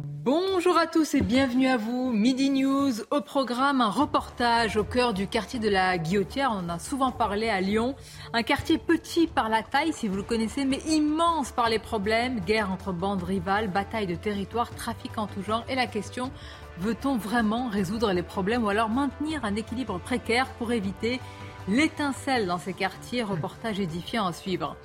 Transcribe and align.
Bonjour 0.00 0.78
à 0.78 0.86
tous 0.86 1.14
et 1.14 1.20
bienvenue 1.20 1.66
à 1.66 1.76
vous. 1.76 2.12
Midi 2.12 2.50
News 2.50 2.92
au 3.10 3.20
programme, 3.20 3.80
un 3.80 3.90
reportage 3.90 4.76
au 4.76 4.84
cœur 4.84 5.12
du 5.12 5.26
quartier 5.26 5.58
de 5.58 5.68
la 5.68 5.98
Guillotière. 5.98 6.50
On 6.52 6.66
en 6.66 6.68
a 6.68 6.78
souvent 6.78 7.10
parlé 7.10 7.48
à 7.48 7.60
Lyon. 7.60 7.96
Un 8.32 8.44
quartier 8.44 8.78
petit 8.78 9.26
par 9.26 9.48
la 9.48 9.64
taille, 9.64 9.92
si 9.92 10.06
vous 10.06 10.14
le 10.14 10.22
connaissez, 10.22 10.64
mais 10.64 10.78
immense 10.88 11.50
par 11.50 11.68
les 11.68 11.80
problèmes. 11.80 12.38
Guerre 12.40 12.70
entre 12.70 12.92
bandes 12.92 13.24
rivales, 13.24 13.68
bataille 13.68 14.06
de 14.06 14.14
territoire, 14.14 14.70
trafic 14.70 15.18
en 15.18 15.26
tout 15.26 15.42
genre. 15.42 15.64
Et 15.68 15.74
la 15.74 15.88
question, 15.88 16.30
veut-on 16.78 17.16
vraiment 17.16 17.68
résoudre 17.68 18.12
les 18.12 18.22
problèmes 18.22 18.64
ou 18.64 18.68
alors 18.68 18.90
maintenir 18.90 19.44
un 19.44 19.56
équilibre 19.56 19.98
précaire 19.98 20.46
pour 20.58 20.70
éviter 20.70 21.20
L'étincelle 21.68 22.46
dans 22.46 22.56
ces 22.56 22.72
quartiers, 22.72 23.22
reportage 23.22 23.78
édifiant 23.78 24.26
à 24.26 24.32
suivre. 24.32 24.76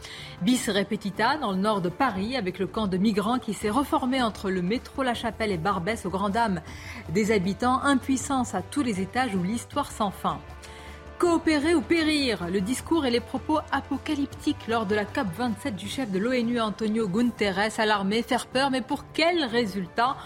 Bis 0.41 0.69
repetita 0.69 1.37
dans 1.37 1.53
le 1.53 1.57
nord 1.57 1.79
de 1.79 1.87
Paris 1.87 2.35
avec 2.35 2.59
le 2.59 2.67
camp 2.67 2.87
de 2.87 2.97
migrants 2.97 3.39
qui 3.39 3.53
s'est 3.53 3.69
reformé 3.69 4.21
entre 4.21 4.49
le 4.49 4.61
métro 4.61 5.01
La 5.01 5.13
Chapelle 5.13 5.53
et 5.53 5.57
Barbès 5.57 6.05
aux 6.05 6.09
grandes 6.09 6.33
dames 6.33 6.61
des 7.08 7.31
habitants, 7.31 7.81
impuissance 7.83 8.53
à 8.53 8.61
tous 8.61 8.81
les 8.81 8.99
étages 8.99 9.33
où 9.33 9.43
l'histoire 9.43 9.93
sans 9.93 10.11
fin. 10.11 10.39
Coopérer 11.19 11.73
ou 11.73 11.80
périr, 11.80 12.49
le 12.52 12.59
discours 12.59 13.05
et 13.05 13.11
les 13.11 13.21
propos 13.21 13.59
apocalyptiques 13.71 14.67
lors 14.67 14.86
de 14.86 14.95
la 14.95 15.05
COP 15.05 15.27
27 15.38 15.77
du 15.77 15.88
chef 15.88 16.11
de 16.11 16.19
l'ONU 16.19 16.59
Antonio 16.59 17.08
Guterres 17.08 17.80
alarmé, 17.80 18.23
faire 18.23 18.45
peur, 18.45 18.71
mais 18.71 18.81
pour 18.81 19.05
quels 19.13 19.45
résultats 19.45 20.17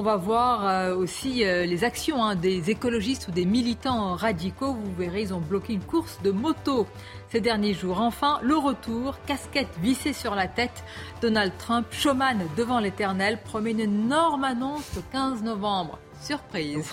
on 0.00 0.02
va 0.02 0.16
voir 0.16 0.66
euh, 0.66 0.96
aussi 0.96 1.44
euh, 1.44 1.66
les 1.66 1.84
actions 1.84 2.24
hein, 2.24 2.34
des 2.34 2.70
écologistes 2.70 3.28
ou 3.28 3.32
des 3.32 3.44
militants 3.44 4.14
radicaux. 4.14 4.72
Vous 4.72 4.94
verrez, 4.96 5.20
ils 5.20 5.34
ont 5.34 5.40
bloqué 5.40 5.74
une 5.74 5.82
course 5.82 6.18
de 6.24 6.30
moto 6.30 6.86
ces 7.28 7.42
derniers 7.42 7.74
jours. 7.74 8.00
Enfin, 8.00 8.40
le 8.42 8.56
retour, 8.56 9.18
casquette 9.26 9.68
vissée 9.82 10.14
sur 10.14 10.34
la 10.34 10.48
tête. 10.48 10.84
Donald 11.20 11.52
Trump, 11.58 11.86
showman 11.90 12.38
devant 12.56 12.80
l'éternel, 12.80 13.40
promet 13.44 13.72
une 13.72 13.80
énorme 13.80 14.44
annonce 14.44 14.90
le 14.96 15.02
15 15.12 15.42
novembre. 15.42 15.98
Surprise. 16.20 16.86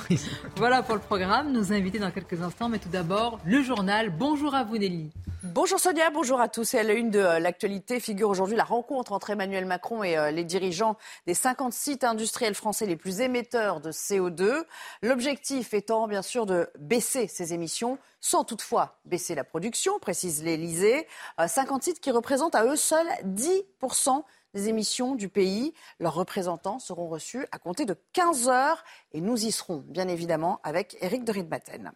voilà 0.55 0.81
pour 0.81 0.95
le 0.95 1.01
programme. 1.01 1.51
Nous 1.51 1.73
invités 1.73 1.99
dans 1.99 2.11
quelques 2.11 2.41
instants, 2.41 2.69
mais 2.69 2.79
tout 2.79 2.89
d'abord, 2.89 3.39
le 3.45 3.61
journal. 3.61 4.09
Bonjour 4.09 4.55
à 4.55 4.63
vous, 4.63 4.77
Nelly. 4.77 5.11
Bonjour 5.43 5.79
Sonia, 5.79 6.09
bonjour 6.09 6.41
à 6.41 6.49
tous. 6.49 6.73
Et 6.73 6.79
à 6.79 6.83
la 6.83 6.93
une 6.93 7.11
de 7.11 7.19
euh, 7.19 7.39
l'actualité 7.39 7.99
figure 7.99 8.29
aujourd'hui 8.29 8.57
la 8.57 8.63
rencontre 8.63 9.11
entre 9.11 9.29
Emmanuel 9.29 9.65
Macron 9.65 10.03
et 10.03 10.17
euh, 10.17 10.31
les 10.31 10.43
dirigeants 10.43 10.97
des 11.25 11.33
50 11.33 11.73
sites 11.73 12.03
industriels 12.03 12.55
français 12.55 12.85
les 12.85 12.95
plus 12.95 13.21
émetteurs 13.21 13.79
de 13.79 13.91
CO2. 13.91 14.63
L'objectif 15.03 15.73
étant 15.73 16.07
bien 16.07 16.21
sûr 16.21 16.45
de 16.45 16.69
baisser 16.79 17.27
ces 17.27 17.53
émissions 17.53 17.99
sans 18.19 18.43
toutefois 18.43 18.99
baisser 19.05 19.35
la 19.35 19.43
production, 19.43 19.99
précise 19.99 20.43
l'Elysée. 20.43 21.07
50 21.45 21.81
euh, 21.81 21.83
sites 21.83 21.99
qui 21.99 22.11
représentent 22.11 22.55
à 22.55 22.65
eux 22.65 22.75
seuls 22.75 23.07
10% 23.23 24.23
des 24.57 24.69
émissions 24.69 25.15
du 25.15 25.29
pays. 25.29 25.73
Leurs 25.99 26.15
représentants 26.15 26.79
seront 26.79 27.07
reçus 27.07 27.45
à 27.51 27.59
compter 27.59 27.85
de 27.85 27.95
15 28.13 28.49
heures 28.49 28.83
et 29.13 29.21
nous 29.21 29.45
y 29.45 29.51
serons 29.51 29.83
bien 29.87 30.07
évidemment 30.07 30.59
avec 30.63 30.97
Eric 31.01 31.23
de 31.23 31.31
Ritmaten. 31.31 31.91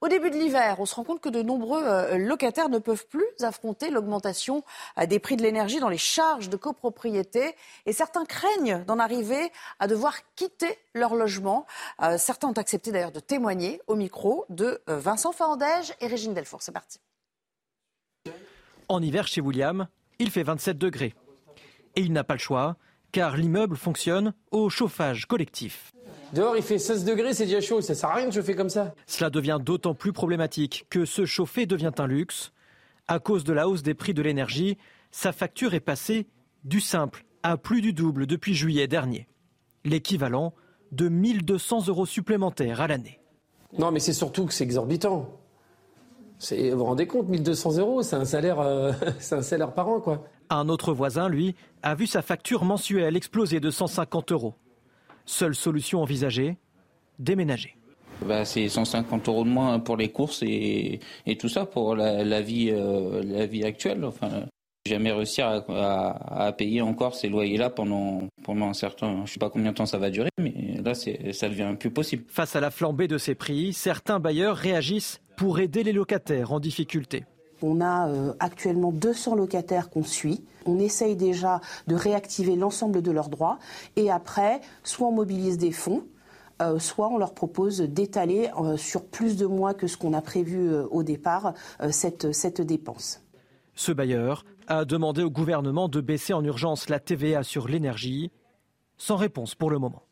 Au 0.00 0.08
début 0.08 0.30
de 0.30 0.36
l'hiver, 0.36 0.76
on 0.80 0.86
se 0.86 0.94
rend 0.94 1.04
compte 1.04 1.22
que 1.22 1.30
de 1.30 1.40
nombreux 1.40 1.82
euh, 1.82 2.18
locataires 2.18 2.68
ne 2.68 2.78
peuvent 2.78 3.06
plus 3.06 3.24
affronter 3.40 3.88
l'augmentation 3.88 4.62
euh, 4.98 5.06
des 5.06 5.18
prix 5.18 5.36
de 5.36 5.42
l'énergie 5.42 5.80
dans 5.80 5.88
les 5.88 5.96
charges 5.96 6.50
de 6.50 6.58
copropriété 6.58 7.54
et 7.86 7.94
certains 7.94 8.26
craignent 8.26 8.84
d'en 8.84 8.98
arriver 8.98 9.50
à 9.78 9.86
devoir 9.86 10.14
quitter 10.34 10.78
leur 10.92 11.14
logement. 11.14 11.64
Euh, 12.02 12.18
certains 12.18 12.48
ont 12.48 12.52
accepté 12.52 12.92
d'ailleurs 12.92 13.12
de 13.12 13.20
témoigner 13.20 13.80
au 13.86 13.94
micro 13.94 14.44
de 14.50 14.82
Vincent 14.88 15.32
Fandège 15.32 15.94
et 16.00 16.06
Régine 16.06 16.34
Delfour. 16.34 16.60
C'est 16.60 16.72
parti. 16.72 17.00
En 18.88 19.00
hiver 19.00 19.26
chez 19.26 19.40
William, 19.40 19.88
il 20.18 20.30
fait 20.30 20.42
27 20.42 20.76
degrés. 20.76 21.14
Et 21.96 22.02
il 22.02 22.12
n'a 22.12 22.24
pas 22.24 22.34
le 22.34 22.40
choix, 22.40 22.76
car 23.12 23.36
l'immeuble 23.36 23.76
fonctionne 23.76 24.34
au 24.50 24.68
chauffage 24.68 25.26
collectif. 25.26 25.92
Dehors, 26.32 26.56
il 26.56 26.62
fait 26.62 26.78
16 26.78 27.04
degrés, 27.04 27.32
c'est 27.32 27.46
déjà 27.46 27.60
chaud. 27.60 27.80
Ça 27.80 27.94
sert 27.94 28.10
à 28.10 28.14
rien 28.14 28.28
de 28.28 28.32
chauffer 28.32 28.56
comme 28.56 28.70
ça. 28.70 28.94
Cela 29.06 29.30
devient 29.30 29.58
d'autant 29.62 29.94
plus 29.94 30.12
problématique 30.12 30.86
que 30.90 31.04
se 31.04 31.24
chauffer 31.24 31.66
devient 31.66 31.92
un 31.98 32.06
luxe. 32.06 32.52
À 33.06 33.18
cause 33.18 33.44
de 33.44 33.52
la 33.52 33.68
hausse 33.68 33.82
des 33.82 33.94
prix 33.94 34.14
de 34.14 34.22
l'énergie, 34.22 34.76
sa 35.12 35.32
facture 35.32 35.74
est 35.74 35.80
passée 35.80 36.26
du 36.64 36.80
simple 36.80 37.24
à 37.44 37.56
plus 37.56 37.82
du 37.82 37.92
double 37.92 38.26
depuis 38.26 38.54
juillet 38.54 38.88
dernier. 38.88 39.28
L'équivalent 39.84 40.54
de 40.90 41.08
1200 41.08 41.86
euros 41.88 42.06
supplémentaires 42.06 42.80
à 42.80 42.88
l'année. 42.88 43.20
Non, 43.78 43.90
mais 43.90 44.00
c'est 44.00 44.12
surtout 44.12 44.46
que 44.46 44.52
c'est 44.52 44.64
exorbitant. 44.64 45.28
Vous 46.50 46.76
vous 46.78 46.84
rendez 46.84 47.06
compte, 47.06 47.28
1200 47.28 47.78
euros, 47.78 48.02
c'est 48.02 48.16
un 48.16 48.24
salaire, 48.24 48.60
euh, 48.60 48.92
c'est 49.18 49.36
un 49.36 49.42
salaire 49.42 49.72
par 49.72 49.88
an, 49.88 50.00
quoi. 50.00 50.24
Un 50.54 50.68
autre 50.68 50.92
voisin, 50.92 51.28
lui, 51.28 51.56
a 51.82 51.96
vu 51.96 52.06
sa 52.06 52.22
facture 52.22 52.64
mensuelle 52.64 53.16
exploser 53.16 53.58
de 53.58 53.70
150 53.70 54.30
euros. 54.30 54.54
Seule 55.26 55.56
solution 55.56 56.00
envisagée, 56.00 56.58
déménager. 57.18 57.76
Bah, 58.24 58.44
c'est 58.44 58.68
150 58.68 59.28
euros 59.28 59.42
de 59.42 59.48
moins 59.48 59.80
pour 59.80 59.96
les 59.96 60.12
courses 60.12 60.44
et, 60.46 61.00
tout 61.40 61.48
ça 61.48 61.66
pour 61.66 61.96
la, 61.96 62.40
vie, 62.40 62.70
euh, 62.70 63.20
la 63.24 63.46
vie 63.46 63.64
actuelle. 63.64 64.04
Enfin, 64.04 64.46
jamais 64.86 65.10
réussir 65.10 65.64
à, 65.68 66.52
payer 66.56 66.82
encore 66.82 67.16
ces 67.16 67.28
loyers-là 67.28 67.70
pendant, 67.70 68.28
pendant 68.44 68.68
un 68.68 68.74
certain, 68.74 69.16
je 69.16 69.22
ne 69.22 69.26
sais 69.26 69.40
pas 69.40 69.50
combien 69.50 69.72
de 69.72 69.76
temps 69.76 69.86
ça 69.86 69.98
va 69.98 70.10
durer, 70.10 70.30
mais 70.38 70.80
là, 70.84 70.94
ça 70.94 71.48
devient 71.48 71.74
plus 71.76 71.90
possible. 71.90 72.22
Face 72.28 72.54
à 72.54 72.60
la 72.60 72.70
flambée 72.70 73.08
de 73.08 73.18
ces 73.18 73.34
prix, 73.34 73.72
certains 73.72 74.20
bailleurs 74.20 74.56
réagissent 74.56 75.20
pour 75.36 75.58
aider 75.58 75.82
les 75.82 75.92
locataires 75.92 76.52
en 76.52 76.60
difficulté. 76.60 77.24
On 77.66 77.80
a 77.80 78.08
euh, 78.08 78.34
actuellement 78.40 78.92
200 78.92 79.36
locataires 79.36 79.88
qu'on 79.88 80.04
suit. 80.04 80.44
On 80.66 80.78
essaye 80.78 81.16
déjà 81.16 81.62
de 81.86 81.94
réactiver 81.94 82.56
l'ensemble 82.56 83.00
de 83.00 83.10
leurs 83.10 83.30
droits. 83.30 83.58
Et 83.96 84.10
après, 84.10 84.60
soit 84.82 85.08
on 85.08 85.12
mobilise 85.12 85.56
des 85.56 85.72
fonds, 85.72 86.04
euh, 86.60 86.78
soit 86.78 87.08
on 87.08 87.16
leur 87.16 87.32
propose 87.32 87.80
d'étaler 87.80 88.50
euh, 88.60 88.76
sur 88.76 89.06
plus 89.06 89.38
de 89.38 89.46
mois 89.46 89.72
que 89.72 89.86
ce 89.86 89.96
qu'on 89.96 90.12
a 90.12 90.20
prévu 90.20 90.74
au 90.90 91.02
départ 91.02 91.54
cette, 91.90 92.32
cette 92.32 92.60
dépense. 92.60 93.22
Ce 93.74 93.92
bailleur 93.92 94.44
a 94.68 94.84
demandé 94.84 95.22
au 95.22 95.30
gouvernement 95.30 95.88
de 95.88 96.02
baisser 96.02 96.34
en 96.34 96.44
urgence 96.44 96.90
la 96.90 97.00
TVA 97.00 97.44
sur 97.44 97.66
l'énergie, 97.66 98.30
sans 98.98 99.16
réponse 99.16 99.54
pour 99.54 99.70
le 99.70 99.78
moment. 99.78 100.03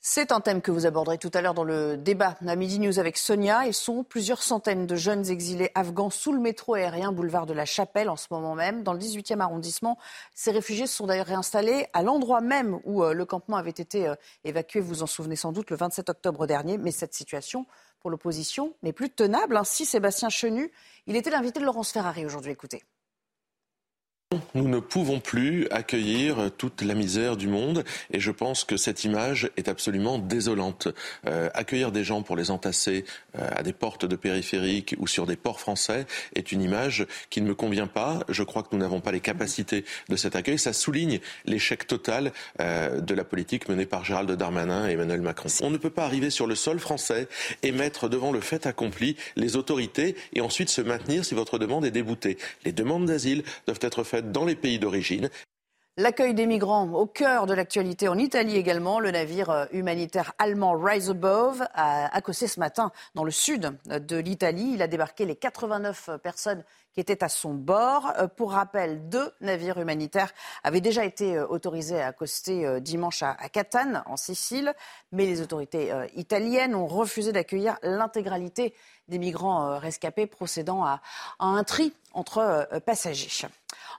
C'est 0.00 0.30
un 0.30 0.40
thème 0.40 0.62
que 0.62 0.70
vous 0.70 0.86
aborderez 0.86 1.18
tout 1.18 1.30
à 1.34 1.40
l'heure 1.40 1.54
dans 1.54 1.64
le 1.64 1.96
débat 1.96 2.36
à 2.46 2.54
Midi 2.54 2.78
News 2.78 3.00
avec 3.00 3.18
Sonia. 3.18 3.66
Ils 3.66 3.74
sont 3.74 4.04
plusieurs 4.04 4.44
centaines 4.44 4.86
de 4.86 4.94
jeunes 4.94 5.28
exilés 5.28 5.72
afghans 5.74 6.08
sous 6.08 6.32
le 6.32 6.38
métro 6.38 6.74
aérien 6.74 7.10
boulevard 7.10 7.46
de 7.46 7.52
la 7.52 7.64
Chapelle 7.64 8.08
en 8.08 8.14
ce 8.14 8.28
moment 8.30 8.54
même. 8.54 8.84
Dans 8.84 8.92
le 8.92 9.00
18e 9.00 9.40
arrondissement, 9.40 9.98
ces 10.36 10.52
réfugiés 10.52 10.86
se 10.86 10.94
sont 10.94 11.08
d'ailleurs 11.08 11.26
réinstallés 11.26 11.88
à 11.94 12.04
l'endroit 12.04 12.40
même 12.40 12.78
où 12.84 13.02
euh, 13.02 13.12
le 13.12 13.24
campement 13.24 13.56
avait 13.56 13.70
été 13.70 14.06
euh, 14.06 14.14
évacué, 14.44 14.78
vous 14.78 14.88
vous 14.88 15.02
en 15.02 15.06
souvenez 15.06 15.36
sans 15.36 15.50
doute, 15.50 15.68
le 15.68 15.76
27 15.76 16.10
octobre 16.10 16.46
dernier. 16.46 16.78
Mais 16.78 16.92
cette 16.92 17.12
situation 17.12 17.66
pour 17.98 18.10
l'opposition 18.10 18.76
n'est 18.84 18.92
plus 18.92 19.10
tenable. 19.10 19.56
Ainsi, 19.56 19.84
Sébastien 19.84 20.28
Chenu, 20.28 20.70
il 21.08 21.16
était 21.16 21.30
l'invité 21.30 21.58
de 21.58 21.64
Laurence 21.64 21.90
Ferrari 21.90 22.24
aujourd'hui. 22.24 22.52
Écoutez. 22.52 22.84
Nous 24.54 24.68
ne 24.68 24.78
pouvons 24.78 25.20
plus 25.20 25.66
accueillir 25.70 26.50
toute 26.58 26.82
la 26.82 26.92
misère 26.92 27.38
du 27.38 27.48
monde 27.48 27.82
et 28.12 28.20
je 28.20 28.30
pense 28.30 28.64
que 28.64 28.76
cette 28.76 29.04
image 29.04 29.50
est 29.56 29.68
absolument 29.68 30.18
désolante. 30.18 30.88
Euh, 31.26 31.48
accueillir 31.54 31.92
des 31.92 32.04
gens 32.04 32.20
pour 32.20 32.36
les 32.36 32.50
entasser 32.50 33.06
euh, 33.38 33.48
à 33.56 33.62
des 33.62 33.72
portes 33.72 34.04
de 34.04 34.16
périphériques 34.16 34.94
ou 34.98 35.06
sur 35.06 35.24
des 35.24 35.36
ports 35.36 35.60
français 35.60 36.06
est 36.34 36.52
une 36.52 36.60
image 36.60 37.06
qui 37.30 37.40
ne 37.40 37.48
me 37.48 37.54
convient 37.54 37.86
pas. 37.86 38.20
Je 38.28 38.42
crois 38.42 38.62
que 38.62 38.68
nous 38.72 38.78
n'avons 38.78 39.00
pas 39.00 39.12
les 39.12 39.20
capacités 39.20 39.86
de 40.10 40.16
cet 40.16 40.36
accueil. 40.36 40.58
Ça 40.58 40.74
souligne 40.74 41.20
l'échec 41.46 41.86
total 41.86 42.32
euh, 42.60 43.00
de 43.00 43.14
la 43.14 43.24
politique 43.24 43.66
menée 43.70 43.86
par 43.86 44.04
Gérald 44.04 44.30
Darmanin 44.30 44.90
et 44.90 44.92
Emmanuel 44.92 45.22
Macron. 45.22 45.48
On 45.62 45.70
ne 45.70 45.78
peut 45.78 45.88
pas 45.88 46.04
arriver 46.04 46.28
sur 46.28 46.46
le 46.46 46.54
sol 46.54 46.80
français 46.80 47.28
et 47.62 47.72
mettre 47.72 48.10
devant 48.10 48.30
le 48.30 48.42
fait 48.42 48.66
accompli 48.66 49.16
les 49.36 49.56
autorités 49.56 50.16
et 50.34 50.42
ensuite 50.42 50.68
se 50.68 50.82
maintenir 50.82 51.24
si 51.24 51.34
votre 51.34 51.58
demande 51.58 51.86
est 51.86 51.90
déboutée. 51.90 52.36
Les 52.66 52.72
demandes 52.72 53.06
d'asile 53.06 53.42
doivent 53.66 53.78
être 53.80 54.04
faites 54.04 54.17
dans 54.22 54.44
les 54.44 54.56
pays 54.56 54.78
d'origine. 54.78 55.30
L'accueil 56.00 56.32
des 56.32 56.46
migrants 56.46 56.92
au 56.92 57.06
cœur 57.06 57.46
de 57.46 57.54
l'actualité 57.54 58.06
en 58.06 58.16
Italie 58.16 58.54
également. 58.54 59.00
Le 59.00 59.10
navire 59.10 59.50
euh, 59.50 59.66
humanitaire 59.72 60.32
allemand 60.38 60.78
Rise 60.78 61.10
Above 61.10 61.66
a 61.74 62.14
accossé 62.14 62.46
ce 62.46 62.60
matin 62.60 62.92
dans 63.16 63.24
le 63.24 63.32
sud 63.32 63.76
de 63.86 64.16
l'Italie. 64.16 64.74
Il 64.74 64.82
a 64.82 64.86
débarqué 64.86 65.24
les 65.24 65.34
89 65.34 66.10
personnes 66.22 66.62
qui 66.92 67.00
étaient 67.00 67.24
à 67.24 67.28
son 67.28 67.52
bord. 67.52 68.12
Pour 68.36 68.52
rappel, 68.52 69.08
deux 69.08 69.32
navires 69.40 69.78
humanitaires 69.78 70.32
avaient 70.62 70.80
déjà 70.80 71.04
été 71.04 71.40
autorisés 71.40 72.00
à 72.00 72.06
accoster 72.06 72.80
dimanche 72.80 73.24
à 73.24 73.34
Catane, 73.48 74.04
en 74.06 74.16
Sicile, 74.16 74.74
mais 75.10 75.26
les 75.26 75.40
autorités 75.40 75.92
italiennes 76.14 76.74
ont 76.74 76.86
refusé 76.86 77.32
d'accueillir 77.32 77.76
l'intégralité 77.82 78.74
des 79.08 79.18
migrants 79.18 79.78
rescapés 79.78 80.26
procédant 80.26 80.84
à, 80.84 81.00
un 81.38 81.64
tri 81.64 81.92
entre 82.12 82.68
passagers. 82.84 83.48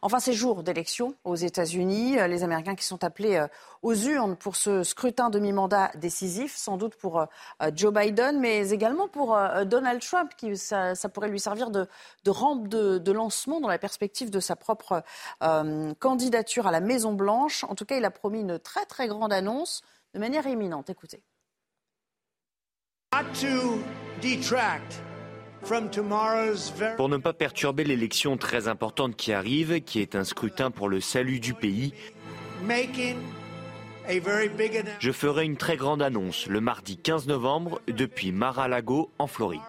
Enfin, 0.02 0.20
ces 0.20 0.34
jours 0.34 0.64
d'élection 0.64 1.14
aux 1.26 1.36
États-Unis, 1.36 2.20
euh, 2.20 2.28
les 2.28 2.44
Américains 2.44 2.76
qui 2.76 2.86
sont 2.86 3.04
appelés 3.04 3.36
euh, 3.36 3.48
aux 3.82 3.96
urnes 3.96 4.38
pour 4.38 4.56
ce 4.56 4.84
scrutin 4.84 5.30
demi-mandat 5.30 5.92
décisif, 5.96 6.56
sans 6.56 6.78
doute 6.78 6.96
pour 6.96 7.20
euh, 7.20 7.26
Joe 7.76 7.94
Biden, 7.94 8.40
mais 8.40 8.70
également 8.70 9.08
pour 9.08 9.38
Donald 9.66 10.02
Trump, 10.02 10.32
qui 10.38 10.56
ça, 10.58 10.94
pourrait 11.14 11.30
lui 11.30 11.40
servir 11.40 11.70
de, 11.70 11.88
rampe 12.28 12.68
de, 12.68 13.12
lancement 13.12 13.60
dans 13.60 13.68
la 13.68 13.78
perspective 13.78 14.30
de 14.30 14.40
sa 14.40 14.56
propre 14.56 15.04
candidature 16.00 16.68
à 16.68 16.72
la 16.72 16.80
Maison 16.80 17.14
Blanche. 17.14 17.64
En 17.66 17.76
tout 17.76 17.86
cas, 17.86 17.98
il 17.98 18.06
a 18.06 18.12
promis 18.12 18.42
une 18.42 18.60
très 18.60 18.86
très 18.86 19.08
grande 19.08 19.34
annonce 19.34 19.82
de 20.14 20.20
manière 20.20 20.46
imminente. 20.48 20.90
Écoutez. 20.90 21.24
Pour 26.98 27.10
ne 27.10 27.18
pas 27.18 27.34
perturber 27.34 27.84
l'élection 27.84 28.38
très 28.38 28.68
importante 28.68 29.16
qui 29.16 29.34
arrive, 29.34 29.82
qui 29.82 30.00
est 30.00 30.16
un 30.16 30.24
scrutin 30.24 30.72
pour 30.72 30.90
le 30.90 31.02
salut 31.02 31.40
du 31.40 31.54
pays, 31.54 31.94
je 35.00 35.12
ferai 35.12 35.46
une 35.46 35.58
très 35.58 35.78
grande 35.78 36.02
annonce 36.02 36.48
le 36.48 36.62
mardi 36.62 36.98
15 36.98 37.28
novembre 37.28 37.82
depuis 37.88 38.32
Mar-a-Lago 38.32 39.12
en 39.20 39.28
Floride. 39.28 39.62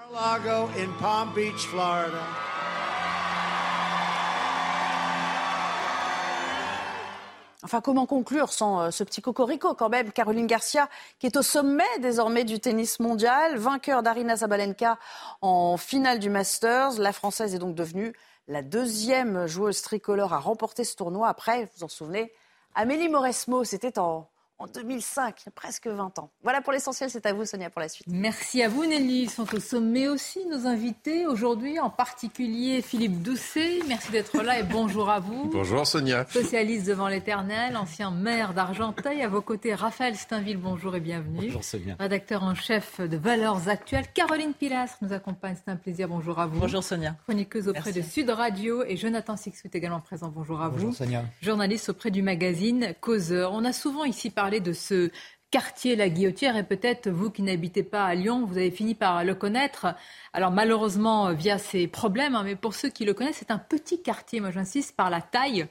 Enfin, 7.63 7.81
comment 7.81 8.07
conclure 8.07 8.53
sans 8.53 8.81
euh, 8.81 8.91
ce 8.91 9.05
petit 9.05 9.21
cocorico 9.21 9.75
quand 9.75 9.91
même? 9.91 10.13
Caroline 10.13 10.47
Garcia, 10.47 10.89
qui 11.19 11.27
est 11.27 11.37
au 11.37 11.43
sommet 11.43 11.85
désormais 12.01 12.45
du 12.45 12.59
tennis 12.59 13.01
mondial, 13.01 13.57
vainqueur 13.59 14.03
d'Arina 14.03 14.37
Zabalenka 14.37 14.99
en 15.43 15.77
finale 15.77 16.19
du 16.19 16.31
Masters. 16.31 16.99
La 16.99 17.13
Française 17.13 17.55
est 17.55 17.59
donc 17.59 17.75
devenue 17.75 18.15
la 18.49 18.63
deuxième 18.63 19.47
joueuse 19.47 19.83
tricolore 19.83 20.33
à 20.33 20.39
remporter 20.39 20.85
ce 20.85 20.97
tournoi 20.97 21.29
après, 21.29 21.65
vous 21.65 21.71
vous 21.77 21.85
en 21.85 21.89
souvenez, 21.89 22.33
Amélie 22.75 23.09
Mauresmo, 23.09 23.63
c'était 23.65 23.99
en 23.99 24.29
en 24.61 24.67
2005, 24.67 25.47
presque 25.55 25.87
20 25.87 26.19
ans. 26.19 26.31
Voilà 26.43 26.61
pour 26.61 26.73
l'essentiel, 26.73 27.09
c'est 27.09 27.25
à 27.25 27.33
vous 27.33 27.47
Sonia 27.47 27.71
pour 27.71 27.81
la 27.81 27.89
suite. 27.89 28.07
Merci 28.11 28.63
à 28.63 28.69
vous 28.69 28.85
Nelly. 28.85 29.23
Ils 29.23 29.31
sont 29.31 29.53
au 29.55 29.59
sommet 29.59 30.07
aussi 30.07 30.45
nos 30.47 30.67
invités 30.67 31.27
aujourd'hui, 31.27 31.81
en 31.81 31.89
particulier 31.89 32.83
Philippe 32.83 33.23
Doucet. 33.23 33.81
Merci 33.89 34.13
d'être 34.13 34.43
là 34.43 34.59
et 34.61 34.63
bonjour 34.63 35.09
à 35.09 35.19
vous. 35.19 35.51
Bonjour 35.53 35.87
Sonia. 35.87 36.27
Socialiste 36.29 36.87
devant 36.87 37.09
l'éternel, 37.09 37.77
ancien 37.77 38.11
maire 38.11 38.53
d'Argenteuil. 38.53 39.23
À 39.23 39.29
vos 39.29 39.41
côtés, 39.41 39.75
Raphaël 39.75 40.15
Steinville, 40.15 40.59
bonjour 40.59 40.95
et 40.95 41.01
bienvenue. 41.01 41.47
Bonjour 41.47 41.65
Sonia. 41.65 41.97
Rédacteur 41.99 42.43
en 42.43 42.55
chef 42.55 43.01
de 43.01 43.17
Valeurs 43.17 43.69
Actuelles. 43.69 44.07
Caroline 44.13 44.53
Pilastre 44.53 44.99
nous 45.01 45.13
accompagne, 45.13 45.57
c'est 45.57 45.71
un 45.71 45.77
plaisir, 45.77 46.09
bonjour 46.09 46.39
à 46.39 46.47
vous. 46.47 46.61
Bonjour 46.61 46.85
Sonia. 46.85 47.17
Chroniqueuse 47.25 47.69
auprès 47.69 47.93
de 47.93 48.03
Sud 48.03 48.29
Radio 48.29 48.85
et 48.85 48.97
Jonathan 48.97 49.37
Sixout 49.37 49.71
également 49.73 50.01
présent, 50.01 50.31
bonjour 50.35 50.61
à 50.61 50.69
vous. 50.69 50.77
Bonjour 50.77 50.95
Sonia. 50.95 51.25
Journaliste 51.41 51.89
auprès 51.89 52.11
du 52.11 52.23
magazine 52.23 52.95
Causeur. 53.01 53.53
On 53.53 53.65
a 53.65 53.73
souvent 53.73 54.05
ici 54.05 54.31
parlé 54.31 54.50
de 54.59 54.73
ce 54.73 55.13
quartier 55.53 55.95
La 55.97 56.09
Guillotière 56.09 56.57
et 56.57 56.65
peut-être 56.65 57.09
vous 57.09 57.31
qui 57.31 57.43
n'habitez 57.43 57.83
pas 57.83 58.05
à 58.05 58.15
Lyon, 58.15 58.45
vous 58.47 58.57
avez 58.57 58.71
fini 58.71 58.95
par 58.95 59.25
le 59.25 59.35
connaître. 59.35 59.87
Alors 60.33 60.51
malheureusement 60.51 61.33
via 61.33 61.59
ses 61.59 61.87
problèmes, 61.87 62.35
hein, 62.35 62.43
mais 62.45 62.57
pour 62.57 62.75
ceux 62.75 62.89
qui 62.89 63.05
le 63.05 63.15
connaissent, 63.15 63.39
c'est 63.39 63.51
un 63.51 63.59
petit 63.59 64.03
quartier, 64.03 64.41
moi 64.41 64.51
j'insiste, 64.51 64.97
par 64.97 65.11
la 65.11 65.21
taille 65.21 65.67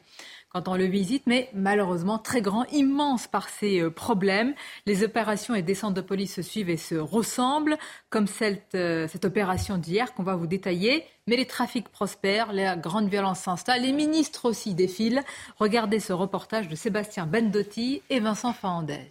quand 0.50 0.68
on 0.68 0.76
le 0.76 0.86
visite, 0.86 1.24
mais 1.28 1.50
malheureusement 1.54 2.18
très 2.18 2.42
grand, 2.42 2.66
immense 2.72 3.28
par 3.28 3.50
ses 3.50 3.82
euh, 3.82 3.92
problèmes. 3.92 4.54
Les 4.86 5.04
opérations 5.04 5.54
et 5.54 5.62
descentes 5.62 5.94
de 5.94 6.02
police 6.02 6.36
se 6.36 6.42
suivent 6.42 6.70
et 6.70 6.78
se 6.78 6.96
ressemblent, 6.96 7.78
comme 8.10 8.26
cette, 8.26 8.74
euh, 8.74 9.08
cette 9.08 9.26
opération 9.26 9.78
d'hier 9.78 10.14
qu'on 10.14 10.24
va 10.24 10.36
vous 10.36 10.48
détailler. 10.48 11.06
Mais 11.28 11.36
les 11.36 11.46
trafics 11.46 11.90
prospèrent, 11.90 12.52
la 12.52 12.76
grande 12.76 13.10
violence 13.10 13.40
s'installe, 13.42 13.84
les 13.84 13.94
ministres 13.94 14.50
aussi 14.50 14.74
défilent. 14.74 15.22
Regardez 15.58 16.00
ce 16.00 16.14
reportage 16.14 16.68
de 16.68 16.76
Sébastien 16.76 17.28
Bendotti 17.28 18.02
et 18.10 18.20
Vincent 18.20 18.54
Fernandez. 18.54 19.08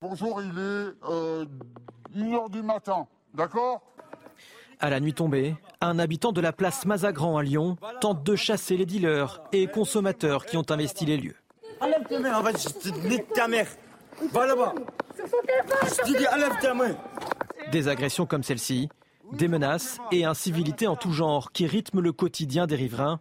Bonjour, 0.00 0.40
il 0.40 0.50
est 0.50 1.10
euh, 1.10 1.44
1h 2.16 2.50
du 2.50 2.62
matin, 2.62 3.06
d'accord? 3.34 3.82
À 4.80 4.90
la 4.90 5.00
nuit 5.00 5.12
tombée, 5.12 5.54
un 5.80 5.98
habitant 5.98 6.32
de 6.32 6.40
la 6.40 6.52
place 6.52 6.86
Mazagran 6.86 7.36
à 7.36 7.42
Lyon 7.42 7.76
tente 8.00 8.22
de 8.22 8.36
chasser 8.36 8.76
les 8.76 8.86
dealers 8.86 9.42
et 9.52 9.66
consommateurs 9.66 10.46
qui 10.46 10.56
ont 10.56 10.70
investi 10.70 11.04
les 11.06 11.16
lieux. 11.16 11.36
Enlève 11.80 12.04
tes 12.08 12.18
mains, 12.18 12.40
va 12.40 12.52
ta 13.34 13.48
mère. 13.48 13.68
Va 14.32 14.46
là-bas. 14.46 14.74
Je 15.16 16.16
dis, 16.16 16.26
enlève 16.28 16.58
tes 16.60 16.74
mains. 16.74 16.96
Des 17.70 17.88
agressions 17.88 18.26
comme 18.26 18.42
celle-ci, 18.42 18.88
des 19.32 19.48
menaces 19.48 19.98
et 20.12 20.24
incivilités 20.24 20.86
en 20.86 20.96
tout 20.96 21.12
genre 21.12 21.52
qui 21.52 21.66
rythment 21.66 22.00
le 22.00 22.12
quotidien 22.12 22.66
des 22.66 22.76
riverains. 22.76 23.20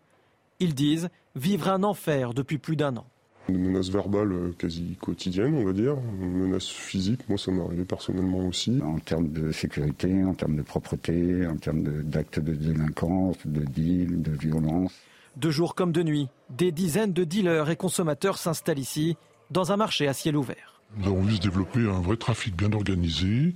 Ils 0.60 0.76
disent 0.76 1.10
vivre 1.36 1.70
un 1.70 1.84
enfer 1.84 2.34
depuis 2.34 2.58
plus 2.58 2.76
d'un 2.76 2.98
an. 2.98 3.06
Une 3.50 3.58
menace 3.58 3.90
verbale 3.90 4.32
euh, 4.32 4.52
quasi 4.56 4.96
quotidienne, 5.02 5.56
on 5.56 5.66
va 5.66 5.74
dire. 5.74 5.96
Une 6.22 6.48
menace 6.48 6.68
physique, 6.68 7.28
moi 7.28 7.38
ça 7.40 7.52
m'est 7.52 7.64
arrivé 7.64 7.84
personnellement 7.84 8.46
aussi. 8.46 8.80
En 8.84 9.00
termes 9.00 9.30
de 9.30 9.52
sécurité, 9.52 10.24
en 10.24 10.36
termes 10.36 10.56
de 10.56 10.62
propreté, 10.62 11.48
en 11.48 11.56
termes 11.56 12.04
d'actes 12.04 12.40
de, 12.40 12.54
délinquance, 12.54 13.38
de 13.46 13.62
deal, 13.62 14.22
de 14.22 14.32
violence. 14.32 14.94
De 15.36 15.50
jour 15.50 15.74
comme 15.74 15.92
de 15.92 16.04
nuit, 16.04 16.28
des 16.52 16.72
dizaines 16.72 17.14
de 17.14 17.24
dealers 17.24 17.72
et 17.72 17.76
consommateurs 17.76 18.38
s'installent 18.38 18.78
ici, 18.78 19.18
dans 19.50 19.72
un 19.72 19.78
marché 19.78 20.08
à 20.08 20.14
ciel 20.14 20.36
ouvert. 20.36 20.82
Nous 20.98 21.08
avons 21.08 21.22
vu 21.22 21.36
se 21.36 21.42
développer 21.42 21.80
un 21.80 22.02
vrai 22.02 22.18
trafic 22.18 22.56
bien 22.56 22.72
organisé, 22.72 23.56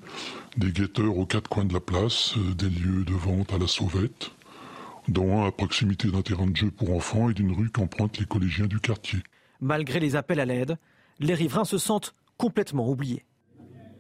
des 0.58 0.72
guetteurs 0.72 1.18
aux 1.18 1.26
quatre 1.26 1.50
coins 1.50 1.66
de 1.66 1.74
la 1.74 1.80
place, 1.80 2.34
euh, 2.38 2.56
des 2.56 2.70
lieux 2.70 3.04
de 3.06 3.14
vente 3.14 3.54
à 3.54 3.60
la 3.60 3.68
sauvette, 3.68 4.32
dont 5.08 5.44
un 5.44 5.48
à 5.48 5.52
proximité 5.52 6.10
d'un 6.10 6.22
terrain 6.22 6.48
de 6.48 6.56
jeu 6.56 6.72
pour 6.72 6.96
enfants 6.96 7.30
et 7.30 7.34
d'une 7.34 7.52
rue 7.52 7.70
qu'empruntent 7.70 8.18
les 8.18 8.26
collégiens 8.26 8.68
du 8.68 8.80
quartier. 8.80 9.20
Malgré 9.64 10.02
les 10.02 10.18
appels 10.18 10.42
à 10.42 10.46
l'aide, 10.46 10.78
les 11.22 11.34
riverains 11.34 11.64
se 11.64 11.78
sentent 11.78 12.16
complètement 12.38 12.90
oubliés. 12.90 13.24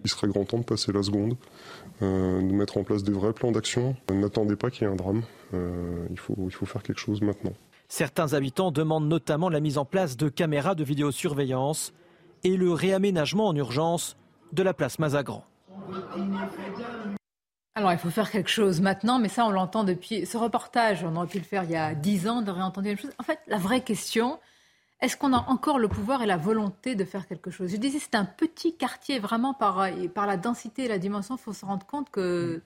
Il 0.04 0.10
serait 0.10 0.28
grand 0.28 0.44
temps 0.44 0.58
de 0.58 0.66
passer 0.66 0.92
la 0.92 1.02
seconde, 1.02 1.38
euh, 2.02 2.42
de 2.42 2.54
mettre 2.54 2.76
en 2.76 2.84
place 2.84 3.02
des 3.02 3.14
vrais 3.14 3.32
plans 3.32 3.54
d'action. 3.54 3.96
N'attendez 4.12 4.58
pas 4.58 4.70
qu'il 4.70 4.86
y 4.86 4.90
ait 4.90 4.92
un 4.92 4.98
drame. 4.98 5.24
Euh, 5.54 6.06
il, 6.12 6.20
faut, 6.20 6.36
il 6.38 6.52
faut 6.52 6.66
faire 6.66 6.84
quelque 6.84 7.00
chose 7.00 7.22
maintenant. 7.22 7.54
Certains 7.88 8.34
habitants 8.34 8.72
demandent 8.72 9.08
notamment 9.08 9.48
la 9.48 9.62
mise 9.62 9.78
en 9.78 9.86
place 9.86 10.18
de 10.18 10.28
caméras 10.28 10.76
de 10.76 10.84
vidéosurveillance 10.84 11.94
et 12.44 12.58
le 12.58 12.74
réaménagement 12.74 13.48
en 13.48 13.56
urgence 13.56 14.18
de 14.52 14.64
la 14.64 14.74
place 14.74 15.00
Mazagran. 15.00 15.46
Alors, 17.76 17.94
il 17.94 17.98
faut 17.98 18.10
faire 18.10 18.30
quelque 18.30 18.50
chose 18.50 18.82
maintenant, 18.82 19.18
mais 19.18 19.30
ça, 19.30 19.46
on 19.46 19.52
l'entend 19.52 19.86
depuis 19.86 20.26
ce 20.26 20.36
reportage. 20.36 21.06
On 21.06 21.16
aurait 21.16 21.28
pu 21.28 21.38
le 21.38 21.46
faire 21.46 21.64
il 21.64 21.72
y 21.72 21.78
a 21.78 21.96
dix 21.96 22.28
ans, 22.28 22.42
de 22.42 22.52
réentendre 22.52 22.90
la 22.90 22.98
chose. 22.98 23.12
En 23.18 23.24
fait, 23.24 23.40
la 23.48 23.58
vraie 23.58 23.82
question, 23.82 24.40
est-ce 25.02 25.18
qu'on 25.18 25.34
a 25.34 25.46
encore 25.50 25.80
le 25.80 25.88
pouvoir 25.88 26.22
et 26.22 26.26
la 26.26 26.38
volonté 26.38 26.96
de 26.96 27.04
faire 27.04 27.28
quelque 27.28 27.52
chose? 27.52 27.70
Je 27.70 27.78
disais, 27.78 28.00
c'est 28.00 28.16
un 28.16 28.26
petit 28.26 28.76
quartier, 28.76 29.20
vraiment, 29.20 29.54
par, 29.54 29.88
par 30.14 30.28
la 30.28 30.38
densité 30.38 30.86
et 30.86 30.88
la 30.88 30.98
dimension, 30.98 31.36
il 31.36 31.42
faut 31.42 31.54
se 31.54 31.66
rendre 31.66 31.86
compte 31.86 32.10
que 32.10 32.62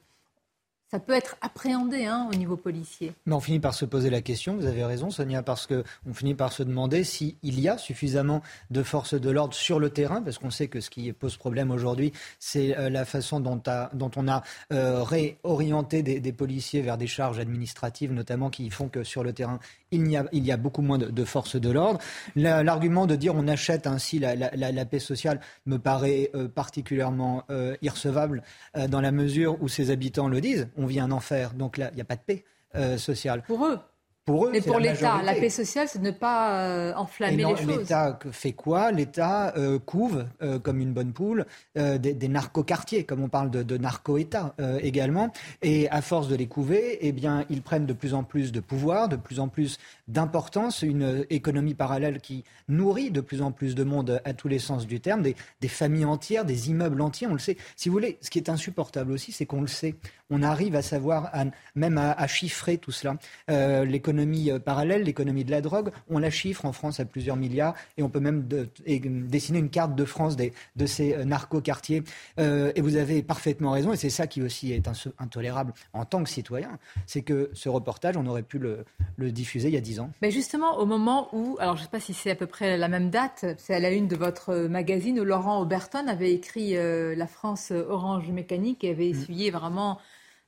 ça 0.89 0.99
peut 0.99 1.13
être 1.13 1.35
appréhendé 1.41 2.05
hein, 2.05 2.29
au 2.31 2.35
niveau 2.35 2.55
policier. 2.55 3.13
Mais 3.25 3.35
on 3.35 3.41
finit 3.41 3.59
par 3.59 3.73
se 3.73 3.83
poser 3.83 4.09
la 4.09 4.21
question, 4.21 4.55
vous 4.55 4.65
avez 4.65 4.85
raison 4.85 5.09
Sonia, 5.09 5.43
parce 5.43 5.67
qu'on 5.67 6.13
finit 6.13 6.33
par 6.33 6.53
se 6.53 6.63
demander 6.63 7.03
s'il 7.03 7.35
y 7.43 7.67
a 7.67 7.77
suffisamment 7.77 8.41
de 8.71 8.83
forces 8.83 9.13
de 9.13 9.29
l'ordre 9.29 9.53
sur 9.53 9.79
le 9.79 9.89
terrain, 9.89 10.21
parce 10.21 10.37
qu'on 10.37 10.49
sait 10.49 10.69
que 10.69 10.79
ce 10.79 10.89
qui 10.89 11.11
pose 11.11 11.35
problème 11.35 11.71
aujourd'hui, 11.71 12.13
c'est 12.39 12.77
euh, 12.77 12.89
la 12.89 13.03
façon 13.03 13.41
dont, 13.41 13.61
dont 13.93 14.11
on 14.15 14.27
a 14.29 14.43
euh, 14.71 15.03
réorienté 15.03 16.03
des, 16.03 16.31
policiers 16.31 16.81
vers 16.81 16.97
des 16.97 17.07
charges 17.07 17.39
administratives, 17.39 18.13
notamment 18.13 18.49
qui 18.49 18.69
font 18.69 18.87
que 18.87 19.03
sur 19.03 19.23
le 19.23 19.33
terrain, 19.33 19.59
il 19.91 20.09
y 20.09 20.17
a, 20.17 20.25
il 20.31 20.45
y 20.45 20.51
a 20.51 20.57
beaucoup 20.57 20.81
moins 20.81 20.97
de, 20.97 21.25
forces 21.25 21.55
de 21.55 21.69
l'ordre. 21.69 21.99
L'argument 22.35 23.05
de 23.05 23.15
dire 23.15 23.35
on 23.35 23.47
achète 23.47 23.87
ainsi 23.87 24.19
la, 24.19 24.85
paix 24.85 24.99
sociale 24.99 25.39
me 25.65 25.77
paraît 25.77 26.29
euh, 26.35 26.47
particulièrement 26.47 27.43
irrecevable 27.81 28.43
dans 28.89 29.01
la 29.01 29.11
mesure 29.11 29.61
où 29.61 29.67
ses 29.67 29.91
habitants 29.91 30.27
le 30.27 30.41
disent 30.41 30.67
on 30.77 30.85
vit 30.85 30.99
un 30.99 31.11
enfer. 31.11 31.53
Donc 31.53 31.77
là, 31.77 31.89
il 31.91 31.95
n'y 31.95 32.01
a 32.01 32.05
pas 32.05 32.15
de 32.15 32.21
paix 32.21 32.43
euh, 32.75 32.97
sociale. 32.97 33.43
Pour 33.43 33.65
eux 33.65 33.79
pour 34.27 34.45
eux, 34.45 34.49
Mais 34.51 34.59
pour 34.59 34.77
l'État, 34.77 35.21
la 35.23 35.33
paix 35.33 35.49
sociale, 35.49 35.87
c'est 35.87 35.99
de 35.99 36.03
ne 36.03 36.11
pas 36.11 36.61
euh, 36.61 36.93
enflammer 36.95 37.43
non, 37.43 37.51
les 37.51 37.63
choses. 37.63 37.77
L'État 37.79 38.19
fait 38.31 38.51
quoi? 38.51 38.91
L'État 38.91 39.53
euh, 39.55 39.79
couve, 39.79 40.25
euh, 40.41 40.59
comme 40.59 40.81
une 40.81 40.91
bonne 40.91 41.13
poule, 41.13 41.45
euh, 41.77 41.97
des, 41.97 42.13
des 42.13 42.27
narco-quartiers, 42.27 43.05
comme 43.05 43.23
on 43.23 43.29
parle 43.29 43.49
de, 43.49 43.63
de 43.63 43.77
narco-État 43.77 44.53
euh, 44.59 44.79
également. 44.83 45.31
Et 45.61 45.89
à 45.89 46.01
force 46.01 46.27
de 46.27 46.35
les 46.35 46.47
couver, 46.47 46.97
eh 46.99 47.13
bien, 47.13 47.45
ils 47.49 47.61
prennent 47.61 47.85
de 47.85 47.93
plus 47.93 48.13
en 48.13 48.23
plus 48.23 48.51
de 48.51 48.59
pouvoir, 48.59 49.07
de 49.07 49.15
plus 49.15 49.39
en 49.39 49.47
plus 49.47 49.77
d'importance, 50.09 50.81
une 50.81 51.03
euh, 51.03 51.25
économie 51.29 51.73
parallèle 51.73 52.19
qui 52.19 52.43
nourrit 52.67 53.11
de 53.11 53.21
plus 53.21 53.41
en 53.41 53.53
plus 53.53 53.75
de 53.75 53.85
monde 53.85 54.21
à 54.25 54.33
tous 54.33 54.49
les 54.49 54.59
sens 54.59 54.87
du 54.87 54.99
terme, 54.99 55.21
des, 55.21 55.37
des 55.61 55.69
familles 55.69 56.03
entières, 56.03 56.43
des 56.43 56.69
immeubles 56.69 56.99
entiers, 57.01 57.27
on 57.27 57.33
le 57.33 57.39
sait. 57.39 57.55
Si 57.77 57.87
vous 57.87 57.93
voulez, 57.93 58.17
ce 58.19 58.29
qui 58.29 58.39
est 58.39 58.49
insupportable 58.49 59.13
aussi, 59.13 59.31
c'est 59.31 59.45
qu'on 59.45 59.61
le 59.61 59.67
sait. 59.67 59.95
On 60.29 60.43
arrive 60.43 60.75
à 60.75 60.81
savoir, 60.81 61.29
à- 61.33 61.45
même 61.75 61.97
à, 61.97 62.11
à 62.11 62.27
chiffrer 62.27 62.77
tout 62.77 62.91
cela. 62.91 63.15
Euh, 63.49 63.85
l'économie 63.85 64.51
euh, 64.51 64.59
parallèle, 64.59 65.03
l'économie 65.03 65.45
de 65.45 65.51
la 65.51 65.61
drogue, 65.61 65.91
on 66.09 66.19
la 66.19 66.29
chiffre 66.29 66.65
en 66.65 66.73
France 66.73 66.99
à 66.99 67.05
plusieurs 67.05 67.37
milliards 67.37 67.75
et 67.97 68.03
on 68.03 68.09
peut 68.09 68.19
même 68.19 68.45
de- 68.47 68.67
et- 68.85 68.99
dessiner 68.99 69.59
une 69.59 69.69
carte 69.69 69.95
de 69.95 70.03
France 70.03 70.35
des, 70.35 70.51
de 70.75 70.85
ces 70.85 71.13
euh, 71.13 71.23
narco-quartiers. 71.23 72.03
Euh, 72.39 72.73
et 72.75 72.81
vous 72.81 72.97
avez 72.97 73.23
parfaitement 73.23 73.71
raison, 73.71 73.93
et 73.93 73.95
c'est 73.97 74.09
ça 74.09 74.27
qui 74.27 74.41
aussi 74.41 74.73
est 74.73 74.85
intolérable 75.19 75.73
en 75.93 76.03
tant 76.03 76.21
que 76.23 76.29
citoyen, 76.29 76.77
c'est 77.05 77.21
que 77.21 77.49
ce 77.53 77.69
reportage, 77.69 78.17
on 78.17 78.25
aurait 78.27 78.43
pu 78.43 78.59
le, 78.59 78.83
le 79.15 79.31
diffuser 79.31 79.69
il 79.69 79.73
y 79.75 79.77
a 79.77 79.81
dix 79.81 79.99
ans. 80.01 80.09
Mais 80.21 80.31
justement, 80.31 80.77
au 80.77 80.85
moment 80.85 81.29
où, 81.33 81.55
alors 81.59 81.75
je 81.77 81.81
ne 81.81 81.85
sais 81.85 81.91
pas 81.91 81.99
si 82.01 82.13
c'est 82.13 82.31
à 82.31 82.35
peu 82.35 82.47
près 82.47 82.75
la 82.77 82.89
même 82.89 83.09
date, 83.09 83.45
c'est 83.57 83.73
à 83.75 83.79
la 83.79 83.91
une 83.91 84.07
de 84.09 84.15
votre 84.17 84.53
magazine 84.67 85.19
où 85.21 85.23
Laurent 85.23 85.61
Oberton 85.61 86.07
avait 86.07 86.33
écrit 86.33 86.75
euh, 86.75 87.15
La 87.15 87.27
France 87.27 87.71
Orange 87.71 88.27
Mécanique 88.29 88.83
et 88.83 88.89
Mm. 88.89 88.93
avait 88.93 89.09
essuyé 89.09 89.51
vraiment 89.51 89.99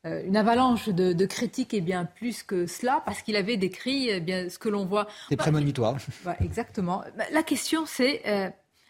une 0.06 0.38
avalanche 0.38 0.90
de, 0.90 1.14
de 1.14 1.26
critiques 1.26 1.74
et 1.74 1.82
bien 1.82 2.06
plus 2.06 2.44
que 2.44 2.68
cela, 2.68 3.02
parce 3.06 3.22
qu'il 3.22 3.36
avait 3.36 3.58
décrit 3.58 4.10
eh 4.10 4.20
bien, 4.20 4.50
ce 4.50 4.58
que 4.58 4.70
l'on 4.70 4.86
voit. 4.86 5.08
C'est 5.30 5.36
prémonitoire. 5.36 5.98
Ouais, 6.26 6.36
exactement. 6.42 7.04
Bah, 7.18 7.26
La 7.32 7.44
question, 7.44 7.86
c'est 7.86 8.22
euh, 8.28 8.50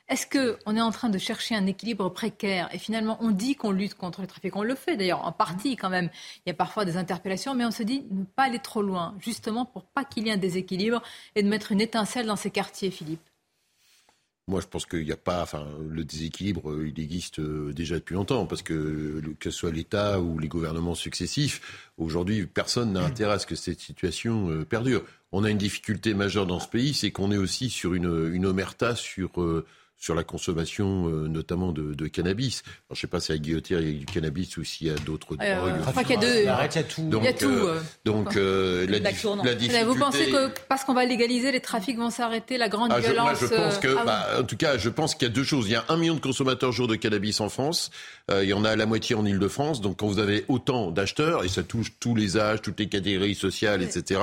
est-ce 0.09 0.25
qu'on 0.25 0.75
est 0.75 0.81
en 0.81 0.89
train 0.89 1.09
de 1.09 1.19
chercher 1.19 1.53
un 1.53 1.67
équilibre 1.67 2.09
précaire? 2.09 2.67
Et 2.73 2.79
finalement, 2.79 3.17
on 3.21 3.29
dit 3.29 3.55
qu'on 3.55 3.69
lutte 3.69 3.93
contre 3.93 4.21
le 4.21 4.27
trafic. 4.27 4.55
On 4.55 4.63
le 4.63 4.73
fait 4.73 4.97
d'ailleurs, 4.97 5.23
en 5.23 5.31
partie 5.31 5.75
quand 5.75 5.89
même. 5.89 6.09
Il 6.45 6.49
y 6.49 6.51
a 6.51 6.55
parfois 6.55 6.83
des 6.83 6.97
interpellations, 6.97 7.53
mais 7.53 7.63
on 7.63 7.71
se 7.71 7.83
dit 7.83 8.07
ne 8.09 8.23
pas 8.23 8.43
aller 8.45 8.57
trop 8.57 8.81
loin, 8.81 9.15
justement 9.19 9.65
pour 9.65 9.85
pas 9.85 10.03
qu'il 10.03 10.25
y 10.25 10.29
ait 10.29 10.33
un 10.33 10.37
déséquilibre 10.37 11.03
et 11.35 11.43
de 11.43 11.47
mettre 11.47 11.71
une 11.71 11.81
étincelle 11.81 12.25
dans 12.25 12.35
ces 12.35 12.49
quartiers, 12.49 12.89
Philippe. 12.89 13.21
Moi, 14.49 14.61
je 14.61 14.67
pense 14.67 14.85
qu'il 14.87 15.05
n'y 15.05 15.11
a 15.11 15.15
pas, 15.17 15.43
enfin, 15.43 15.67
le 15.89 16.03
déséquilibre, 16.03 16.71
euh, 16.71 16.87
il 16.93 17.01
existe 17.01 17.39
euh, 17.39 17.71
déjà 17.71 17.95
depuis 17.95 18.15
longtemps, 18.15 18.45
parce 18.47 18.63
que 18.63 18.73
le- 18.73 19.33
que 19.39 19.51
ce 19.51 19.57
soit 19.57 19.71
l'État 19.71 20.19
ou 20.19 20.39
les 20.39 20.47
gouvernements 20.47 20.95
successifs, 20.95 21.87
aujourd'hui, 21.97 22.47
personne 22.47 22.93
n'a 22.93 23.01
intérêt 23.05 23.33
à 23.33 23.39
ce 23.39 23.45
que 23.45 23.55
cette 23.55 23.79
situation 23.79 24.49
euh, 24.49 24.65
perdure. 24.65 25.03
On 25.31 25.43
a 25.43 25.51
une 25.51 25.57
difficulté 25.59 26.15
majeure 26.15 26.47
dans 26.47 26.59
ce 26.59 26.67
pays, 26.67 26.93
c'est 26.95 27.11
qu'on 27.11 27.31
est 27.31 27.37
aussi 27.37 27.69
sur 27.69 27.93
une, 27.93 28.31
une 28.33 28.45
omerta 28.47 28.95
sur 28.95 29.39
euh, 29.41 29.65
sur 29.99 30.15
la 30.15 30.23
consommation, 30.23 31.09
euh, 31.09 31.27
notamment 31.27 31.73
de, 31.73 31.93
de 31.93 32.07
cannabis. 32.07 32.63
Alors, 32.65 32.75
je 32.91 32.93
ne 32.93 32.99
sais 33.01 33.07
pas 33.07 33.19
si 33.19 33.33
à 33.33 33.37
Guillotière 33.37 33.81
il 33.81 33.87
y 33.91 33.95
a 33.97 33.99
du 33.99 34.05
cannabis 34.05 34.55
ou 34.57 34.63
s'il 34.63 34.87
y 34.87 34.89
a 34.89 34.95
d'autres 34.95 35.35
Euh, 35.41 35.55
drogues. 35.59 35.73
je 35.85 35.91
crois 35.91 36.03
qu'il 36.03 36.15
y 36.15 36.17
a 36.17 36.21
deux- 36.21 36.47
Arrête, 36.47 36.75
il 36.75 36.77
y 36.77 36.81
a 36.81 36.83
tout. 36.85 37.09
Donc, 37.09 37.21
Il 37.21 37.25
y 37.25 37.27
a 37.27 37.33
tout, 37.33 37.45
euh, 37.49 37.79
donc 38.05 38.37
euh, 38.37 38.87
la, 38.87 38.99
difficulté. 38.99 39.83
Vous 39.83 39.95
pensez 39.95 40.31
que 40.31 40.49
parce 40.69 40.85
qu'on 40.85 40.93
va 40.93 41.03
légaliser, 41.05 41.51
les 41.51 41.59
trafics 41.59 41.97
vont 41.97 42.09
s'arrêter, 42.09 42.57
la 42.57 42.69
grande 42.69 42.91
Ah, 42.93 43.01
je, 43.01 43.07
moi, 43.07 43.11
violence 43.33 43.39
je 43.41 43.47
pense 43.47 43.77
que, 43.77 43.87
ah 43.89 43.95
oui. 43.99 44.05
bah, 44.05 44.27
en 44.39 44.43
tout 44.43 44.55
cas, 44.57 44.77
je 44.77 44.89
pense 44.89 45.15
qu'il 45.15 45.27
y 45.27 45.31
a 45.31 45.33
deux 45.33 45.43
choses. 45.43 45.67
Il 45.67 45.71
y 45.73 45.75
a 45.75 45.83
un 45.89 45.97
million 45.97 46.15
de 46.15 46.21
consommateurs 46.21 46.71
jour 46.71 46.87
de 46.87 46.95
cannabis 46.95 47.41
en 47.41 47.49
France. 47.49 47.91
Euh, 48.31 48.43
il 48.43 48.49
y 48.49 48.53
en 48.53 48.63
a 48.63 48.75
la 48.77 48.85
moitié 48.85 49.15
en 49.15 49.25
Ile-de-France. 49.25 49.81
Donc, 49.81 49.97
quand 49.99 50.07
vous 50.07 50.19
avez 50.19 50.45
autant 50.47 50.91
d'acheteurs, 50.91 51.43
et 51.43 51.49
ça 51.49 51.61
touche 51.63 51.91
tous 51.99 52.15
les 52.15 52.37
âges, 52.37 52.61
toutes 52.61 52.79
les 52.79 52.87
catégories 52.87 53.35
sociales, 53.35 53.81
etc. 53.83 54.21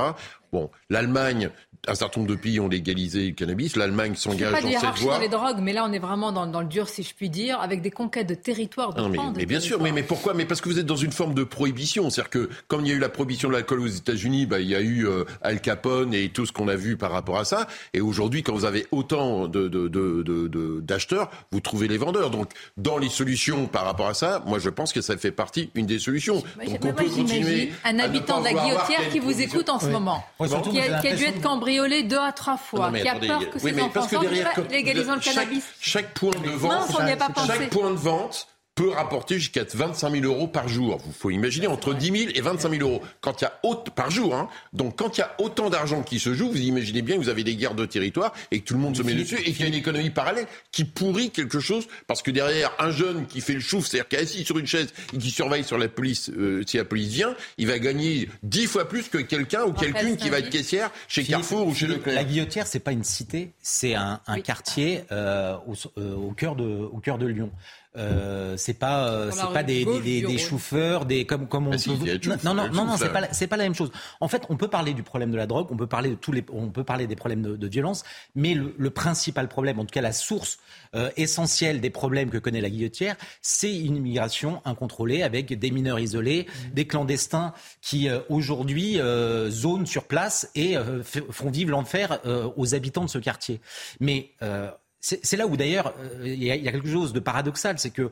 Bon, 0.52 0.70
l'Allemagne, 0.90 1.50
un 1.88 1.94
certain 1.94 2.20
nombre 2.20 2.32
de 2.34 2.38
pays 2.38 2.58
ont 2.60 2.68
légalisé 2.68 3.26
le 3.28 3.32
cannabis. 3.34 3.76
L'Allemagne 3.76 4.14
s'engage 4.16 4.50
pas 4.52 4.58
de 4.58 4.62
dans 4.62 4.70
cette 4.70 4.80
hiérarchie 4.82 5.04
dans 5.04 5.10
voie. 5.10 5.18
les 5.20 5.28
drogues, 5.28 5.58
mais 5.60 5.72
là 5.72 5.84
on 5.88 5.92
est 5.92 5.98
vraiment 5.98 6.32
dans, 6.32 6.46
dans 6.46 6.60
le 6.60 6.66
dur, 6.66 6.88
si 6.88 7.02
je 7.02 7.14
puis 7.14 7.30
dire, 7.30 7.60
avec 7.60 7.82
des 7.82 7.90
conquêtes 7.90 8.26
de 8.28 8.34
territoire, 8.34 8.92
de 8.94 9.00
Non, 9.02 9.08
mais, 9.08 9.16
pans 9.16 9.30
de 9.32 9.36
mais 9.38 9.46
bien 9.46 9.60
sûr, 9.60 9.80
mais, 9.80 9.92
mais 9.92 10.02
pourquoi? 10.02 10.34
Mais 10.34 10.44
parce 10.46 10.60
que 10.60 10.68
vous 10.68 10.78
êtes 10.78 10.86
dans 10.86 10.96
une 10.96 11.12
forme 11.12 11.34
de 11.34 11.44
prohibition. 11.44 12.10
C'est-à-dire 12.10 12.30
que, 12.30 12.48
comme 12.68 12.84
il 12.84 12.88
y 12.88 12.92
a 12.92 12.94
eu 12.94 12.98
la 12.98 13.08
prohibition 13.08 13.48
de 13.48 13.52
l'alcool 13.54 13.80
aux 13.80 13.86
États-Unis, 13.86 14.46
bah, 14.46 14.58
il 14.60 14.68
y 14.68 14.74
a 14.74 14.80
eu 14.80 15.06
euh, 15.06 15.24
Al 15.42 15.60
Capone 15.60 16.12
et 16.14 16.28
tout 16.30 16.46
ce 16.46 16.52
qu'on 16.52 16.68
a 16.68 16.76
vu 16.76 16.96
par 16.96 17.12
rapport 17.12 17.38
à 17.38 17.44
ça. 17.44 17.66
Et 17.92 18.00
aujourd'hui, 18.00 18.42
quand 18.42 18.54
vous 18.54 18.64
avez 18.64 18.86
autant 18.90 19.46
de, 19.46 19.68
de, 19.68 19.88
de, 19.88 20.22
de- 20.22 20.48
de- 20.48 20.80
d'acheteurs, 20.80 21.30
vous 21.52 21.60
trouvez 21.60 21.86
les 21.88 21.98
vendeurs. 21.98 22.30
Donc, 22.30 22.50
dans 22.76 22.98
les 22.98 23.08
solutions 23.08 23.66
par 23.66 23.84
rapport 23.84 24.08
à 24.08 24.14
ça, 24.14 24.42
moi, 24.46 24.58
je 24.58 24.70
pense 24.70 24.92
que 24.92 25.00
ça 25.00 25.16
fait 25.16 25.30
partie, 25.30 25.70
une 25.74 25.86
des 25.86 25.98
solutions. 25.98 26.42
Moi, 26.56 26.64
Donc, 26.66 26.82
moi, 26.82 26.92
on 26.92 26.94
peut 26.94 27.04
j'imagine 27.04 27.26
continuer 27.42 27.72
un 27.84 27.98
habitant 27.98 28.40
de 28.40 28.44
la 28.46 28.52
Guillotière 28.54 29.08
qui 29.10 29.18
vous 29.20 29.40
écoute 29.40 29.68
en 29.68 29.78
ce 29.78 29.86
Oui. 29.86 29.92
moment, 29.92 30.24
Ouais, 30.38 30.48
surtout 30.48 30.70
qui, 30.70 30.80
a, 30.80 30.98
qui 31.00 31.08
a 31.08 31.16
dû 31.16 31.24
être 31.24 31.40
cambriolé 31.40 32.02
deux 32.02 32.18
à 32.18 32.30
trois 32.32 32.58
fois, 32.58 32.90
Non, 32.90 33.00
qui 33.00 33.08
a 33.08 33.12
attendez, 33.12 33.26
peur 33.28 33.40
que 33.50 33.58
oui, 33.62 33.72
ses 33.74 33.80
enfants 33.80 34.08
sortent, 34.08 34.70
légalisons 34.70 35.14
le 35.14 35.20
chaque- 35.22 35.34
cannabis. 35.34 35.64
Chaque 35.80 36.12
point 36.12 36.30
de 36.30 36.48
vente, 36.50 36.72
Mince, 36.72 36.96
on 36.98 37.04
n'y 37.04 37.12
a 37.12 37.16
pas 37.16 37.28
pensé. 37.30 37.46
chaque 37.46 37.70
point 37.70 37.90
de 37.90 37.96
vente 37.96 38.46
peut 38.76 38.90
rapporter 38.90 39.38
jusqu'à 39.38 39.64
25 39.64 40.10
000 40.10 40.24
euros 40.24 40.46
par 40.46 40.68
jour. 40.68 41.00
Il 41.06 41.12
faut 41.12 41.30
imaginer 41.30 41.66
entre 41.66 41.94
10 41.94 42.18
000 42.18 42.30
et 42.34 42.40
25 42.42 42.70
000 42.70 42.88
euros 42.88 43.02
quand 43.22 43.40
il 43.40 43.44
y 43.44 43.46
a 43.46 43.58
autant, 43.62 43.90
par 43.90 44.10
jour. 44.10 44.34
Hein. 44.34 44.48
Donc 44.74 44.96
quand 44.96 45.16
il 45.16 45.20
y 45.20 45.24
a 45.24 45.34
autant 45.38 45.70
d'argent 45.70 46.02
qui 46.02 46.18
se 46.18 46.34
joue, 46.34 46.50
vous 46.50 46.60
imaginez 46.60 47.00
bien 47.00 47.16
que 47.16 47.22
vous 47.22 47.30
avez 47.30 47.42
des 47.42 47.56
guerres 47.56 47.74
de 47.74 47.86
territoire 47.86 48.34
et 48.50 48.60
que 48.60 48.66
tout 48.66 48.74
le 48.74 48.80
monde 48.80 48.94
se 48.94 49.02
met 49.02 49.14
dessus 49.14 49.38
et 49.38 49.52
qu'il 49.52 49.62
y 49.62 49.64
a 49.64 49.68
une 49.68 49.74
économie 49.74 50.10
parallèle 50.10 50.46
qui 50.72 50.84
pourrit 50.84 51.30
quelque 51.30 51.58
chose 51.58 51.88
parce 52.06 52.20
que 52.20 52.30
derrière 52.30 52.70
un 52.78 52.90
jeune 52.90 53.26
qui 53.26 53.40
fait 53.40 53.54
le 53.54 53.60
chouf, 53.60 53.86
c'est-à-dire 53.86 54.08
qui 54.08 54.16
est 54.16 54.20
assis 54.20 54.44
sur 54.44 54.58
une 54.58 54.66
chaise 54.66 54.92
et 55.14 55.16
qui 55.16 55.30
surveille 55.30 55.64
sur 55.64 55.78
la 55.78 55.88
police, 55.88 56.30
euh, 56.36 56.62
si 56.66 56.76
la 56.76 56.84
police 56.84 57.08
vient, 57.08 57.34
il 57.56 57.66
va 57.66 57.78
gagner 57.78 58.28
10 58.42 58.66
fois 58.66 58.86
plus 58.86 59.08
que 59.08 59.18
quelqu'un 59.18 59.64
ou 59.64 59.72
quelqu'une 59.72 60.18
qui 60.18 60.28
va 60.28 60.40
être 60.40 60.50
caissière 60.50 60.90
chez 61.08 61.22
Philippe, 61.22 61.40
Carrefour 61.40 61.66
ou 61.66 61.74
chez 61.74 61.86
Leclerc. 61.86 62.14
La 62.14 62.24
Guillotière, 62.24 62.66
c'est 62.66 62.80
pas 62.80 62.92
une 62.92 63.04
cité, 63.04 63.52
c'est 63.62 63.94
un, 63.94 64.20
un 64.26 64.40
quartier 64.40 65.04
euh, 65.12 65.56
au, 65.66 65.74
euh, 65.98 66.14
au 66.14 66.32
cœur 66.32 66.56
de 66.56 66.66
au 66.66 66.98
cœur 66.98 67.16
de 67.16 67.26
Lyon. 67.26 67.50
Euh, 67.96 68.56
c'est 68.56 68.74
pas 68.78 69.08
euh, 69.10 69.30
c'est 69.30 69.52
pas 69.52 69.62
des, 69.62 69.84
des, 69.84 70.20
des, 70.22 70.38
chauffeurs, 70.38 71.06
des 71.06 71.24
comme 71.24 71.48
comme 71.48 71.66
on 71.68 71.72
Ah 71.72 71.78
si, 71.78 71.88
peut- 71.90 72.18
chouf, 72.22 72.44
non 72.44 72.54
non 72.54 72.68
non 72.68 72.84
non 72.84 72.96
c'est 72.96 73.12
pas 73.12 73.20
la- 73.20 73.32
c'est 73.32 73.46
pas 73.46 73.56
la 73.56 73.64
même 73.64 73.74
chose. 73.74 73.90
En 74.20 74.28
fait, 74.28 74.42
on 74.50 74.56
peut 74.56 74.68
parler 74.68 74.92
du 74.94 75.02
problème 75.02 75.30
de 75.30 75.36
la 75.36 75.46
drogue, 75.46 75.68
on 75.70 75.76
peut 75.76 75.86
parler 75.86 76.10
de 76.10 76.14
tous 76.14 76.32
les 76.32 76.44
on 76.52 76.68
peut 76.68 76.84
parler 76.84 77.06
des 77.06 77.16
problèmes 77.16 77.42
de, 77.42 77.56
de 77.56 77.66
violence, 77.68 78.04
mais 78.34 78.54
le, 78.54 78.74
le 78.76 78.90
principal 78.90 79.48
problème, 79.48 79.78
en 79.78 79.84
tout 79.84 79.92
cas 79.92 80.02
la 80.02 80.12
source 80.12 80.58
euh, 80.94 81.10
essentielle 81.16 81.80
des 81.80 81.90
problèmes 81.90 82.30
que 82.30 82.38
connaît 82.38 82.60
la 82.60 82.70
Guillotière, 82.70 83.16
c'est 83.40 83.74
une 83.76 83.96
immigration 83.96 84.60
incontrôlée 84.64 85.22
avec 85.22 85.58
des 85.58 85.70
mineurs 85.70 85.98
isolés, 85.98 86.46
des 86.74 86.86
clandestins 86.86 87.52
qui 87.80 88.08
euh, 88.08 88.20
aujourd'hui 88.28 89.00
euh, 89.00 89.50
zonent 89.50 89.86
sur 89.86 90.04
place 90.04 90.50
et 90.54 90.76
euh, 90.76 91.02
font 91.02 91.50
vivre 91.50 91.70
l'enfer 91.70 92.18
euh, 92.26 92.48
aux 92.56 92.74
habitants 92.74 93.04
de 93.04 93.10
ce 93.10 93.18
quartier. 93.18 93.60
Mais 94.00 94.30
euh, 94.42 94.70
c'est 95.06 95.36
là 95.36 95.46
où 95.46 95.56
d'ailleurs 95.56 95.94
euh, 96.00 96.26
il 96.26 96.42
y 96.42 96.50
a 96.50 96.72
quelque 96.72 96.90
chose 96.90 97.12
de 97.12 97.20
paradoxal, 97.20 97.78
c'est 97.78 97.90
que 97.90 98.10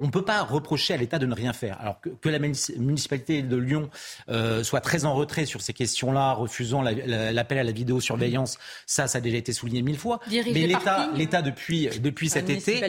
on 0.00 0.06
ne 0.06 0.10
peut 0.10 0.24
pas 0.24 0.42
reprocher 0.42 0.94
à 0.94 0.96
l'État 0.96 1.18
de 1.18 1.26
ne 1.26 1.34
rien 1.34 1.52
faire. 1.52 1.78
Alors 1.80 2.00
que, 2.00 2.08
que 2.08 2.28
la 2.28 2.38
munici- 2.38 2.78
municipalité 2.78 3.42
de 3.42 3.56
Lyon 3.56 3.90
euh, 4.28 4.62
soit 4.64 4.80
très 4.80 5.04
en 5.04 5.14
retrait 5.14 5.46
sur 5.46 5.60
ces 5.60 5.72
questions-là, 5.72 6.32
refusant 6.32 6.82
la- 6.82 6.92
la- 6.92 7.32
l'appel 7.32 7.58
à 7.58 7.64
la 7.64 7.72
vidéosurveillance, 7.72 8.58
ça, 8.86 9.06
ça 9.06 9.18
a 9.18 9.20
déjà 9.20 9.36
été 9.36 9.52
souligné 9.52 9.82
mille 9.82 9.98
fois. 9.98 10.20
Dirige 10.28 10.54
Mais 10.54 10.66
l'État, 11.14 11.42
depuis 11.42 11.88
depuis 12.02 12.28
cet 12.28 12.48
été 12.50 12.80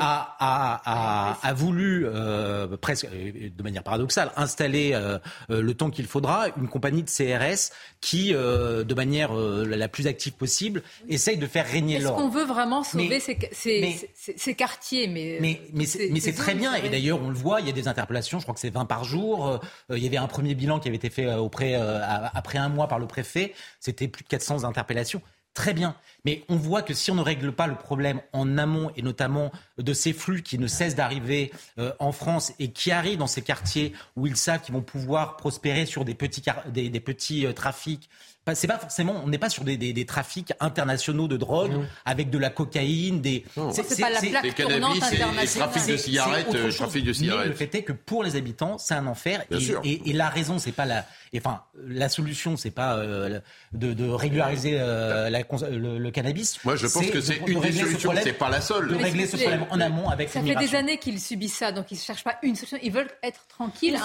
a, 0.00 0.36
a, 0.38 0.82
a, 0.84 1.38
a 1.48 1.52
voulu 1.54 2.06
euh, 2.06 2.76
presque 2.76 3.06
euh, 3.06 3.48
de 3.56 3.62
manière 3.62 3.82
paradoxale 3.82 4.30
installer 4.36 4.90
euh, 4.94 5.18
le 5.48 5.74
temps 5.74 5.90
qu'il 5.90 6.06
faudra 6.06 6.46
une 6.56 6.68
compagnie 6.68 7.02
de 7.02 7.10
CRS 7.10 7.70
qui, 8.00 8.32
de 8.32 8.94
manière 8.94 9.32
la 9.34 9.88
plus 9.88 10.06
active 10.06 10.32
possible, 10.34 10.82
essaye 11.08 11.36
de 11.36 11.46
faire 11.46 11.66
régner 11.66 11.96
Est-ce 11.96 12.04
l'ordre. 12.04 12.22
qu'on 12.22 12.28
veut 12.28 12.44
vraiment 12.44 12.82
sauver 12.84 13.08
Mais- 13.08 13.20
ces, 13.20 13.38
ces- 13.52 13.80
mais- 13.80 14.10
ces- 14.14 14.34
ces 14.36 14.54
quartiers 14.54 15.08
mais, 15.08 15.38
Mais, 15.40 15.60
mais 15.72 15.86
c'est 16.20 16.32
très 16.32 16.54
bien. 16.58 16.74
Et 16.74 16.88
d'ailleurs, 16.90 17.20
on 17.22 17.28
le 17.28 17.34
voit, 17.34 17.60
il 17.60 17.66
y 17.66 17.70
a 17.70 17.72
des 17.72 17.88
interpellations. 17.88 18.38
Je 18.38 18.44
crois 18.44 18.54
que 18.54 18.60
c'est 18.60 18.70
20 18.70 18.84
par 18.84 19.04
jour. 19.04 19.46
Euh, 19.48 19.58
il 19.96 20.02
y 20.02 20.06
avait 20.06 20.16
un 20.18 20.26
premier 20.26 20.54
bilan 20.54 20.78
qui 20.80 20.88
avait 20.88 20.96
été 20.96 21.08
fait 21.10 21.26
euh, 21.26 21.38
auprès, 21.38 21.74
euh, 21.74 22.00
après 22.34 22.58
un 22.58 22.68
mois 22.68 22.88
par 22.88 22.98
le 22.98 23.06
préfet. 23.06 23.54
C'était 23.80 24.08
plus 24.08 24.24
de 24.24 24.28
400 24.28 24.64
interpellations. 24.64 25.22
Très 25.54 25.72
bien. 25.74 25.96
Mais 26.24 26.44
on 26.48 26.54
voit 26.56 26.82
que 26.82 26.94
si 26.94 27.10
on 27.10 27.16
ne 27.16 27.22
règle 27.22 27.50
pas 27.52 27.66
le 27.66 27.74
problème 27.74 28.20
en 28.32 28.58
amont, 28.58 28.92
et 28.96 29.02
notamment 29.02 29.50
de 29.78 29.92
ces 29.92 30.12
flux 30.12 30.42
qui 30.42 30.56
ne 30.58 30.68
cessent 30.68 30.94
d'arriver 30.94 31.50
euh, 31.78 31.92
en 31.98 32.12
France 32.12 32.52
et 32.60 32.70
qui 32.70 32.92
arrivent 32.92 33.18
dans 33.18 33.26
ces 33.26 33.42
quartiers 33.42 33.92
où 34.14 34.26
ils 34.28 34.36
savent 34.36 34.60
qu'ils 34.60 34.74
vont 34.74 34.82
pouvoir 34.82 35.36
prospérer 35.36 35.84
sur 35.86 36.04
des 36.04 36.14
petits, 36.14 36.42
car- 36.42 36.62
des, 36.70 36.90
des 36.90 37.00
petits 37.00 37.44
euh, 37.44 37.52
trafics, 37.52 38.08
c'est 38.54 38.66
pas 38.66 38.78
forcément, 38.78 39.20
on 39.24 39.28
n'est 39.28 39.38
pas 39.38 39.48
sur 39.50 39.64
des, 39.64 39.76
des- 39.76 39.92
des 39.92 40.06
trafics 40.06 40.52
internationaux 40.60 41.28
de 41.28 41.36
drogue 41.36 41.72
avec 42.04 42.30
de 42.30 42.38
la 42.38 42.50
cocaïne, 42.50 43.20
des. 43.20 43.44
C'est 43.72 44.00
pas 44.00 44.10
la 44.10 44.20
plaque 44.20 44.42
Les 44.44 44.52
cannabis 44.52 45.02
internationale. 45.02 45.46
trafic 45.70 45.86
de 45.92 45.96
cigarettes, 45.96 46.54
euh, 46.54 46.64
chose. 46.66 46.76
trafic 46.76 47.04
de 47.04 47.12
Mais 47.20 47.46
le 47.46 47.54
fait 47.54 47.74
est 47.74 47.82
que 47.82 47.92
pour 47.92 48.22
les 48.24 48.36
habitants, 48.36 48.78
c'est 48.78 48.94
un 48.94 49.06
enfer. 49.06 49.44
Bien 49.50 49.58
et, 49.58 49.62
sûr. 49.62 49.80
et- 49.84 50.10
et 50.10 50.12
la 50.12 50.28
raison, 50.28 50.58
c'est 50.58 50.72
pas 50.72 50.86
la. 50.86 51.06
et 51.32 51.38
Enfin, 51.38 51.62
la 51.86 52.08
solution, 52.08 52.56
c'est 52.56 52.70
pas 52.70 52.96
euh, 52.96 53.40
de, 53.72 53.92
de 53.92 54.08
régulariser 54.08 54.76
euh, 54.78 55.30
la 55.30 55.40
le, 55.70 55.98
le 55.98 56.10
cannabis. 56.10 56.58
Moi, 56.64 56.76
je 56.76 56.86
pense 56.86 57.06
que 57.06 57.20
c'est 57.20 57.38
de 57.44 57.50
une 57.50 57.60
des 57.60 57.72
solutions, 57.72 58.12
c'est 58.22 58.32
pas 58.32 58.48
la 58.50 58.60
seule. 58.60 58.88
De 58.88 58.94
régler 58.96 59.26
ce 59.26 59.36
problème 59.36 59.66
en 59.70 59.80
amont 59.80 60.08
avec 60.08 60.28
Ça 60.28 60.42
fait 60.42 60.54
des 60.54 60.74
années 60.74 60.98
qu'ils 60.98 61.20
subissent 61.20 61.56
ça, 61.56 61.72
donc 61.72 61.86
ils 61.90 61.94
ne 61.96 62.00
cherchent 62.00 62.24
pas 62.24 62.36
une 62.42 62.54
solution. 62.56 62.78
Ils 62.82 62.92
veulent 62.92 63.10
être 63.22 63.46
tranquilles, 63.48 63.96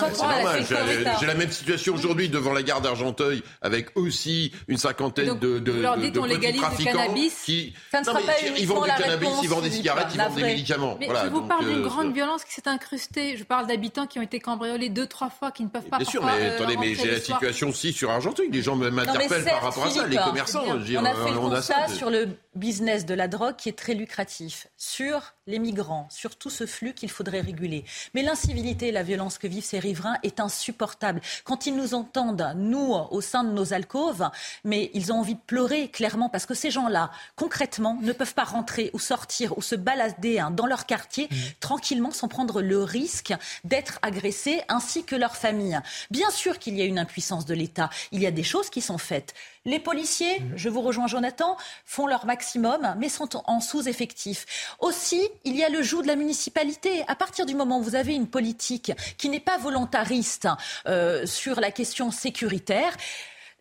j'ai 1.20 1.26
la 1.28 1.34
même 1.36 1.52
situation 1.52 1.94
aujourd'hui 1.94 2.30
devant 2.30 2.54
la 2.54 2.64
gare 2.64 2.82
d'Argenteuil 2.82 3.44
avec 3.62 3.96
aussi 3.98 4.33
une 4.68 4.78
cinquantaine 4.78 5.28
Donc, 5.28 5.40
de, 5.40 5.60
de, 5.60 5.72
de- 5.72 6.10
de 6.10 6.20
on 6.20 6.24
petits 6.28 6.58
trafiquants 6.58 6.92
cannabis. 6.92 7.42
qui 7.46 7.74
Ça 7.92 8.02
ne 8.02 8.06
Non, 8.06 8.12
sera 8.12 8.20
mais 8.22 8.26
pas 8.26 8.34
ils 8.58 8.68
vendent 8.68 8.84
du 8.84 8.90
cannabis, 8.90 9.28
réponse, 9.28 9.40
ils 9.44 9.50
vendent 9.50 9.64
des 9.64 9.72
cigarettes, 9.72 10.08
ils 10.14 10.18
vendent 10.22 10.36
des 10.36 10.44
médicaments. 10.44 10.98
Mais 11.00 11.06
Voilà, 11.06 11.26
je 11.26 11.30
vous 11.30 11.40
donc, 11.42 11.50
parle 11.50 11.66
d'une 11.68 11.80
euh, 11.80 11.88
grande 11.88 12.14
violence 12.14 12.44
qui 12.44 12.54
s'est 12.54 12.68
incrustée. 12.68 13.38
Je 13.38 13.44
parle 13.44 13.68
d'habitants 13.68 14.08
qui 14.08 14.20
ont 14.20 14.24
été 14.24 14.40
cambriolés 14.40 14.90
deux, 14.90 15.08
trois 15.08 15.30
fois, 15.30 15.52
qui 15.52 15.64
ne 15.64 15.70
peuvent 15.70 15.84
pas 15.84 15.98
Bien 15.98 16.06
sûr, 16.10 16.24
mais 16.26 16.32
euh, 16.40 16.56
attendez, 16.56 16.78
mais 16.78 16.96
j'ai 16.96 17.12
la 17.12 17.20
situation 17.20 17.70
aussi 17.70 17.94
sur 17.94 18.10
Argenteuil. 18.12 18.50
Les 18.52 18.62
gens 18.62 18.76
m'interpellent 18.76 19.44
par 19.46 19.62
rapport 19.64 19.86
à 19.86 19.90
ça, 19.90 20.08
les 20.08 20.18
commerçants. 20.18 20.64
veux 20.66 20.84
dire, 20.84 21.02
on 21.02 21.06
a 21.06 21.14
fait 21.14 21.34
constat 21.34 21.88
ça. 21.88 21.94
sur 21.94 22.10
le 22.10 22.30
business 22.56 23.06
de 23.06 23.14
la 23.14 23.28
drogue 23.28 23.56
qui 23.56 23.70
est 23.70 23.78
très 23.78 23.94
lucratif, 23.94 24.68
sur 24.78 25.34
les 25.46 25.60
migrants, 25.60 26.08
sur 26.10 26.38
tout 26.38 26.50
ce 26.50 26.66
flux 26.66 26.94
qu'il 26.94 27.10
faudrait 27.10 27.42
réguler. 27.42 27.84
Mais 28.14 28.22
l'incivilité 28.22 28.88
et 28.88 28.92
la 28.92 29.04
violence 29.04 29.38
que 29.38 29.48
vivent 29.48 29.66
ces 29.66 29.80
riverains 29.80 30.18
est 30.24 30.40
insupportable. 30.40 31.22
Quand 31.44 31.66
ils 31.66 31.76
nous 31.76 31.94
entendent, 31.94 32.54
nous, 32.56 32.94
au 32.94 33.20
sein 33.20 33.44
de 33.44 33.52
nos 33.52 33.74
alcôves, 33.74 34.30
mais 34.64 34.90
ils 34.94 35.12
ont 35.12 35.20
envie 35.20 35.36
de 35.36 35.42
pleurer, 35.46 35.90
clairement, 35.90 36.30
parce 36.30 36.46
que 36.46 36.54
ces 36.54 36.72
gens-là, 36.72 37.12
concrètement, 37.36 37.98
ne 38.02 38.14
peuvent 38.14 38.34
pas 38.34 38.46
rentrer 38.46 38.90
ou 38.94 39.00
sortir 39.00 39.58
ou 39.58 39.62
se 39.62 39.76
balader 39.76 40.40
hein, 40.40 40.50
dans 40.50 40.66
leur 40.66 40.86
quartier 40.86 41.28
tranquillement 41.60 42.12
sans 42.12 42.30
prendre 42.30 42.62
le 42.62 42.82
risque 42.82 43.34
d'être 43.66 44.00
agressés, 44.02 44.62
ainsi 44.70 45.04
que 45.04 45.16
leur 45.16 45.36
famille. 45.36 45.78
Bien 46.10 46.30
sûr 46.30 46.58
qu'il 46.58 46.78
y 46.78 46.82
a 46.82 46.86
une 46.86 47.00
impuissance 47.00 47.46
de 47.46 47.54
l'État. 47.54 47.90
Il 48.12 48.22
y 48.22 48.28
a 48.28 48.32
des 48.32 48.44
choses 48.44 48.70
qui 48.70 48.82
sont 48.82 48.98
faites. 48.98 49.34
Les 49.66 49.80
policiers, 49.80 50.42
je 50.58 50.68
vous 50.68 50.82
rejoins 50.82 51.08
Jonathan, 51.08 51.56
font 51.86 52.06
leur 52.06 52.26
maximum, 52.26 52.96
mais 52.98 53.08
sont 53.08 53.42
en 53.50 53.62
sous-effectif. 53.62 54.76
Aussi, 54.80 55.22
il 55.46 55.56
y 55.56 55.64
a 55.64 55.70
le 55.70 55.82
joug 55.82 56.02
de 56.02 56.08
la 56.08 56.18
municipalité. 56.18 57.06
À 57.08 57.16
partir 57.16 57.46
du 57.46 57.56
moment 57.56 57.80
où 57.80 57.82
vous 57.84 57.96
avez 57.96 58.14
une 58.14 58.28
politique 58.28 58.92
qui 59.18 59.30
n'est 59.30 59.40
pas 59.40 59.58
volontariste 59.58 60.50
euh, 60.86 61.26
sur 61.26 61.62
la 61.62 61.72
question 61.72 62.12
sécuritaire, 62.12 62.98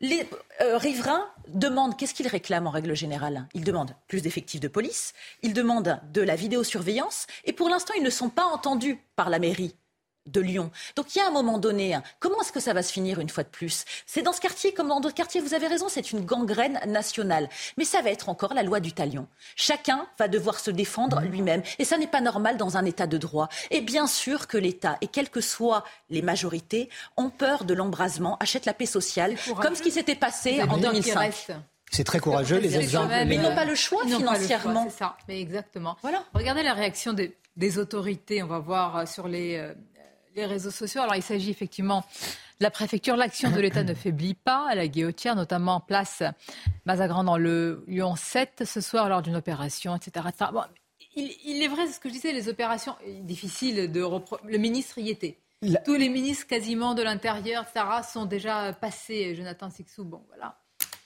les 0.01 0.29
euh, 0.61 0.77
riverains 0.77 1.25
demandent, 1.47 1.97
qu'est-ce 1.97 2.15
qu'ils 2.15 2.27
réclament 2.27 2.67
en 2.67 2.71
règle 2.71 2.97
générale? 2.97 3.47
Ils 3.55 3.63
demandent 3.63 3.95
plus 4.09 4.23
d'effectifs 4.23 4.61
de 4.61 4.67
police, 4.67 5.15
ils 5.43 5.55
demandent 5.55 6.01
de 6.13 6.21
la 6.21 6.35
vidéosurveillance, 6.35 7.29
et 7.45 7.53
pour 7.53 7.69
l'instant, 7.69 7.95
ils 7.97 8.03
ne 8.03 8.11
sont 8.11 8.29
pas 8.29 8.45
entendus 8.47 8.99
par 9.15 9.31
la 9.31 9.39
mairie 9.39 9.77
de 10.27 10.41
Lyon. 10.41 10.71
Donc 10.97 11.15
il 11.15 11.19
y 11.19 11.21
a 11.21 11.27
un 11.27 11.31
moment 11.31 11.59
donné, 11.59 11.95
hein, 11.95 12.03
comment 12.21 12.41
est-ce 12.41 12.53
que 12.53 12.61
ça 12.61 12.73
va 12.73 12.83
se 12.83 12.93
finir 12.93 13.21
une 13.21 13.29
fois 13.29 13.45
de 13.45 13.49
plus? 13.49 13.85
C'est 14.07 14.23
dans 14.23 14.33
ce 14.33 14.41
quartier 14.41 14.73
comme 14.73 14.89
dans 14.89 15.01
d'autres 15.01 15.15
quartiers, 15.15 15.41
vous 15.41 15.55
avez 15.55 15.67
raison, 15.67 15.89
c'est 15.89 16.13
une 16.13 16.25
gangrène 16.25 16.81
nationale. 16.87 17.49
Mais 17.77 17.85
ça 17.85 18.03
va 18.03 18.11
être 18.11 18.29
encore 18.29 18.55
la 18.55 18.63
loi 18.63 18.81
du 18.81 18.93
talion. 18.93 19.27
Chacun 19.57 20.07
va 20.19 20.29
devoir 20.29 20.61
se 20.61 20.71
défendre 20.71 21.21
lui-même. 21.23 21.63
Et 21.79 21.85
ça 21.85 21.99
n'est 21.99 22.07
pas 22.07 22.21
normal 22.21 22.57
dans 22.57 22.77
un 22.77 22.85
État 22.85 23.07
de 23.07 23.19
droit. 23.19 23.49
Et 23.71 23.81
bien 23.81 24.07
sûr 24.07 24.47
que 24.47 24.59
l'État, 24.59 24.97
et 25.01 25.07
quelles 25.07 25.31
que 25.31 25.41
soient 25.41 25.85
les 26.11 26.23
majorités, 26.23 26.89
ont 27.17 27.31
peur 27.31 27.65
de 27.65 27.75
l'embrasement, 27.75 28.37
achètent 28.41 28.67
la 28.67 28.75
paix 28.75 28.87
sociale, 28.87 29.37
comme 29.61 29.75
ce 29.75 29.83
qui 29.83 29.91
s'était 29.91 30.15
passé 30.15 30.63
en 30.63 30.71
avez 30.71 30.81
bien 30.81 30.93
qu'il 30.93 31.03
2005. 31.03 31.19
reste? 31.19 31.53
C'est 31.91 32.05
très 32.05 32.21
courageux, 32.21 32.57
les 32.57 32.77
exemples. 32.77 33.09
même, 33.09 33.29
Mais 33.29 33.35
ils 33.35 33.41
euh, 33.41 33.51
n'ont 33.51 33.55
pas 33.55 33.67
le 33.67 33.75
choix 33.75 34.01
ils 34.07 34.13
n'ont 34.13 34.21
pas 34.21 34.39
le 34.39 34.39
choix, 34.39 34.45
financièrement. 34.47 34.87
C'est 34.89 34.99
ça, 34.99 35.17
mais 35.29 35.41
exactement. 35.41 35.97
Voilà. 36.01 36.25
Regardez 36.33 36.63
la 36.63 36.73
réaction 36.73 37.13
des, 37.13 37.37
des 37.57 37.79
autorités, 37.79 38.43
on 38.43 38.47
va 38.47 38.61
voir 38.61 38.97
euh, 38.97 39.07
sur 39.07 39.29
les, 39.29 39.57
euh, 39.57 39.75
les 40.35 40.47
réseaux 40.47 40.71
sociaux. 40.71 41.01
Alors 41.03 41.17
il 41.17 41.23
s'agit 41.23 41.51
effectivement 41.51 42.05
de 42.61 42.65
la 42.65 42.71
préfecture. 42.71 43.17
L'action 43.17 43.51
de 43.51 43.61
l'État 43.61 43.83
ne 43.83 43.95
faiblit 43.95 44.35
pas 44.35 44.67
à 44.69 44.75
la 44.75 44.89
guillotière, 44.89 45.37
notamment 45.37 45.81
place 45.81 46.23
Mazagran 46.87 47.25
dans 47.25 47.37
le 47.39 47.85
Lyon 47.87 48.15
7 48.17 48.65
ce 48.67 48.81
soir 48.81 49.09
lors 49.09 49.23
d'une 49.23 49.37
opération, 49.37 49.95
etc. 49.97 50.27
etc. 50.29 50.51
Bon, 50.53 50.63
il, 51.17 51.31
il 51.45 51.63
est 51.63 51.69
vrai, 51.69 51.87
ce 51.89 51.99
que 52.01 52.09
je 52.09 52.15
disais, 52.15 52.33
les 52.33 52.49
opérations 52.49 52.95
euh, 53.07 53.21
difficiles 53.23 53.91
de 53.93 54.01
repro- 54.03 54.39
Le 54.45 54.59
ministre 54.59 54.99
y 54.99 55.11
était. 55.11 55.39
La- 55.61 55.81
Tous 55.81 55.95
les 55.95 56.09
ministres 56.09 56.47
quasiment 56.47 56.95
de 56.95 57.03
l'Intérieur, 57.03 57.67
Sarah, 57.73 58.03
sont 58.03 58.25
déjà 58.25 58.73
passés. 58.73 59.35
Jonathan 59.35 59.71
Sixou, 59.71 60.05
bon 60.05 60.23
voilà. 60.29 60.59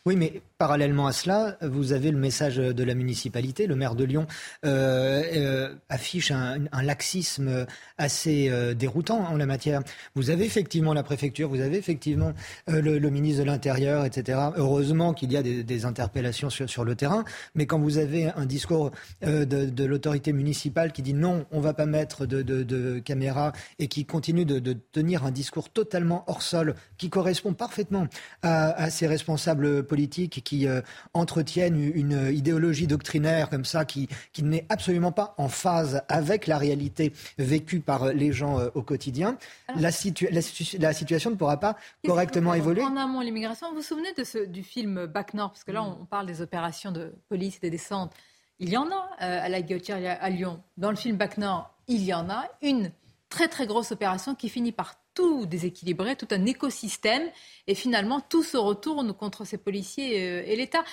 Oui, 0.06 0.14
mais 0.14 0.40
parallèlement 0.56 1.08
à 1.08 1.12
cela, 1.12 1.58
vous 1.62 1.92
avez 1.92 2.12
le 2.12 2.16
message 2.16 2.58
de 2.58 2.84
la 2.84 2.94
municipalité. 2.94 3.66
Le 3.66 3.74
maire 3.74 3.96
de 3.96 4.04
Lyon 4.04 4.28
euh, 4.64 5.20
euh, 5.34 5.74
affiche 5.88 6.30
un, 6.30 6.60
laxisme 6.80 7.66
assez 7.98 8.48
euh, 8.48 8.72
déroutant 8.72 9.26
en 9.26 9.36
la 9.36 9.46
matière. 9.46 9.82
Vous 10.14 10.30
avez 10.30 10.44
effectivement 10.44 10.94
la 10.94 11.02
préfecture, 11.02 11.48
vous 11.48 11.60
avez 11.60 11.76
effectivement 11.76 12.34
le, 12.68 12.98
ministre 13.10 13.40
de 13.40 13.46
l'Intérieur, 13.46 14.04
etc. 14.04 14.38
Heureusement 14.56 15.12
qu'il 15.12 15.32
y 15.32 15.36
a 15.36 15.42
des, 15.42 15.84
interpellations 15.84 16.50
sur, 16.50 16.84
le 16.84 16.94
terrain, 16.94 17.24
mais 17.56 17.66
quand 17.66 17.80
vous 17.80 17.98
avez 17.98 18.30
un 18.30 18.46
discours 18.46 18.92
de, 19.22 19.84
l'autorité 19.84 20.32
municipale 20.32 20.92
qui 20.92 21.02
dit 21.02 21.14
non, 21.14 21.46
on 21.50 21.60
va 21.60 21.74
pas 21.74 21.86
mettre 21.86 22.26
de, 22.26 22.42
de, 22.42 22.62
de 22.62 23.00
caméras 23.00 23.52
et 23.80 23.88
qui 23.88 24.04
continue 24.04 24.44
de, 24.44 24.72
tenir 24.92 25.24
un 25.24 25.32
discours 25.32 25.68
totalement 25.70 26.22
hors 26.28 26.42
sol, 26.42 26.76
qui 26.96 27.10
correspond 27.10 27.54
parfaitement 27.54 28.06
à, 28.42 28.70
à 28.70 28.90
ces 28.90 29.08
responsables 29.08 29.82
politiques 29.82 29.95
qui 29.96 30.66
euh, 30.66 30.80
entretiennent 31.14 31.80
une 31.94 32.30
idéologie 32.32 32.86
doctrinaire 32.86 33.48
comme 33.48 33.64
ça, 33.64 33.84
qui, 33.84 34.08
qui 34.32 34.42
n'est 34.42 34.66
absolument 34.68 35.12
pas 35.12 35.34
en 35.38 35.48
phase 35.48 36.02
avec 36.08 36.46
la 36.46 36.58
réalité 36.58 37.12
vécue 37.38 37.80
par 37.80 38.12
les 38.12 38.32
gens 38.32 38.58
euh, 38.58 38.68
au 38.74 38.82
quotidien, 38.82 39.38
la, 39.74 39.90
situa- 39.90 40.30
la 40.30 40.40
la 40.88 40.92
situation 40.92 41.30
ne 41.30 41.36
pourra 41.36 41.58
pas 41.58 41.76
correctement 42.06 42.54
évoluer. 42.54 42.82
En 42.82 42.96
amont, 42.96 43.20
l'immigration? 43.20 43.68
Vous 43.70 43.76
vous 43.76 43.82
souvenez 43.82 44.12
de 44.14 44.24
ce, 44.24 44.38
du 44.46 44.62
film 44.62 45.06
Bac 45.06 45.34
Nord? 45.34 45.50
Parce 45.52 45.64
que 45.64 45.72
là, 45.72 45.82
on 45.82 46.04
parle 46.04 46.26
des 46.26 46.40
opérations 46.42 46.92
de 46.92 47.12
police 47.28 47.56
et 47.56 47.60
des 47.60 47.70
descentes. 47.70 48.12
Il 48.58 48.68
y 48.70 48.76
en 48.76 48.86
a 48.86 49.08
euh, 49.22 49.44
à 49.44 49.48
la 49.48 49.60
Guillotière 49.62 50.18
à 50.20 50.30
Lyon. 50.30 50.62
Dans 50.76 50.90
le 50.90 50.96
film 50.96 51.16
Bac 51.16 51.38
Nord, 51.38 51.74
il 51.88 52.02
y 52.04 52.14
en 52.14 52.30
a 52.30 52.44
une 52.62 52.90
très 53.28 53.48
très 53.48 53.66
grosse 53.66 53.92
opération 53.92 54.34
qui 54.34 54.48
finit 54.48 54.72
par 54.72 54.94
tout 55.14 55.46
déséquilibrer, 55.46 56.14
tout 56.16 56.28
un 56.30 56.44
écosystème, 56.46 57.22
et 57.66 57.74
finalement 57.74 58.20
tout 58.20 58.42
se 58.42 58.56
retourne 58.56 59.12
contre 59.14 59.44
ces 59.44 59.56
policiers 59.58 60.22
euh, 60.22 60.42
et 60.46 60.56
l'État. 60.56 60.84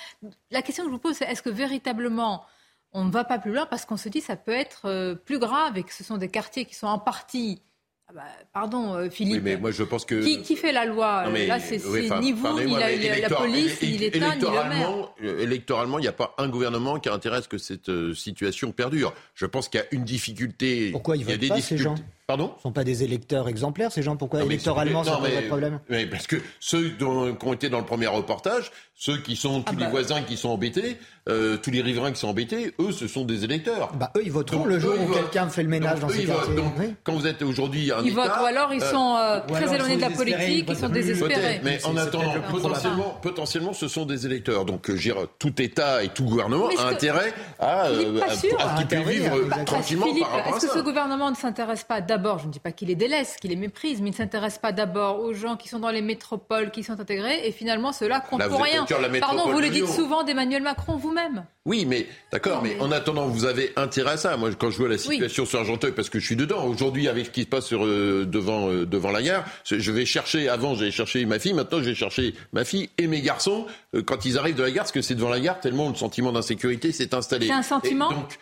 La 0.50 0.62
question 0.62 0.84
que 0.84 0.88
je 0.90 0.94
vous 0.94 0.98
pose, 1.00 1.14
c'est 1.16 1.26
est-ce 1.26 1.42
que 1.42 1.50
véritablement 1.50 2.44
on 2.92 3.04
ne 3.04 3.10
va 3.10 3.24
pas 3.24 3.38
plus 3.38 3.52
loin? 3.52 3.66
Parce 3.66 3.84
qu'on 3.84 3.96
se 3.96 4.08
dit 4.08 4.20
ça 4.20 4.36
peut 4.36 4.52
être 4.52 4.82
euh, 4.86 5.14
plus 5.14 5.38
grave 5.38 5.76
et 5.76 5.82
que 5.82 5.92
ce 5.92 6.02
sont 6.04 6.16
des 6.16 6.28
quartiers 6.28 6.64
qui 6.64 6.74
sont 6.74 6.86
en 6.86 6.98
partie, 6.98 7.60
ah 8.08 8.12
bah, 8.14 8.22
pardon 8.52 9.10
Philippe, 9.10 9.34
Oui, 9.36 9.40
mais 9.42 9.56
moi 9.58 9.70
je 9.72 9.82
pense 9.82 10.04
que. 10.06 10.22
qui, 10.22 10.40
qui 10.42 10.56
fait 10.56 10.72
la 10.72 10.86
loi 10.86 11.24
Non, 11.26 11.32
mais- 11.32 11.46
Là, 11.46 11.58
c'est 11.60 11.84
oui, 11.84 12.02
c'est 12.06 12.12
enfin, 12.12 12.20
ni 12.20 12.32
vous, 12.32 12.60
ni 12.60 12.72
la, 12.76 13.28
police, 13.28 13.82
ni 13.82 13.98
l'État, 13.98 14.36
ni 14.36 14.40
le 14.42 14.68
maire. 14.68 15.10
électoralement, 15.40 15.96
euh, 15.96 16.00
il 16.00 16.02
n'y 16.02 16.08
a 16.08 16.12
pas 16.12 16.34
un 16.38 16.48
gouvernement 16.48 16.98
qui 16.98 17.08
ce 17.10 17.48
que 17.48 17.58
cette 17.58 17.90
situation 18.14 18.72
perdure. 18.72 19.12
Je 19.34 19.44
pense 19.46 19.68
qu'il 19.68 19.80
y 19.80 19.82
a 19.82 19.86
une 19.90 20.04
difficulté. 20.04 20.90
Pourquoi 20.92 21.16
ils 21.16 21.22
il 21.22 21.28
y 21.28 21.30
a 21.30 21.32
votent 21.32 21.40
des 21.40 21.48
pas, 21.48 21.60
ces 21.60 21.76
gens? 21.76 21.94
difficultés. 21.94 22.14
Pardon 22.26 22.52
Ce 22.54 22.58
ne 22.60 22.62
sont 22.62 22.72
pas 22.72 22.84
des 22.84 23.02
électeurs 23.04 23.48
exemplaires, 23.48 23.92
ces 23.92 24.02
gens. 24.02 24.16
Pourquoi 24.16 24.40
Non, 24.40 24.46
mais 24.46 24.54
électoralement 24.54 25.04
ça 25.04 25.16
pose 25.18 25.28
de 25.28 25.46
problème 25.46 25.80
mais 25.90 26.06
parce 26.06 26.26
que 26.26 26.36
ceux 26.58 26.88
dont- 26.90 27.34
qui 27.34 27.46
ont 27.46 27.52
été 27.52 27.68
dans 27.68 27.80
le 27.80 27.84
premier 27.84 28.06
reportage, 28.06 28.70
ceux 28.94 29.18
qui 29.18 29.36
sont 29.36 29.60
tous 29.60 29.74
Ah 29.76 29.78
les 29.78 29.84
bah. 29.84 29.90
voisins 29.90 30.22
qui 30.22 30.38
sont 30.38 30.48
embêtés, 30.48 30.96
euh, 31.28 31.58
tous 31.58 31.70
les 31.70 31.82
riverains 31.82 32.12
qui 32.12 32.20
sont 32.20 32.28
embêtés, 32.28 32.72
eux, 32.80 32.92
ce 32.92 33.08
sont 33.08 33.24
des 33.26 33.44
électeurs. 33.44 33.92
Bah, 33.98 34.10
eux, 34.16 34.22
ils 34.24 34.32
voteront 34.32 34.58
Donc, 34.60 34.68
le 34.68 34.78
jour 34.78 34.94
où 34.98 35.12
quelqu'un 35.12 35.48
fait 35.50 35.64
le 35.64 35.68
ménage 35.68 36.00
Donc, 36.00 36.10
dans 36.10 36.16
ces 36.16 36.24
quartiers. 36.24 36.54
Donc, 36.54 36.72
Oui. 36.78 36.94
quand 37.02 37.12
vous 37.12 37.26
êtes 37.26 37.42
aujourd'hui 37.42 37.92
un 37.92 38.00
Ils 38.02 38.12
État, 38.12 38.22
votent, 38.22 38.40
ou 38.42 38.46
alors 38.46 38.72
ils 38.72 38.82
euh, 38.82 38.90
sont 38.90 39.16
euh, 39.16 39.40
ou 39.46 39.52
très 39.52 39.74
éloignés 39.74 39.96
de 39.96 40.00
la 40.00 40.10
politique, 40.10 40.64
ils 40.66 40.76
sont 40.76 40.88
désespérés. 40.88 41.60
Mais 41.62 41.84
en 41.84 41.94
attendant, 41.96 42.34
potentiellement, 42.50 43.18
potentiellement, 43.20 43.72
ce 43.74 43.88
sont 43.88 44.06
des 44.06 44.24
électeurs. 44.24 44.64
Donc, 44.64 44.88
euh, 44.88 44.96
je 44.96 45.08
veux 45.10 45.14
dire, 45.14 45.26
tout 45.38 45.60
État 45.60 46.02
et 46.02 46.08
tout 46.08 46.24
gouvernement 46.24 46.68
a 46.78 46.86
intérêt 46.88 47.34
à, 47.58 47.88
euh, 47.88 48.20
à- 48.22 48.76
qu'ils 48.78 48.86
puissent 48.86 49.08
vivre 49.08 49.64
tranquillement 49.66 50.06
Philippe, 50.06 50.22
par 50.22 50.32
rapport 50.32 50.54
à 50.54 50.56
est-ce 50.56 50.66
que 50.68 50.72
ce 50.72 50.78
gouvernement 50.82 51.30
ne 51.30 51.36
s'intéresse 51.36 51.84
pas 51.84 52.00
d'abord, 52.14 52.38
je 52.38 52.46
ne 52.46 52.52
dis 52.52 52.60
pas 52.60 52.70
qu'il 52.70 52.88
les 52.88 52.94
délaisse, 52.94 53.36
qu'il 53.40 53.50
les 53.50 53.56
méprise, 53.56 54.00
mais 54.00 54.08
il 54.08 54.12
ne 54.12 54.16
s'intéresse 54.16 54.58
pas 54.58 54.70
d'abord 54.70 55.18
aux 55.18 55.32
gens 55.34 55.56
qui 55.56 55.68
sont 55.68 55.80
dans 55.80 55.90
les 55.90 56.00
métropoles, 56.00 56.70
qui 56.70 56.84
sont 56.84 56.98
intégrés, 57.00 57.44
et 57.46 57.50
finalement 57.50 57.92
ceux-là 57.92 58.20
comptent 58.20 58.38
Là, 58.38 58.48
pour 58.48 58.62
rien. 58.62 58.86
Pardon, 59.20 59.50
vous 59.50 59.58
le 59.60 59.68
dites 59.68 59.88
souvent 59.88 60.22
d'Emmanuel 60.22 60.62
Macron 60.62 60.96
vous-même. 60.96 61.44
Oui, 61.66 61.86
mais 61.86 62.06
d'accord, 62.30 62.62
mais 62.62 62.78
en 62.78 62.92
attendant, 62.92 63.26
vous 63.26 63.46
avez 63.46 63.72
intérêt 63.76 64.12
à 64.12 64.16
ça. 64.16 64.36
Moi, 64.36 64.50
quand 64.56 64.70
je 64.70 64.76
vois 64.78 64.88
la 64.88 64.94
Oui. 64.94 65.00
situation 65.00 65.44
sur 65.46 65.58
Argenteuil, 65.58 65.92
parce 65.92 66.10
que 66.10 66.20
je 66.20 66.26
suis 66.26 66.36
dedans, 66.36 66.64
aujourd'hui, 66.66 67.08
avec 67.08 67.26
ce 67.26 67.30
qui 67.30 67.42
se 67.42 67.46
passe 67.46 67.66
sur, 67.66 67.84
euh, 67.84 68.24
devant, 68.26 68.68
euh, 68.70 68.86
devant 68.86 69.10
la 69.10 69.22
gare, 69.22 69.44
je 69.64 69.90
vais 69.90 70.04
chercher, 70.04 70.48
avant, 70.48 70.74
j'allais 70.74 70.90
chercher 70.92 71.24
ma 71.26 71.38
fille, 71.38 71.54
maintenant, 71.54 71.78
je 71.78 71.84
vais 71.84 71.94
chercher 71.94 72.34
ma 72.52 72.64
fille 72.64 72.90
et 72.98 73.06
mes 73.08 73.22
garçons 73.22 73.66
euh, 73.96 74.02
quand 74.02 74.24
ils 74.24 74.38
arrivent 74.38 74.56
de 74.56 74.62
la 74.62 74.70
gare, 74.70 74.84
parce 74.84 74.92
que 74.92 75.02
c'est 75.02 75.14
devant 75.14 75.30
la 75.30 75.40
gare, 75.40 75.58
tellement 75.58 75.88
le 75.88 75.94
sentiment 75.96 76.32
d'insécurité 76.32 76.92
s'est 76.92 77.14
installé. 77.14 77.46
C'est 77.46 77.52
un 77.52 77.62
sentiment 77.62 78.10
Et 78.10 78.14
donc, 78.14 78.38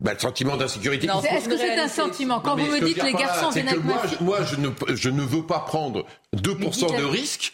bah, 0.00 0.12
le 0.12 0.18
sentiment 0.18 0.56
d'insécurité. 0.56 1.06
Est-ce 1.06 1.48
que 1.48 1.56
c'est 1.56 1.78
un 1.78 1.88
sentiment 1.88 2.40
Quand 2.40 2.56
Non, 2.56 2.64
vous 2.64 2.72
me 2.72 2.80
que 2.80 2.84
dites 2.84 2.98
veux 3.00 3.06
les 3.06 3.12
garçons 3.12 3.50
viennent 3.50 3.66
que 3.66 3.70
avec 3.72 3.84
moi, 3.84 4.02
je, 4.06 4.24
moi, 4.24 4.38
je 4.42 4.56
ne, 4.56 4.96
je 4.96 5.08
ne 5.08 5.22
veux 5.22 5.42
pas 5.42 5.60
prendre 5.60 6.04
2% 6.36 6.98
de 6.98 7.04
risque. 7.04 7.52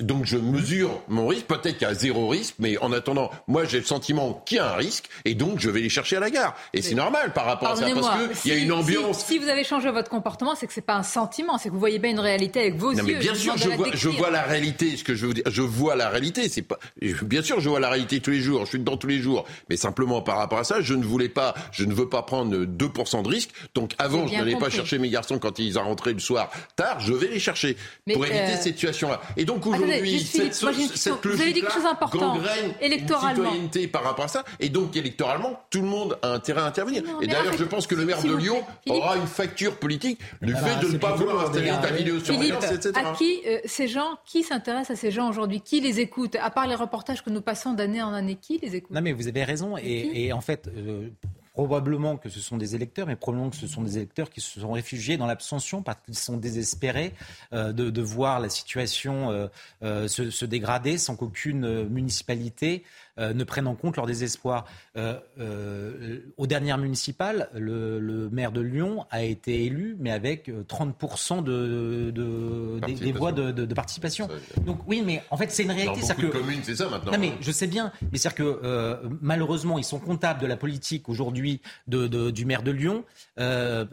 Donc 0.00 0.26
je 0.26 0.36
mesure 0.36 0.90
mon 1.08 1.26
risque, 1.28 1.46
peut-être 1.46 1.78
qu'il 1.78 1.88
y 1.88 1.90
a 1.90 1.94
zéro 1.94 2.28
risque, 2.28 2.54
mais 2.58 2.76
en 2.78 2.92
attendant, 2.92 3.30
moi 3.48 3.64
j'ai 3.64 3.78
le 3.78 3.84
sentiment 3.84 4.42
qu'il 4.44 4.58
y 4.58 4.60
a 4.60 4.74
un 4.74 4.76
risque, 4.76 5.08
et 5.24 5.34
donc 5.34 5.58
je 5.58 5.70
vais 5.70 5.80
les 5.80 5.88
chercher 5.88 6.16
à 6.16 6.20
la 6.20 6.28
gare. 6.28 6.54
Et 6.74 6.82
c'est 6.82 6.94
normal 6.94 7.32
par 7.32 7.46
rapport 7.46 7.70
à 7.70 7.76
ça, 7.76 7.86
parce 7.94 8.10
qu'il 8.42 8.52
y 8.52 8.54
a 8.54 8.58
si- 8.58 8.64
une 8.64 8.72
ambiance. 8.72 9.20
Si, 9.20 9.32
si 9.34 9.38
vous 9.38 9.48
avez 9.48 9.64
changé 9.64 9.90
votre 9.90 10.10
comportement, 10.10 10.54
c'est 10.54 10.66
que 10.66 10.74
c'est 10.74 10.82
pas 10.82 10.96
un 10.96 11.02
sentiment, 11.02 11.56
c'est 11.56 11.70
que 11.70 11.74
vous 11.74 11.80
voyez 11.80 11.98
bien 11.98 12.10
une 12.10 12.20
réalité 12.20 12.60
avec 12.60 12.76
vos 12.76 12.92
Non 12.92 13.02
mais 13.04 13.14
bien 13.14 13.34
sûr, 13.34 13.56
je 13.56 13.70
vois, 13.70 13.88
je 13.94 14.08
vois 14.10 14.30
la 14.30 14.42
réalité. 14.42 14.98
Ce 14.98 15.04
que 15.04 15.14
je 15.14 15.24
veux 15.24 15.32
dire, 15.32 15.44
je 15.46 15.62
vois 15.62 15.96
la 15.96 16.10
réalité. 16.10 16.50
C'est 16.50 16.60
pas, 16.62 16.78
bien 17.22 17.42
sûr, 17.42 17.60
je 17.60 17.70
vois 17.70 17.80
la 17.80 17.88
réalité 17.88 18.20
tous 18.20 18.32
les 18.32 18.40
jours. 18.40 18.64
Je 18.66 18.70
suis 18.70 18.78
dedans 18.78 18.98
tous 18.98 19.06
les 19.06 19.20
jours. 19.20 19.46
Mais 19.70 19.78
simplement 19.78 20.20
par 20.20 20.36
rapport 20.36 20.58
à 20.58 20.64
ça, 20.64 20.82
je 20.82 20.92
ne 20.92 21.04
voulais 21.04 21.30
pas, 21.30 21.54
je 21.72 21.84
ne 21.86 21.94
veux 21.94 22.08
pas 22.08 22.22
prendre 22.22 22.66
2% 22.66 23.22
de 23.22 23.28
risque. 23.28 23.50
Donc 23.74 23.92
avant, 23.96 24.26
je 24.26 24.34
n'allais 24.34 24.56
pas 24.56 24.68
chercher 24.68 24.98
mes 24.98 25.08
garçons 25.08 25.38
quand 25.38 25.58
ils 25.58 25.78
rentraient 25.78 26.12
le 26.12 26.18
soir 26.18 26.50
tard. 26.76 27.00
Je 27.00 27.14
vais 27.14 27.28
les 27.28 27.40
chercher 27.40 27.78
Mais, 28.06 28.12
pour 28.12 28.26
éviter 28.26 28.42
euh, 28.42 28.56
cette 28.56 28.74
situation-là. 28.74 29.22
Et 29.38 29.46
donc 29.46 29.69
qu'aujourd'hui, 29.72 30.20
cette, 30.20 30.54
cette 30.54 31.26
Vous 31.26 31.40
avez 31.40 31.52
dit 31.52 31.60
quelque 31.60 31.72
chose 31.72 31.84
d'important. 31.84 32.38
Électoralement. 32.80 33.30
Une 33.30 33.46
citoyenneté 33.46 33.88
par 33.88 34.04
rapport 34.04 34.26
à 34.26 34.28
ça. 34.28 34.44
Et 34.58 34.68
donc, 34.68 34.96
électoralement, 34.96 35.60
tout 35.70 35.80
le 35.80 35.88
monde 35.88 36.18
a 36.22 36.32
intérêt 36.32 36.60
à 36.60 36.66
intervenir. 36.66 37.02
et 37.20 37.26
d'ailleurs, 37.26 37.56
je 37.56 37.64
pense 37.64 37.86
que 37.86 37.94
le 37.94 38.04
maire 38.04 38.22
de 38.22 38.34
Lyon 38.34 38.62
aura 38.88 39.16
une 39.16 39.26
facture 39.26 39.76
politique 39.76 40.20
du 40.42 40.54
ah 40.54 40.58
fait 40.58 40.74
bah, 40.74 40.82
de 40.82 40.92
ne 40.92 40.98
pas 40.98 41.12
vouloir 41.12 41.48
installer 41.48 41.70
ta 41.70 41.90
vidéosurveillance, 41.90 42.70
etc. 42.72 42.92
À 42.94 43.12
qui, 43.12 43.40
euh, 43.46 43.58
ces 43.64 43.88
gens, 43.88 44.18
qui 44.24 44.42
s'intéressent 44.42 44.98
à 44.98 45.00
ces 45.00 45.10
gens 45.10 45.28
aujourd'hui? 45.28 45.60
Qui 45.60 45.80
les 45.80 46.00
écoute? 46.00 46.36
À 46.40 46.50
part 46.50 46.66
les 46.66 46.74
reportages 46.74 47.22
que 47.22 47.30
nous 47.30 47.40
passons 47.40 47.72
d'année 47.72 48.02
en 48.02 48.12
année, 48.12 48.36
qui 48.36 48.58
les 48.58 48.76
écoute? 48.76 48.90
Non, 48.90 49.00
mais 49.00 49.12
vous 49.12 49.28
avez 49.28 49.44
raison. 49.44 49.76
Et, 49.78 50.32
en 50.32 50.40
fait, 50.40 50.68
euh, 50.68 51.08
probablement 51.66 52.16
que 52.16 52.30
ce 52.30 52.40
sont 52.40 52.56
des 52.56 52.74
électeurs, 52.74 53.06
mais 53.06 53.16
probablement 53.16 53.50
que 53.50 53.56
ce 53.56 53.66
sont 53.66 53.82
des 53.82 53.96
électeurs 53.98 54.30
qui 54.30 54.40
se 54.40 54.60
sont 54.60 54.72
réfugiés 54.72 55.18
dans 55.18 55.26
l'abstention 55.26 55.82
parce 55.82 55.98
qu'ils 56.04 56.14
sont 56.16 56.38
désespérés 56.38 57.12
euh, 57.52 57.72
de, 57.72 58.00
voir 58.02 58.40
la 58.40 58.48
situation 58.48 59.48
se, 59.82 60.30
se, 60.30 60.44
dégrader 60.46 60.96
sans 60.96 61.16
qu'aucune 61.16 61.84
municipalité 61.88 62.82
euh, 63.18 63.34
ne 63.34 63.44
prennent 63.44 63.66
en 63.66 63.74
compte 63.74 63.96
leur 63.96 64.06
désespoir. 64.06 64.64
Euh, 64.96 65.18
euh, 65.38 66.20
aux 66.36 66.46
dernières 66.46 66.78
municipales, 66.78 67.48
le, 67.54 68.28
maire 68.30 68.52
de 68.52 68.60
Lyon 68.60 69.04
a 69.10 69.22
été 69.22 69.64
élu, 69.64 69.96
mais 69.98 70.10
avec 70.10 70.48
30% 70.48 71.42
de, 71.42 72.12
des, 72.86 73.12
voix 73.12 73.32
de, 73.32 73.74
participation. 73.74 74.28
Donc 74.64 74.78
oui, 74.86 75.02
mais 75.04 75.22
en 75.30 75.36
fait, 75.36 75.50
c'est 75.50 75.64
une 75.64 75.70
réalité. 75.70 76.00
Dans 76.00 76.08
beaucoup 76.08 76.20
que, 76.20 76.26
de 76.26 76.32
communes, 76.32 76.60
c'est 76.62 76.76
ça 76.76 76.88
maintenant. 76.88 77.12
Non, 77.12 77.18
mais 77.18 77.32
je 77.40 77.50
sais 77.50 77.66
bien, 77.66 77.92
mais 78.12 78.18
c'est-à-dire 78.18 78.36
que 78.36 79.00
malheureusement, 79.20 79.78
ils 79.78 79.84
sont 79.84 79.98
comptables 79.98 80.40
de 80.40 80.46
la 80.46 80.56
politique 80.56 81.08
aujourd'hui 81.08 81.60
du 81.86 82.44
maire 82.44 82.62
de 82.62 82.70
Lyon, 82.70 83.04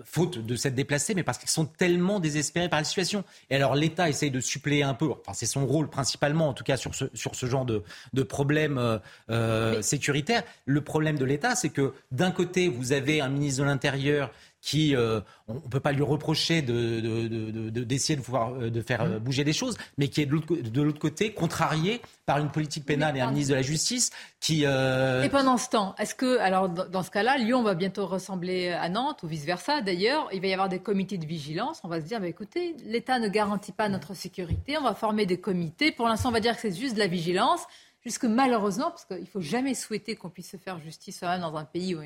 faute 0.03 0.39
de 0.39 0.55
s'être 0.55 0.75
déplacé, 0.75 1.15
mais 1.15 1.23
parce 1.23 1.37
qu'ils 1.37 1.49
sont 1.49 1.65
tellement 1.65 2.19
désespérés 2.19 2.69
par 2.69 2.79
la 2.79 2.85
situation. 2.85 3.23
Et 3.49 3.55
alors 3.55 3.75
l'État 3.75 4.09
essaye 4.09 4.31
de 4.31 4.39
suppléer 4.39 4.83
un 4.83 4.93
peu, 4.93 5.09
enfin 5.09 5.33
c'est 5.33 5.45
son 5.45 5.65
rôle 5.65 5.89
principalement, 5.89 6.49
en 6.49 6.53
tout 6.53 6.63
cas 6.63 6.77
sur 6.77 6.93
ce, 6.95 7.05
sur 7.13 7.35
ce 7.35 7.45
genre 7.45 7.65
de, 7.65 7.83
de 8.13 8.23
problème 8.23 8.99
euh, 9.29 9.81
sécuritaire. 9.81 10.43
Le 10.65 10.81
problème 10.81 11.17
de 11.17 11.25
l'État, 11.25 11.55
c'est 11.55 11.69
que 11.69 11.93
d'un 12.11 12.31
côté, 12.31 12.67
vous 12.67 12.91
avez 12.91 13.21
un 13.21 13.29
ministre 13.29 13.61
de 13.61 13.67
l'Intérieur 13.67 14.31
qui, 14.59 14.95
euh, 14.95 15.21
on 15.47 15.53
ne 15.53 15.59
peut 15.59 15.79
pas 15.79 15.91
lui 15.91 16.01
reprocher 16.01 16.61
d'essayer 16.61 17.01
de, 17.29 17.69
de, 17.69 17.83
de, 17.83 18.21
pouvoir 18.21 18.53
euh, 18.53 18.69
de 18.69 18.81
faire 18.81 19.05
mmh. 19.05 19.19
bouger 19.19 19.43
les 19.43 19.53
choses, 19.53 19.77
mais 19.97 20.07
qui 20.07 20.21
est 20.21 20.25
de 20.25 20.81
l'autre 20.81 20.99
côté 20.99 21.31
contrarié 21.31 22.01
par 22.25 22.39
une 22.39 22.49
politique 22.49 22.83
pénale 22.83 23.15
et 23.15 23.21
un 23.21 23.29
ministre 23.29 23.51
de 23.51 23.55
la 23.55 23.61
Justice 23.61 24.09
qui. 24.39 24.63
Et 24.63 25.29
pendant 25.29 25.57
ce 25.57 25.69
temps, 25.69 25.95
est-ce 25.99 26.15
que, 26.15 26.39
alors 26.39 26.67
dans 26.69 27.03
ce 27.03 27.11
cas-là, 27.11 27.37
Lyon 27.37 27.63
va 27.63 27.75
bientôt 27.75 28.07
ressembler 28.07 28.69
à 28.69 28.89
Nantes 28.89 29.23
ou 29.23 29.27
vice 29.27 29.45
versa. 29.45 29.81
D'ailleurs, 29.81 30.27
il 30.33 30.41
va 30.41 30.47
y 30.47 30.53
avoir 30.53 30.69
des 30.69 30.79
comités 30.79 31.17
de 31.17 31.25
vigilance. 31.25 31.79
On 31.83 31.87
va 31.87 32.01
se 32.01 32.05
dire, 32.05 32.19
bah, 32.19 32.27
écoutez, 32.27 32.75
l'État 32.85 33.19
ne 33.19 33.29
garantit 33.29 33.71
pas 33.71 33.87
notre 33.89 34.15
sécurité. 34.15 34.77
On 34.77 34.83
va 34.83 34.95
former 34.95 35.25
des 35.25 35.39
comités. 35.39 35.91
Pour 35.91 36.07
l'instant, 36.07 36.29
on 36.29 36.33
va 36.33 36.39
dire 36.39 36.55
que 36.55 36.61
c'est 36.61 36.75
juste 36.75 36.95
de 36.95 36.99
la 36.99 37.07
vigilance 37.07 37.61
puisque 38.07 38.23
malheureusement, 38.23 38.89
parce 38.89 39.03
qu'il 39.03 39.19
ne 39.19 39.25
faut 39.25 39.41
jamais 39.41 39.73
souhaiter 39.73 40.15
qu'on 40.15 40.29
puisse 40.29 40.51
se 40.51 40.55
faire 40.55 40.79
justice 40.79 41.19
dans 41.19 41.57
un 41.57 41.65
pays 41.65 41.93
où 41.93 41.99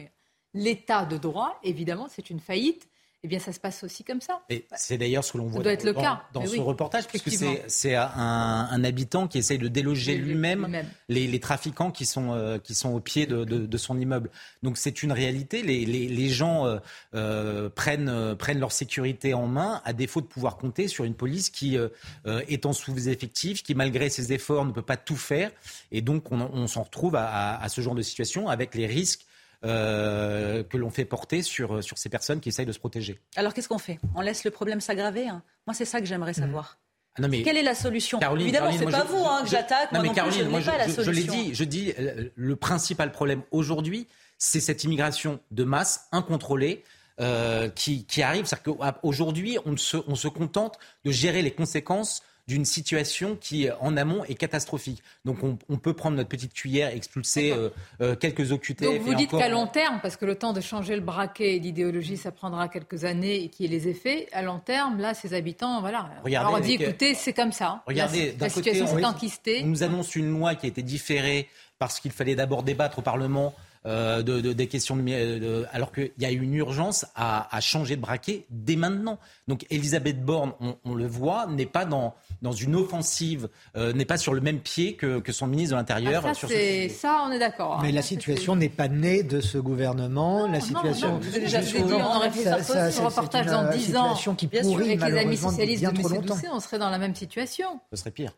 l'état 0.56 1.06
de 1.06 1.16
droit, 1.16 1.60
évidemment, 1.62 2.08
c'est 2.10 2.32
une 2.32 2.40
faillite, 2.40 2.90
eh 3.24 3.28
bien, 3.28 3.38
ça 3.38 3.54
se 3.54 3.60
passe 3.60 3.84
aussi 3.84 4.04
comme 4.04 4.20
ça. 4.20 4.42
Et 4.50 4.66
c'est 4.76 4.98
d'ailleurs 4.98 5.24
ce 5.24 5.34
que 5.34 5.38
l'on 5.38 5.46
voit 5.46 5.62
doit 5.62 5.72
dans, 5.72 5.78
être 5.78 5.84
le 5.84 5.94
cas. 5.94 6.24
dans, 6.34 6.44
ce 6.44 6.60
reportage, 6.60 7.06
puisque 7.08 7.30
c'est 7.68 7.94
un, 7.94 8.10
un, 8.16 8.84
habitant 8.84 9.28
qui 9.28 9.38
essaye 9.38 9.60
de 9.60 9.68
déloger 9.68 10.18
lui-même 10.18 10.84
les, 11.08 11.40
trafiquants 11.40 11.92
qui 11.92 12.08
sont, 12.08 12.34
euh, 12.34 12.58
qui 12.58 12.74
sont 12.74 12.90
au 12.90 13.00
pied 13.00 13.28
de, 13.28 13.44
de, 13.44 13.78
son 13.78 14.00
immeuble. 14.00 14.32
Donc 14.64 14.80
c'est 14.80 15.04
une 15.04 15.12
réalité. 15.12 15.62
Les, 15.62 15.86
les, 15.86 16.08
les 16.08 16.30
gens 16.30 16.66
euh, 16.66 16.80
euh, 17.14 17.70
prennent, 17.70 18.36
prennent 18.38 18.60
leur 18.60 18.72
sécurité 18.72 19.36
en 19.36 19.46
main 19.46 19.82
à 19.86 19.94
défaut 19.94 20.22
de 20.22 20.26
pouvoir 20.26 20.58
compter 20.58 20.88
sur 20.88 21.04
une 21.04 21.16
police 21.16 21.52
qui 21.52 21.78
est 22.26 22.66
en 22.66 22.74
sous-effectif, 22.74 23.62
qui 23.62 23.76
malgré 23.76 24.10
ses 24.10 24.34
efforts 24.34 24.66
ne 24.66 24.72
peut 24.72 24.82
pas 24.82 24.98
tout 24.98 25.16
faire. 25.16 25.52
Et 25.92 26.02
donc 26.02 26.32
on, 26.32 26.42
on 26.42 26.66
s'en 26.66 26.82
retrouve 26.82 27.16
à, 27.16 27.62
à, 27.62 27.70
ce 27.70 27.82
genre 27.82 27.96
de 27.96 28.02
situation 28.02 28.50
avec 28.50 28.74
les 28.74 28.88
risques 28.88 29.28
euh, 29.64 30.64
que 30.64 30.78
l'on 30.78 30.90
fait 30.90 31.06
porter 31.06 31.44
sur, 31.44 31.84
sur 31.84 31.98
ces 31.98 32.10
personnes 32.10 32.40
qui 32.40 32.50
essayent 32.50 32.66
de 32.66 32.72
se 32.72 32.80
protéger. 32.80 33.20
Alors 33.36 33.54
qu'est-ce 33.54 33.70
qu'on 33.70 33.78
fait? 33.78 34.00
On 34.16 34.22
laisse 34.22 34.44
le 34.44 34.52
problème 34.52 34.82
s'aggraver 34.82 35.28
hein? 35.28 35.44
Moi, 35.68 35.74
c'est 35.74 35.86
ça 35.86 36.00
que 36.00 36.08
j'aimerais 36.08 36.32
mmh. 36.32 36.36
savoir. 36.36 36.80
Ah 37.22 37.28
Quelle 37.30 37.58
est 37.58 37.64
la 37.64 37.76
solution? 37.76 38.20
Évidemment, 38.40 38.72
c'est 38.72 38.86
pas 38.86 39.04
vous 39.04 39.24
hein, 39.24 39.42
que 39.44 39.50
j'attaque. 39.50 39.92
Non, 39.92 40.02
mais 40.02 40.14
Caroline, 40.14 40.48
moi, 40.48 40.62
je, 40.62 41.12
l'ai 41.12 41.24
dit, 41.24 41.54
je 41.54 41.64
dis, 41.66 41.94
euh, 42.00 42.30
le 42.34 42.56
principal 42.56 43.12
problème 43.12 43.44
aujourd'hui, 43.52 44.08
c'est 44.38 44.62
cette 44.62 44.86
immigration 44.86 45.40
de 45.52 45.64
masse 45.64 46.08
incontrôlée. 46.12 46.84
Euh, 47.20 47.70
qui, 47.70 48.06
qui, 48.06 48.24
arrive. 48.24 48.46
C'est-à-dire 48.46 48.78
qu'aujourd'hui, 48.80 49.60
on, 49.66 49.76
on 50.08 50.16
se 50.16 50.28
contente 50.28 50.80
de 51.06 51.12
gérer 51.12 51.44
les 51.44 51.52
conséquences 51.52 52.24
d'une 52.52 52.66
situation 52.66 53.38
qui, 53.40 53.70
en 53.80 53.96
amont, 53.96 54.26
est 54.26 54.36
catastrophique. 54.36 55.02
Donc 55.24 55.38
on, 55.42 55.78
peut 55.78 55.94
prendre 55.94 56.18
notre 56.18 56.28
petite 56.28 56.54
cuillère, 56.54 56.94
expulser 56.94 57.54
euh, 57.54 57.70
euh, 58.02 58.14
quelques 58.18 58.52
OQTF. 58.52 58.82
Donc 58.82 59.02
vous 59.04 59.14
dites 59.14 59.32
qu'à 59.32 59.48
long 59.48 59.68
terme, 59.68 60.00
parce 60.02 60.18
que 60.18 60.26
le 60.26 60.36
temps 60.36 60.52
de 60.52 60.60
changer 60.60 60.96
le 60.96 61.02
braquet 61.02 61.56
et 61.56 61.60
l'idéologie, 61.60 62.18
ça 62.18 62.30
prendra 62.32 62.68
quelques 62.68 63.06
années 63.06 63.42
et 63.42 63.48
qu'il 63.48 63.66
y 63.66 63.74
ait 63.74 63.80
les 63.80 63.88
effets, 63.88 64.28
à 64.34 64.42
long 64.42 64.60
terme, 64.60 65.00
là, 65.00 65.14
ces 65.14 65.34
habitants, 65.34 65.80
voilà. 65.80 66.10
Regardez, 66.26 66.54
on 66.54 66.60
dit, 66.60 66.74
écoutez, 66.74 67.14
c'est 67.14 67.32
comme 67.32 67.54
ça. 67.54 67.84
Regardez, 67.88 68.36
la, 68.38 68.50
situation 68.50 68.86
s'est 68.86 69.06
enquistée. 69.06 69.62
On 69.64 69.68
nous 69.68 69.84
annonce 69.84 70.14
une 70.18 70.30
loi 70.30 70.56
qui 70.56 70.66
a 70.66 70.70
été 70.70 70.84
différée 70.84 71.48
parce 71.80 72.02
qu'il 72.02 72.12
fallait 72.12 72.36
d'abord 72.36 72.64
débattre 72.64 73.00
au 73.00 73.02
Parlement 73.02 73.56
euh, 73.88 74.22
de, 74.22 74.54
des 74.54 74.68
questions 74.68 74.96
de, 74.96 75.66
alors 75.72 75.92
qu'il 75.92 76.12
y 76.20 76.26
a 76.26 76.30
une 76.30 76.54
urgence 76.54 77.08
à, 77.16 77.48
changer 77.62 77.96
de 77.96 78.02
braquet 78.02 78.46
dès 78.52 78.76
maintenant. 78.76 79.18
Donc 79.48 79.66
Elisabeth 79.72 80.24
Borne, 80.24 80.54
on, 80.86 80.94
le 80.94 81.08
voit, 81.08 81.48
n'est 81.48 81.66
pas 81.66 81.86
dans, 81.86 82.14
dans 82.44 82.52
une 82.52 82.76
offensive, 82.76 83.50
euh, 83.76 83.92
n'est 83.94 84.06
pas 84.06 84.18
sur 84.18 84.36
le 84.36 84.42
même 84.42 84.60
pied 84.60 84.94
que, 84.94 85.20
que 85.20 85.32
son 85.32 85.48
ministre 85.48 85.74
de 85.76 85.80
l'Intérieur. 85.80 86.24
Ah, 86.28 86.34
ça, 86.36 86.48
ça, 86.90 87.26
on 87.28 87.32
est 87.32 87.40
d'accord. 87.40 87.80
Mais 87.82 87.92
la 87.92 88.04
situation 88.04 88.56
n'est 88.56 88.70
pas 88.70 88.88
née 88.88 89.24
de 89.24 89.42
ce 89.42 89.58
gouvernement. 89.58 90.48
la 90.48 90.62
situation, 90.62 91.18
vous 91.20 91.30
avez 91.30 91.40
déjà 91.40 91.62
dit, 91.62 91.76
on 91.80 92.16
aurait 92.18 92.30
vu 92.30 92.44
ça, 92.44 92.92
ce 92.92 93.02
reportage 93.02 93.48
dans 93.48 93.70
10 93.72 93.96
ans. 93.96 94.14
Qui 94.38 94.46
bien 94.46 94.64
sûr, 94.64 94.76
avec 94.76 95.02
les 95.02 95.18
amis 95.18 95.38
socialistes 95.38 95.84
de 95.84 95.90
M. 95.90 96.22
Doucet, 96.22 96.48
on 96.54 96.60
serait 96.60 96.78
dans 96.78 96.90
la 96.92 97.00
même 97.00 97.16
situation. 97.16 97.80
Ce 97.92 97.98
serait 97.98 98.12
pire. 98.12 98.34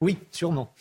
oui, 0.00 0.18
sûrement. 0.30 0.72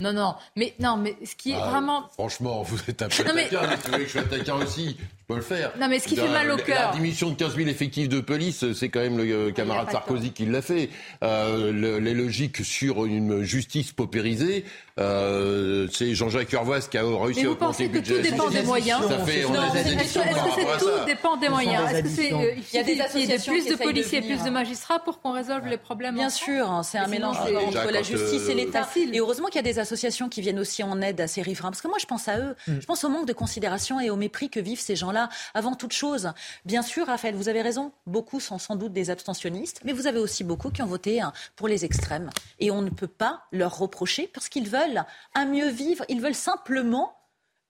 Non, 0.00 0.12
non, 0.12 0.34
mais 0.56 0.74
non, 0.80 0.96
mais 0.96 1.16
ce 1.24 1.34
qui 1.34 1.52
est 1.52 1.60
ah, 1.60 1.68
vraiment. 1.68 2.08
Franchement, 2.12 2.62
vous 2.62 2.78
êtes 2.88 3.02
un 3.02 3.08
peu 3.08 3.24
taquin. 3.24 3.34
Mais... 3.34 3.48
Vous 3.48 3.92
voulez 3.92 4.04
que 4.04 4.06
je 4.06 4.18
sois 4.18 4.22
taquin 4.22 4.54
aussi, 4.56 4.96
je 5.24 5.32
peux 5.32 5.38
le 5.38 5.44
faire. 5.44 5.72
Non, 5.80 5.88
mais 5.88 6.00
ce 6.00 6.08
qui 6.08 6.16
fait 6.16 6.28
mal 6.28 6.50
au 6.50 6.56
cœur. 6.56 6.90
La 6.90 6.92
diminution 6.92 7.30
de 7.30 7.34
15 7.34 7.56
000 7.56 7.68
effectifs 7.68 8.10
de 8.10 8.20
police, 8.20 8.72
c'est 8.74 8.90
quand 8.90 9.00
même 9.00 9.16
le 9.16 9.24
euh, 9.24 9.52
camarade 9.52 9.90
Sarkozy 9.90 10.32
qui 10.32 10.44
l'a 10.44 10.60
fait. 10.60 10.90
Euh, 11.22 11.98
les 11.98 12.12
logiques 12.12 12.62
sur 12.62 13.06
une 13.06 13.42
justice 13.42 13.92
paupérisée, 13.92 14.66
euh, 15.00 15.88
c'est 15.90 16.14
Jean-Jacques 16.14 16.52
Urvoas 16.52 16.82
qui 16.90 16.98
a 16.98 17.02
réussi 17.04 17.46
à 17.46 17.50
augmenter 17.50 17.84
le 17.84 17.88
budget. 17.88 18.20
Est-ce 18.20 18.30
que 18.30 18.36
tout 18.36 18.50
dépend 18.50 18.50
des 18.50 18.62
moyens 18.62 19.02
Est-ce 19.10 20.18
que 20.18 20.78
tout 20.78 21.04
dépend 21.06 21.36
des 21.36 21.48
moyens 21.48 21.90
Est-ce 21.90 22.02
que 22.02 22.08
c'est 22.08 22.28
il 22.28 22.76
y 22.76 22.78
a 22.78 22.82
des 22.82 23.00
associations 23.00 23.52
plus 23.52 23.66
de 23.66 23.74
policiers, 23.76 24.20
plus 24.20 24.42
de 24.42 24.50
magistrats 24.50 25.00
pour 25.00 25.20
qu'on 25.20 25.32
résolve 25.32 25.66
les 25.66 25.78
problèmes 25.78 26.14
Bien 26.14 26.30
sûr, 26.30 26.70
hein, 26.70 26.82
c'est 26.82 26.98
un 26.98 27.08
mélange 27.08 27.38
entre 27.38 27.90
la 27.90 28.02
justice 28.02 28.48
et 28.48 28.54
l'État. 28.54 28.88
Et 29.12 29.18
heureusement 29.18 29.46
qu'il 29.46 29.56
y 29.56 29.58
a 29.60 29.62
des 29.62 29.78
associations 29.78 30.28
qui 30.28 30.42
viennent 30.42 30.60
aussi 30.60 30.82
en 30.82 31.00
aide 31.00 31.20
à 31.20 31.26
ces 31.26 31.42
riverains. 31.42 31.70
Parce 31.70 31.80
que 31.80 31.88
moi, 31.88 31.98
je 32.00 32.06
pense 32.06 32.28
à 32.28 32.38
eux. 32.38 32.54
Mm. 32.68 32.80
Je 32.80 32.86
pense 32.86 33.04
au 33.04 33.08
manque 33.08 33.26
de 33.26 33.32
considération 33.32 33.98
et 34.00 34.10
au 34.10 34.16
mépris 34.16 34.50
que 34.50 34.60
vivent 34.60 34.80
ces 34.80 34.96
gens-là 35.14 35.28
avant 35.54 35.74
toute 35.74 35.92
chose. 35.92 36.32
Bien 36.64 36.82
sûr, 36.82 37.06
Raphaël, 37.06 37.34
vous 37.34 37.48
avez 37.48 37.62
raison. 37.62 37.92
Beaucoup 38.06 38.40
sont 38.40 38.58
sans 38.58 38.76
doute 38.76 38.92
des 38.92 39.10
abstentionnistes, 39.10 39.80
mais 39.84 39.92
vous 39.92 40.06
avez 40.06 40.18
aussi 40.18 40.44
beaucoup 40.44 40.70
qui 40.70 40.82
ont 40.82 40.86
voté 40.86 41.20
hein, 41.20 41.32
pour 41.56 41.68
les 41.68 41.84
extrêmes. 41.84 42.30
Et 42.58 42.70
on 42.70 42.82
ne 42.82 42.90
peut 42.90 43.06
pas 43.06 43.44
leur 43.52 43.78
reprocher 43.78 44.28
parce 44.32 44.48
qu'ils 44.48 44.68
veulent 44.68 45.04
un 45.34 45.46
mieux 45.46 45.68
vivre. 45.68 46.04
Ils 46.08 46.20
veulent 46.20 46.34
simplement 46.34 47.16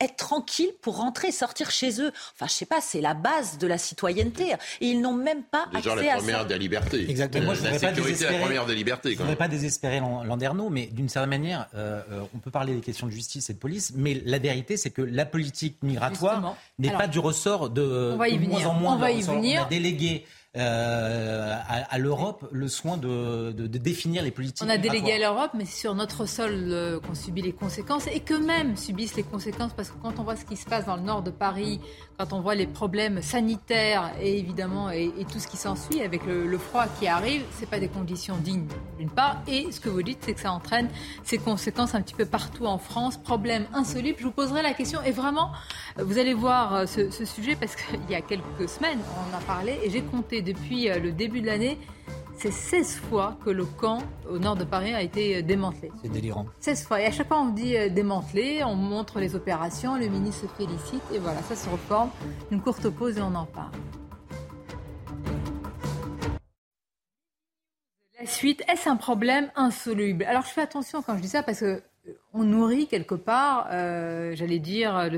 être 0.00 0.16
tranquilles 0.16 0.72
pour 0.82 0.96
rentrer 0.96 1.28
et 1.28 1.32
sortir 1.32 1.70
chez 1.70 2.00
eux. 2.00 2.12
Enfin, 2.34 2.46
je 2.46 2.52
sais 2.52 2.66
pas, 2.66 2.80
c'est 2.80 3.00
la 3.00 3.14
base 3.14 3.58
de 3.58 3.66
la 3.66 3.78
citoyenneté. 3.78 4.52
Et 4.80 4.88
ils 4.88 5.00
n'ont 5.00 5.14
même 5.14 5.42
pas 5.42 5.66
Déjà, 5.72 5.92
accès 5.92 6.06
la 6.06 6.16
première 6.16 6.46
des 6.46 6.58
libertés. 6.58 7.08
Exactement. 7.08 7.44
Moi, 7.46 7.54
je 7.54 7.64
la 7.64 7.78
sécurité, 7.78 8.24
la 8.24 8.38
première 8.38 8.66
des 8.66 8.74
libertés. 8.74 9.10
Je 9.10 9.14
ne 9.14 9.18
voudrais 9.18 9.36
pas 9.36 9.48
désespérer 9.48 10.00
Landerneau, 10.00 10.70
mais 10.70 10.86
d'une 10.86 11.08
certaine 11.08 11.30
manière, 11.30 11.68
euh, 11.74 12.02
euh, 12.10 12.24
on 12.34 12.38
peut 12.38 12.50
parler 12.50 12.74
des 12.74 12.80
questions 12.80 13.06
de 13.06 13.12
justice 13.12 13.50
et 13.50 13.54
de 13.54 13.58
police, 13.58 13.92
mais 13.94 14.20
la 14.24 14.38
vérité, 14.38 14.76
c'est 14.76 14.90
que 14.90 15.02
la 15.02 15.26
politique 15.26 15.82
migratoire 15.82 16.56
n'est 16.78 16.90
pas 16.90 17.06
du 17.06 17.18
ressort 17.18 17.70
de, 17.70 18.10
on 18.14 18.16
va 18.16 18.28
y 18.28 18.36
venir. 18.36 18.50
moins 18.50 18.66
en 18.66 18.74
moins. 18.74 18.94
On 18.94 18.98
va 18.98 19.10
y 19.10 19.22
venir. 19.22 19.62
On 19.62 19.66
a 19.66 19.68
délégué 19.68 20.24
euh, 20.56 21.56
à, 21.68 21.98
l'Europe 21.98 22.46
le 22.52 22.68
soin 22.68 22.96
de, 22.96 23.50
définir 23.66 24.22
les 24.22 24.30
politiques. 24.30 24.64
On 24.64 24.70
a 24.70 24.78
délégué 24.78 25.14
à 25.14 25.18
l'Europe, 25.18 25.50
mais 25.54 25.64
c'est 25.64 25.80
sur 25.80 25.94
notre 25.96 26.26
sol 26.26 26.52
euh, 26.52 27.00
qu'on 27.00 27.14
subit 27.14 27.42
les 27.42 27.52
conséquences 27.52 28.06
et 28.06 28.20
qu'eux-mêmes 28.20 28.76
subissent 28.76 29.16
les 29.16 29.24
conséquences 29.24 29.72
parce 29.72 29.90
que 29.90 29.96
quand 30.00 30.18
on 30.20 30.22
voit 30.22 30.36
ce 30.36 30.44
qui 30.44 30.56
se 30.56 30.66
passe 30.66 30.86
dans 30.86 30.94
le 30.96 31.02
nord 31.02 31.22
de 31.22 31.32
Paris, 31.32 31.80
quand 32.18 32.32
on 32.32 32.40
voit 32.40 32.54
les 32.54 32.66
problèmes 32.66 33.22
sanitaires 33.22 34.12
et 34.20 34.38
évidemment 34.38 34.90
et, 34.90 35.12
tout 35.30 35.38
ce 35.38 35.48
qui 35.48 35.56
s'ensuit 35.56 36.02
avec 36.02 36.24
le, 36.26 36.58
froid 36.58 36.86
qui 36.98 37.08
arrive, 37.08 37.42
c'est 37.52 37.68
pas 37.68 37.80
des 37.80 37.88
conditions 37.88 38.36
dignes 38.36 38.66
d'une 38.98 39.10
part. 39.10 39.42
Et 39.48 39.72
ce 39.72 39.80
que 39.80 39.88
vous 39.88 40.02
dites, 40.02 40.18
c'est 40.20 40.34
que 40.34 40.40
ça 40.40 40.52
entraîne 40.52 40.88
ces 41.24 41.38
conséquences 41.38 41.94
un 41.94 42.02
petit 42.02 42.14
peu 42.14 42.26
partout 42.26 42.66
en 42.66 42.78
France. 42.78 43.16
Problème 43.16 43.66
insoluble. 43.72 44.18
Je 44.18 44.24
vous 44.24 44.30
poserai 44.30 44.62
la 44.62 44.74
question 44.74 45.00
et 45.02 45.10
vraiment, 45.10 45.50
vous 45.98 46.18
allez 46.18 46.34
voir 46.34 46.74
euh, 46.74 46.86
ce, 46.86 47.10
ce 47.10 47.24
sujet 47.24 47.56
parce 47.56 47.74
qu'il 47.76 48.00
y 48.10 48.14
a 48.14 48.20
quelques 48.20 48.68
semaines, 48.68 48.98
on 49.16 49.34
en 49.34 49.38
a 49.38 49.40
parlé 49.42 49.78
et 49.82 49.90
j'ai 49.90 50.02
compté 50.02 50.42
depuis 50.42 50.88
euh, 50.88 50.98
le 50.98 51.12
début 51.12 51.40
de 51.40 51.46
l'année 51.46 51.78
c'est 52.36 52.50
16 52.50 52.96
fois 52.96 53.36
que 53.44 53.50
le 53.50 53.64
camp 53.64 53.98
au 54.28 54.38
nord 54.38 54.56
de 54.56 54.64
Paris 54.64 54.94
a 54.94 55.02
été 55.02 55.42
démantelé. 55.42 55.90
C'est 56.02 56.10
délirant. 56.10 56.46
16 56.60 56.84
fois. 56.84 57.00
Et 57.00 57.06
à 57.06 57.10
chaque 57.10 57.28
fois, 57.28 57.40
on 57.40 57.50
dit 57.50 57.74
démantelé, 57.90 58.62
on 58.64 58.74
montre 58.74 59.20
les 59.20 59.34
opérations, 59.34 59.96
le 59.96 60.08
ministre 60.08 60.42
se 60.42 60.46
félicite, 60.54 61.02
et 61.12 61.18
voilà, 61.18 61.40
ça 61.42 61.56
se 61.56 61.68
reforme. 61.68 62.10
Une 62.50 62.60
courte 62.60 62.88
pause 62.88 63.18
et 63.18 63.22
on 63.22 63.34
en 63.34 63.46
parle. 63.46 63.72
La 68.24 68.26
suite, 68.26 68.62
est-ce 68.68 68.88
un 68.88 68.96
problème 68.96 69.50
insoluble? 69.54 70.24
Alors 70.24 70.44
je 70.44 70.48
fais 70.48 70.62
attention 70.62 71.02
quand 71.02 71.16
je 71.16 71.20
dis 71.20 71.28
ça 71.28 71.42
parce 71.42 71.60
que 71.60 71.82
on 72.32 72.44
nourrit 72.44 72.86
quelque 72.86 73.14
part, 73.14 73.68
euh, 73.70 74.34
j'allais 74.34 74.58
dire, 74.58 75.10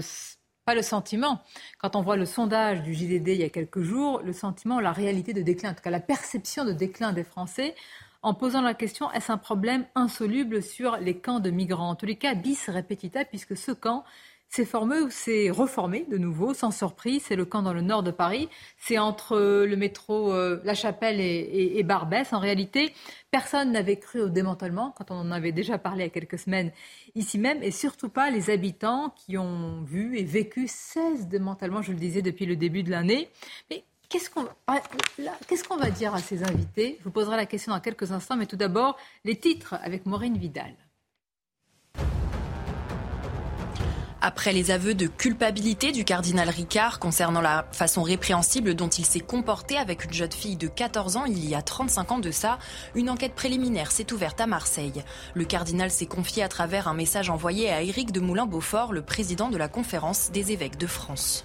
pas 0.67 0.75
le 0.75 0.83
sentiment. 0.83 1.41
Quand 1.79 1.95
on 1.95 2.03
voit 2.03 2.17
le 2.17 2.27
sondage 2.27 2.83
du 2.83 2.93
JDD 2.93 3.29
il 3.29 3.37
y 3.37 3.45
a 3.45 3.49
quelques 3.49 3.83
jours, 3.83 4.21
le 4.23 4.33
sentiment, 4.33 4.81
la 4.81 4.93
réalité 4.93 5.33
de 5.33 5.41
déclin, 5.41 5.71
en 5.71 5.75
tout 5.75 5.83
cas 5.83 5.91
la 5.91 6.01
perception 6.01 6.65
de 6.65 6.73
déclin 6.73 7.13
des 7.13 7.23
Français, 7.23 7.77
en 8.23 8.35
posant 8.35 8.63
la 8.63 8.75
question 8.75 9.11
est-ce 9.13 9.31
un 9.31 9.39
problème 9.39 9.87
insoluble 9.95 10.61
sur 10.65 10.97
les 10.97 11.17
camps 11.19 11.39
de 11.39 11.51
migrants? 11.51 11.91
En 11.91 11.95
tous 11.95 12.07
les 12.07 12.17
cas, 12.17 12.35
bis 12.35 12.69
repetita, 12.69 13.25
puisque 13.25 13.57
ce 13.57 13.71
camp 13.71 14.05
c'est 14.49 14.65
formé 14.65 15.01
ou 15.01 15.11
c'est 15.11 15.51
reformé 15.51 16.07
de 16.09 16.19
nouveau, 16.19 16.55
sans 16.55 16.71
surprise. 16.71 17.25
C'est 17.27 17.37
le 17.37 17.45
camp 17.45 17.63
dans 17.63 17.73
le 17.73 17.83
nord 17.83 18.03
de 18.03 18.11
Paris. 18.11 18.49
C'est 18.79 18.99
entre 18.99 19.37
euh, 19.37 19.67
le 19.67 19.77
métro 19.77 20.33
euh, 20.33 20.61
La 20.65 20.75
Chapelle 20.75 21.21
et, 21.21 21.83
Barbès. 21.83 22.33
En 22.33 22.39
réalité, 22.39 22.93
personne 23.31 23.73
n'avait 23.73 23.97
cru 23.97 24.21
au 24.23 24.29
démantèlement 24.29 24.95
quand 24.97 25.11
on 25.11 25.17
en 25.17 25.31
avait 25.31 25.53
déjà 25.53 25.79
parlé 25.79 26.05
il 26.05 26.07
y 26.07 26.11
a 26.11 26.11
quelques 26.11 26.39
semaines 26.39 26.73
ici 27.15 27.39
même, 27.39 27.63
et 27.63 27.71
surtout 27.71 28.09
pas 28.09 28.31
les 28.31 28.51
habitants 28.51 29.15
qui 29.17 29.39
ont 29.39 29.83
vu 29.83 30.19
et 30.19 30.25
vécu 30.25 30.69
16 30.69 31.29
démantèlements, 31.29 31.83
je 31.83 31.93
le 31.93 31.99
disais, 31.99 32.23
depuis 32.23 32.47
le 32.47 32.57
début 32.57 32.83
de 32.83 32.91
l'année. 32.91 33.29
Mais 33.71 33.85
Qu'est-ce 34.09 34.31
qu'on 34.31 34.47
ah, 34.69 34.81
qu'est-ce 35.49 35.65
qu'on 35.65 35.77
va 35.77 35.91
dire 35.91 36.15
à 36.15 36.21
ces 36.21 36.45
invités? 36.45 36.97
Je 37.01 37.05
vous 37.05 37.11
poserai 37.11 37.37
la 37.37 37.47
question 37.47 37.73
dans 37.73 37.81
quelques 37.81 38.13
instants, 38.13 38.37
mais 38.37 38.47
tout 38.47 38.57
d'abord, 38.57 38.97
les 39.25 39.37
titres 39.37 39.75
avec 39.83 40.07
Maureen 40.07 40.37
Vidal. 40.39 40.75
Après 44.27 44.53
les 44.53 44.73
aveux 44.73 44.95
de 44.95 45.07
culpabilité 45.07 45.93
du 45.93 46.05
cardinal 46.05 46.49
Ricard 46.49 46.99
concernant 46.99 47.41
la 47.41 47.65
façon 47.71 48.03
répréhensible 48.03 48.75
dont 48.75 48.89
il 48.89 49.07
s'est 49.07 49.21
comporté 49.21 49.77
avec 49.77 50.05
une 50.05 50.13
jeune 50.13 50.33
fille 50.33 50.57
de 50.57 50.67
14 50.67 51.17
ans 51.17 51.27
il 51.27 51.49
y 51.49 51.55
a 51.55 51.63
35 51.63 52.11
ans 52.11 52.19
de 52.19 52.33
ça, 52.33 52.59
une 52.97 53.09
enquête 53.09 53.37
préliminaire 53.37 53.93
s'est 53.93 54.13
ouverte 54.13 54.41
à 54.41 54.49
Marseille. 54.49 55.05
Le 55.35 55.45
cardinal 55.45 55.93
s'est 55.93 56.07
confié 56.07 56.43
à 56.43 56.49
travers 56.49 56.89
un 56.89 56.95
message 56.95 57.31
envoyé 57.31 57.71
à 57.71 57.83
Éric 57.83 58.11
de 58.11 58.19
Moulin-Beaufort, 58.19 58.93
le 58.93 59.03
président 59.03 59.49
de 59.49 59.59
la 59.59 59.69
conférence 59.69 60.33
des 60.33 60.51
évêques 60.51 60.77
de 60.77 60.89
France. 60.89 61.45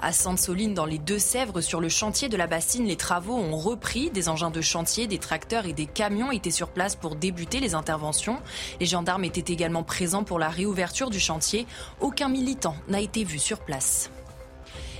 À 0.00 0.12
Sainte-Soline, 0.12 0.74
dans 0.74 0.86
les 0.86 0.98
Deux-Sèvres, 0.98 1.60
sur 1.60 1.80
le 1.80 1.88
chantier 1.88 2.28
de 2.28 2.36
la 2.36 2.46
bassine, 2.46 2.86
les 2.86 2.96
travaux 2.96 3.34
ont 3.34 3.56
repris. 3.56 4.10
Des 4.10 4.28
engins 4.28 4.50
de 4.50 4.60
chantier, 4.60 5.06
des 5.06 5.18
tracteurs 5.18 5.66
et 5.66 5.72
des 5.72 5.86
camions 5.86 6.30
étaient 6.30 6.50
sur 6.50 6.68
place 6.68 6.96
pour 6.96 7.16
débuter 7.16 7.60
les 7.60 7.74
interventions. 7.74 8.38
Les 8.80 8.86
gendarmes 8.86 9.24
étaient 9.24 9.52
également 9.52 9.82
présents 9.82 10.24
pour 10.24 10.38
la 10.38 10.48
réouverture 10.48 11.10
du 11.10 11.20
chantier. 11.20 11.66
Aucun 12.00 12.28
militant 12.28 12.76
n'a 12.88 13.00
été 13.00 13.24
vu 13.24 13.38
sur 13.38 13.60
place. 13.60 14.10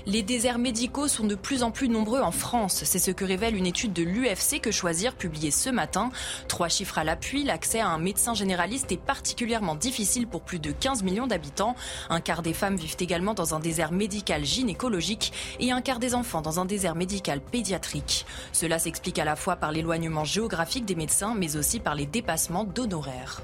Les 0.07 0.23
déserts 0.23 0.59
médicaux 0.59 1.09
sont 1.09 1.27
de 1.27 1.35
plus 1.35 1.63
en 1.63 1.71
plus 1.71 1.89
nombreux 1.89 2.21
en 2.21 2.31
France. 2.31 2.83
C'est 2.85 2.99
ce 2.99 3.11
que 3.11 3.25
révèle 3.25 3.57
une 3.57 3.65
étude 3.65 3.95
de 3.95 4.03
l'UFC 4.03 4.61
que 4.61 4.71
choisir 4.71 5.15
publiée 5.15 5.51
ce 5.51 5.71
matin. 5.71 6.11
Trois 6.47 6.69
chiffres 6.69 6.99
à 6.99 7.05
l'appui. 7.05 7.43
L'accès 7.43 7.81
à 7.81 7.89
un 7.89 7.97
médecin 7.97 8.35
généraliste 8.35 8.93
est 8.93 8.99
particulièrement 8.99 9.75
difficile 9.75 10.27
pour 10.27 10.43
plus 10.43 10.59
de 10.59 10.73
15 10.73 11.03
millions 11.05 11.27
d'habitants. 11.27 11.75
Un 12.11 12.21
quart 12.21 12.43
des 12.43 12.53
femmes 12.53 12.77
vivent 12.77 12.97
également 13.01 13.33
dans 13.33 13.55
un 13.55 13.61
désert 13.61 13.93
médical 13.93 14.45
gynécologique 14.45 15.33
et 15.59 15.73
un 15.73 15.81
quart 15.81 16.01
des 16.01 16.15
enfants 16.15 16.43
dans 16.43 16.61
un 16.61 16.67
désert 16.67 16.97
médical 16.97 17.41
pédiatrique. 17.41 18.27
Cela 18.53 18.79
s'explique 18.79 19.19
à 19.19 19.25
la 19.25 19.37
fois 19.37 19.57
par 19.57 19.73
l'éloignement 19.73 20.25
géographique 20.25 20.85
des 20.85 20.97
médecins 20.97 21.35
mais 21.35 21.57
aussi 21.57 21.81
par 21.81 21.95
les 21.95 22.07
dépassements 22.07 22.65
d'honoraires. 22.65 23.41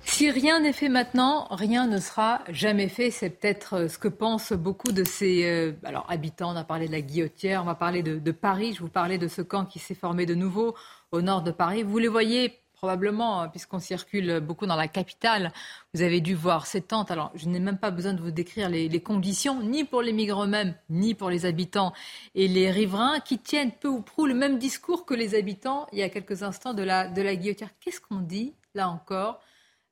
Si 0.00 0.30
rien 0.30 0.60
n'est 0.60 0.72
fait 0.72 0.88
maintenant, 0.88 1.46
rien 1.50 1.86
ne 1.86 1.98
sera 1.98 2.40
jamais 2.48 2.88
fait. 2.88 3.10
C'est 3.10 3.30
peut-être 3.30 3.74
euh, 3.74 3.88
ce 3.88 3.98
que 3.98 4.08
pensent 4.08 4.52
beaucoup 4.52 4.92
de 4.92 5.04
ces 5.04 5.44
euh, 5.44 5.72
alors, 5.84 6.06
habitants. 6.08 6.52
On 6.52 6.56
a 6.56 6.64
parlé 6.64 6.86
de 6.86 6.92
la 6.92 7.00
Guillotière, 7.00 7.62
on 7.62 7.66
va 7.66 7.74
parler 7.74 8.02
de, 8.02 8.32
Paris. 8.32 8.74
Je 8.74 8.80
vous 8.80 8.88
parlais 8.88 9.18
de 9.18 9.28
ce 9.28 9.42
camp 9.42 9.64
qui 9.64 9.78
s'est 9.78 9.94
formé 9.94 10.26
de 10.26 10.34
nouveau 10.34 10.74
au 11.12 11.22
nord 11.22 11.42
de 11.42 11.50
Paris. 11.50 11.82
Vous 11.82 11.98
les 11.98 12.08
voyez 12.08 12.60
probablement, 12.76 13.40
hein, 13.40 13.48
puisqu'on 13.48 13.80
circule 13.80 14.40
beaucoup 14.40 14.66
dans 14.66 14.76
la 14.76 14.86
capitale. 14.86 15.52
Vous 15.94 16.02
avez 16.02 16.20
dû 16.20 16.34
voir 16.34 16.66
ces 16.66 16.82
tentes. 16.82 17.10
Alors, 17.10 17.32
je 17.34 17.48
n'ai 17.48 17.58
même 17.58 17.78
pas 17.78 17.90
besoin 17.90 18.12
de 18.12 18.20
vous 18.20 18.30
décrire 18.30 18.68
les, 18.68 19.00
conditions, 19.00 19.62
ni 19.62 19.84
pour 19.84 20.02
les 20.02 20.12
migrants 20.12 20.44
eux-mêmes, 20.44 20.74
ni 20.90 21.14
pour 21.14 21.30
les 21.30 21.46
habitants 21.46 21.92
et 22.34 22.48
les 22.48 22.70
riverains, 22.70 23.20
qui 23.20 23.38
tiennent 23.38 23.72
peu 23.72 23.88
ou 23.88 24.02
prou 24.02 24.26
le 24.26 24.34
même 24.34 24.58
discours 24.58 25.06
que 25.06 25.14
les 25.14 25.34
habitants 25.34 25.86
il 25.92 25.98
y 25.98 26.02
a 26.02 26.10
quelques 26.10 26.42
instants 26.42 26.74
de 26.74 26.82
la, 26.82 27.08
de 27.08 27.22
la 27.22 27.34
guillotière. 27.34 27.70
Qu'est-ce 27.80 28.00
qu'on 28.00 28.20
dit, 28.20 28.54
là 28.74 28.88
encore, 28.88 29.40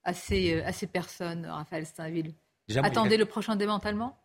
à 0.04 0.12
ces, 0.12 0.54
euh, 0.54 0.66
à 0.66 0.72
ces 0.72 0.86
personnes, 0.86 1.46
Raphaël 1.46 1.86
Steinville 1.86 2.34
Attendez 2.82 3.16
le 3.16 3.26
prochain 3.26 3.56
démantèlement? 3.56 4.18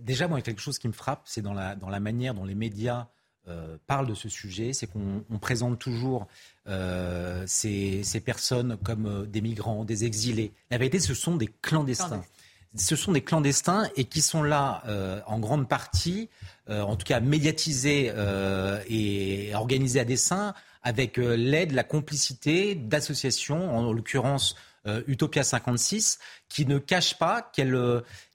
Déjà, 0.00 0.28
moi, 0.28 0.38
il 0.38 0.40
y 0.40 0.44
a 0.44 0.46
quelque 0.46 0.60
chose 0.60 0.78
qui 0.78 0.88
me 0.88 0.92
frappe, 0.92 1.22
c'est 1.24 1.42
dans 1.42 1.52
la, 1.52 1.74
dans 1.74 1.90
la 1.90 2.00
manière 2.00 2.34
dont 2.34 2.44
les 2.44 2.54
médias 2.54 3.08
euh, 3.48 3.76
parle 3.88 4.06
de 4.06 4.14
ce 4.14 4.28
sujet, 4.28 4.72
c'est 4.72 4.86
qu'on 4.86 5.38
présente 5.40 5.80
toujours 5.80 6.28
euh, 6.68 7.42
ces, 7.48 8.04
personnes 8.24 8.76
comme 8.84 9.06
euh, 9.06 9.26
des 9.26 9.40
migrants, 9.40 9.84
des 9.84 10.04
exilés. 10.04 10.52
La 10.70 10.78
vérité, 10.78 11.00
ce 11.00 11.12
sont 11.12 11.34
des 11.34 11.48
clandestins. 11.60 12.22
Ce 12.76 12.94
sont 12.94 13.10
des 13.10 13.20
clandestins 13.20 13.88
et 13.96 14.04
qui 14.04 14.22
sont 14.22 14.42
là 14.42 14.82
en 15.26 15.38
grande 15.38 15.68
partie, 15.68 16.30
en 16.70 16.96
tout 16.96 17.04
cas 17.04 17.20
médiatisés 17.20 18.10
et 18.88 19.54
organisés 19.54 20.00
à 20.00 20.06
dessein, 20.06 20.54
avec 20.82 21.18
l'aide, 21.18 21.72
la 21.72 21.84
complicité 21.84 22.74
d'associations, 22.74 23.76
en 23.76 23.92
l'occurrence 23.92 24.56
Utopia 25.06 25.44
56, 25.44 26.18
qui 26.48 26.64
ne 26.64 26.78
cache 26.78 27.18
pas 27.18 27.42
qu'elle 27.42 27.76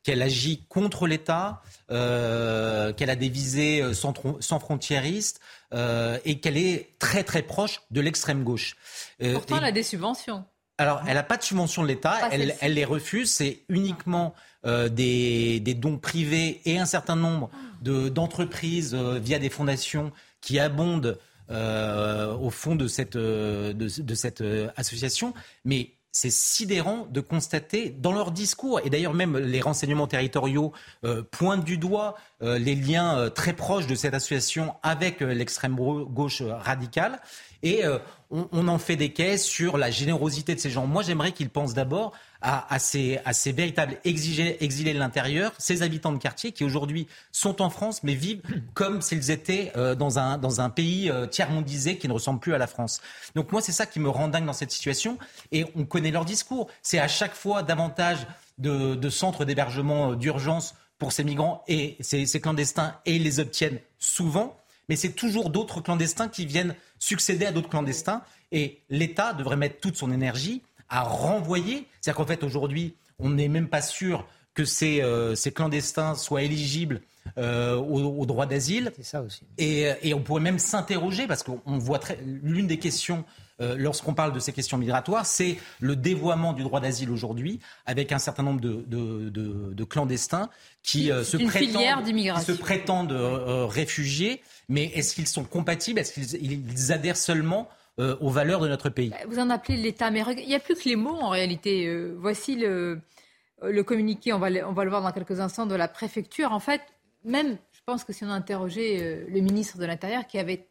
qu'elle 0.07 0.21
agit 0.21 0.63
contre 0.69 1.05
l'État, 1.05 1.61
euh, 1.91 2.93
qu'elle 2.93 3.09
a 3.09 3.17
des 3.17 3.27
visées 3.27 3.81
euh, 3.81 3.93
sans, 3.93 4.13
sans 4.39 4.57
frontiéristes 4.57 5.41
euh, 5.73 6.17
et 6.23 6.39
qu'elle 6.39 6.55
est 6.55 6.97
très 6.97 7.25
très 7.25 7.41
proche 7.41 7.81
de 7.91 7.99
l'extrême 7.99 8.45
gauche. 8.45 8.77
Pourtant, 9.19 9.57
elle 9.57 9.65
a 9.65 9.73
des 9.73 9.83
subventions. 9.83 10.45
Alors, 10.77 11.01
elle 11.09 11.15
n'a 11.15 11.23
pas 11.23 11.35
de 11.35 11.43
subvention 11.43 11.81
de 11.83 11.89
l'État, 11.89 12.29
elle, 12.31 12.55
elle, 12.61 12.75
les 12.75 12.85
refuse, 12.85 13.29
c'est 13.33 13.63
uniquement 13.67 14.33
des, 14.63 15.59
des, 15.59 15.73
dons 15.73 15.97
privés 15.97 16.61
et 16.63 16.77
un 16.77 16.85
certain 16.85 17.15
nombre 17.17 17.49
d'entreprises 17.81 18.93
via 18.93 19.39
des 19.39 19.49
fondations 19.49 20.13
qui 20.39 20.57
abondent 20.59 21.17
au 21.49 22.49
fond 22.49 22.75
de 22.75 22.87
cette, 22.87 23.17
de, 23.17 23.73
de 23.73 24.15
cette 24.15 24.43
association. 24.77 25.33
Mais 25.65 25.91
c'est 26.11 26.31
sidérant 26.31 27.07
de 27.11 27.21
constater 27.21 27.89
dans 27.89 28.11
leur 28.11 28.31
discours, 28.31 28.79
et 28.83 28.89
d'ailleurs 28.89 29.13
même 29.13 29.37
les 29.37 29.61
renseignements 29.61 30.07
territoriaux 30.07 30.73
euh, 31.03 31.23
pointent 31.29 31.63
du 31.63 31.77
doigt 31.77 32.15
euh, 32.41 32.57
les 32.57 32.75
liens 32.75 33.17
euh, 33.17 33.29
très 33.29 33.53
proches 33.53 33.87
de 33.87 33.95
cette 33.95 34.13
association 34.13 34.73
avec 34.83 35.19
l'extrême 35.21 35.75
gauche 35.75 36.41
radicale, 36.41 37.19
et 37.63 37.81
on, 38.29 38.67
en 38.67 38.77
fait 38.77 38.95
des 38.95 39.13
caisses 39.13 39.43
sur 39.43 39.77
la 39.77 39.89
générosité 39.89 40.53
de 40.53 40.59
ces 40.59 40.69
gens. 40.69 40.85
Moi 40.85 41.01
j'aimerais 41.01 41.31
qu'ils 41.31 41.49
pensent 41.49 41.73
d'abord 41.73 42.13
à, 42.41 42.79
ces, 42.79 43.19
véritables 43.47 43.97
exilés, 44.03 44.93
de 44.93 44.99
l'intérieur, 44.99 45.53
ces 45.57 45.81
habitants 45.81 46.11
de 46.11 46.17
quartier 46.17 46.51
qui 46.51 46.63
aujourd'hui 46.63 47.07
sont 47.31 47.61
en 47.61 47.69
France 47.69 48.03
mais 48.03 48.13
vivent 48.13 48.41
comme 48.73 49.01
s'ils 49.01 49.31
étaient 49.31 49.71
euh, 49.75 49.95
dans, 49.95 50.19
un, 50.19 50.37
dans 50.37 50.61
un 50.61 50.69
pays 50.69 51.09
euh, 51.09 51.25
tiers-mondisé 51.25 51.97
qui 51.97 52.07
ne 52.07 52.13
ressemble 52.13 52.39
plus 52.39 52.53
à 52.53 52.57
la 52.57 52.67
France. 52.67 53.01
Donc 53.35 53.51
moi, 53.51 53.61
c'est 53.61 53.71
ça 53.71 53.85
qui 53.85 53.99
me 53.99 54.09
rend 54.09 54.27
dingue 54.27 54.45
dans 54.45 54.53
cette 54.53 54.71
situation. 54.71 55.17
Et 55.51 55.65
on 55.75 55.85
connaît 55.85 56.11
leur 56.11 56.25
discours. 56.25 56.67
C'est 56.81 56.99
à 56.99 57.07
chaque 57.07 57.33
fois 57.33 57.63
davantage 57.63 58.27
de, 58.57 59.09
centres 59.09 59.45
d'hébergement 59.45 60.11
euh, 60.11 60.15
d'urgence 60.15 60.75
pour 60.99 61.11
ces 61.11 61.23
migrants 61.23 61.63
et 61.67 61.95
ces, 61.99 62.25
ces 62.25 62.41
clandestins 62.41 62.95
et 63.05 63.15
ils 63.15 63.23
les 63.23 63.39
obtiennent 63.39 63.79
souvent. 63.99 64.57
Mais 64.89 64.95
c'est 64.95 65.11
toujours 65.11 65.49
d'autres 65.49 65.81
clandestins 65.81 66.27
qui 66.27 66.45
viennent 66.45 66.75
succéder 66.99 67.45
à 67.45 67.51
d'autres 67.51 67.69
clandestins. 67.69 68.21
Et 68.51 68.81
l'État 68.89 69.33
devrait 69.33 69.57
mettre 69.57 69.79
toute 69.79 69.97
son 69.97 70.11
énergie 70.11 70.61
à 70.89 71.03
renvoyer. 71.03 71.87
C'est-à-dire 72.01 72.17
qu'en 72.17 72.27
fait, 72.27 72.43
aujourd'hui, 72.43 72.95
on 73.19 73.29
n'est 73.29 73.47
même 73.47 73.67
pas 73.67 73.81
sûr 73.81 74.25
que 74.57 74.65
ces, 74.65 75.01
euh, 75.01 75.35
ces 75.35 75.51
clandestins 75.51 76.15
soient 76.15 76.41
éligibles 76.41 77.01
euh, 77.37 77.75
au, 77.75 78.25
droit 78.25 78.47
d'asile. 78.47 78.91
C'est 78.95 79.03
ça 79.03 79.21
aussi. 79.21 79.43
Et, 79.59 79.91
et, 80.01 80.13
on 80.15 80.21
pourrait 80.21 80.41
même 80.41 80.57
s'interroger, 80.57 81.27
parce 81.27 81.43
qu'on 81.43 81.77
voit 81.77 81.99
très, 81.99 82.17
l'une 82.23 82.65
des 82.65 82.79
questions 82.79 83.23
euh, 83.61 83.75
lorsqu'on 83.77 84.15
parle 84.15 84.33
de 84.33 84.39
ces 84.39 84.53
questions 84.53 84.77
migratoires, 84.77 85.27
c'est 85.27 85.57
le 85.79 85.95
dévoiement 85.95 86.53
du 86.53 86.63
droit 86.63 86.79
d'asile 86.79 87.11
aujourd'hui, 87.11 87.59
avec 87.85 88.11
un 88.11 88.17
certain 88.17 88.43
nombre 88.43 88.61
de, 88.61 88.83
de, 88.87 89.29
de, 89.29 89.73
de 89.73 89.83
clandestins 89.83 90.49
qui, 90.81 91.07
se, 91.07 91.37
prétendent, 91.37 92.41
se 92.41 92.51
prétendent 92.53 93.67
réfugiés, 93.69 94.41
mais 94.69 94.85
est-ce 94.85 95.13
qu'ils 95.13 95.27
sont 95.27 95.43
compatibles? 95.43 95.99
Est-ce 95.99 96.13
qu'ils 96.13 96.91
adhèrent 96.91 97.17
seulement 97.17 97.69
euh, 97.99 98.15
aux 98.21 98.29
valeurs 98.29 98.59
de 98.59 98.67
notre 98.67 98.89
pays. 98.89 99.11
Vous 99.27 99.39
en 99.39 99.49
appelez 99.49 99.77
l'État, 99.77 100.11
mais 100.11 100.23
il 100.37 100.47
n'y 100.47 100.55
a 100.55 100.59
plus 100.59 100.75
que 100.75 100.87
les 100.87 100.95
mots 100.95 101.15
en 101.15 101.29
réalité. 101.29 101.87
Euh, 101.87 102.15
voici 102.19 102.55
le, 102.55 103.01
le 103.63 103.83
communiqué, 103.83 104.33
on 104.33 104.39
va, 104.39 104.49
le, 104.49 104.61
voir 104.61 105.01
dans 105.01 105.11
quelques 105.11 105.39
instants, 105.39 105.65
de 105.65 105.75
la 105.75 105.87
préfecture. 105.87 106.51
En 106.51 106.59
fait, 106.59 106.81
même, 107.23 107.57
je 107.71 107.79
pense 107.85 108.03
que 108.03 108.13
si 108.13 108.23
on 108.23 108.29
a 108.29 108.33
interrogé 108.33 109.01
euh, 109.01 109.25
le 109.27 109.41
ministre 109.41 109.77
de 109.77 109.85
l'Intérieur 109.85 110.27
qui 110.27 110.37
avait 110.37 110.67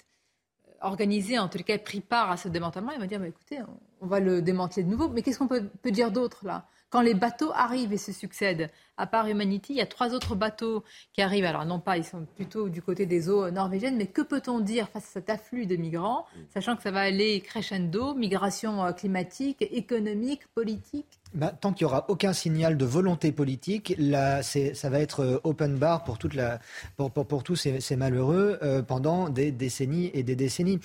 organisé, 0.80 1.38
en 1.38 1.48
tout 1.48 1.58
cas 1.58 1.78
pris 1.78 2.00
part 2.00 2.30
à 2.30 2.36
ce 2.36 2.48
démantèlement, 2.48 2.92
il 2.92 3.00
va 3.00 3.06
dire 3.06 3.22
écoutez, 3.24 3.58
on 4.00 4.06
va 4.06 4.20
le 4.20 4.40
démanteler 4.40 4.84
de 4.84 4.88
nouveau. 4.88 5.08
Mais 5.08 5.22
qu'est-ce 5.22 5.38
qu'on 5.38 5.48
peut 5.48 5.90
dire 5.90 6.12
d'autre 6.12 6.46
là? 6.46 6.68
Quand 6.90 7.00
les 7.00 7.14
bateaux 7.14 7.50
arrivent 7.54 7.92
et 7.92 7.98
se 7.98 8.12
succèdent, 8.12 8.70
à 8.96 9.06
part 9.06 9.26
Humanity, 9.28 9.74
il 9.74 9.76
y 9.76 9.82
a 9.82 9.86
trois 9.86 10.14
autres 10.14 10.34
bateaux 10.34 10.84
qui 11.12 11.22
arrivent. 11.22 11.44
Alors 11.44 11.64
non 11.64 11.80
pas, 11.80 11.96
ils 11.96 12.04
sont 12.04 12.26
plutôt 12.36 12.68
du 12.68 12.82
côté 12.82 13.06
des 13.06 13.28
eaux 13.28 13.50
norvégiennes, 13.50 13.96
mais 13.96 14.06
que 14.06 14.22
peut-on 14.22 14.60
dire 14.60 14.88
face 14.88 15.04
à 15.04 15.12
cet 15.12 15.30
afflux 15.30 15.66
de 15.66 15.76
migrants, 15.76 16.26
sachant 16.52 16.76
que 16.76 16.82
ça 16.82 16.90
va 16.90 17.00
aller 17.00 17.40
crescendo, 17.40 18.14
migration 18.14 18.84
euh, 18.84 18.92
climatique, 18.92 19.58
économique, 19.60 20.46
politique? 20.54 21.20
Bah, 21.34 21.52
tant 21.60 21.72
qu'il 21.72 21.86
n'y 21.86 21.92
aura 21.92 22.06
aucun 22.08 22.32
signal 22.32 22.78
de 22.78 22.84
volonté 22.86 23.30
politique, 23.32 23.94
là, 23.98 24.42
ça 24.42 24.88
va 24.88 25.00
être 25.00 25.20
euh, 25.20 25.40
open 25.44 25.76
bar 25.76 26.04
pour, 26.04 26.18
toute 26.18 26.34
la, 26.34 26.60
pour, 26.96 27.10
pour, 27.10 27.42
tous 27.42 27.56
ces, 27.56 27.96
malheureux 27.96 28.58
euh, 28.62 28.82
pendant 28.82 29.28
des 29.28 29.50
décennies 29.50 30.10
et 30.14 30.22
des 30.22 30.36
décennies. 30.36 30.78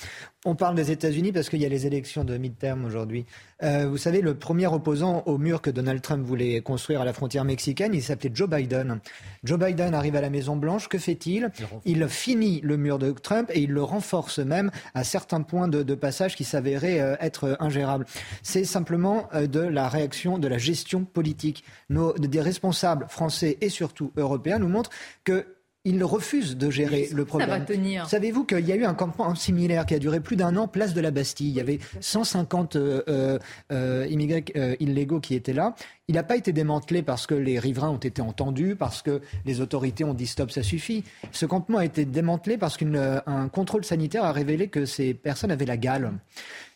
On 0.44 0.56
parle 0.56 0.76
des 0.76 0.92
États-Unis 0.92 1.32
parce 1.32 1.50
qu'il 1.50 1.62
y 1.62 1.66
a 1.66 1.70
les 1.70 1.86
élections 1.86 2.24
de 2.24 2.36
mid-term 2.36 2.84
aujourd'hui. 2.84 3.26
Euh, 3.64 3.88
vous 3.88 3.98
savez, 3.98 4.22
le 4.22 4.34
premier 4.34 4.68
opposant 4.68 5.24
au 5.26 5.38
mur 5.38 5.62
que 5.62 5.70
Donald 5.70 6.02
Trump 6.02 6.26
voulait 6.26 6.62
construire 6.62 7.02
à 7.02 7.06
la 7.06 7.14
frontière 7.14 7.46
mexicaine, 7.46 7.94
il 7.94 8.01
s'appelait 8.04 8.32
Joe 8.34 8.50
Biden. 8.50 9.00
Joe 9.44 9.60
Biden 9.60 9.94
arrive 9.94 10.16
à 10.16 10.22
la 10.22 10.30
Maison-Blanche, 10.30 10.88
que 10.88 10.98
fait-il 10.98 11.52
Il 11.86 12.08
finit 12.08 12.62
le 12.62 12.78
mur 12.78 13.00
de 13.00 13.12
Trump 13.12 13.50
et 13.54 13.62
il 13.62 13.72
le 13.72 13.84
renforce 13.84 14.40
même 14.40 14.72
à 14.94 15.04
certains 15.04 15.42
points 15.42 15.68
de, 15.68 15.96
passage 15.96 16.36
qui 16.36 16.44
s'avéraient 16.44 17.18
être 17.20 17.58
ingérables. 17.60 18.06
C'est 18.44 18.64
simplement 18.64 19.30
de 19.34 19.60
la 19.60 19.90
réaction 19.90 20.38
de 20.38 20.48
la 20.48 20.58
gestion 20.58 21.06
politique. 21.06 21.64
Nos, 21.90 22.14
des 22.14 22.42
responsables 22.42 23.06
français 23.10 23.58
et 23.62 23.70
surtout 23.70 24.12
européens 24.16 24.60
nous 24.60 24.70
montrent 24.70 24.92
que 25.24 25.46
ils 25.84 26.04
refusent 26.04 26.58
de 26.58 26.70
gérer 26.70 27.10
le 27.12 27.26
problème. 27.26 27.66
Savez-vous 28.06 28.44
qu'il 28.46 28.68
y 28.68 28.72
a 28.72 28.76
eu 28.76 28.86
un 28.86 28.94
campement 28.94 29.34
similaire 29.34 29.88
qui 29.88 29.96
a 29.96 30.00
duré 30.00 30.20
plus 30.20 30.36
d'un 30.36 30.56
an, 30.56 30.68
place 30.68 30.94
de 30.94 31.02
la 31.02 31.10
Bastille. 31.10 31.50
Il 31.50 31.56
y 31.56 31.60
avait 31.60 31.80
150 32.00 32.76
euh, 32.76 33.02
euh, 33.08 33.40
euh, 33.72 34.06
immigrés 34.08 34.46
illégaux 34.80 35.20
qui 35.20 35.34
étaient 35.34 35.54
là. 35.54 35.74
Il 36.08 36.16
n'a 36.16 36.24
pas 36.24 36.36
été 36.36 36.52
démantelé 36.52 37.02
parce 37.02 37.26
que 37.26 37.34
les 37.34 37.58
riverains 37.58 37.90
ont 37.90 37.98
été 37.98 38.22
entendus, 38.22 38.76
parce 38.76 39.02
que 39.02 39.22
les 39.46 39.62
autorités 39.62 40.04
ont 40.04 40.14
dit 40.14 40.28
stop, 40.28 40.52
ça 40.52 40.62
suffit. 40.62 41.04
Ce 41.32 41.46
campement 41.46 41.80
a 41.80 41.86
été 41.86 42.06
démantelé 42.06 42.58
parce 42.58 42.78
qu'un 42.78 43.50
contrôle 43.52 43.84
sanitaire 43.86 44.24
a 44.24 44.32
révélé 44.32 44.68
que 44.68 44.86
ces 44.86 45.14
personnes 45.14 45.52
avaient 45.52 45.66
la 45.66 45.78
gale. 45.78 46.12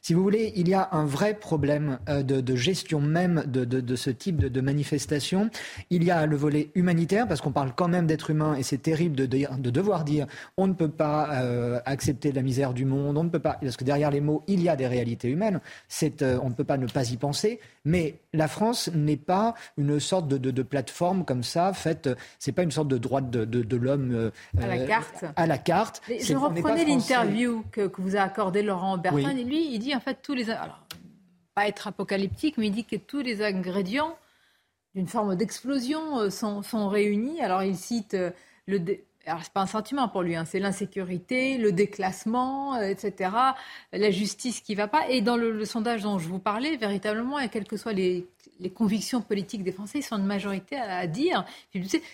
Si 0.06 0.14
vous 0.14 0.22
voulez, 0.22 0.54
il 0.56 0.70
y 0.70 0.76
a 0.76 0.90
un 0.92 1.04
vrai 1.04 1.34
problème 1.34 1.98
euh, 2.10 2.22
de, 2.22 2.56
gestion 2.56 3.02
même 3.02 3.44
de, 3.48 3.96
ce 3.96 4.12
type 4.12 4.38
de, 4.38 4.62
manifestation. 4.62 5.50
Il 5.90 6.04
y 6.04 6.12
a 6.12 6.28
le 6.28 6.36
volet 6.36 6.70
humanitaire, 6.76 7.28
parce 7.28 7.42
qu'on 7.42 7.52
parle 7.52 7.74
quand 7.76 7.88
même 7.88 8.06
d'être 8.06 8.30
humain, 8.30 8.54
et 8.54 8.62
c'est 8.62 8.78
terrible 8.78 9.16
de, 9.16 9.26
devoir 9.72 10.04
dire 10.04 10.28
on 10.58 10.68
ne 10.68 10.74
peut 10.74 10.92
pas 10.92 11.30
euh, 11.42 11.80
accepter 11.88 12.32
la 12.32 12.44
misère 12.44 12.76
du 12.76 12.86
monde, 12.86 13.18
on 13.18 13.24
ne 13.24 13.30
peut 13.30 13.40
pas, 13.40 13.58
parce 13.60 13.78
que 13.78 13.84
derrière 13.84 14.12
les 14.12 14.22
mots, 14.22 14.44
il 14.46 14.62
y 14.62 14.70
a 14.70 14.76
des 14.76 14.86
réalités 14.86 15.28
humaines. 15.28 15.60
Euh, 16.22 16.40
on 16.44 16.50
ne 16.50 16.54
peut 16.54 16.64
pas 16.64 16.78
ne 16.78 16.86
pas 16.86 17.10
y 17.10 17.18
penser. 17.18 17.60
Mais 17.84 18.20
la 18.32 18.48
France 18.48 18.92
n'est 18.94 19.18
pas 19.18 19.56
une 19.76 20.00
sorte 20.00 20.28
de, 20.28 20.62
plateforme 20.62 21.26
comme 21.26 21.42
ça, 21.42 21.74
faite. 21.74 22.10
C'est 22.38 22.52
pas 22.52 22.62
une 22.62 22.70
sorte 22.70 22.90
de 22.90 23.00
droit 23.00 23.22
de, 23.22 23.76
l'homme 23.76 24.32
à 24.62 24.68
la 24.68 24.86
carte. 24.86 25.26
À 25.36 25.48
la 25.48 25.58
carte. 25.58 26.04
je 26.08 26.36
reprenais 26.36 26.86
l'interview 26.86 27.64
que, 27.72 27.90
vous 27.98 28.16
a 28.16 28.22
accordé 28.22 28.62
Laurent 28.62 29.00
Bertrand, 29.00 29.30
et 29.30 29.44
lui, 29.44 29.74
il 29.74 29.80
dit 29.80 29.95
en 29.96 30.00
fait, 30.00 30.20
tous 30.22 30.34
les. 30.34 30.50
Alors, 30.50 30.80
pas 31.56 31.68
être 31.68 31.88
apocalyptique, 31.88 32.58
mais 32.58 32.68
il 32.68 32.72
dit 32.72 32.86
que 32.86 32.98
tous 32.98 33.22
les 33.22 33.42
ingrédients 33.42 34.18
d'une 34.94 35.08
forme 35.08 35.36
d'explosion 35.36 36.20
euh, 36.20 36.30
sont, 36.30 36.64
sont, 36.64 36.88
réunis. 36.88 37.42
Alors, 37.42 37.64
il 37.64 37.76
cite 37.76 38.14
euh, 38.14 38.32
le. 38.68 38.80
Alors, 39.28 39.42
c'est 39.44 39.54
pas 39.54 39.62
un 39.62 39.68
sentiment 39.68 40.08
pour 40.08 40.22
lui, 40.22 40.36
hein, 40.36 40.46
c'est 40.46 40.60
l'insécurité, 40.60 41.58
le 41.58 41.72
déclassement, 41.72 42.76
euh, 42.76 42.90
etc., 42.90 43.32
la 43.92 44.12
justice 44.12 44.62
qui 44.62 44.76
va 44.76 44.88
pas. 44.88 45.10
Et 45.10 45.22
dans 45.22 45.36
le, 45.36 45.66
sondage 45.66 46.04
dont 46.04 46.20
je 46.20 46.28
vous 46.28 46.38
parlais, 46.38 46.78
véritablement, 46.78 47.40
et 47.40 47.50
quelles 47.50 47.68
que 47.68 47.76
soient 47.76 47.94
les, 47.94 48.28
les 48.60 48.70
convictions 48.70 49.22
politiques 49.22 49.64
des 49.64 49.72
Français, 49.72 50.00
ils 50.00 50.04
sont 50.04 50.18
une 50.18 50.28
majorité 50.28 50.76
à, 50.76 51.08
dire. 51.08 51.44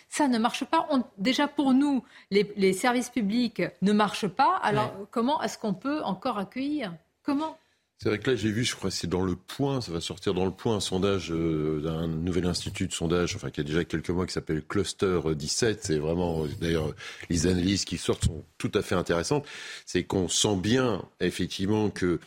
Ça 0.07 0.29
ne 0.29 0.37
marche 0.37 0.63
pas. 0.63 0.87
déjà, 1.17 1.49
pour 1.49 1.73
nous, 1.73 2.01
les, 2.29 2.49
les, 2.55 2.71
services 2.71 3.09
publics 3.09 3.61
ne 3.81 3.91
marchent 3.91 4.29
pas. 4.29 4.55
Alors, 4.63 4.93
comment 5.11 5.43
est-ce 5.43 5.57
qu'on 5.57 5.73
peut 5.73 6.01
encore 6.03 6.37
accueillir? 6.37 6.93
Comment? 7.23 7.57
C'est 8.01 8.09
vrai 8.09 8.17
que 8.17 8.31
là, 8.31 8.35
j'ai 8.35 8.49
vu, 8.49 8.63
je 8.63 8.75
crois 8.75 8.89
c'est 8.89 9.05
dans 9.05 9.21
le 9.21 9.35
point, 9.35 9.79
ça 9.79 9.91
va 9.91 10.01
sortir 10.01 10.33
dans 10.33 10.45
le 10.45 10.51
point, 10.51 10.77
un 10.77 10.79
sondage 10.79 11.31
euh, 11.31 11.81
d'un 11.81 12.07
nouvel 12.07 12.47
institut 12.47 12.87
de 12.87 12.93
sondage, 12.93 13.35
enfin, 13.35 13.51
qui 13.51 13.59
a 13.59 13.63
déjà 13.63 13.83
quelques 13.83 14.09
mois, 14.09 14.25
qui 14.25 14.33
s'appelle 14.33 14.63
Cluster 14.63 15.19
17. 15.35 15.83
C'est 15.83 15.99
vraiment, 15.99 16.47
d'ailleurs, 16.59 16.95
les 17.29 17.45
analyses 17.45 17.85
qui 17.85 17.99
sortent 17.99 18.25
sont 18.25 18.43
tout 18.57 18.71
à 18.73 18.81
fait 18.81 18.95
intéressantes. 18.95 19.45
C'est 19.85 20.03
qu'on 20.03 20.27
sent 20.27 20.55
bien, 20.55 21.03
effectivement, 21.19 21.91
que 21.91 22.19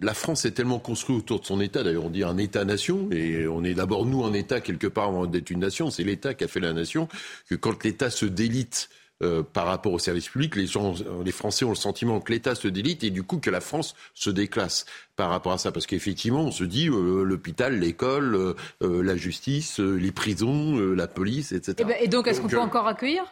la 0.00 0.14
France 0.14 0.44
est 0.44 0.52
tellement 0.52 0.78
construite 0.78 1.18
autour 1.18 1.40
de 1.40 1.46
son 1.46 1.60
État, 1.60 1.82
d'ailleurs 1.82 2.04
on 2.04 2.10
dit 2.10 2.22
un 2.22 2.36
État-nation, 2.36 3.10
et 3.10 3.48
on 3.48 3.64
est 3.64 3.74
d'abord 3.74 4.06
nous 4.06 4.24
un 4.24 4.32
État 4.32 4.60
quelque 4.60 4.86
part 4.86 5.08
avant 5.08 5.26
d'être 5.26 5.50
une 5.50 5.60
nation, 5.60 5.90
c'est 5.90 6.04
l'État 6.04 6.34
qui 6.34 6.44
a 6.44 6.48
fait 6.48 6.60
la 6.60 6.72
nation, 6.72 7.08
que 7.48 7.54
quand 7.56 7.82
l'État 7.82 8.10
se 8.10 8.26
délite 8.26 8.90
euh, 9.22 9.42
par 9.42 9.66
rapport 9.66 9.92
au 9.92 9.98
service 9.98 10.28
public. 10.28 10.56
Les, 10.56 10.66
gens, 10.66 10.94
les 11.24 11.32
Français 11.32 11.64
ont 11.64 11.70
le 11.70 11.74
sentiment 11.74 12.20
que 12.20 12.32
l'État 12.32 12.54
se 12.54 12.68
délite 12.68 13.04
et 13.04 13.10
du 13.10 13.22
coup 13.22 13.38
que 13.38 13.50
la 13.50 13.60
France 13.60 13.94
se 14.14 14.30
déclasse 14.30 14.84
par 15.16 15.30
rapport 15.30 15.52
à 15.52 15.58
ça. 15.58 15.72
Parce 15.72 15.86
qu'effectivement, 15.86 16.42
on 16.42 16.50
se 16.50 16.64
dit 16.64 16.88
euh, 16.88 17.22
l'hôpital, 17.22 17.78
l'école, 17.78 18.54
euh, 18.82 19.02
la 19.02 19.16
justice, 19.16 19.78
les 19.78 20.12
prisons, 20.12 20.76
la 20.76 21.06
police, 21.06 21.52
etc. 21.52 21.76
Eh 21.78 21.84
ben, 21.84 21.96
et, 22.00 22.08
donc, 22.08 22.26
est-ce 22.26 22.40
qu'on 22.40 22.48
peut 22.48 22.58
encore 22.58 22.88
accueillir? 22.88 23.24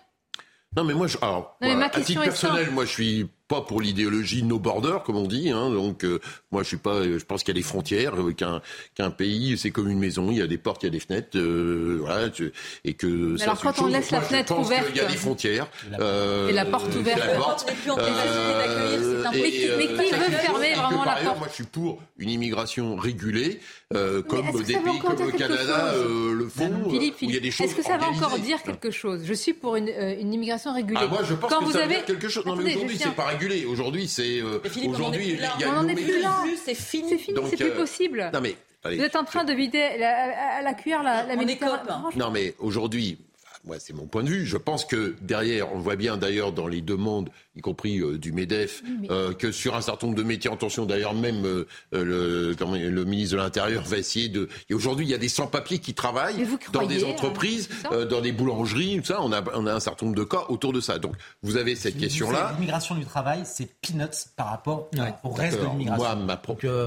Non, 0.77 0.85
mais 0.85 0.95
moi, 0.95 1.07
je, 1.09 1.19
alors, 1.21 1.57
à 1.61 2.01
titre 2.01 2.23
personnel, 2.23 2.71
moi, 2.71 2.85
je 2.85 2.91
suis 2.91 3.29
pas 3.51 3.63
pour 3.63 3.81
l'idéologie 3.81 4.45
no 4.45 4.61
border, 4.61 4.99
comme 5.05 5.17
on 5.17 5.27
dit. 5.27 5.51
Hein, 5.51 5.71
donc, 5.71 6.05
euh, 6.05 6.21
moi, 6.53 6.63
je 6.63 6.69
suis 6.69 6.77
pas. 6.77 7.03
Je 7.03 7.25
pense 7.25 7.43
qu'il 7.43 7.53
y 7.53 7.59
a 7.59 7.61
des 7.61 7.67
frontières, 7.67 8.15
euh, 8.15 8.33
qu'un 8.33 8.63
qu'un 8.95 9.11
pays, 9.11 9.59
c'est 9.59 9.73
comme 9.73 9.89
une 9.89 9.99
maison. 9.99 10.31
Il 10.31 10.39
y 10.39 10.43
a 10.43 10.47
des 10.47 10.57
portes, 10.57 10.85
il 10.85 10.87
y 10.87 10.89
a 10.89 10.93
des 10.93 11.01
fenêtres, 11.01 11.37
euh, 11.37 11.99
voilà, 12.01 12.29
et 12.85 12.95
que. 12.95 13.07
Mais 13.09 13.43
alors, 13.43 13.61
quand 13.61 13.83
on 13.83 13.89
laisse 13.89 14.13
la 14.13 14.21
fenêtre 14.21 14.57
ouverte, 14.57 14.87
il 14.91 14.97
y 14.99 15.01
a 15.01 15.07
des 15.07 15.17
frontières. 15.17 15.67
et 16.49 16.53
la 16.53 16.65
porte 16.65 16.95
ouverte. 16.95 17.19
La 17.19 17.35
porte, 17.35 17.67
mais, 19.33 19.43
mais 19.79 19.87
qui 19.89 20.13
veut 20.13 20.31
fermer 20.31 20.75
vraiment 20.75 21.05
la 21.05 21.17
porte 21.17 21.39
Moi, 21.39 21.49
je 21.49 21.55
suis 21.55 21.65
pour 21.65 22.01
une 22.19 22.31
immigration 22.31 22.95
régulée, 22.95 23.59
comme 23.91 24.63
des 24.63 24.75
pays 24.75 24.99
comme 25.01 25.27
le 25.27 25.33
Canada 25.33 25.93
le 25.97 26.49
font. 26.49 26.71
Philippe, 26.89 27.17
Philippe 27.17 27.45
est-ce 27.47 27.75
que 27.75 27.83
ça 27.83 27.99
va 27.99 28.07
encore 28.07 28.39
dire 28.39 28.63
quelque 28.63 28.93
chose? 28.93 29.23
Je 29.25 29.35
suis 29.35 29.55
pour 29.55 29.75
une, 29.75 29.89
une 29.89 30.33
immigration 30.33 30.73
régulée. 30.73 31.01
Ah, 31.03 31.09
moi, 31.09 31.23
je 31.29 31.35
pense 31.35 31.53
que 31.53 31.73
ça 31.73 31.83
veut 31.83 31.89
dire 31.89 32.05
quelque 32.05 32.29
chose. 32.29 32.47
Non, 32.47 32.55
mais 32.55 32.77
aujourd'hui, 32.77 32.97
c'est 32.97 33.15
Aujourd'hui, 33.69 34.09
c'est 34.09 34.41
euh, 34.41 34.61
aujourd'hui 34.89 35.29
il 35.31 35.41
y 35.41 35.65
a 35.65 35.71
on 35.71 35.83
n'en 35.83 35.89
est 35.89 35.95
plus 35.95 36.21
là. 36.21 36.45
C'est 36.65 36.75
fini. 36.75 37.09
C'est 37.09 37.19
fini. 37.19 37.39
C'est 37.49 37.57
plus 37.57 37.71
euh, 37.71 37.77
possible. 37.77 38.31
Non 38.33 38.41
mais 38.41 38.57
vous 38.85 39.03
êtes 39.03 39.17
en 39.17 39.25
train 39.25 39.45
de 39.45 39.53
vider 39.53 39.81
à 39.83 40.63
la 40.63 40.75
cuillère 40.75 41.03
la, 41.03 41.25
la 41.25 41.37
Méditerranée. 41.37 41.83
Non 42.17 42.31
mais 42.31 42.55
aujourd'hui, 42.59 43.19
moi, 43.65 43.77
c'est 43.79 43.93
mon 43.93 44.07
point 44.07 44.23
de 44.23 44.29
vue. 44.29 44.47
Je 44.47 44.57
pense 44.57 44.87
que 44.87 45.15
derrière, 45.21 45.75
on 45.75 45.79
voit 45.79 45.97
bien 45.97 46.17
d'ailleurs 46.17 46.53
dans 46.53 46.67
les 46.67 46.81
demandes, 46.81 47.29
y 47.55 47.61
compris 47.61 47.99
euh, 47.99 48.19
du 48.19 48.33
MEDEF, 48.33 48.83
euh, 49.11 49.35
que 49.35 49.53
sur 49.53 49.77
un 49.77 49.83
certain 49.83 50.07
nombre 50.07 50.19
de 50.19 50.23
métiers 50.23 50.49
en 50.49 50.57
tension, 50.57 50.87
d'ailleurs 50.87 51.15
même 51.15 51.45
euh, 51.45 51.67
le, 51.93 52.55
le, 52.55 53.05
ministre 53.05 53.37
de 53.37 53.43
l'Intérieur 53.43 53.83
va 53.83 53.99
essayer 53.99 54.29
de... 54.29 54.49
Et 54.71 54.75
aujourd'hui, 54.75 55.05
il 55.05 55.11
y 55.11 55.15
a 55.15 55.19
des 55.19 55.29
sans-papiers 55.29 55.79
qui 55.79 55.93
travaillent 55.93 56.47
dans 56.73 56.87
des 56.87 57.05
entreprises, 57.05 57.69
dans 57.91 58.21
des 58.21 58.33
boulangeries, 58.33 58.99
tout 59.01 59.07
ça. 59.07 59.21
On 59.21 59.33
a, 59.33 59.43
on 59.55 59.67
a 59.67 59.75
un 59.75 59.81
certain 59.81 60.07
nombre 60.07 60.19
de 60.19 60.25
cas 60.25 60.45
autour 60.49 60.73
de 60.73 60.81
ça. 60.81 60.99
Donc, 60.99 61.15
vous 61.43 61.57
avez 61.57 61.77
cette 61.77 61.99
question-là. 61.99 62.53
L'immigration 62.55 62.95
du 62.95 63.05
travail, 63.05 63.43
c'est 63.45 63.69
peanuts 63.81 64.07
par 64.37 64.49
rapport 64.49 64.91
au 65.23 65.31
reste 65.31 65.61
de 65.61 65.67
l'immigration. 65.67 66.27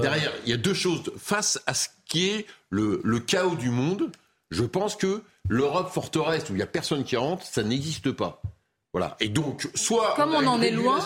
Derrière, 0.02 0.32
il 0.44 0.50
y 0.50 0.54
a 0.54 0.58
deux 0.58 0.74
choses. 0.74 1.02
Face 1.18 1.62
à 1.66 1.74
ce 1.74 1.88
qui 2.06 2.28
est 2.28 2.46
le, 2.70 3.00
le 3.04 3.20
chaos 3.20 3.54
du 3.54 3.70
monde, 3.70 4.10
je 4.54 4.64
pense 4.64 4.96
que 4.96 5.22
l'Europe 5.48 5.90
forteresse 5.90 6.48
où 6.48 6.52
il 6.52 6.56
n'y 6.56 6.62
a 6.62 6.66
personne 6.66 7.04
qui 7.04 7.16
rentre, 7.16 7.44
ça 7.44 7.62
n'existe 7.62 8.12
pas. 8.12 8.40
Voilà. 8.94 9.16
Et 9.18 9.28
donc, 9.28 9.68
soit 9.74 10.14
Comme 10.14 10.36
on, 10.36 10.46
en 10.46 10.62
est 10.62 10.70
loin, 10.70 11.00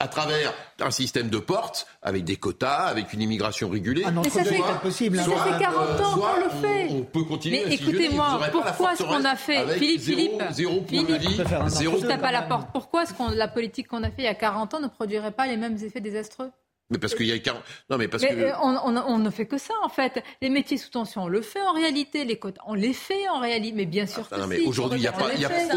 à 0.00 0.08
travers 0.08 0.52
un 0.80 0.90
système 0.90 1.30
de 1.30 1.38
portes, 1.38 1.86
avec 2.02 2.24
des 2.24 2.34
quotas, 2.34 2.86
avec 2.86 3.12
une 3.12 3.22
immigration 3.22 3.68
régulée. 3.68 4.02
Ah 4.04 4.10
non, 4.10 4.22
mais 4.24 4.30
ça 4.30 4.42
fait, 4.42 4.60
possible. 4.82 5.16
ça 5.16 5.24
fait 5.24 5.60
40 5.60 6.00
ans 6.00 6.14
qu'on 6.14 6.40
le 6.40 6.50
fait. 6.60 6.88
On, 6.90 7.02
peut 7.04 7.22
continuer. 7.22 7.62
Mais 7.64 7.74
écoutez-moi, 7.74 8.40
pourquoi 8.50 8.94
est-ce 8.94 9.04
qu'on 9.04 9.24
a 9.24 9.36
fait, 9.36 9.64
Philippe, 9.78 10.00
Philippe, 10.00 10.42
zéro 10.50 10.84
Philippe, 10.88 11.22
zéro 11.68 12.00
tape 12.00 12.24
à 12.24 12.32
la 12.32 12.42
porte. 12.42 12.70
Pourquoi 12.72 13.04
est-ce 13.04 13.14
que 13.14 13.32
la 13.32 13.46
politique 13.46 13.86
qu'on 13.86 14.02
a 14.02 14.10
fait 14.10 14.22
il 14.22 14.24
y 14.24 14.26
a 14.26 14.34
40 14.34 14.74
ans 14.74 14.80
ne 14.80 14.88
produirait 14.88 15.30
pas 15.30 15.46
les 15.46 15.56
mêmes 15.56 15.76
effets 15.84 16.00
désastreux? 16.00 16.50
Mais 16.90 16.98
parce 16.98 17.14
qu'il 17.14 17.26
y 17.26 17.32
a 17.32 17.38
40... 17.38 17.62
Non, 17.88 17.98
mais 17.98 18.08
parce 18.08 18.24
que... 18.24 18.32
Euh, 18.32 18.52
on, 18.60 19.18
ne 19.18 19.30
fait 19.30 19.46
que 19.46 19.58
ça, 19.58 19.74
en 19.82 19.88
fait. 19.88 20.22
Les 20.42 20.50
métiers 20.50 20.76
sous 20.76 20.90
tension, 20.90 21.24
on 21.24 21.28
le 21.28 21.40
fait 21.40 21.60
en 21.60 21.72
réalité. 21.72 22.24
Les 22.24 22.38
quotas, 22.38 22.60
on 22.66 22.74
les 22.74 22.92
fait 22.92 23.28
en 23.28 23.38
réalité. 23.38 23.76
Mais 23.76 23.86
bien 23.86 24.06
sûr 24.06 24.26
ah, 24.30 24.34
que 24.34 24.40
non, 24.40 24.46
mais 24.46 24.60
Aujourd'hui, 24.60 24.98
il 24.98 25.02
y 25.02 25.06
a 25.06 25.12
pas, 25.12 25.28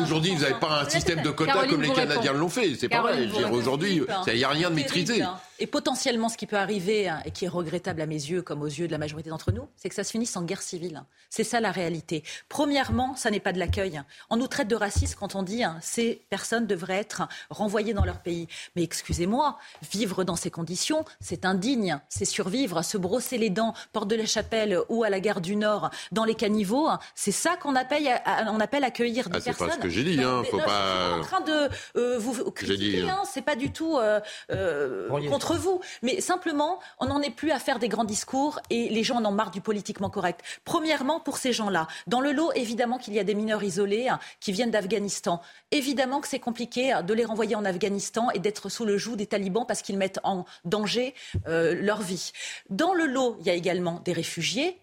aujourd'hui, 0.02 0.32
vous 0.32 0.42
n'avez 0.42 0.60
pas 0.60 0.82
un 0.82 0.90
système 0.90 1.22
de 1.22 1.30
quotas 1.30 1.68
comme 1.68 1.82
les 1.82 1.94
Canadiens 1.94 2.34
l'ont 2.34 2.50
fait. 2.50 2.76
C'est 2.76 2.90
pas 2.90 3.02
vrai. 3.02 3.28
Aujourd'hui, 3.52 4.02
il 4.28 4.34
n'y 4.34 4.44
a 4.44 4.50
rien 4.50 4.70
de 4.70 4.76
maîtrisé. 4.76 5.22
Hein. 5.22 5.38
Et 5.64 5.66
potentiellement, 5.66 6.28
ce 6.28 6.36
qui 6.36 6.46
peut 6.46 6.58
arriver, 6.58 7.08
hein, 7.08 7.22
et 7.24 7.32
qui 7.32 7.46
est 7.46 7.48
regrettable 7.48 8.02
à 8.02 8.06
mes 8.06 8.16
yeux, 8.16 8.42
comme 8.42 8.62
aux 8.62 8.68
yeux 8.68 8.86
de 8.86 8.92
la 8.92 8.98
majorité 8.98 9.30
d'entre 9.30 9.54
nous, 9.54 9.70
c'est 9.78 9.88
que 9.88 9.96
ça 9.96 10.04
se 10.04 10.12
finisse 10.12 10.36
en 10.36 10.44
guerre 10.44 10.62
civile. 10.62 11.06
C'est 11.30 11.46
ça 11.46 11.62
la 11.62 11.72
réalité. 11.72 12.22
Premièrement, 12.50 13.16
ça 13.16 13.32
n'est 13.32 13.40
pas 13.40 13.54
de 13.54 13.60
l'accueil. 13.60 14.02
On 14.30 14.36
nous 14.36 14.48
traite 14.48 14.68
de 14.68 14.76
racistes 14.76 15.16
quand 15.18 15.36
on 15.36 15.42
dit 15.42 15.64
hein, 15.64 15.78
ces 15.82 16.22
personnes 16.30 16.68
devraient 16.68 16.98
être 17.00 17.30
renvoyées 17.50 17.94
dans 17.94 18.04
leur 18.04 18.20
pays. 18.20 18.50
Mais 18.76 18.84
excusez-moi, 18.84 19.58
vivre 19.90 20.26
dans 20.26 20.36
ces 20.36 20.52
conditions, 20.52 21.06
c'est 21.22 21.46
indigne. 21.46 21.98
C'est 22.10 22.26
survivre, 22.26 22.84
se 22.84 22.98
brosser 22.98 23.38
les 23.38 23.50
dents, 23.50 23.74
porte 23.94 24.10
de 24.10 24.18
la 24.18 24.26
Chapelle 24.26 24.78
ou 24.90 25.06
à 25.06 25.10
la 25.10 25.22
gare 25.22 25.40
du 25.40 25.56
Nord, 25.56 25.92
dans 26.12 26.26
les 26.26 26.36
caniveaux. 26.36 26.90
C'est 27.16 27.32
ça 27.32 27.56
qu'on 27.56 27.78
appelle, 27.78 28.22
on 28.48 28.60
appelle 28.60 28.84
accueillir 28.84 29.30
des 29.30 29.38
ah, 29.38 29.42
personnes. 29.42 29.70
C'est 29.70 29.76
pas 29.78 29.78
ce 29.78 29.80
que 29.80 29.90
j'ai 29.90 30.04
dit. 30.04 30.22
Hein, 30.22 30.44
faut 30.52 30.58
pas. 30.58 31.20
en 31.20 31.22
train 31.22 31.40
de 31.40 31.70
euh, 31.96 32.18
vous 32.20 32.52
critiquer. 32.52 33.10
Hein. 33.10 33.22
C'est 33.32 33.44
pas 33.44 33.56
du 33.56 33.72
tout 33.72 33.98
euh, 33.98 34.20
euh, 34.52 35.08
contre 35.30 35.53
vous. 35.58 35.82
Mais 36.02 36.22
simplement, 36.22 36.80
on 37.00 37.08
n'en 37.08 37.22
est 37.22 37.30
plus 37.30 37.52
à 37.52 37.60
faire 37.60 37.80
des 37.80 37.88
grands 37.88 38.04
discours 38.04 38.60
et 38.70 38.90
les 38.90 39.04
gens 39.04 39.18
en 39.18 39.26
ont 39.26 39.32
marre 39.32 39.52
du 39.52 39.62
politiquement 39.62 40.10
correct. 40.10 40.42
Premièrement, 40.66 41.20
pour 41.20 41.38
ces 41.38 41.54
gens-là, 41.54 41.88
dans 42.08 42.22
le 42.22 42.32
lot, 42.32 42.52
évidemment 42.54 42.98
qu'il 42.98 43.14
y 43.14 43.20
a 43.20 43.24
des 43.24 43.36
mineurs 43.36 43.64
isolés 43.64 44.08
hein, 44.08 44.20
qui 44.40 44.52
viennent 44.52 44.72
d'Afghanistan. 44.72 45.42
Évidemment 45.72 46.22
que 46.22 46.28
c'est 46.28 46.40
compliqué 46.40 46.94
de 47.06 47.14
les 47.14 47.26
renvoyer 47.26 47.56
en 47.56 47.66
Afghanistan 47.66 48.30
et 48.32 48.40
d'être 48.40 48.70
sous 48.70 48.86
le 48.86 48.98
joug 48.98 49.16
des 49.16 49.28
talibans 49.28 49.66
parce 49.68 49.82
qu'ils 49.82 49.98
mettent 49.98 50.20
en 50.24 50.46
danger 50.66 51.14
euh, 51.48 51.76
leur 51.76 52.02
vie. 52.02 52.32
Dans 52.70 52.94
le 52.94 53.06
lot, 53.06 53.38
il 53.40 53.48
y 53.48 53.50
a 53.50 53.54
également 53.54 54.02
des 54.06 54.14
réfugiés 54.14 54.80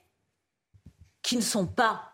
qui 1.23 1.37
ne 1.37 1.43
sont 1.43 1.67
pas 1.67 2.13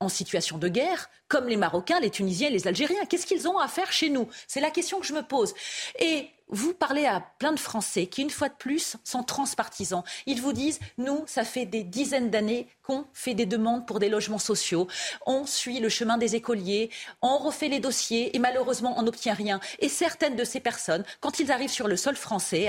en 0.00 0.08
situation 0.08 0.58
de 0.58 0.68
guerre, 0.68 1.08
comme 1.28 1.48
les 1.48 1.56
Marocains, 1.56 2.00
les 2.00 2.10
Tunisiens, 2.10 2.50
les 2.50 2.66
Algériens. 2.66 3.04
Qu'est-ce 3.06 3.26
qu'ils 3.26 3.48
ont 3.48 3.58
à 3.58 3.68
faire 3.68 3.92
chez 3.92 4.10
nous? 4.10 4.28
C'est 4.46 4.60
la 4.60 4.70
question 4.70 5.00
que 5.00 5.06
je 5.06 5.14
me 5.14 5.22
pose. 5.22 5.54
Et 5.98 6.28
vous 6.48 6.74
parlez 6.74 7.06
à 7.06 7.20
plein 7.38 7.52
de 7.52 7.58
Français 7.58 8.06
qui, 8.06 8.22
une 8.22 8.30
fois 8.30 8.48
de 8.48 8.54
plus, 8.54 8.96
sont 9.04 9.22
transpartisans. 9.22 10.02
Ils 10.26 10.40
vous 10.40 10.52
disent, 10.52 10.78
nous, 10.98 11.24
ça 11.26 11.44
fait 11.44 11.66
des 11.66 11.82
dizaines 11.82 12.30
d'années 12.30 12.68
qu'on 12.82 13.04
fait 13.12 13.34
des 13.34 13.46
demandes 13.46 13.86
pour 13.86 13.98
des 13.98 14.08
logements 14.08 14.38
sociaux. 14.38 14.86
On 15.26 15.44
suit 15.44 15.80
le 15.80 15.88
chemin 15.88 16.18
des 16.18 16.36
écoliers, 16.36 16.90
on 17.20 17.38
refait 17.38 17.68
les 17.68 17.80
dossiers 17.80 18.34
et 18.36 18.38
malheureusement, 18.38 18.94
on 18.96 19.02
n'obtient 19.02 19.34
rien. 19.34 19.60
Et 19.80 19.88
certaines 19.88 20.36
de 20.36 20.44
ces 20.44 20.60
personnes, 20.60 21.04
quand 21.20 21.40
ils 21.40 21.50
arrivent 21.50 21.70
sur 21.70 21.88
le 21.88 21.96
sol 21.96 22.14
français, 22.14 22.68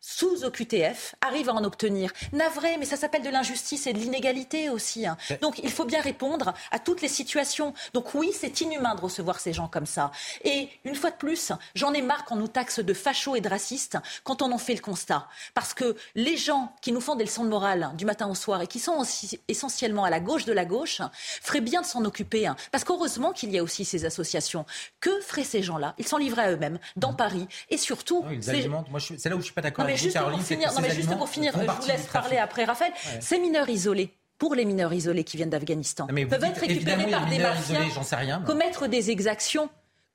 sous 0.00 0.44
OQTF, 0.44 1.16
arrivent 1.20 1.50
à 1.50 1.54
en 1.54 1.64
obtenir. 1.64 2.12
Navré, 2.32 2.76
mais 2.78 2.86
ça 2.86 2.96
s'appelle 2.96 3.22
de 3.22 3.30
l'injustice 3.30 3.86
et 3.86 3.92
de 3.92 3.98
l'inégalité 3.98 4.70
aussi. 4.70 5.06
Hein. 5.06 5.18
Donc, 5.42 5.60
il 5.62 5.70
faut 5.70 5.84
bien 5.84 6.00
répondre 6.00 6.54
à 6.70 6.78
toutes 6.78 7.02
les 7.02 7.08
situations. 7.08 7.74
Donc 7.92 8.14
oui, 8.14 8.30
c'est 8.32 8.60
inhumain 8.60 8.94
de 8.94 9.00
recevoir 9.00 9.40
ces 9.40 9.52
gens 9.52 9.68
comme 9.68 9.86
ça. 9.86 10.12
Et 10.44 10.68
une 10.84 10.94
fois 10.94 11.10
de 11.10 11.16
plus, 11.16 11.52
j'en 11.74 11.92
ai 11.92 12.00
marre 12.00 12.24
qu'on 12.24 12.36
nous 12.36 12.48
taxe 12.48 12.78
de 12.80 12.94
fachos 13.18 13.36
et 13.36 13.40
de 13.40 13.48
racistes 13.48 13.98
quand 14.24 14.42
on 14.42 14.52
en 14.52 14.58
fait 14.58 14.74
le 14.74 14.80
constat. 14.80 15.26
Parce 15.54 15.74
que 15.74 15.96
les 16.14 16.36
gens 16.36 16.72
qui 16.80 16.92
nous 16.92 17.00
font 17.00 17.16
des 17.16 17.24
leçons 17.24 17.44
de 17.44 17.48
morale 17.48 17.90
du 17.96 18.04
matin 18.04 18.28
au 18.28 18.34
soir 18.34 18.62
et 18.62 18.66
qui 18.66 18.78
sont 18.78 18.92
aussi 18.92 19.40
essentiellement 19.48 20.04
à 20.04 20.10
la 20.10 20.20
gauche 20.20 20.44
de 20.44 20.52
la 20.52 20.64
gauche 20.64 21.02
feraient 21.42 21.60
bien 21.60 21.80
de 21.80 21.86
s'en 21.86 22.04
occuper. 22.04 22.46
Hein. 22.46 22.56
Parce 22.70 22.84
qu'heureusement 22.84 23.32
qu'il 23.32 23.50
y 23.50 23.58
a 23.58 23.62
aussi 23.62 23.84
ces 23.84 24.04
associations. 24.04 24.64
Que 25.00 25.20
feraient 25.20 25.44
ces 25.44 25.62
gens-là? 25.62 25.94
Ils 25.98 26.06
s'en 26.06 26.18
livreraient 26.18 26.44
à 26.44 26.52
eux-mêmes, 26.52 26.78
dans 26.96 27.12
Paris. 27.12 27.46
Et 27.70 27.78
surtout... 27.78 28.24
c'est 28.40 28.68
là 29.28 29.36
où 29.36 29.40
je 29.40 29.44
suis 29.44 29.54
pas 29.54 29.62
d'accord 29.62 29.84
avec 29.84 29.98
vous, 30.00 30.12
Caroline. 30.12 30.40
Finir, 30.40 30.72
non, 30.72 30.80
mais 30.80 30.94
juste 30.94 31.16
pour 31.16 31.28
finir, 31.28 31.52
je 31.54 31.60
vous 31.60 31.88
laisse 31.88 32.06
parler 32.06 32.38
après, 32.38 32.64
Raphaël. 32.64 32.92
Ces 33.20 33.38
mineurs 33.38 33.68
isolés, 33.68 34.14
pour 34.38 34.54
les 34.54 34.64
mineurs 34.64 34.92
isolés 34.92 35.24
qui 35.24 35.36
viennent 35.36 35.50
d'Afghanistan 35.50 36.06
peuvent 36.06 36.44
être 36.44 36.60
récupérés 36.60 37.10
par 37.10 37.26
des 37.26 37.38
mafias, 37.38 38.40
commettre 38.46 38.86
des 38.86 39.10
exactions, 39.10 39.68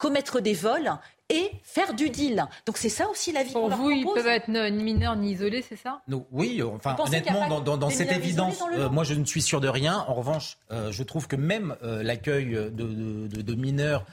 commettre 0.04 0.42
des 0.42 0.54
vols 0.54 0.92
et 1.30 1.50
faire 1.64 1.94
du 1.94 2.10
deal. 2.10 2.46
Donc 2.66 2.78
c'est 2.78 2.90
ça 2.90 3.08
aussi 3.10 3.32
la 3.32 3.44
vie 3.44 3.54
Pour 3.54 3.70
vous, 3.70 3.90
ils 3.90 4.06
peuvent 4.06 4.28
être 4.28 4.50
ni 4.50 4.84
mineurs 4.84 5.16
ni 5.16 5.32
isolés, 5.32 5.64
c'est 5.68 5.78
ça 5.78 6.02
Oui, 6.30 6.62
enfin 6.62 6.98
honnêtement, 7.00 7.62
dans, 7.62 7.90
cette 7.90 8.12
évidence, 8.12 8.62
euh, 8.74 8.90
moi 8.90 9.06
je 9.06 9.14
ne 9.14 9.24
suis 9.24 9.42
sûr 9.42 9.62
de 9.62 9.70
rien. 9.70 10.04
En 10.10 10.14
revanche, 10.14 10.58
euh, 10.72 10.92
je 10.92 11.04
trouve 11.04 11.28
que 11.28 11.38
même 11.38 11.78
euh, 11.84 12.04
l'accueil 12.04 12.52
de, 12.52 12.70
de, 12.70 13.56
mineurs 13.56 14.06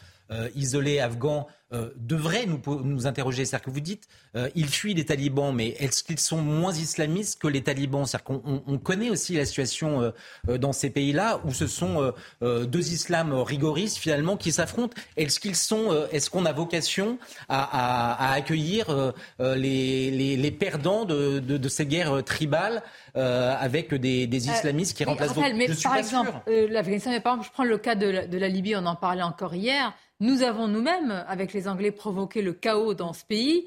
isolés 0.54 1.00
afghans 1.00 1.46
euh, 1.72 1.90
devrait 1.94 2.46
nous, 2.46 2.60
nous 2.82 3.06
interroger. 3.06 3.44
C'est-à-dire 3.44 3.66
que 3.66 3.70
vous 3.70 3.78
dites, 3.78 4.08
euh, 4.34 4.48
ils 4.56 4.66
fuient 4.66 4.94
les 4.94 5.04
talibans, 5.04 5.54
mais 5.54 5.68
est-ce 5.78 6.02
qu'ils 6.02 6.18
sont 6.18 6.38
moins 6.38 6.72
islamistes 6.72 7.40
que 7.40 7.46
les 7.46 7.62
talibans? 7.62 8.06
C'est-à-dire 8.06 8.24
qu'on 8.24 8.62
on 8.66 8.78
connaît 8.78 9.08
aussi 9.08 9.36
la 9.36 9.44
situation 9.44 10.12
euh, 10.48 10.58
dans 10.58 10.72
ces 10.72 10.90
pays-là 10.90 11.40
où 11.44 11.52
ce 11.52 11.68
sont 11.68 12.12
deux 12.40 12.92
islams 12.92 13.32
rigoristes 13.34 13.98
finalement 13.98 14.36
qui 14.36 14.50
s'affrontent. 14.50 14.94
Est-ce 15.16 15.38
qu'ils 15.38 15.54
sont, 15.54 16.08
est-ce 16.10 16.28
qu'on 16.28 16.44
a 16.44 16.52
vocation 16.52 17.18
à, 17.48 17.62
à, 17.62 18.30
à 18.30 18.32
accueillir 18.32 19.12
les, 19.38 20.10
les, 20.10 20.36
les, 20.36 20.50
perdants 20.50 21.04
de, 21.04 21.38
de, 21.38 21.56
de, 21.56 21.68
ces 21.68 21.86
guerres 21.86 22.24
tribales 22.24 22.82
avec 23.14 23.94
des, 23.94 24.26
des 24.26 24.48
islamistes 24.48 24.96
qui 24.96 25.04
remplacent 25.04 25.36
Mais 25.36 25.68
par 25.82 25.96
exemple, 25.96 26.32
l'Afghanistan, 26.46 27.10
par 27.20 27.34
exemple, 27.34 27.46
je 27.46 27.52
prends 27.52 27.64
le 27.64 27.78
cas 27.78 27.94
de 27.94 28.06
la, 28.06 28.26
de 28.26 28.38
la 28.38 28.48
Libye, 28.48 28.76
on 28.76 28.86
en 28.86 28.96
parlait 28.96 29.22
encore 29.22 29.54
hier. 29.54 29.92
Nous 30.20 30.42
avons 30.42 30.68
nous-mêmes, 30.68 31.24
avec 31.28 31.52
les 31.52 31.68
Anglais, 31.68 31.90
provoqué 31.90 32.42
le 32.42 32.52
chaos 32.52 32.94
dans 32.94 33.12
ce 33.12 33.24
pays 33.24 33.66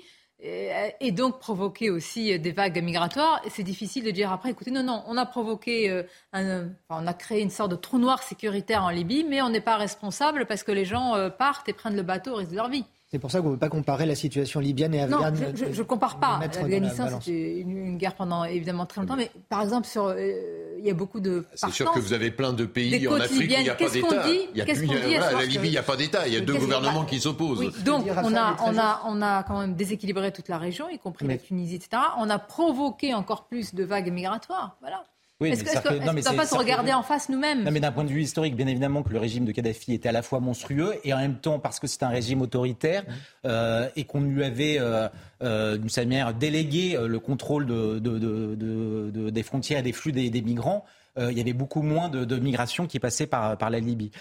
et 1.00 1.12
donc 1.12 1.40
provoqué 1.40 1.90
aussi 1.90 2.38
des 2.38 2.52
vagues 2.52 2.84
migratoires. 2.84 3.42
C'est 3.50 3.64
difficile 3.64 4.04
de 4.04 4.12
dire 4.12 4.32
après, 4.32 4.52
écoutez, 4.52 4.72
non, 4.72 4.84
non, 4.84 5.04
on 5.08 5.16
a 5.16 5.26
provoqué, 5.26 5.90
euh, 5.90 6.04
un, 6.34 6.68
on 6.90 7.08
a 7.08 7.14
créé 7.14 7.42
une 7.42 7.50
sorte 7.50 7.72
de 7.72 7.78
trou 7.78 7.98
noir 7.98 8.22
sécuritaire 8.22 8.84
en 8.84 8.90
Libye, 8.90 9.26
mais 9.28 9.42
on 9.42 9.50
n'est 9.50 9.62
pas 9.62 9.78
responsable 9.78 10.46
parce 10.46 10.64
que 10.64 10.74
les 10.74 10.84
gens 10.84 11.16
euh, 11.16 11.30
partent 11.30 11.70
et 11.70 11.74
prennent 11.74 11.96
le 11.96 12.02
bateau 12.04 12.32
au 12.32 12.36
risque 12.36 12.52
de 12.52 12.58
leur 12.58 12.70
vie. 12.70 12.84
C'est 13.14 13.20
pour 13.20 13.30
ça 13.30 13.42
qu'on 13.42 13.50
ne 13.50 13.54
peut 13.54 13.60
pas 13.60 13.70
comparer 13.70 14.08
la 14.08 14.16
situation 14.16 14.60
libyenne 14.60 14.96
et 14.96 15.02
afghane. 15.02 15.36
Non, 15.40 15.52
je 15.56 15.66
ne 15.66 15.84
compare 15.84 16.20
pas. 16.20 16.40
L'Afghanistan, 16.42 17.20
c'était 17.20 17.60
une, 17.60 17.96
guerre 18.00 18.16
pendant 18.16 18.44
évidemment 18.44 18.88
très 18.88 19.02
longtemps. 19.02 19.16
Mais 19.16 19.30
par 19.50 19.62
exemple, 19.62 19.88
sur, 19.88 20.06
euh, 20.06 20.78
il 20.80 20.84
y 20.84 20.90
a 20.90 20.96
beaucoup 20.96 21.20
de. 21.20 21.46
C'est 21.54 21.70
sûr 21.70 21.92
que 21.92 22.00
vous 22.00 22.14
avez 22.14 22.32
plein 22.32 22.54
de 22.54 22.66
pays 22.66 23.08
en 23.08 23.14
Afrique 23.14 23.52
où 23.52 23.54
il 23.54 23.64
n'y 23.64 23.70
a 23.70 23.76
pas 23.76 23.88
d'État. 23.88 25.32
La 25.32 25.46
Libye, 25.46 25.68
il 25.68 25.72
n'y 25.72 25.78
a 25.78 25.84
pas 25.84 25.96
d'État. 25.96 26.28
Il 26.28 26.34
y 26.34 26.38
a 26.38 26.42
deux 26.42 26.56
gouvernements 26.56 27.06
qui 27.06 27.20
s'opposent. 27.20 27.84
Donc, 27.84 28.08
on 28.08 28.36
a, 28.36 28.58
on, 28.66 28.78
a, 28.80 29.04
on 29.06 29.22
a 29.22 29.44
quand 29.44 29.60
même 29.60 29.76
déséquilibré 29.76 30.32
toute 30.32 30.48
la 30.48 30.58
région, 30.58 30.90
y 30.90 30.98
compris 30.98 31.28
la 31.28 31.38
Tunisie, 31.38 31.76
etc. 31.76 32.02
On 32.18 32.32
a 32.32 32.40
provoqué 32.40 33.14
encore 33.14 33.46
plus 33.46 33.76
de 33.76 33.84
vagues 33.84 34.12
migratoires. 34.12 34.76
Voilà. 34.82 35.04
Est-ce 35.52 35.82
qu'on 35.82 35.94
ne 35.94 36.22
doit 36.22 36.34
pas 36.34 36.46
se 36.46 36.56
regarder 36.56 36.94
en 36.94 37.04
face 37.04 37.30
nous-mêmes? 37.30 37.64
Non, 37.64 37.72
mais 37.72 37.80
d'un 37.80 37.92
point 37.92 38.04
de 38.04 38.10
vue 38.10 38.22
historique, 38.22 38.56
bien 38.56 38.68
évidemment 38.68 39.04
que 39.04 39.12
le 39.12 39.20
régime 39.20 39.46
de 39.46 39.52
Kadhafi 39.52 39.94
était 39.94 40.10
à 40.10 40.12
la 40.12 40.22
fois 40.22 40.40
monstrueux 40.40 40.96
et 41.04 41.14
en 41.14 41.18
même 41.18 41.38
temps 41.38 41.60
parce 41.60 41.80
que 41.80 41.88
c'est 41.88 42.04
un 42.04 42.10
régime 42.10 42.42
autoritaire 42.42 43.04
euh, 43.46 43.90
et 43.96 44.06
qu'on 44.06 44.22
lui 44.22 44.44
avait, 44.44 44.78
euh, 44.80 45.08
euh, 45.42 45.78
d'une 45.78 45.90
certaine 45.90 46.10
manière, 46.10 46.34
délégué 46.34 46.98
le 47.00 47.20
contrôle 47.20 47.66
de, 47.66 48.00
de, 48.00 49.30
des 49.30 49.44
frontières 49.44 49.80
et 49.80 49.84
des 49.84 49.94
flux 49.94 50.12
des, 50.12 50.42
migrants. 50.42 50.86
il 51.18 51.38
y 51.38 51.42
avait 51.42 51.54
beaucoup 51.54 51.82
moins 51.82 52.10
de, 52.10 52.36
migration 52.38 52.88
qui 52.88 53.00
passait 53.00 53.28
par, 53.28 53.58
par 53.58 53.70
la 53.70 53.80
Libye. 53.80 54.12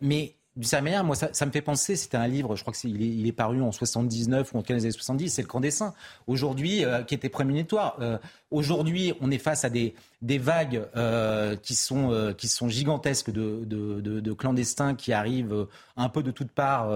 mais 0.00 0.34
d'une 0.56 0.64
certaine 0.64 0.84
manière, 0.84 1.04
moi, 1.04 1.14
ça, 1.14 1.46
me 1.46 1.50
fait 1.50 1.60
penser, 1.60 1.96
c'était 1.96 2.16
un 2.16 2.26
livre, 2.26 2.56
je 2.56 2.62
crois 2.62 2.72
qu'il 2.72 3.02
est, 3.02 3.08
il 3.08 3.26
est 3.26 3.32
paru 3.32 3.60
en 3.60 3.72
79 3.72 4.54
ou 4.54 4.58
en 4.58 4.62
15 4.62 4.84
années 4.84 4.90
70, 4.90 5.28
c'est 5.28 5.42
Le 5.42 5.48
Camp 5.48 5.60
des 5.60 5.70
Saints, 5.70 5.92
aujourd'hui, 6.26 6.82
euh, 6.82 7.02
qui 7.02 7.14
était 7.14 7.28
prémonitoire. 7.28 7.96
Euh, 8.00 8.16
aujourd'hui, 8.50 9.12
on 9.20 9.30
est 9.30 9.38
face 9.38 9.66
à 9.66 9.70
des, 9.70 9.94
des 10.22 10.38
vagues 10.38 10.82
euh, 10.96 11.56
qui, 11.56 11.74
sont, 11.74 12.34
qui 12.38 12.48
sont 12.48 12.70
gigantesques 12.70 13.30
de, 13.30 13.64
de, 13.64 14.00
de, 14.00 14.32
clandestins 14.32 14.94
qui 14.94 15.12
arrivent 15.12 15.66
un 15.96 16.08
peu 16.08 16.22
de 16.22 16.30
toutes 16.30 16.52
parts 16.52 16.88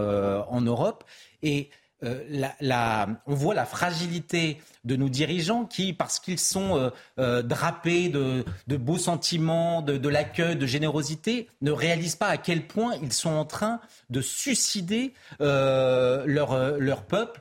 en 0.51 0.61
Europe. 0.63 1.05
Et 1.43 1.69
euh, 2.03 3.17
on 3.27 3.35
voit 3.35 3.55
la 3.55 3.67
fragilité 3.67 4.61
de 4.85 4.97
nos 4.97 5.09
dirigeants 5.09 5.67
qui, 5.67 5.93
parce 5.93 6.19
qu'ils 6.19 6.39
sont 6.39 6.77
euh, 6.77 6.91
euh, 7.19 7.43
drapés 7.43 8.09
de, 8.09 8.45
beaux 8.77 8.99
sentiments, 8.99 9.83
de, 9.83 10.09
l'accueil, 10.09 10.57
de 10.57 10.67
générosité, 10.67 11.49
ne 11.61 11.71
réalisent 11.71 12.17
pas 12.17 12.29
à 12.29 12.37
quel 12.39 12.67
point 12.67 12.95
ils 13.03 13.13
sont 13.13 13.31
en 13.31 13.45
train 13.45 13.81
de 14.09 14.21
suicider 14.21 15.13
leur, 15.39 17.03
peuple. 17.09 17.41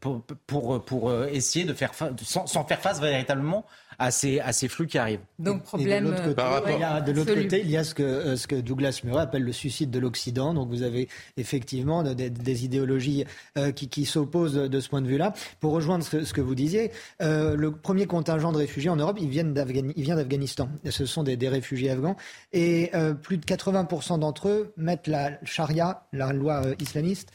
pour, 0.00 1.12
essayer 1.30 1.64
de 1.64 1.74
faire 1.74 1.92
sans, 1.94 2.46
sans, 2.46 2.64
faire 2.64 2.80
face 2.80 3.00
véritablement 3.00 3.66
à 4.02 4.52
ces, 4.52 4.68
flux 4.68 4.86
qui 4.86 4.98
arrivent. 4.98 5.20
Donc 5.38 5.62
problème. 5.62 6.04
de 6.06 7.12
l'autre 7.12 7.34
côté, 7.34 7.60
il 7.60 7.70
y 7.70 7.76
a 7.76 7.84
ce 7.84 7.94
que, 7.94 8.02
euh, 8.02 8.36
ce 8.36 8.46
que 8.48 8.56
Douglas 8.56 9.00
Murray 9.04 9.22
appelle 9.22 9.44
le 9.44 9.52
suicide 9.52 9.90
de 9.90 9.98
l'Occident. 10.00 10.54
Donc 10.54 10.68
vous 10.68 10.82
avez 10.82 11.08
effectivement 11.36 12.02
des, 12.02 12.64
idéologies 12.64 13.24
euh, 13.56 13.70
qui, 13.70 14.04
s'opposent 14.04 14.54
de 14.54 14.80
ce 14.80 14.88
point 14.88 15.02
de 15.02 15.06
vue-là. 15.06 15.32
Pour 15.60 15.72
rejoindre 15.72 16.04
ce, 16.04 16.32
que 16.32 16.40
vous 16.40 16.54
disiez, 16.54 16.90
euh, 17.22 17.54
le 17.54 17.70
premier 17.70 18.06
contingent 18.06 18.50
de 18.50 18.58
réfugiés 18.58 18.90
en 18.90 18.96
Europe, 18.96 19.18
il 19.20 19.28
vient 19.28 19.44
d'Afghanistan. 19.44 20.68
Ce 20.88 21.06
sont 21.06 21.22
des, 21.22 21.48
réfugiés 21.48 21.90
afghans. 21.90 22.16
Et 22.52 22.90
plus 23.22 23.36
de 23.36 23.44
80% 23.44 24.18
d'entre 24.18 24.48
eux 24.48 24.72
mettent 24.76 25.06
la 25.06 25.32
charia, 25.44 26.06
la 26.12 26.32
loi 26.32 26.62
islamiste, 26.80 27.30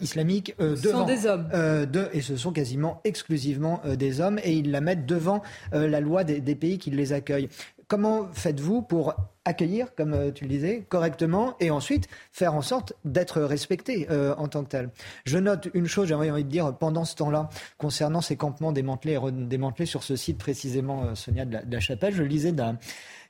islamiques 0.00 0.54
devant. 0.58 1.00
sont 1.00 1.04
des 1.04 1.26
hommes. 1.26 1.48
De, 1.50 2.08
et 2.12 2.20
ce 2.20 2.36
sont 2.36 2.52
quasiment 2.52 3.00
exclusivement 3.04 3.82
des 3.98 4.20
hommes 4.20 4.38
et 4.42 4.52
ils 4.52 4.70
la 4.70 4.80
mettent 4.80 5.06
devant 5.06 5.42
la 5.72 6.00
loi 6.00 6.24
des, 6.24 6.40
des 6.40 6.54
pays 6.54 6.78
qui 6.78 6.90
les 6.90 7.12
accueillent. 7.12 7.48
Comment 7.88 8.26
faites-vous 8.32 8.82
pour 8.82 9.14
accueillir, 9.44 9.94
comme 9.94 10.12
euh, 10.12 10.32
tu 10.32 10.42
le 10.42 10.50
disais, 10.50 10.84
correctement 10.88 11.54
et 11.60 11.70
ensuite 11.70 12.08
faire 12.32 12.54
en 12.54 12.60
sorte 12.60 12.94
d'être 13.04 13.40
respecté 13.40 14.08
euh, 14.10 14.34
en 14.38 14.48
tant 14.48 14.64
que 14.64 14.70
tel? 14.70 14.90
Je 15.24 15.38
note 15.38 15.68
une 15.72 15.86
chose, 15.86 16.08
j'aimerais 16.08 16.30
envie 16.30 16.42
de 16.42 16.48
dire, 16.48 16.76
pendant 16.76 17.04
ce 17.04 17.14
temps-là, 17.14 17.48
concernant 17.78 18.20
ces 18.20 18.34
campements 18.34 18.72
démantelés 18.72 19.12
et 19.12 19.16
redémantelés 19.16 19.86
sur 19.86 20.02
ce 20.02 20.16
site 20.16 20.38
précisément, 20.38 21.04
euh, 21.04 21.14
Sonia 21.14 21.44
de 21.44 21.58
la, 21.70 21.80
Chapelle, 21.80 22.12
je 22.12 22.24
lisais 22.24 22.50
d'un 22.50 22.76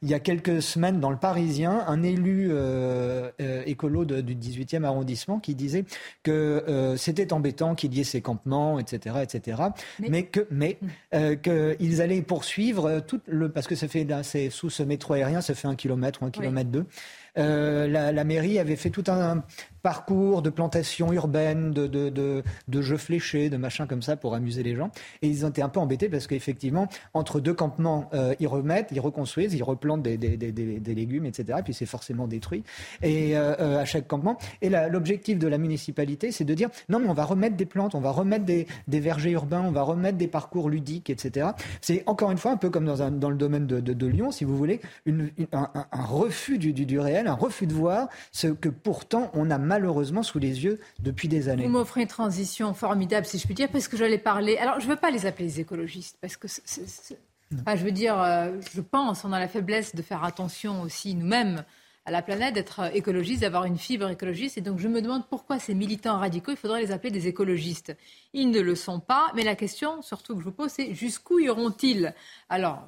il 0.06 0.10
y 0.10 0.14
a 0.14 0.20
quelques 0.20 0.62
semaines 0.62 1.00
dans 1.00 1.10
le 1.10 1.16
Parisien, 1.16 1.82
un 1.88 2.04
élu 2.04 2.46
euh, 2.52 3.28
euh, 3.40 3.64
écolo 3.66 4.04
du 4.04 4.36
18e 4.36 4.84
arrondissement 4.84 5.40
qui 5.40 5.56
disait 5.56 5.84
que 6.22 6.30
euh, 6.30 6.96
c'était 6.96 7.32
embêtant 7.32 7.74
qu'il 7.74 7.92
y 7.92 8.00
ait 8.00 8.04
ces 8.04 8.20
campements, 8.20 8.78
etc., 8.78 9.16
etc., 9.24 9.62
mais, 9.98 10.22
que 10.22 10.46
mais 10.52 10.78
qu'ils 11.12 12.02
allaient 12.02 12.22
poursuivre 12.22 13.00
tout 13.00 13.20
le 13.26 13.50
parce 13.50 13.66
que 13.66 13.74
ça 13.74 13.88
fait 13.88 14.04
là, 14.04 14.22
c'est 14.22 14.48
sous 14.48 14.70
ce 14.70 14.84
métro 14.84 15.14
aérien, 15.14 15.40
ça 15.40 15.56
fait 15.56 15.66
un 15.66 15.74
kilomètre 15.74 16.22
ou 16.22 16.26
un 16.26 16.30
kilomètre 16.30 16.70
deux. 16.70 16.86
la, 17.34 18.12
la, 18.12 18.24
mairie 18.24 18.60
avait 18.60 18.76
fait 18.76 18.90
tout 18.90 19.04
un, 19.08 19.42
de 19.86 20.50
plantations 20.50 21.12
urbaines, 21.12 21.70
de, 21.70 21.86
de, 21.86 22.42
de, 22.68 22.82
jeux 22.82 22.96
fléchés, 22.96 23.50
de 23.50 23.56
machins 23.56 23.86
comme 23.86 24.02
ça 24.02 24.16
pour 24.16 24.34
amuser 24.34 24.62
les 24.62 24.74
gens. 24.74 24.90
Et 25.22 25.28
ils 25.28 25.44
ont 25.46 25.48
été 25.48 25.62
un 25.62 25.68
peu 25.68 25.80
embêtés 25.80 26.08
parce 26.08 26.26
qu'effectivement, 26.26 26.88
entre 27.14 27.40
deux 27.40 27.54
campements, 27.54 28.10
euh, 28.12 28.34
ils 28.40 28.48
remettent, 28.48 28.88
ils 28.90 29.00
reconstruisent, 29.00 29.54
ils 29.54 29.62
replantent 29.62 30.02
des, 30.02 30.16
des, 30.16 30.36
des, 30.36 30.52
des 30.52 30.94
légumes, 30.94 31.26
etc. 31.26 31.58
Et 31.60 31.62
puis 31.62 31.74
c'est 31.74 31.86
forcément 31.86 32.26
détruit 32.26 32.64
et, 33.02 33.36
euh, 33.36 33.54
euh, 33.60 33.80
à 33.80 33.84
chaque 33.84 34.08
campement. 34.08 34.38
Et 34.60 34.68
l'objectif 34.68 35.38
de 35.38 35.46
la 35.46 35.58
municipalité, 35.58 36.32
c'est 36.32 36.44
de 36.44 36.54
dire 36.54 36.68
non, 36.88 36.98
mais 36.98 37.08
on 37.08 37.14
va 37.14 37.24
remettre 37.24 37.56
des 37.56 37.66
plantes, 37.66 37.94
on 37.94 38.00
va 38.00 38.10
remettre 38.10 38.44
des, 38.44 38.66
vergers 38.88 39.32
urbains, 39.32 39.62
on 39.62 39.72
va 39.72 39.82
remettre 39.82 40.18
des 40.18 40.28
parcours 40.28 40.68
ludiques, 40.68 41.10
etc. 41.10 41.50
C'est 41.80 42.02
encore 42.06 42.30
une 42.30 42.38
fois 42.38 42.50
un 42.50 42.56
peu 42.56 42.70
comme 42.70 42.86
dans, 42.86 43.10
dans 43.10 43.30
le 43.30 43.36
domaine 43.36 43.66
de, 43.66 43.80
de, 43.80 44.06
Lyon, 44.06 44.30
si 44.30 44.44
vous 44.44 44.56
voulez, 44.56 44.80
un, 45.52 45.68
refus 45.92 46.58
du, 46.58 46.72
du, 46.72 46.86
du 46.86 46.98
réel, 46.98 47.26
un 47.26 47.34
refus 47.34 47.66
de 47.66 47.74
voir 47.74 48.08
ce 48.32 48.48
que 48.48 48.68
pourtant 48.68 49.30
on 49.34 49.50
a 49.50 49.58
mal 49.58 49.75
malheureusement 49.76 50.22
sous 50.22 50.38
les 50.38 50.64
yeux 50.64 50.80
depuis 51.00 51.28
des 51.28 51.48
années. 51.48 51.64
Vous 51.64 51.70
m'offrez 51.70 52.02
une 52.02 52.08
transition 52.08 52.72
formidable, 52.72 53.26
si 53.26 53.38
je 53.38 53.44
puis 53.44 53.54
dire, 53.54 53.68
parce 53.68 53.88
que 53.88 53.96
j'allais 53.96 54.18
parler. 54.18 54.56
Alors, 54.56 54.80
je 54.80 54.86
ne 54.86 54.90
veux 54.90 54.96
pas 54.96 55.10
les 55.10 55.26
appeler 55.26 55.44
les 55.44 55.60
écologistes, 55.60 56.16
parce 56.20 56.36
que 56.36 56.48
je 56.48 57.84
veux 57.84 57.92
dire, 57.92 58.20
euh, 58.20 58.52
je 58.74 58.80
pense, 58.80 59.24
on 59.24 59.32
a 59.32 59.38
la 59.38 59.48
faiblesse 59.48 59.94
de 59.94 60.02
faire 60.02 60.24
attention 60.24 60.80
aussi 60.82 61.14
nous-mêmes 61.14 61.62
à 62.06 62.10
la 62.10 62.22
planète, 62.22 62.54
d'être 62.54 62.94
écologiste, 62.94 63.42
d'avoir 63.42 63.64
une 63.64 63.76
fibre 63.76 64.08
écologiste. 64.08 64.56
Et 64.56 64.60
donc, 64.62 64.78
je 64.78 64.88
me 64.88 65.02
demande 65.02 65.26
pourquoi 65.28 65.58
ces 65.58 65.74
militants 65.74 66.18
radicaux, 66.18 66.52
il 66.52 66.56
faudrait 66.56 66.80
les 66.80 66.92
appeler 66.92 67.10
des 67.10 67.26
écologistes. 67.26 67.94
Ils 68.32 68.50
ne 68.50 68.60
le 68.60 68.74
sont 68.76 69.00
pas, 69.00 69.30
mais 69.34 69.42
la 69.42 69.56
question, 69.56 70.00
surtout 70.02 70.34
que 70.34 70.40
je 70.40 70.44
vous 70.44 70.52
pose, 70.52 70.70
c'est 70.70 70.94
jusqu'où 70.94 71.40
iront-ils? 71.40 72.14
Alors, 72.48 72.86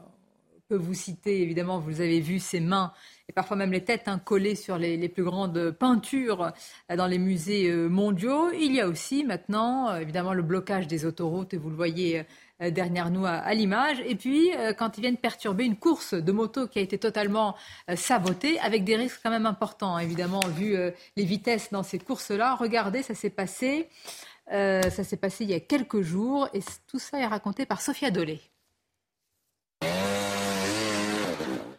je 0.70 0.76
peux 0.76 0.82
vous 0.82 0.94
citer, 0.94 1.40
évidemment, 1.40 1.78
vous 1.78 2.02
avez 2.02 2.20
vu 2.20 2.38
ces 2.38 2.60
mains 2.60 2.92
et 3.26 3.32
parfois 3.32 3.56
même 3.56 3.72
les 3.72 3.84
têtes 3.84 4.06
hein, 4.06 4.18
collées 4.18 4.54
sur 4.54 4.76
les, 4.76 5.08
plus 5.08 5.24
grandes 5.24 5.70
peintures 5.70 6.52
euh, 6.90 6.96
dans 6.96 7.06
les 7.06 7.16
musées 7.16 7.70
euh, 7.70 7.88
mondiaux. 7.88 8.50
Il 8.52 8.74
y 8.74 8.80
a 8.82 8.86
aussi 8.86 9.24
maintenant, 9.24 9.88
euh, 9.88 10.00
évidemment, 10.00 10.34
le 10.34 10.42
blocage 10.42 10.86
des 10.86 11.06
autoroutes, 11.06 11.54
et 11.54 11.56
vous 11.56 11.70
le 11.70 11.76
voyez 11.76 12.24
derrière 12.60 13.10
nous 13.10 13.24
à, 13.24 13.54
l'image. 13.54 13.98
Et 14.04 14.16
puis, 14.16 14.50
quand 14.76 14.98
ils 14.98 15.02
viennent 15.02 15.16
perturber 15.16 15.64
une 15.64 15.76
course 15.76 16.14
de 16.14 16.32
moto 16.32 16.66
qui 16.66 16.80
a 16.80 16.82
été 16.82 16.98
totalement 16.98 17.54
sabotée, 17.94 18.58
avec 18.58 18.82
des 18.82 18.96
risques 18.96 19.20
quand 19.22 19.30
même 19.30 19.46
importants, 19.46 19.96
évidemment, 19.96 20.40
vu 20.56 20.76
les 21.16 21.24
vitesses 21.24 21.70
dans 21.70 21.84
ces 21.84 22.00
courses-là. 22.00 22.56
Regardez, 22.56 23.02
ça 23.04 23.14
s'est 23.14 23.30
passé. 23.30 23.88
ça 24.50 24.90
s'est 24.90 25.16
passé 25.16 25.44
il 25.44 25.50
y 25.50 25.54
a 25.54 25.60
quelques 25.60 26.00
jours 26.00 26.48
et 26.52 26.58
tout 26.88 26.98
ça 26.98 27.20
est 27.20 27.26
raconté 27.26 27.64
par 27.64 27.80
Sophia 27.80 28.10
Dolé. 28.10 28.40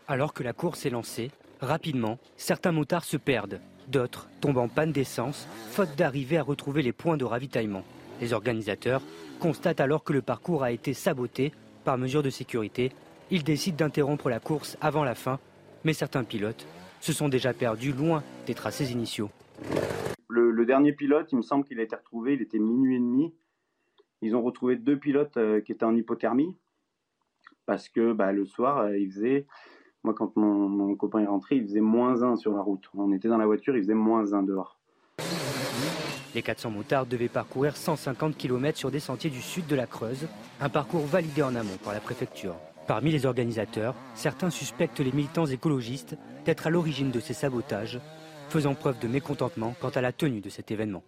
Alors 0.09 0.33
que 0.33 0.41
la 0.41 0.53
course 0.53 0.87
est 0.87 0.89
lancée, 0.89 1.29
rapidement, 1.61 2.17
certains 2.35 2.71
motards 2.71 3.03
se 3.03 3.15
perdent. 3.15 3.61
D'autres 3.87 4.27
tombent 4.41 4.57
en 4.57 4.67
panne 4.67 4.91
d'essence, 4.91 5.47
faute 5.69 5.95
d'arriver 5.95 6.39
à 6.39 6.41
retrouver 6.41 6.81
les 6.81 6.93
points 6.93 7.15
de 7.15 7.25
ravitaillement. 7.25 7.83
Les 8.19 8.33
organisateurs 8.33 9.03
constatent 9.39 9.79
alors 9.79 10.03
que 10.03 10.11
le 10.11 10.23
parcours 10.23 10.63
a 10.63 10.71
été 10.71 10.95
saboté 10.95 11.51
par 11.85 11.99
mesure 11.99 12.23
de 12.23 12.31
sécurité. 12.31 12.91
Ils 13.29 13.43
décident 13.43 13.77
d'interrompre 13.77 14.29
la 14.29 14.39
course 14.39 14.79
avant 14.81 15.03
la 15.03 15.13
fin, 15.13 15.39
mais 15.83 15.93
certains 15.93 16.23
pilotes 16.23 16.65
se 17.01 17.13
sont 17.13 17.29
déjà 17.29 17.53
perdus 17.53 17.93
loin 17.93 18.23
des 18.47 18.55
tracés 18.55 18.91
initiaux. 18.91 19.29
Le, 20.27 20.65
dernier 20.65 20.91
pilote, 20.91 21.31
il 21.31 21.37
me 21.37 21.43
semble 21.43 21.65
qu'il 21.65 21.79
a 21.79 21.83
été 21.83 21.95
retrouvé, 21.95 22.33
il 22.33 22.41
était 22.41 22.57
minuit 22.57 22.95
et 22.95 22.99
demi. 22.99 23.35
Ils 24.23 24.35
ont 24.35 24.41
retrouvé 24.41 24.75
deux 24.75 24.97
pilotes 24.97 25.37
euh, 25.37 25.61
qui 25.61 25.71
étaient 25.71 25.85
en 25.85 25.95
hypothermie 25.95 26.57
parce 27.65 27.89
que 27.89 28.13
bah, 28.13 28.31
le 28.31 28.45
soir, 28.45 28.79
euh, 28.79 28.97
il 28.97 29.11
faisait 29.11 29.45
moi, 30.03 30.13
quand 30.13 30.35
mon, 30.37 30.95
copain 30.95 31.19
est 31.19 31.27
rentré, 31.27 31.57
il 31.57 31.63
faisait 31.63 31.81
moins 31.81 32.23
1 32.23 32.37
sur 32.37 32.53
la 32.53 32.61
route. 32.61 32.89
On 32.95 33.11
était 33.11 33.27
dans 33.27 33.37
la 33.37 33.45
voiture, 33.45 33.75
il 33.75 33.81
faisait 33.81 33.93
moins 33.93 34.33
1 34.33 34.43
dehors. 34.43 34.79
Les 36.35 36.41
400 36.41 36.69
motards 36.71 37.05
devaient 37.05 37.27
parcourir 37.27 37.75
150 37.75 38.37
km 38.37 38.77
sur 38.77 38.91
des 38.91 38.99
sentiers 38.99 39.29
du 39.29 39.41
sud 39.41 39.67
de 39.67 39.75
la 39.75 39.87
Creuse, 39.87 40.27
un 40.61 40.69
parcours 40.69 41.05
validé 41.05 41.41
en 41.41 41.55
amont 41.55 41.77
par 41.83 41.93
la 41.93 41.99
préfecture. 41.99 42.55
Parmi 42.87 43.11
les 43.11 43.25
organisateurs, 43.25 43.93
certains 44.15 44.49
suspectent 44.49 44.99
les 44.99 45.11
militants 45.11 45.45
écologistes 45.45 46.15
d'être 46.45 46.67
à 46.67 46.69
l'origine 46.69 47.11
de 47.11 47.19
ces 47.19 47.33
sabotages, 47.33 47.99
faisant 48.49 48.75
preuve 48.75 48.99
de 48.99 49.07
mécontentement 49.07 49.75
quant 49.81 49.89
à 49.89 50.01
la 50.01 50.11
tenue 50.11 50.39
de 50.39 50.49
cet 50.49 50.71
événement. 50.71 51.03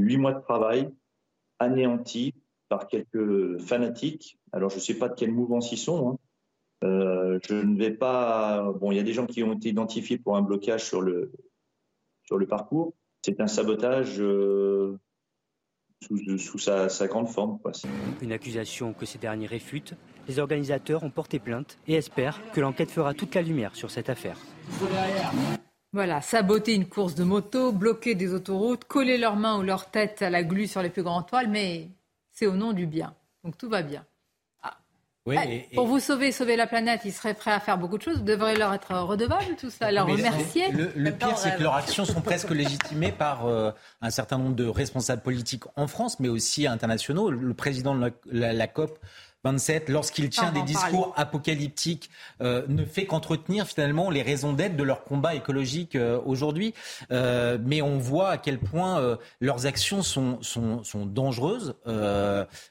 Huit 0.00 0.18
mois 0.18 0.34
de 0.34 0.40
travail 0.40 0.90
anéantis 1.60 2.34
par 2.68 2.88
quelques 2.88 3.58
fanatiques. 3.60 4.38
Alors 4.52 4.70
je 4.70 4.76
ne 4.76 4.80
sais 4.80 4.98
pas 4.98 5.08
de 5.08 5.14
quelle 5.14 5.32
mouvance 5.32 5.72
ils 5.72 5.78
sont, 5.78 6.10
hein. 6.10 6.18
Euh, 6.84 7.38
je 7.48 7.54
ne 7.54 7.78
vais 7.78 7.90
pas. 7.90 8.72
Bon, 8.80 8.92
il 8.92 8.96
y 8.96 9.00
a 9.00 9.02
des 9.02 9.12
gens 9.12 9.26
qui 9.26 9.42
ont 9.42 9.54
été 9.54 9.70
identifiés 9.70 10.18
pour 10.18 10.36
un 10.36 10.42
blocage 10.42 10.84
sur 10.84 11.00
le, 11.00 11.32
sur 12.24 12.36
le 12.36 12.46
parcours. 12.46 12.94
C'est 13.22 13.40
un 13.40 13.46
sabotage 13.46 14.20
euh, 14.20 14.98
sous, 16.02 16.58
sa, 16.58 16.88
grande 17.06 17.28
forme. 17.28 17.58
Une 18.20 18.32
accusation 18.32 18.92
que 18.92 19.06
ces 19.06 19.18
derniers 19.18 19.46
réfutent. 19.46 19.94
Les 20.28 20.38
organisateurs 20.38 21.04
ont 21.04 21.10
porté 21.10 21.38
plainte 21.38 21.78
et 21.86 21.94
espèrent 21.94 22.40
que 22.52 22.60
l'enquête 22.60 22.90
fera 22.90 23.14
toute 23.14 23.34
la 23.34 23.42
lumière 23.42 23.74
sur 23.74 23.90
cette 23.90 24.10
affaire. 24.10 24.38
Voilà, 25.92 26.20
saboter 26.20 26.74
une 26.74 26.88
course 26.88 27.14
de 27.14 27.24
moto, 27.24 27.72
bloquer 27.72 28.14
des 28.14 28.34
autoroutes, 28.34 28.84
coller 28.84 29.16
leurs 29.16 29.36
mains 29.36 29.58
ou 29.58 29.62
leurs 29.62 29.90
têtes 29.90 30.22
à 30.22 30.30
la 30.30 30.42
glu 30.42 30.66
sur 30.66 30.82
les 30.82 30.90
plus 30.90 31.02
grandes 31.02 31.26
toiles, 31.26 31.48
mais 31.48 31.88
c'est 32.32 32.46
au 32.46 32.56
nom 32.56 32.72
du 32.72 32.86
bien. 32.86 33.14
Donc 33.44 33.56
tout 33.56 33.68
va 33.68 33.82
bien. 33.82 34.04
Eh, 35.32 35.74
pour 35.74 35.86
vous 35.86 36.00
sauver, 36.00 36.32
sauver 36.32 36.54
la 36.54 36.66
planète, 36.66 37.00
ils 37.06 37.12
seraient 37.12 37.32
prêts 37.32 37.52
à 37.52 37.58
faire 37.58 37.78
beaucoup 37.78 37.96
de 37.96 38.02
choses. 38.02 38.18
Vous 38.18 38.24
devriez 38.24 38.58
leur 38.58 38.74
être 38.74 38.94
redevable, 38.94 39.56
tout 39.58 39.70
ça, 39.70 39.90
leur 39.90 40.06
remercier. 40.06 40.70
Le, 40.70 41.10
pire, 41.12 41.38
c'est 41.38 41.56
que 41.56 41.62
leurs 41.62 41.76
actions 41.76 42.04
sont 42.04 42.20
presque 42.20 42.50
légitimées 42.50 43.10
par 43.10 43.46
euh, 43.46 43.70
un 44.02 44.10
certain 44.10 44.36
nombre 44.36 44.54
de 44.54 44.66
responsables 44.66 45.22
politiques 45.22 45.64
en 45.76 45.86
France, 45.86 46.20
mais 46.20 46.28
aussi 46.28 46.66
internationaux. 46.66 47.30
Le 47.30 47.54
président 47.54 47.94
de 47.94 48.12
la 48.30 48.66
COP 48.66 48.98
27, 49.44 49.90
lorsqu'il 49.90 50.30
tient 50.30 50.52
des 50.52 50.62
discours 50.62 51.12
apocalyptiques, 51.16 52.10
euh, 52.40 52.62
ne 52.68 52.84
fait 52.84 53.04
qu'entretenir 53.04 53.66
finalement 53.66 54.08
les 54.08 54.22
raisons 54.22 54.54
d'être 54.54 54.74
de 54.74 54.82
leur 54.82 55.04
combat 55.04 55.34
écologique 55.34 55.96
euh, 55.96 56.18
aujourd'hui. 56.24 56.72
Euh, 57.12 57.58
mais 57.62 57.82
on 57.82 57.98
voit 57.98 58.30
à 58.30 58.38
quel 58.38 58.58
point 58.58 59.18
leurs 59.40 59.66
actions 59.66 60.02
sont, 60.02 60.38
sont, 60.40 60.82
sont 60.82 61.04
dangereuses. 61.04 61.74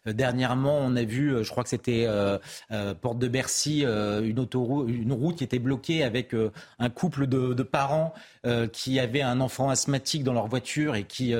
dernièrement, 0.05 0.79
on 0.79 0.95
a 0.95 1.03
vu, 1.03 1.43
je 1.43 1.49
crois 1.49 1.63
que 1.63 1.69
c'était 1.69 2.07
Porte 3.01 3.19
de 3.19 3.27
Bercy, 3.27 3.81
une, 3.81 4.39
autoroute, 4.39 4.89
une 4.89 5.13
route 5.13 5.37
qui 5.37 5.43
était 5.43 5.59
bloquée 5.59 6.03
avec 6.03 6.35
un 6.79 6.89
couple 6.89 7.27
de, 7.27 7.53
de 7.53 7.63
parents 7.63 8.13
qui 8.71 8.99
avaient 8.99 9.21
un 9.21 9.39
enfant 9.41 9.69
asthmatique 9.69 10.23
dans 10.23 10.33
leur 10.33 10.47
voiture 10.47 10.95
et 10.95 11.03
qui, 11.03 11.33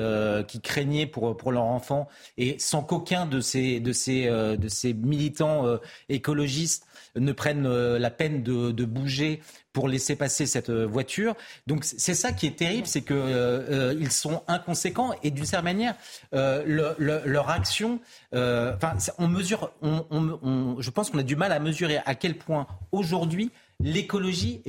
qui 0.46 0.60
craignaient 0.60 1.06
pour, 1.06 1.36
pour 1.36 1.50
leur 1.50 1.64
enfant. 1.64 2.08
Et 2.38 2.56
sans 2.58 2.82
qu'aucun 2.82 3.26
de 3.26 3.40
ces, 3.40 3.80
de 3.80 3.92
ces, 3.92 4.26
de 4.28 4.68
ces 4.68 4.94
militaires 4.94 5.23
militants 5.24 5.66
euh, 5.66 5.78
écologistes 6.08 6.86
ne 7.16 7.32
prennent 7.32 7.66
euh, 7.66 7.98
la 7.98 8.10
peine 8.10 8.42
de, 8.42 8.84
bouger 8.84 9.40
pour 9.72 9.88
laisser 9.88 10.16
passer 10.16 10.46
cette 10.46 10.70
euh, 10.70 10.84
voiture. 10.84 11.34
Donc 11.66 11.84
c'est 11.84 12.14
ça 12.14 12.32
qui 12.32 12.46
est 12.46 12.56
terrible, 12.56 12.86
c'est 12.86 13.02
qu'ils 13.02 13.96
ils 14.00 14.12
sont 14.12 14.42
inconséquents 14.46 15.12
et 15.22 15.30
d'une 15.30 15.46
certaine 15.46 15.64
manière, 15.64 15.94
leur 16.32 17.50
action, 17.50 18.00
enfin, 18.32 18.94
mesure, 19.20 19.72
je 19.82 20.90
pense 20.90 21.10
qu'on 21.10 21.18
a 21.18 21.22
du 21.22 21.36
mal 21.36 21.52
à 21.52 21.58
mesurer 21.58 21.98
à 22.04 22.14
quel 22.14 22.36
point 22.36 22.66
aujourd'hui 22.92 23.50
l'écologie 23.80 24.62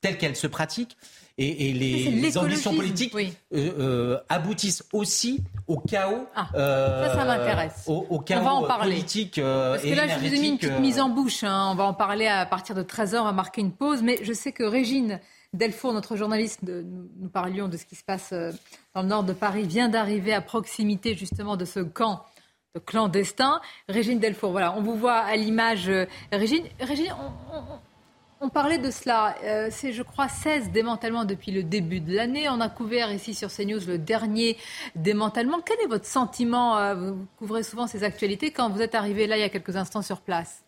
telle 0.00 0.18
qu'elle 0.18 0.36
se 0.36 0.46
pratique 0.46 0.96
et, 1.42 1.72
les, 1.72 2.38
ambitions 2.38 2.74
politiques 2.74 3.14
euh, 3.14 3.30
euh, 3.52 4.18
aboutissent 4.28 4.84
aussi 4.92 5.42
au 5.66 5.78
chaos. 5.78 6.26
Ah, 6.34 6.48
ça, 6.52 7.14
ça 7.14 7.24
m'intéresse. 7.24 7.84
Au, 7.86 8.06
au, 8.10 8.18
chaos 8.20 8.40
on 8.40 8.44
va 8.44 8.52
en 8.52 8.62
parler. 8.64 8.96
politique 8.96 9.38
euh, 9.38 9.72
Parce 9.72 9.82
que 9.82 9.94
là, 9.94 10.08
je 10.08 10.18
vous 10.18 10.34
ai 10.34 10.40
mis 10.40 10.48
une 10.48 10.58
petite 10.58 10.78
mise 10.80 11.00
en 11.00 11.08
bouche. 11.08 11.44
Hein. 11.44 11.68
On 11.72 11.74
va 11.74 11.84
en 11.84 11.94
parler 11.94 12.26
à 12.26 12.46
partir 12.46 12.74
de 12.74 12.82
13h. 12.82 13.18
On 13.20 13.24
va 13.24 13.32
marquer 13.32 13.60
une 13.60 13.72
pause. 13.72 14.02
Mais 14.02 14.18
je 14.22 14.32
sais 14.32 14.52
que 14.52 14.62
Régine 14.62 15.20
Delfour, 15.52 15.92
notre 15.92 16.16
journaliste, 16.16 16.60
nous 16.62 17.28
parlions 17.28 17.68
de 17.68 17.76
ce 17.76 17.84
qui 17.84 17.94
se 17.94 18.04
passe 18.04 18.32
dans 18.94 19.02
le 19.02 19.08
nord 19.08 19.24
de 19.24 19.32
Paris, 19.32 19.64
vient 19.64 19.88
d'arriver 19.88 20.32
à 20.32 20.40
proximité 20.40 21.14
justement 21.14 21.56
de 21.56 21.64
ce 21.64 21.80
camp 21.80 22.24
clandestin. 22.86 23.60
Régine 23.88 24.18
Delfour, 24.18 24.50
voilà, 24.52 24.74
on 24.76 24.82
vous 24.82 24.94
voit 24.94 25.18
à 25.18 25.36
l'image. 25.36 25.90
Régine, 26.32 26.64
Régine 26.80 27.14
on, 27.52 27.60
parlait 28.48 28.78
de 28.78 28.90
cela. 28.90 29.34
c'est, 29.70 29.92
je 29.92 30.02
crois, 30.02 30.28
16 30.28 30.70
démantèlements 30.70 31.24
depuis 31.24 31.52
le 31.52 31.62
début 31.62 32.00
de 32.00 32.14
l'année. 32.14 32.48
On 32.48 32.60
a 32.60 32.68
couvert 32.68 33.12
ici 33.12 33.34
sur 33.34 33.50
CNews 33.50 33.86
le 33.86 33.98
dernier 33.98 34.56
démantèlement. 34.96 35.60
Quel 35.64 35.80
est 35.80 35.88
votre 35.88 36.06
sentiment 36.06 36.94
Vous 36.94 37.26
couvrez 37.38 37.62
souvent 37.62 37.86
ces 37.86 38.04
actualités 38.04 38.50
quand 38.50 38.70
vous 38.70 38.82
êtes 38.82 38.94
arrivé 38.94 39.26
là 39.26 39.36
il 39.36 39.40
y 39.40 39.44
a 39.44 39.48
quelques 39.48 39.76
instants 39.76 40.02
sur 40.02 40.20
place? 40.20 40.62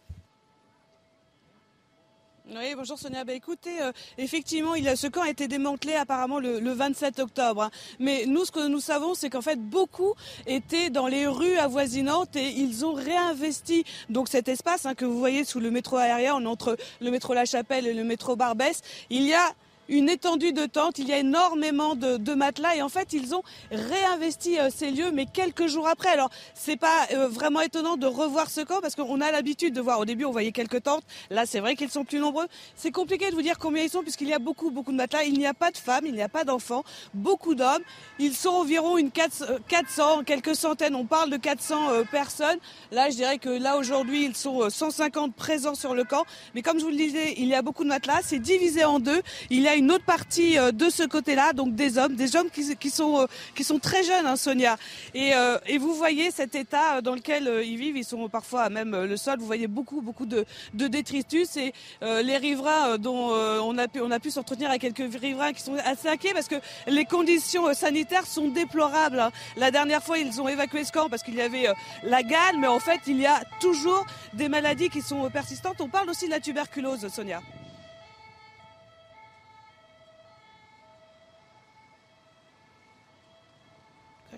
Oui, 2.46 2.74
bonjour 2.76 2.98
Sonia. 2.98 3.24
Bah, 3.24 3.32
écoutez, 3.32 3.80
euh, 3.80 3.90
effectivement, 4.18 4.74
il 4.74 4.86
a, 4.86 4.96
ce 4.96 5.06
camp 5.06 5.22
a 5.22 5.30
été 5.30 5.48
démantelé 5.48 5.94
apparemment 5.94 6.38
le, 6.38 6.58
27 6.72 7.18
octobre. 7.20 7.62
Hein. 7.62 7.70
Mais 7.98 8.26
nous, 8.26 8.44
ce 8.44 8.52
que 8.52 8.68
nous 8.68 8.80
savons, 8.80 9.14
c'est 9.14 9.30
qu'en 9.30 9.40
fait, 9.40 9.58
beaucoup 9.58 10.12
étaient 10.46 10.90
dans 10.90 11.06
les 11.06 11.26
rues 11.26 11.56
avoisinantes 11.56 12.36
et 12.36 12.50
ils 12.50 12.84
ont 12.84 12.92
réinvesti 12.92 13.84
donc 14.10 14.28
cet 14.28 14.48
espace 14.48 14.84
hein, 14.84 14.94
que 14.94 15.06
vous 15.06 15.18
voyez 15.18 15.44
sous 15.44 15.58
le 15.58 15.70
métro 15.70 15.96
aérien, 15.96 16.34
entre 16.44 16.76
le 17.00 17.10
métro 17.10 17.32
La 17.32 17.46
Chapelle 17.46 17.86
et 17.86 17.94
le 17.94 18.04
métro 18.04 18.36
Barbès. 18.36 18.82
Il 19.08 19.22
y 19.22 19.32
a 19.32 19.54
une 19.88 20.08
étendue 20.08 20.52
de 20.52 20.66
tentes, 20.66 20.98
il 20.98 21.08
y 21.08 21.12
a 21.12 21.18
énormément 21.18 21.94
de, 21.94 22.34
matelas 22.34 22.74
et 22.74 22.82
en 22.82 22.88
fait 22.88 23.12
ils 23.12 23.34
ont 23.34 23.42
réinvesti 23.70 24.58
euh, 24.58 24.68
ces 24.74 24.90
lieux 24.90 25.12
mais 25.12 25.26
quelques 25.26 25.66
jours 25.66 25.86
après. 25.86 26.08
Alors 26.08 26.30
c'est 26.54 26.76
pas 26.76 27.06
euh, 27.12 27.28
vraiment 27.28 27.60
étonnant 27.60 27.96
de 27.96 28.06
revoir 28.06 28.50
ce 28.50 28.60
camp 28.62 28.80
parce 28.80 28.96
qu'on 28.96 29.20
a 29.20 29.30
l'habitude 29.30 29.72
de 29.72 29.80
voir 29.80 30.00
au 30.00 30.04
début 30.04 30.24
on 30.24 30.32
voyait 30.32 30.52
quelques 30.52 30.82
tentes, 30.82 31.04
là 31.30 31.46
c'est 31.46 31.60
vrai 31.60 31.76
qu'ils 31.76 31.90
sont 31.90 32.04
plus 32.04 32.18
nombreux. 32.18 32.46
C'est 32.74 32.90
compliqué 32.90 33.30
de 33.30 33.34
vous 33.34 33.42
dire 33.42 33.58
combien 33.58 33.84
ils 33.84 33.90
sont 33.90 34.02
puisqu'il 34.02 34.28
y 34.28 34.32
a 34.32 34.38
beaucoup 34.38 34.70
beaucoup 34.70 34.90
de 34.90 34.96
matelas, 34.96 35.24
il 35.24 35.38
n'y 35.38 35.46
a 35.46 35.54
pas 35.54 35.70
de 35.70 35.78
femmes, 35.78 36.06
il 36.06 36.14
n'y 36.14 36.22
a 36.22 36.28
pas 36.28 36.44
d'enfants, 36.44 36.84
beaucoup 37.12 37.54
d'hommes. 37.54 37.82
Ils 38.18 38.34
sont 38.34 38.50
environ 38.50 38.98
une 38.98 39.10
400, 39.10 39.44
euh, 39.48 40.22
quelques 40.24 40.56
centaines, 40.56 40.94
on 40.96 41.06
parle 41.06 41.30
de 41.30 41.36
400 41.36 42.04
personnes. 42.10 42.58
Là 42.90 43.10
je 43.10 43.16
dirais 43.16 43.38
que 43.38 43.48
là 43.48 43.76
aujourd'hui 43.76 44.24
ils 44.24 44.36
sont 44.36 44.68
150 44.68 45.34
présents 45.34 45.74
sur 45.74 45.94
le 45.94 46.04
camp 46.04 46.24
mais 46.54 46.62
comme 46.62 46.78
je 46.78 46.84
vous 46.84 46.90
le 46.90 46.96
disais, 46.96 47.34
il 47.36 47.46
y 47.46 47.54
a 47.54 47.62
beaucoup 47.62 47.84
de 47.84 47.88
matelas, 47.88 48.20
c'est 48.22 48.38
divisé 48.38 48.84
en 48.84 48.98
deux. 48.98 49.22
Il 49.50 49.60
y 49.60 49.68
a 49.68 49.73
une 49.76 49.90
autre 49.90 50.04
partie 50.04 50.58
euh, 50.58 50.72
de 50.72 50.88
ce 50.90 51.02
côté-là, 51.02 51.52
donc 51.52 51.74
des 51.74 51.98
hommes, 51.98 52.14
des 52.14 52.36
hommes 52.36 52.48
qui, 52.50 52.90
sont, 52.90 53.20
euh, 53.20 53.62
sont 53.62 53.78
très 53.78 54.02
jeunes, 54.02 54.26
hein, 54.26 54.36
Sonia. 54.36 54.76
Et, 55.14 55.34
euh, 55.34 55.58
et, 55.66 55.78
vous 55.78 55.94
voyez 55.94 56.30
cet 56.30 56.54
état 56.54 57.00
dans 57.00 57.14
lequel 57.14 57.62
ils 57.64 57.76
vivent, 57.76 57.96
ils 57.96 58.04
sont 58.04 58.28
parfois 58.28 58.68
même 58.68 59.04
le 59.04 59.16
sol, 59.16 59.38
vous 59.38 59.46
voyez 59.46 59.66
beaucoup, 59.66 60.00
beaucoup 60.00 60.26
de, 60.26 60.44
détritus 60.72 61.56
et 61.56 61.72
les 62.02 62.36
riverains 62.36 62.98
dont 62.98 63.30
on 63.32 63.78
a 63.78 63.88
pu, 63.88 64.00
on 64.00 64.10
a 64.10 64.20
pu 64.20 64.30
s'entretenir 64.30 64.70
avec 64.70 64.82
quelques 64.82 65.20
riverains 65.20 65.52
qui 65.52 65.62
sont 65.62 65.76
assez 65.84 66.08
inquiets 66.08 66.32
parce 66.32 66.48
que 66.48 66.56
les 66.86 67.04
conditions 67.04 67.72
sanitaires 67.74 68.26
sont 68.26 68.48
déplorables. 68.48 69.20
Hein. 69.20 69.30
La 69.56 69.70
dernière 69.70 70.02
fois, 70.02 70.18
ils 70.18 70.40
ont 70.40 70.48
évacué 70.48 70.84
ce 70.84 70.92
camp 70.92 71.08
parce 71.08 71.22
qu'il 71.22 71.34
y 71.34 71.40
avait 71.40 71.68
la 72.02 72.22
gale, 72.22 72.58
mais 72.58 72.66
en 72.66 72.80
fait, 72.80 73.00
il 73.06 73.20
y 73.20 73.26
a 73.26 73.42
toujours 73.60 74.06
des 74.34 74.48
maladies 74.48 74.90
qui 74.90 75.02
sont 75.02 75.28
persistantes. 75.30 75.80
On 75.80 75.88
parle 75.88 76.10
aussi 76.10 76.26
de 76.26 76.30
la 76.30 76.40
tuberculose, 76.40 77.08
Sonia. 77.08 77.40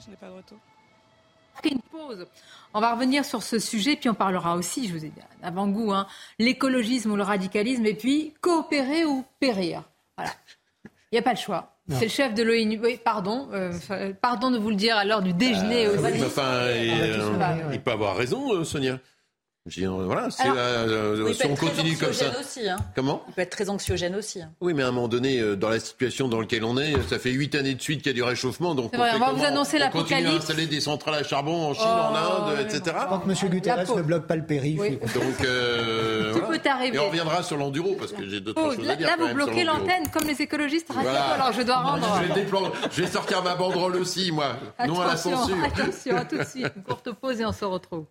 Je 0.04 0.10
n'ai 0.10 0.16
pas 0.16 0.28
de 0.28 0.34
retour. 0.34 0.58
Une 1.64 1.80
pause. 1.80 2.26
On 2.74 2.80
va 2.80 2.94
revenir 2.94 3.24
sur 3.24 3.42
ce 3.42 3.58
sujet, 3.58 3.96
puis 3.96 4.10
on 4.10 4.14
parlera 4.14 4.56
aussi, 4.56 4.86
je 4.88 4.92
vous 4.92 5.04
ai 5.04 5.08
dit, 5.08 5.20
avant-goût, 5.42 5.92
hein, 5.92 6.06
l'écologisme 6.38 7.12
ou 7.12 7.16
le 7.16 7.22
radicalisme, 7.22 7.86
et 7.86 7.94
puis 7.94 8.34
coopérer 8.40 9.04
ou 9.04 9.24
périr. 9.40 9.82
Voilà. 10.16 10.32
Il 10.84 11.14
n'y 11.14 11.18
a 11.18 11.22
pas 11.22 11.32
le 11.32 11.38
choix. 11.38 11.72
C'est 11.88 12.04
le 12.04 12.10
chef 12.10 12.34
de 12.34 12.42
l'ONU. 12.42 12.80
Oui, 12.82 12.98
pardon, 13.02 13.48
euh, 13.52 13.72
pardon 14.20 14.50
de 14.50 14.58
vous 14.58 14.70
le 14.70 14.76
dire 14.76 14.96
à 14.96 15.04
l'heure 15.04 15.22
du 15.22 15.32
déjeuner. 15.32 15.86
Euh, 15.86 15.98
enfin, 16.26 16.68
il, 17.72 17.80
peut 17.80 17.92
avoir 17.92 18.16
raison, 18.16 18.64
euh, 19.66 19.70
Sonia 19.70 20.04
voilà, 20.04 20.28
euh, 20.46 21.32
si 21.32 21.46
on 21.46 21.56
continue 21.56 21.96
comme 21.96 22.12
ça. 22.12 22.26
Aussi, 22.38 22.68
hein. 22.68 22.76
Comment 22.94 23.22
Il 23.28 23.34
peut 23.34 23.42
être 23.42 23.50
très 23.50 23.68
anxiogène 23.68 24.14
aussi. 24.14 24.40
Hein. 24.42 24.50
Oui, 24.60 24.74
mais 24.74 24.82
à 24.82 24.88
un 24.88 24.92
moment 24.92 25.08
donné, 25.08 25.40
euh, 25.40 25.56
dans 25.56 25.68
la 25.68 25.80
situation 25.80 26.28
dans 26.28 26.40
laquelle 26.40 26.64
on 26.64 26.78
est, 26.78 26.94
ça 27.08 27.18
fait 27.18 27.30
huit 27.30 27.54
années 27.54 27.74
de 27.74 27.82
suite 27.82 28.02
qu'il 28.02 28.10
y 28.10 28.14
a 28.14 28.14
du 28.14 28.22
réchauffement. 28.22 28.74
Donc 28.74 28.92
on, 28.94 28.98
va 28.98 29.32
vous 29.32 29.44
annoncer. 29.44 29.78
On 29.82 29.90
continue 29.90 30.26
à 30.26 30.32
installer 30.32 30.66
des 30.66 30.80
centrales 30.80 31.14
à 31.14 31.22
charbon 31.22 31.70
en 31.70 31.74
Chine, 31.74 31.84
en 31.84 32.12
oh, 32.12 32.50
Inde, 32.50 32.60
etc. 32.60 32.96
Tant 33.08 33.18
que 33.20 33.30
M. 33.30 33.50
Guterres 33.50 33.96
ne 33.96 34.02
bloque 34.02 34.26
pas 34.26 34.36
le 34.36 34.44
périph'. 34.44 34.78
Donc, 34.78 35.44
euh, 35.44 36.32
Tout 36.32 36.40
peut 36.40 36.60
arriver. 36.68 36.96
Et 36.96 37.00
on 37.00 37.06
reviendra 37.06 37.42
sur 37.42 37.56
l'enduro, 37.56 37.94
parce 37.98 38.12
que 38.12 38.28
j'ai 38.28 38.40
d'autres 38.40 38.62
oh, 38.64 38.74
choses 38.74 38.88
à 38.88 38.96
dire. 38.96 39.06
Là, 39.06 39.16
vous 39.18 39.34
bloquez 39.34 39.64
l'antenne, 39.64 40.08
comme 40.12 40.26
les 40.26 40.40
écologistes 40.42 40.86
alors 41.36 41.52
je 41.52 41.62
dois 41.62 41.76
rendre... 41.76 42.06
Je 42.90 43.02
vais 43.02 43.08
sortir 43.08 43.42
ma 43.42 43.54
banderole 43.54 43.96
aussi, 43.96 44.32
moi. 44.32 44.56
Non 44.86 45.00
à 45.00 45.08
la 45.08 45.16
censure. 45.16 45.56
Attention, 45.64 46.16
à 46.16 46.24
tout 46.24 46.38
de 46.38 46.44
suite. 46.44 46.66
Une 46.76 46.82
courte 46.86 47.12
pause 47.12 47.40
et 47.40 47.46
on 47.46 47.52
se 47.52 47.64
retrouve. 47.64 48.04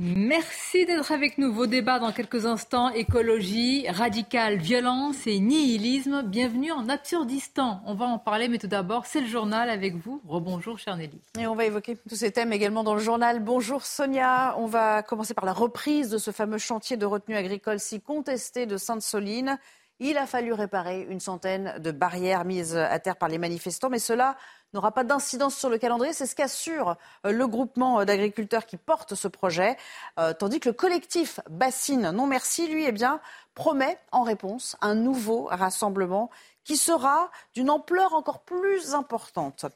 Merci 0.00 0.86
d'être 0.86 1.10
avec 1.10 1.38
nous. 1.38 1.52
Vos 1.52 1.66
débats 1.66 1.98
dans 1.98 2.12
quelques 2.12 2.46
instants. 2.46 2.90
Écologie, 2.90 3.84
radicale, 3.88 4.56
violence 4.56 5.26
et 5.26 5.40
nihilisme. 5.40 6.22
Bienvenue 6.22 6.70
en 6.70 6.88
Absurdistan. 6.88 7.80
On 7.84 7.94
va 7.94 8.06
en 8.06 8.18
parler, 8.20 8.46
mais 8.46 8.58
tout 8.58 8.68
d'abord, 8.68 9.06
c'est 9.06 9.20
le 9.20 9.26
journal 9.26 9.68
avec 9.68 9.96
vous. 9.96 10.22
Rebonjour, 10.28 10.78
chère 10.78 10.96
Nelly. 10.96 11.18
Et 11.36 11.48
on 11.48 11.56
va 11.56 11.64
évoquer 11.64 11.96
tous 12.08 12.14
ces 12.14 12.30
thèmes 12.30 12.52
également 12.52 12.84
dans 12.84 12.94
le 12.94 13.00
journal. 13.00 13.40
Bonjour 13.42 13.84
Sonia. 13.84 14.54
On 14.58 14.66
va 14.66 15.02
commencer 15.02 15.34
par 15.34 15.44
la 15.44 15.52
reprise 15.52 16.10
de 16.10 16.18
ce 16.18 16.30
fameux 16.30 16.58
chantier 16.58 16.96
de 16.96 17.04
retenue 17.04 17.34
agricole 17.34 17.80
si 17.80 18.00
contesté 18.00 18.66
de 18.66 18.76
Sainte-Soline. 18.76 19.58
Il 20.00 20.16
a 20.16 20.26
fallu 20.26 20.52
réparer 20.52 21.02
une 21.10 21.18
centaine 21.18 21.74
de 21.78 21.90
barrières 21.90 22.44
mises 22.44 22.76
à 22.76 22.98
terre 23.00 23.16
par 23.16 23.28
les 23.28 23.38
manifestants, 23.38 23.90
mais 23.90 23.98
cela 23.98 24.36
n'aura 24.72 24.92
pas 24.92 25.02
d'incidence 25.02 25.56
sur 25.56 25.68
le 25.68 25.78
calendrier. 25.78 26.12
C'est 26.12 26.26
ce 26.26 26.36
qu'assure 26.36 26.96
euh, 27.26 27.32
le 27.32 27.46
groupement 27.48 28.04
d'agriculteurs 28.04 28.66
qui 28.66 28.76
porte 28.76 29.16
ce 29.16 29.26
projet. 29.26 29.76
Euh, 30.20 30.32
tandis 30.34 30.60
que 30.60 30.68
le 30.68 30.74
collectif 30.74 31.40
Bassine 31.50 32.10
Non 32.12 32.26
Merci, 32.26 32.68
lui, 32.68 32.84
eh 32.86 32.92
bien, 32.92 33.20
promet 33.54 33.98
en 34.12 34.22
réponse 34.22 34.76
un 34.82 34.94
nouveau 34.94 35.48
rassemblement 35.50 36.30
qui 36.62 36.76
sera 36.76 37.30
d'une 37.54 37.70
ampleur 37.70 38.14
encore 38.14 38.42
plus 38.42 38.94
importante. 38.94 39.66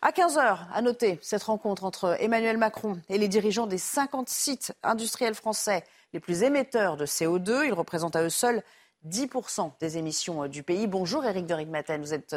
À 0.00 0.10
15h, 0.10 0.58
à 0.72 0.82
noter 0.82 1.18
cette 1.22 1.42
rencontre 1.42 1.84
entre 1.84 2.16
Emmanuel 2.20 2.58
Macron 2.58 3.00
et 3.08 3.18
les 3.18 3.26
dirigeants 3.26 3.66
des 3.66 3.78
50 3.78 4.28
sites 4.28 4.74
industriels 4.84 5.34
français 5.34 5.82
les 6.12 6.20
plus 6.20 6.42
émetteurs 6.42 6.96
de 6.96 7.06
CO2. 7.06 7.66
Ils 7.66 7.72
représentent 7.72 8.16
à 8.16 8.22
eux 8.22 8.30
seuls 8.30 8.62
10% 9.04 9.72
des 9.80 9.98
émissions 9.98 10.44
euh, 10.44 10.48
du 10.48 10.62
pays. 10.62 10.86
Bonjour 10.86 11.24
Eric 11.24 11.46
de 11.46 11.54
Rigmaten, 11.54 12.00
vous 12.00 12.14
êtes 12.14 12.34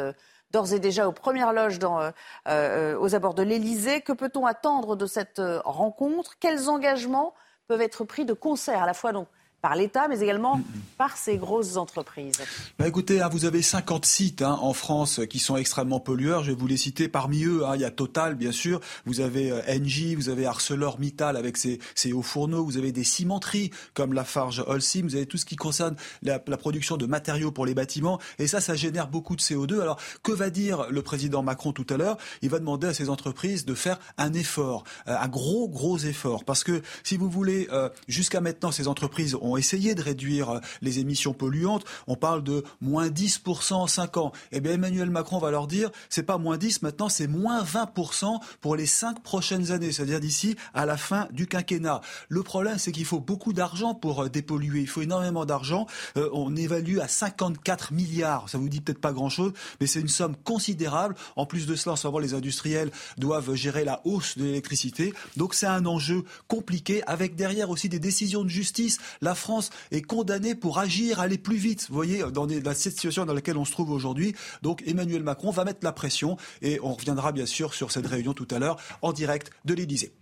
d'ores 0.50 0.72
et 0.72 0.78
déjà 0.78 1.08
aux 1.08 1.12
premières 1.12 1.52
loges 1.52 1.78
euh, 1.82 2.10
euh, 2.48 2.98
aux 2.98 3.14
abords 3.14 3.34
de 3.34 3.42
l'Elysée. 3.42 4.00
Que 4.00 4.12
peut-on 4.12 4.46
attendre 4.46 4.96
de 4.96 5.06
cette 5.06 5.38
euh, 5.38 5.60
rencontre? 5.64 6.38
Quels 6.38 6.68
engagements 6.68 7.34
peuvent 7.68 7.80
être 7.82 8.04
pris 8.04 8.24
de 8.24 8.32
concert 8.32 8.82
à 8.82 8.86
la 8.86 8.94
fois 8.94 9.12
donc 9.12 9.28
par 9.62 9.76
l'État, 9.76 10.08
mais 10.08 10.20
également 10.20 10.56
mm, 10.56 10.64
par 10.96 11.16
ces 11.16 11.36
grosses 11.36 11.76
entreprises 11.76 12.40
bah 12.78 12.88
Écoutez, 12.88 13.20
hein, 13.20 13.28
vous 13.28 13.44
avez 13.44 13.62
50 13.62 14.06
sites 14.06 14.42
hein, 14.42 14.58
en 14.60 14.72
France 14.72 15.20
qui 15.28 15.38
sont 15.38 15.56
extrêmement 15.56 16.00
pollueurs. 16.00 16.44
Je 16.44 16.52
vais 16.52 16.56
vous 16.56 16.66
les 16.66 16.76
citer. 16.76 17.08
Parmi 17.08 17.44
eux, 17.44 17.66
hein, 17.66 17.74
il 17.74 17.82
y 17.82 17.84
a 17.84 17.90
Total, 17.90 18.34
bien 18.34 18.52
sûr. 18.52 18.80
Vous 19.04 19.20
avez 19.20 19.50
euh, 19.50 19.60
Engie, 19.68 20.14
vous 20.14 20.28
avez 20.28 20.46
ArcelorMittal 20.46 21.36
avec 21.36 21.56
ses, 21.56 21.78
ses, 21.94 22.12
hauts 22.12 22.22
fourneaux. 22.22 22.64
Vous 22.64 22.78
avez 22.78 22.92
des 22.92 23.04
cimenteries 23.04 23.70
comme 23.94 24.14
Lafarge 24.14 24.64
Holcim. 24.66 25.02
Vous 25.04 25.16
avez 25.16 25.26
tout 25.26 25.36
ce 25.36 25.44
qui 25.44 25.56
concerne 25.56 25.96
la, 26.22 26.42
la, 26.46 26.56
production 26.56 26.96
de 26.96 27.06
matériaux 27.06 27.50
pour 27.50 27.66
les 27.66 27.74
bâtiments. 27.74 28.18
Et 28.38 28.46
ça, 28.46 28.60
ça 28.60 28.74
génère 28.74 29.08
beaucoup 29.08 29.36
de 29.36 29.42
CO2. 29.42 29.80
Alors, 29.80 29.98
que 30.22 30.32
va 30.32 30.50
dire 30.50 30.86
le 30.90 31.02
président 31.02 31.42
Macron 31.42 31.72
tout 31.72 31.86
à 31.90 31.96
l'heure? 31.96 32.16
Il 32.42 32.48
va 32.48 32.58
demander 32.58 32.86
à 32.86 32.94
ces 32.94 33.10
entreprises 33.10 33.64
de 33.64 33.74
faire 33.74 33.98
un 34.16 34.32
effort, 34.32 34.84
euh, 35.08 35.16
un 35.18 35.28
gros, 35.28 35.68
gros 35.68 35.98
effort. 35.98 36.44
Parce 36.44 36.64
que, 36.64 36.82
si 37.02 37.16
vous 37.16 37.28
voulez, 37.28 37.68
euh, 37.72 37.90
jusqu'à 38.08 38.40
maintenant, 38.40 38.70
ces 38.70 38.88
entreprises 38.88 39.36
ont 39.40 39.49
ont 39.50 39.56
essayé 39.56 39.94
de 39.94 40.02
réduire 40.02 40.50
euh, 40.50 40.60
les 40.82 40.98
émissions 40.98 41.32
polluantes. 41.32 41.84
On 42.06 42.16
parle 42.16 42.42
de 42.42 42.64
moins 42.80 43.08
10% 43.08 43.74
en 43.74 43.86
5 43.86 44.16
ans. 44.16 44.32
Eh 44.52 44.60
bien, 44.60 44.72
Emmanuel 44.72 45.10
Macron 45.10 45.38
va 45.38 45.50
leur 45.50 45.66
dire, 45.66 45.90
c'est 46.08 46.22
pas 46.22 46.38
moins 46.38 46.56
10, 46.56 46.82
maintenant 46.82 47.08
c'est 47.08 47.26
moins 47.26 47.62
20% 47.62 48.40
pour 48.60 48.76
les 48.76 48.86
5 48.86 49.22
prochaines 49.22 49.72
années, 49.72 49.92
c'est-à-dire 49.92 50.20
d'ici 50.20 50.56
à 50.74 50.86
la 50.86 50.96
fin 50.96 51.28
du 51.32 51.46
quinquennat. 51.46 52.00
Le 52.28 52.42
problème, 52.42 52.78
c'est 52.78 52.92
qu'il 52.92 53.04
faut 53.04 53.20
beaucoup 53.20 53.52
d'argent 53.52 53.94
pour 53.94 54.24
euh, 54.24 54.28
dépolluer. 54.28 54.80
Il 54.80 54.88
faut 54.88 55.02
énormément 55.02 55.44
d'argent. 55.44 55.86
Euh, 56.16 56.28
on 56.32 56.56
évalue 56.56 56.98
à 56.98 57.08
54 57.08 57.92
milliards. 57.92 58.48
Ça 58.48 58.58
vous 58.58 58.68
dit 58.68 58.80
peut-être 58.80 59.00
pas 59.00 59.12
grand-chose, 59.12 59.52
mais 59.80 59.86
c'est 59.86 60.00
une 60.00 60.08
somme 60.08 60.36
considérable. 60.36 61.14
En 61.36 61.46
plus 61.46 61.66
de 61.66 61.74
cela, 61.74 61.94
en 61.94 61.96
savoir, 61.96 62.22
les 62.22 62.34
industriels 62.34 62.90
doivent 63.18 63.54
gérer 63.54 63.84
la 63.84 64.00
hausse 64.04 64.38
de 64.38 64.44
l'électricité. 64.44 65.14
Donc 65.36 65.54
c'est 65.54 65.66
un 65.66 65.86
enjeu 65.86 66.24
compliqué 66.48 67.02
avec 67.06 67.36
derrière 67.36 67.70
aussi 67.70 67.88
des 67.88 67.98
décisions 67.98 68.44
de 68.44 68.48
justice. 68.48 68.98
La 69.20 69.34
France 69.40 69.70
est 69.90 70.02
condamnée 70.02 70.54
pour 70.54 70.78
agir, 70.78 71.20
aller 71.20 71.38
plus 71.38 71.56
vite. 71.56 71.86
Vous 71.88 71.94
voyez, 71.94 72.22
dans, 72.32 72.46
la 72.46 72.74
situation 72.74 73.26
dans 73.26 73.34
laquelle 73.34 73.56
on 73.56 73.64
se 73.64 73.72
trouve 73.72 73.90
aujourd'hui. 73.90 74.34
Donc 74.62 74.82
Emmanuel 74.86 75.22
Macron 75.22 75.50
va 75.50 75.64
mettre 75.64 75.80
la 75.82 75.92
pression 75.92 76.36
et 76.62 76.78
on 76.82 76.92
reviendra 76.94 77.32
bien 77.32 77.46
sûr 77.46 77.74
sur 77.74 77.90
cette 77.90 78.06
réunion 78.06 78.34
tout 78.34 78.48
à 78.50 78.58
l'heure 78.58 78.76
en 79.02 79.12
direct 79.12 79.50
de 79.64 79.74
l'Élysée. 79.74 80.12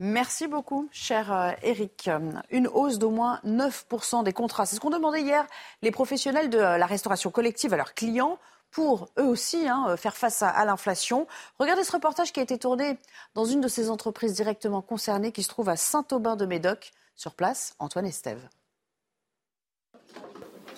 Merci 0.00 0.46
beaucoup, 0.46 0.88
cher 0.92 1.56
Eric. 1.62 2.06
Euh, 2.06 2.32
Une 2.50 2.68
hausse 2.68 2.98
d'au 2.98 3.10
moins 3.10 3.40
9% 3.44 4.22
des 4.22 4.32
contrats. 4.32 4.64
C'est 4.64 4.76
ce 4.76 4.80
qu'ont 4.80 4.90
demandé 4.90 5.20
hier 5.20 5.44
les 5.82 5.90
professionnels 5.90 6.50
de 6.50 6.58
la 6.58 6.86
restauration 6.86 7.30
collective 7.30 7.72
à 7.72 7.76
leurs 7.76 7.94
clients 7.94 8.38
pour 8.70 9.08
eux 9.18 9.24
aussi 9.24 9.66
hein, 9.66 9.86
euh, 9.88 9.96
faire 9.96 10.16
face 10.16 10.42
à, 10.42 10.64
l'inflation. 10.64 11.26
Regardez 11.58 11.84
ce 11.84 11.92
reportage 11.92 12.32
qui 12.32 12.40
a 12.40 12.42
été 12.42 12.58
tourné 12.58 12.98
dans 13.34 13.44
une 13.44 13.60
de 13.60 13.68
ces 13.68 13.90
entreprises 13.90 14.34
directement 14.34 14.82
concernées 14.82 15.32
qui 15.32 15.42
se 15.42 15.48
trouve 15.48 15.68
à 15.68 15.76
Saint-Aubin-de-Médoc. 15.76 16.92
Sur 17.18 17.34
place, 17.34 17.74
Antoine 17.80 18.06
Estève. 18.06 18.48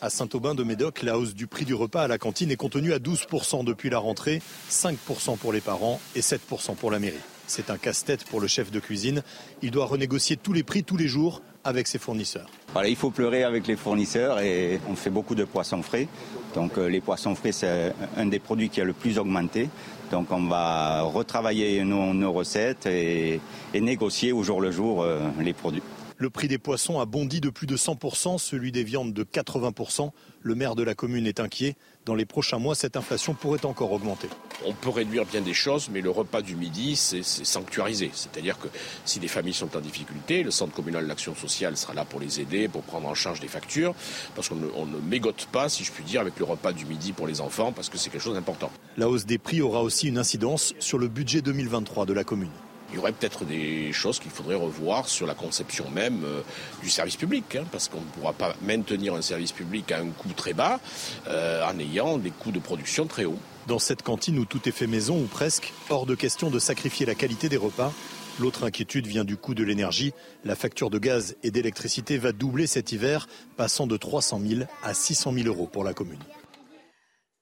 À 0.00 0.08
Saint-Aubin 0.08 0.54
de 0.54 0.64
Médoc, 0.64 1.02
la 1.02 1.18
hausse 1.18 1.34
du 1.34 1.46
prix 1.46 1.66
du 1.66 1.74
repas 1.74 2.04
à 2.04 2.08
la 2.08 2.16
cantine 2.16 2.50
est 2.50 2.56
contenue 2.56 2.94
à 2.94 2.98
12% 2.98 3.62
depuis 3.62 3.90
la 3.90 3.98
rentrée, 3.98 4.40
5% 4.70 5.36
pour 5.36 5.52
les 5.52 5.60
parents 5.60 6.00
et 6.16 6.20
7% 6.20 6.76
pour 6.76 6.90
la 6.90 6.98
mairie. 6.98 7.20
C'est 7.46 7.68
un 7.68 7.76
casse-tête 7.76 8.24
pour 8.24 8.40
le 8.40 8.46
chef 8.46 8.70
de 8.70 8.80
cuisine. 8.80 9.22
Il 9.60 9.70
doit 9.70 9.84
renégocier 9.84 10.38
tous 10.38 10.54
les 10.54 10.62
prix 10.62 10.82
tous 10.82 10.96
les 10.96 11.08
jours 11.08 11.42
avec 11.62 11.86
ses 11.86 11.98
fournisseurs. 11.98 12.48
il 12.86 12.96
faut 12.96 13.10
pleurer 13.10 13.44
avec 13.44 13.66
les 13.66 13.76
fournisseurs 13.76 14.40
et 14.40 14.80
on 14.88 14.96
fait 14.96 15.10
beaucoup 15.10 15.34
de 15.34 15.44
poissons 15.44 15.82
frais. 15.82 16.08
Donc 16.54 16.78
euh, 16.78 16.88
les 16.88 17.02
poissons 17.02 17.34
frais, 17.34 17.52
c'est 17.52 17.92
un 18.16 18.24
des 18.24 18.38
produits 18.38 18.70
qui 18.70 18.80
a 18.80 18.84
le 18.84 18.94
plus 18.94 19.18
augmenté. 19.18 19.68
Donc 20.10 20.28
on 20.30 20.46
va 20.46 21.02
retravailler 21.02 21.84
nos, 21.84 22.32
recettes 22.32 22.86
et, 22.86 23.42
négocier 23.74 24.32
au 24.32 24.42
jour 24.42 24.62
le 24.62 24.70
jour 24.70 25.02
euh, 25.02 25.20
les 25.38 25.52
produits. 25.52 25.82
Le 26.20 26.28
prix 26.28 26.48
des 26.48 26.58
poissons 26.58 27.00
a 27.00 27.06
bondi 27.06 27.40
de 27.40 27.48
plus 27.48 27.66
de 27.66 27.78
100%, 27.78 28.36
celui 28.36 28.72
des 28.72 28.84
viandes 28.84 29.14
de 29.14 29.24
80%. 29.24 30.10
Le 30.42 30.54
maire 30.54 30.74
de 30.74 30.82
la 30.82 30.94
commune 30.94 31.26
est 31.26 31.40
inquiet. 31.40 31.76
Dans 32.04 32.14
les 32.14 32.26
prochains 32.26 32.58
mois, 32.58 32.74
cette 32.74 32.98
inflation 32.98 33.32
pourrait 33.32 33.64
encore 33.64 33.90
augmenter. 33.90 34.28
On 34.66 34.74
peut 34.74 34.90
réduire 34.90 35.24
bien 35.24 35.40
des 35.40 35.54
choses, 35.54 35.88
mais 35.90 36.02
le 36.02 36.10
repas 36.10 36.42
du 36.42 36.56
midi, 36.56 36.94
c'est 36.94 37.22
sanctuarisé. 37.22 38.10
C'est-à-dire 38.12 38.58
que 38.58 38.68
si 39.06 39.18
des 39.18 39.28
familles 39.28 39.54
sont 39.54 39.74
en 39.74 39.80
difficulté, 39.80 40.42
le 40.42 40.50
Centre 40.50 40.74
communal 40.74 41.08
d'action 41.08 41.34
sociale 41.34 41.78
sera 41.78 41.94
là 41.94 42.04
pour 42.04 42.20
les 42.20 42.38
aider, 42.38 42.68
pour 42.68 42.82
prendre 42.82 43.08
en 43.08 43.14
charge 43.14 43.40
des 43.40 43.48
factures, 43.48 43.94
parce 44.34 44.50
qu'on 44.50 44.56
ne, 44.56 44.66
ne 44.66 45.00
mégote 45.00 45.48
pas, 45.50 45.70
si 45.70 45.84
je 45.84 45.90
puis 45.90 46.04
dire, 46.04 46.20
avec 46.20 46.38
le 46.38 46.44
repas 46.44 46.74
du 46.74 46.84
midi 46.84 47.12
pour 47.12 47.28
les 47.28 47.40
enfants, 47.40 47.72
parce 47.72 47.88
que 47.88 47.96
c'est 47.96 48.10
quelque 48.10 48.20
chose 48.20 48.34
d'important. 48.34 48.70
La 48.98 49.08
hausse 49.08 49.24
des 49.24 49.38
prix 49.38 49.62
aura 49.62 49.82
aussi 49.82 50.08
une 50.08 50.18
incidence 50.18 50.74
sur 50.80 50.98
le 50.98 51.08
budget 51.08 51.40
2023 51.40 52.04
de 52.04 52.12
la 52.12 52.24
commune 52.24 52.50
il 52.90 52.96
y 52.96 52.98
aurait 52.98 53.12
peut-être 53.12 53.44
des 53.44 53.92
choses 53.92 54.18
qu'il 54.18 54.30
faudrait 54.30 54.54
revoir 54.54 55.08
sur 55.08 55.26
la 55.26 55.34
conception 55.34 55.88
même 55.90 56.24
euh, 56.24 56.40
du 56.82 56.90
service 56.90 57.16
public, 57.16 57.56
hein, 57.56 57.64
parce 57.70 57.88
qu'on 57.88 58.00
ne 58.00 58.06
pourra 58.06 58.32
pas 58.32 58.54
maintenir 58.62 59.14
un 59.14 59.22
service 59.22 59.52
public 59.52 59.92
à 59.92 59.98
un 59.98 60.08
coût 60.08 60.32
très 60.36 60.52
bas 60.52 60.80
euh, 61.28 61.64
en 61.64 61.78
ayant 61.78 62.18
des 62.18 62.30
coûts 62.30 62.52
de 62.52 62.58
production 62.58 63.06
très 63.06 63.24
hauts. 63.24 63.38
Dans 63.66 63.78
cette 63.78 64.02
cantine 64.02 64.38
où 64.38 64.44
tout 64.44 64.68
est 64.68 64.72
fait 64.72 64.86
maison 64.86 65.18
ou 65.18 65.26
presque, 65.26 65.72
hors 65.88 66.06
de 66.06 66.14
question 66.14 66.50
de 66.50 66.58
sacrifier 66.58 67.06
la 67.06 67.14
qualité 67.14 67.48
des 67.48 67.56
repas. 67.56 67.92
L'autre 68.38 68.64
inquiétude 68.64 69.06
vient 69.06 69.24
du 69.24 69.36
coût 69.36 69.54
de 69.54 69.62
l'énergie. 69.62 70.12
La 70.44 70.56
facture 70.56 70.88
de 70.88 70.98
gaz 70.98 71.36
et 71.42 71.50
d'électricité 71.50 72.16
va 72.16 72.32
doubler 72.32 72.66
cet 72.66 72.90
hiver, 72.90 73.28
passant 73.56 73.86
de 73.86 73.96
300 73.96 74.40
000 74.44 74.62
à 74.82 74.94
600 74.94 75.34
000 75.34 75.46
euros 75.46 75.68
pour 75.70 75.84
la 75.84 75.92
commune. 75.92 76.18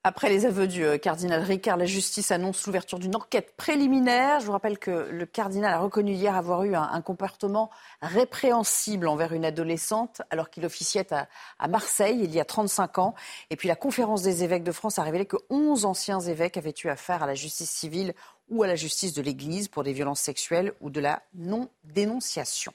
Après 0.05 0.29
les 0.29 0.47
aveux 0.47 0.69
du 0.69 0.85
euh, 0.85 0.97
cardinal 0.97 1.43
Ricard, 1.43 1.77
la 1.77 1.85
justice 1.85 2.31
annonce 2.31 2.65
l'ouverture 2.67 3.01
d'une 3.01 3.17
enquête 3.17 3.57
préliminaire. 3.57 4.39
Je 4.39 4.47
vous 4.47 4.53
rappelle 4.53 4.79
que 4.79 5.09
le 5.11 5.27
cardinal 5.27 5.75
a 5.75 5.81
reconnu 5.81 6.13
hier 6.13 6.37
avoir 6.37 6.63
eu 6.63 6.77
un, 6.77 7.01
comportement 7.03 7.69
répréhensible 8.01 9.09
envers 9.09 9.33
une 9.33 9.45
adolescente 9.45 10.23
alors 10.31 10.51
qu'il 10.51 10.65
officiait 10.65 11.13
à, 11.13 11.29
à, 11.59 11.67
Marseille 11.67 12.21
il 12.23 12.33
y 12.33 12.39
a 12.39 12.45
35 12.45 12.99
ans. 12.99 13.15
Et 13.51 13.57
puis 13.57 13.67
la 13.67 13.75
conférence 13.75 14.23
des 14.23 14.45
évêques 14.45 14.63
de 14.63 14.73
France 14.73 15.01
a 15.01 15.03
révélé 15.03 15.27
que 15.27 15.37
11 15.51 15.85
anciens 15.85 16.21
évêques 16.21 16.57
avaient 16.57 16.75
eu 16.85 16.89
affaire 16.89 17.25
à 17.25 17.27
la 17.27 17.35
justice 17.35 17.71
civile 17.71 18.15
ou 18.49 18.63
à 18.63 18.69
la 18.69 18.77
justice 18.77 19.15
de 19.15 19.23
l'Église 19.23 19.67
pour 19.67 19.83
des 19.83 19.93
violences 19.93 20.21
sexuelles 20.21 20.75
ou 20.81 20.91
de 20.91 21.01
la 21.01 21.23
non-dénonciation. 21.35 22.73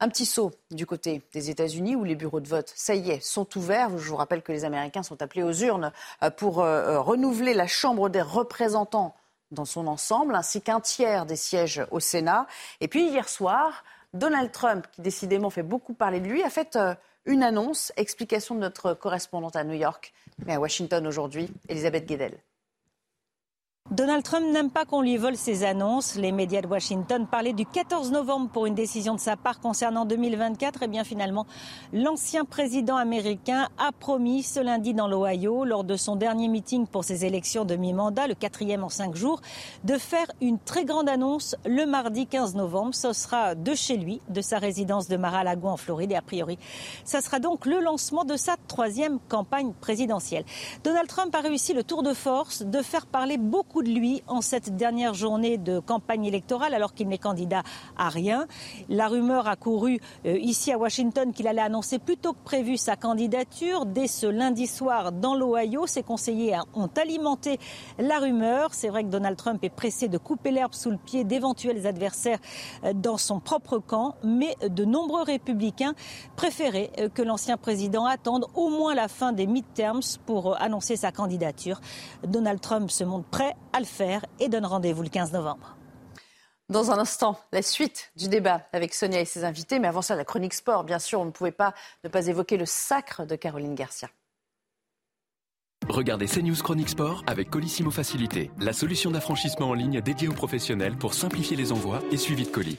Un 0.00 0.08
petit 0.08 0.26
saut 0.26 0.52
du 0.70 0.86
côté 0.86 1.22
des 1.32 1.50
États-Unis 1.50 1.96
où 1.96 2.04
les 2.04 2.14
bureaux 2.14 2.38
de 2.38 2.46
vote, 2.46 2.72
ça 2.76 2.94
y 2.94 3.10
est, 3.10 3.20
sont 3.20 3.48
ouverts. 3.58 3.98
Je 3.98 4.08
vous 4.08 4.14
rappelle 4.14 4.42
que 4.42 4.52
les 4.52 4.64
Américains 4.64 5.02
sont 5.02 5.20
appelés 5.22 5.42
aux 5.42 5.52
urnes 5.52 5.90
euh, 6.22 6.30
pour 6.30 6.60
euh, 6.60 6.66
euh, 6.66 7.00
renouveler 7.00 7.52
la 7.52 7.66
Chambre 7.66 8.08
des 8.08 8.22
représentants 8.22 9.16
dans 9.50 9.64
son 9.64 9.88
ensemble, 9.88 10.36
ainsi 10.36 10.62
qu'un 10.62 10.78
tiers 10.78 11.26
des 11.26 11.34
sièges 11.34 11.84
au 11.90 11.98
Sénat. 11.98 12.46
Et 12.80 12.86
puis 12.86 13.08
hier 13.08 13.28
soir, 13.28 13.82
Donald 14.14 14.52
Trump, 14.52 14.86
qui 14.92 15.00
décidément 15.00 15.50
fait 15.50 15.64
beaucoup 15.64 15.94
parler 15.94 16.20
de 16.20 16.28
lui, 16.28 16.44
a 16.44 16.50
fait 16.50 16.78
une 17.24 17.42
annonce. 17.42 17.92
Explication 17.96 18.54
de 18.54 18.60
notre 18.60 18.94
correspondante 18.94 19.56
à 19.56 19.64
New 19.64 19.74
York, 19.74 20.12
mais 20.44 20.54
à 20.54 20.60
Washington 20.60 21.06
aujourd'hui, 21.06 21.50
Elisabeth 21.68 22.06
Guedel. 22.06 22.38
Donald 23.90 24.22
Trump 24.22 24.44
n'aime 24.52 24.68
pas 24.68 24.84
qu'on 24.84 25.00
lui 25.00 25.16
vole 25.16 25.36
ses 25.36 25.64
annonces. 25.64 26.16
Les 26.16 26.30
médias 26.30 26.60
de 26.60 26.66
Washington 26.66 27.26
parlaient 27.26 27.54
du 27.54 27.64
14 27.64 28.12
novembre 28.12 28.50
pour 28.50 28.66
une 28.66 28.74
décision 28.74 29.14
de 29.14 29.20
sa 29.20 29.34
part 29.34 29.60
concernant 29.60 30.04
2024. 30.04 30.82
Et 30.82 30.84
eh 30.84 30.88
bien 30.88 31.04
finalement, 31.04 31.46
l'ancien 31.94 32.44
président 32.44 32.96
américain 32.96 33.68
a 33.78 33.92
promis 33.92 34.42
ce 34.42 34.60
lundi 34.60 34.92
dans 34.92 35.08
l'Ohio, 35.08 35.64
lors 35.64 35.84
de 35.84 35.96
son 35.96 36.16
dernier 36.16 36.48
meeting 36.48 36.86
pour 36.86 37.02
ses 37.02 37.24
élections 37.24 37.64
de 37.64 37.76
mi-mandat, 37.76 38.26
le 38.26 38.34
quatrième 38.34 38.84
en 38.84 38.90
cinq 38.90 39.16
jours, 39.16 39.40
de 39.84 39.96
faire 39.96 40.26
une 40.42 40.58
très 40.58 40.84
grande 40.84 41.08
annonce 41.08 41.56
le 41.64 41.86
mardi 41.86 42.26
15 42.26 42.56
novembre. 42.56 42.94
Ce 42.94 43.14
sera 43.14 43.54
de 43.54 43.74
chez 43.74 43.96
lui, 43.96 44.20
de 44.28 44.42
sa 44.42 44.58
résidence 44.58 45.08
de 45.08 45.16
Mar-a-Lago 45.16 45.66
en 45.66 45.78
Floride. 45.78 46.12
Et 46.12 46.16
a 46.16 46.20
priori, 46.20 46.58
ça 47.06 47.22
sera 47.22 47.38
donc 47.38 47.64
le 47.64 47.80
lancement 47.80 48.26
de 48.26 48.36
sa 48.36 48.56
troisième 48.66 49.18
campagne 49.30 49.72
présidentielle. 49.80 50.44
Donald 50.84 51.08
Trump 51.08 51.34
a 51.34 51.40
réussi 51.40 51.72
le 51.72 51.84
tour 51.84 52.02
de 52.02 52.12
force 52.12 52.62
de 52.62 52.82
faire 52.82 53.06
parler 53.06 53.38
beaucoup 53.38 53.77
de 53.82 53.90
lui 53.90 54.22
en 54.26 54.40
cette 54.40 54.76
dernière 54.76 55.14
journée 55.14 55.58
de 55.58 55.78
campagne 55.78 56.24
électorale 56.24 56.74
alors 56.74 56.94
qu'il 56.94 57.08
n'est 57.08 57.18
candidat 57.18 57.62
à 57.96 58.08
rien. 58.08 58.46
La 58.88 59.08
rumeur 59.08 59.48
a 59.48 59.56
couru 59.56 60.00
euh, 60.26 60.38
ici 60.38 60.72
à 60.72 60.78
Washington 60.78 61.32
qu'il 61.32 61.46
allait 61.46 61.60
annoncer 61.60 61.98
plus 61.98 62.16
tôt 62.16 62.32
que 62.32 62.42
prévu 62.44 62.76
sa 62.76 62.96
candidature. 62.96 63.86
Dès 63.86 64.06
ce 64.06 64.26
lundi 64.26 64.66
soir 64.66 65.12
dans 65.12 65.34
l'Ohio, 65.34 65.86
ses 65.86 66.02
conseillers 66.02 66.56
ont 66.74 66.90
alimenté 66.96 67.58
la 67.98 68.18
rumeur. 68.18 68.74
C'est 68.74 68.88
vrai 68.88 69.04
que 69.04 69.08
Donald 69.08 69.36
Trump 69.36 69.62
est 69.62 69.70
pressé 69.70 70.08
de 70.08 70.18
couper 70.18 70.50
l'herbe 70.50 70.74
sous 70.74 70.90
le 70.90 70.98
pied 70.98 71.24
d'éventuels 71.24 71.86
adversaires 71.86 72.38
euh, 72.84 72.92
dans 72.92 73.16
son 73.16 73.40
propre 73.40 73.78
camp, 73.78 74.14
mais 74.22 74.56
de 74.68 74.84
nombreux 74.84 75.22
républicains 75.22 75.94
préféraient 76.36 76.90
euh, 76.98 77.08
que 77.08 77.22
l'ancien 77.22 77.56
président 77.56 78.06
attende 78.06 78.46
au 78.54 78.68
moins 78.68 78.94
la 78.94 79.08
fin 79.08 79.32
des 79.32 79.46
midterms 79.46 80.18
pour 80.26 80.60
annoncer 80.60 80.96
sa 80.96 81.12
candidature. 81.12 81.80
Donald 82.26 82.60
Trump 82.60 82.90
se 82.90 83.04
montre 83.04 83.28
prêt 83.28 83.54
à 83.72 83.80
le 83.80 83.86
faire 83.86 84.24
et 84.40 84.48
donne 84.48 84.66
rendez-vous 84.66 85.02
le 85.02 85.08
15 85.08 85.32
novembre. 85.32 85.76
Dans 86.68 86.90
un 86.90 86.98
instant, 86.98 87.40
la 87.52 87.62
suite 87.62 88.12
du 88.16 88.28
débat 88.28 88.66
avec 88.72 88.92
Sonia 88.92 89.20
et 89.20 89.24
ses 89.24 89.44
invités. 89.44 89.78
Mais 89.78 89.88
avant 89.88 90.02
ça, 90.02 90.14
la 90.16 90.24
chronique 90.24 90.52
sport. 90.52 90.84
Bien 90.84 90.98
sûr, 90.98 91.20
on 91.20 91.24
ne 91.24 91.30
pouvait 91.30 91.50
pas 91.50 91.72
ne 92.04 92.10
pas 92.10 92.26
évoquer 92.26 92.58
le 92.58 92.66
sacre 92.66 93.24
de 93.24 93.36
Caroline 93.36 93.74
Garcia. 93.74 94.08
Regardez 95.88 96.26
CNews 96.26 96.56
Chronique 96.56 96.90
Sport 96.90 97.22
avec 97.26 97.48
Colissimo 97.48 97.90
Facilité, 97.90 98.50
la 98.58 98.74
solution 98.74 99.10
d'affranchissement 99.10 99.70
en 99.70 99.74
ligne 99.74 100.02
dédiée 100.02 100.28
aux 100.28 100.34
professionnels 100.34 100.98
pour 100.98 101.14
simplifier 101.14 101.56
les 101.56 101.72
envois 101.72 102.02
et 102.12 102.18
suivi 102.18 102.44
de 102.44 102.50
colis. 102.50 102.78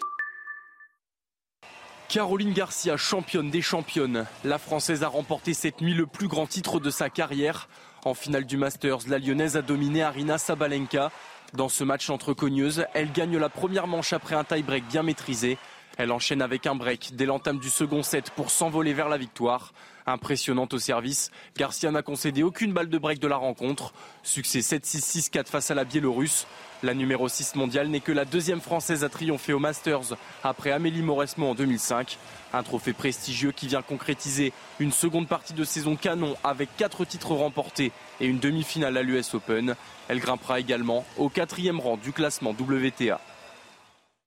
Caroline 2.08 2.54
Garcia, 2.54 2.98
championne 2.98 3.50
des 3.50 3.62
championnes. 3.62 4.26
La 4.44 4.60
Française 4.60 5.04
a 5.04 5.08
remporté 5.08 5.56
cette 5.56 5.82
nuit 5.82 5.94
le 5.94 6.06
plus 6.06 6.28
grand 6.28 6.46
titre 6.46 6.80
de 6.80 6.90
sa 6.92 7.10
carrière. 7.10 7.68
En 8.06 8.14
finale 8.14 8.45
du 8.45 8.56
Masters, 8.56 9.00
la 9.10 9.20
Lyonnaise 9.20 9.58
a 9.58 9.62
dominé 9.62 10.04
Arina 10.04 10.38
Sabalenka. 10.38 11.12
Dans 11.54 11.68
ce 11.68 11.84
match 11.84 12.10
entre 12.10 12.34
cogneuses, 12.34 12.86
elle 12.93 13.12
gagne 13.12 13.38
la 13.38 13.50
première 13.50 13.88
manche 13.88 14.14
après 14.14 14.36
un 14.36 14.45
tie-break 14.45 14.88
bien 14.88 15.04
maîtrisé. 15.04 15.58
Elle 15.97 16.14
enchaîne 16.14 16.41
avec 16.41 16.66
un 16.66 16.76
break 16.76 17.12
dès 17.16 17.26
l'entame 17.26 17.60
du 17.60 17.70
second 17.70 18.02
set 18.02 18.30
pour 18.32 18.52
s'envoler 18.52 18.93
vers 18.93 19.10
la 19.10 19.18
victoire. 19.18 19.74
Impressionnante 20.06 20.74
au 20.74 20.80
service, 20.80 21.30
Garcia 21.58 21.91
n'a 21.91 22.02
concédé 22.02 22.41
aucune 22.41 22.72
balle 22.72 22.88
de 22.88 22.97
break 22.97 23.20
de 23.20 23.28
la 23.28 23.36
rencontre. 23.36 23.91
Succès 24.24 24.60
7-6-6-4 24.60 25.47
face 25.47 25.70
à 25.70 25.76
la 25.76 25.84
Biélorusse. 25.84 26.47
La 26.82 26.94
numéro 26.94 27.28
6 27.28 27.56
mondiale 27.56 27.90
n'est 27.90 28.00
que 28.00 28.14
la 28.14 28.24
deuxième 28.24 28.62
française 28.62 29.04
à 29.04 29.10
triompher 29.10 29.52
au 29.52 29.60
Masters 29.60 30.16
après 30.44 30.72
Amélie 30.72 31.02
Mauresmo 31.02 31.48
en 31.48 31.56
2005. 31.56 32.18
Un 32.54 32.64
trophée 32.64 32.94
prestigieux 32.94 33.52
qui 33.52 33.68
vient 33.68 33.82
concrétiser 33.82 34.54
une 34.80 34.94
seconde 34.94 35.28
partie 35.28 35.54
de 35.54 35.66
saison 35.66 35.98
canon 35.98 36.38
avec 36.42 36.70
quatre 36.78 37.04
titres 37.04 37.34
remportés 37.34 37.92
et 38.22 38.28
une 38.28 38.40
demi-finale 38.40 38.96
à 38.96 39.04
l'US 39.04 39.34
Open. 39.34 39.76
Elle 40.08 40.20
grimpera 40.20 40.62
également 40.62 41.06
au 41.18 41.28
quatrième 41.28 41.82
rang 41.82 41.98
du 41.98 42.14
classement 42.14 42.52
WTA. 42.52 43.20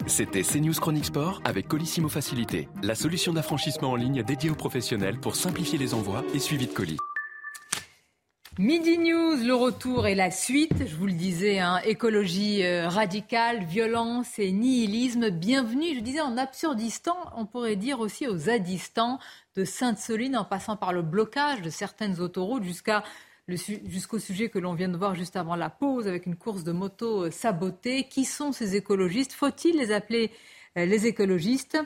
C'était 0.06 0.42
CNews 0.42 0.74
Chronique 0.74 1.06
Sport 1.06 1.40
avec 1.44 1.68
Colissimo 1.68 2.08
Facilité, 2.08 2.68
la 2.82 2.94
solution 2.94 3.32
d'affranchissement 3.32 3.92
en 3.92 3.96
ligne 3.96 4.22
dédiée 4.22 4.50
aux 4.50 4.56
professionnels 4.56 5.18
pour 5.18 5.36
simplifier 5.36 5.78
les 5.78 5.94
envois 5.94 6.22
et 6.34 6.38
suivi 6.38 6.66
de 6.66 6.72
colis. 6.72 6.98
Midi 8.58 8.98
News, 8.98 9.36
le 9.36 9.54
retour 9.54 10.06
et 10.06 10.14
la 10.14 10.30
suite. 10.30 10.86
Je 10.86 10.94
vous 10.94 11.06
le 11.06 11.14
disais, 11.14 11.58
hein, 11.58 11.80
écologie 11.86 12.62
euh, 12.62 12.86
radicale, 12.86 13.64
violence 13.64 14.38
et 14.38 14.52
nihilisme. 14.52 15.30
Bienvenue, 15.30 15.94
je 15.94 16.00
disais, 16.00 16.20
en 16.20 16.36
Absurdistan, 16.36 17.16
on 17.34 17.46
pourrait 17.46 17.76
dire 17.76 18.00
aussi 18.00 18.26
aux 18.26 18.36
Zadistan, 18.36 19.18
de 19.56 19.64
Sainte-Soline 19.64 20.36
en 20.36 20.44
passant 20.44 20.76
par 20.76 20.92
le 20.92 21.00
blocage 21.00 21.62
de 21.62 21.70
certaines 21.70 22.20
autoroutes 22.20 22.64
jusqu'à 22.64 23.02
jusqu'au 23.48 24.18
sujet 24.18 24.50
que 24.50 24.58
l'on 24.58 24.74
vient 24.74 24.88
de 24.88 24.98
voir 24.98 25.14
juste 25.14 25.36
avant 25.36 25.56
la 25.56 25.70
pause 25.70 26.06
avec 26.06 26.26
une 26.26 26.36
course 26.36 26.62
de 26.62 26.72
moto 26.72 27.24
euh, 27.24 27.30
sabotée. 27.30 28.04
Qui 28.04 28.26
sont 28.26 28.52
ces 28.52 28.76
écologistes? 28.76 29.32
Faut-il 29.32 29.78
les 29.78 29.92
appeler 29.92 30.30
euh, 30.76 30.84
les 30.84 31.06
écologistes? 31.06 31.78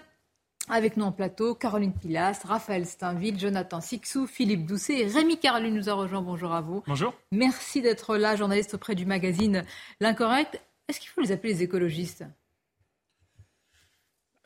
Avec 0.68 0.96
nous 0.96 1.04
en 1.04 1.12
plateau, 1.12 1.54
Caroline 1.54 1.92
Pilas, 1.92 2.40
Raphaël 2.44 2.86
Steinville, 2.86 3.38
Jonathan 3.38 3.80
Sixou, 3.80 4.26
Philippe 4.26 4.66
Doucet 4.66 5.00
et 5.00 5.06
Rémi 5.06 5.38
Carlu 5.38 5.70
nous 5.70 5.88
a 5.88 5.94
rejoint. 5.94 6.22
Bonjour 6.22 6.52
à 6.52 6.60
vous. 6.60 6.82
Bonjour. 6.86 7.14
Merci 7.32 7.82
d'être 7.82 8.16
là, 8.16 8.36
journaliste 8.36 8.74
auprès 8.74 8.94
du 8.94 9.06
magazine 9.06 9.64
L'Incorrect. 10.00 10.60
Est-ce 10.88 11.00
qu'il 11.00 11.10
faut 11.10 11.20
les 11.20 11.32
appeler 11.32 11.54
les 11.54 11.62
écologistes? 11.62 12.24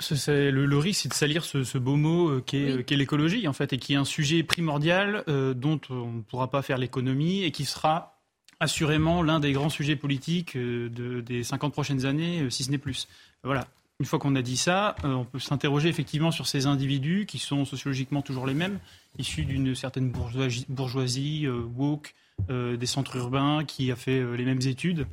Le, 0.08 0.78
risque, 0.78 1.02
c'est 1.02 1.08
de 1.10 1.14
salir 1.14 1.44
ce, 1.44 1.78
beau 1.78 1.96
mot 1.96 2.30
euh, 2.30 2.40
qu'est 2.40 2.96
l'écologie, 2.96 3.46
en 3.46 3.52
fait, 3.52 3.72
et 3.74 3.78
qui 3.78 3.92
est 3.92 3.96
un 3.96 4.06
sujet 4.06 4.42
primordial 4.42 5.24
euh, 5.28 5.52
dont 5.52 5.80
on 5.90 6.12
ne 6.12 6.22
pourra 6.22 6.48
pas 6.48 6.62
faire 6.62 6.78
l'économie 6.78 7.44
et 7.44 7.50
qui 7.50 7.66
sera 7.66 8.18
assurément 8.60 9.22
l'un 9.22 9.40
des 9.40 9.52
grands 9.52 9.68
sujets 9.68 9.96
politiques 9.96 10.56
euh, 10.56 11.22
des 11.22 11.44
50 11.44 11.72
prochaines 11.72 12.06
années, 12.06 12.48
si 12.50 12.64
ce 12.64 12.70
n'est 12.70 12.78
plus. 12.78 13.08
Voilà. 13.44 13.68
Une 14.00 14.06
fois 14.06 14.18
qu'on 14.18 14.34
a 14.34 14.40
dit 14.40 14.56
ça, 14.56 14.96
euh, 15.04 15.12
on 15.12 15.26
peut 15.26 15.38
s'interroger 15.38 15.90
effectivement 15.90 16.30
sur 16.30 16.46
ces 16.46 16.64
individus 16.64 17.26
qui 17.28 17.38
sont 17.38 17.66
sociologiquement 17.66 18.22
toujours 18.22 18.46
les 18.46 18.54
mêmes, 18.54 18.78
issus 19.18 19.44
d'une 19.44 19.74
certaine 19.74 20.10
bourgeoisie, 20.10 21.46
euh, 21.46 21.60
woke, 21.76 22.14
euh, 22.48 22.78
des 22.78 22.86
centres 22.86 23.14
urbains, 23.16 23.62
qui 23.66 23.92
a 23.92 23.96
fait 23.96 24.24
les 24.38 24.44
mêmes 24.46 24.62
études, 24.62 25.06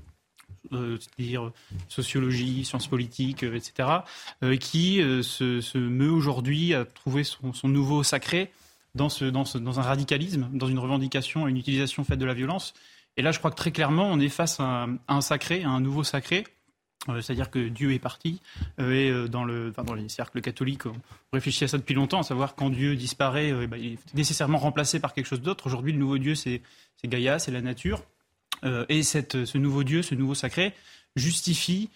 c'est-à-dire 0.72 1.52
sociologie, 1.90 2.64
sciences 2.64 2.88
politiques, 2.88 3.44
etc., 3.44 3.90
qui 4.60 4.98
se, 5.22 5.78
meut 5.78 6.12
aujourd'hui 6.12 6.74
à 6.74 6.84
trouver 6.84 7.24
son, 7.24 7.68
nouveau 7.68 8.04
sacré 8.04 8.52
dans, 8.96 9.08
ce, 9.08 9.26
un 9.26 9.82
radicalisme, 9.82 10.50
dans 10.54 10.68
une 10.68 10.80
revendication, 10.80 11.48
une 11.48 11.58
utilisation 11.58 12.04
faite 12.04 12.20
de 12.20 12.26
la 12.26 12.34
violence. 12.34 12.74
Et 13.16 13.22
là, 13.22 13.32
je 13.32 13.40
crois 13.40 13.52
que 13.52 13.56
très 13.56 13.72
clairement, 13.72 14.10
on 14.10 14.20
est 14.20 14.30
face 14.30 14.60
à 14.60 14.88
un 15.08 15.22
sacré, 15.22 15.64
à 15.64 15.70
un 15.70 15.80
nouveau 15.80 16.04
sacré, 16.04 16.46
c'est-à-dire 17.22 17.50
que 17.50 17.68
Dieu 17.68 17.94
est 17.94 18.00
parti. 18.00 18.42
Euh, 18.80 18.92
et 18.92 19.10
euh, 19.10 19.28
dans, 19.28 19.44
le, 19.44 19.70
enfin, 19.70 19.84
dans 19.84 19.94
les 19.94 20.10
cercles 20.10 20.42
catholiques, 20.42 20.86
on 20.86 20.94
réfléchit 21.34 21.64
à 21.64 21.68
ça 21.68 21.78
depuis 21.78 21.96
longtemps, 21.96 22.20
à 22.20 22.24
savoir 22.24 22.56
quand 22.56 22.70
Dieu 22.70 22.96
disparaît, 22.96 23.50
eh 23.50 23.68
ben, 23.68 23.78
il 23.78 23.94
est 23.94 24.14
nécessairement 24.14 24.58
remplacé 24.58 25.00
par 25.00 25.14
quelque 25.14 25.26
chose 25.26 25.42
d'autre. 25.42 25.68
Aujourd'hui, 25.68 25.94
le 25.94 26.00
nouveau 26.00 26.18
Dieu, 26.18 26.36
c'est 26.36 26.62
Gaïa, 27.06 27.40
c'est 27.40 27.52
la 27.52 27.62
nature. 27.62 28.04
et 28.90 29.04
cette, 29.04 29.46
ce 29.46 29.58
nouveau 29.58 29.84
Dieu, 29.84 30.02
ce 30.02 30.16
nouveau 30.16 30.36
sacré, 30.36 30.74
justifie 31.16 31.90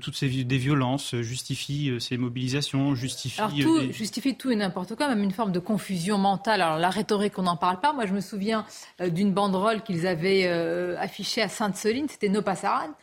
toutes 0.00 0.14
ces 0.14 0.28
des 0.28 0.58
violences, 0.58 1.16
justifie 1.16 1.92
ces 1.98 2.16
mobilisations, 2.16 2.94
justifie. 2.94 3.40
Alors 3.40 3.52
tout, 3.52 3.92
justifie 3.92 4.36
tout 4.36 4.52
et 4.52 4.56
n'importe 4.56 4.94
quoi, 4.94 5.08
même 5.08 5.24
une 5.24 5.32
forme 5.32 5.50
de 5.50 5.58
confusion 5.58 6.16
mentale. 6.16 6.62
Alors 6.62 6.78
la 6.78 6.90
rhétorique, 6.90 7.36
on 7.38 7.42
n'en 7.42 7.56
parle 7.56 7.80
pas. 7.80 7.92
Moi, 7.92 8.06
je 8.06 8.12
me 8.12 8.20
souviens 8.20 8.64
d'une 9.00 9.32
banderole 9.32 9.82
qu'ils 9.82 10.06
avaient 10.06 10.46
affichée 10.46 11.42
à 11.42 11.48
Sainte-Soline, 11.48 12.08
c'était 12.08 12.28
No 12.28 12.42
Passaran. 12.42 12.94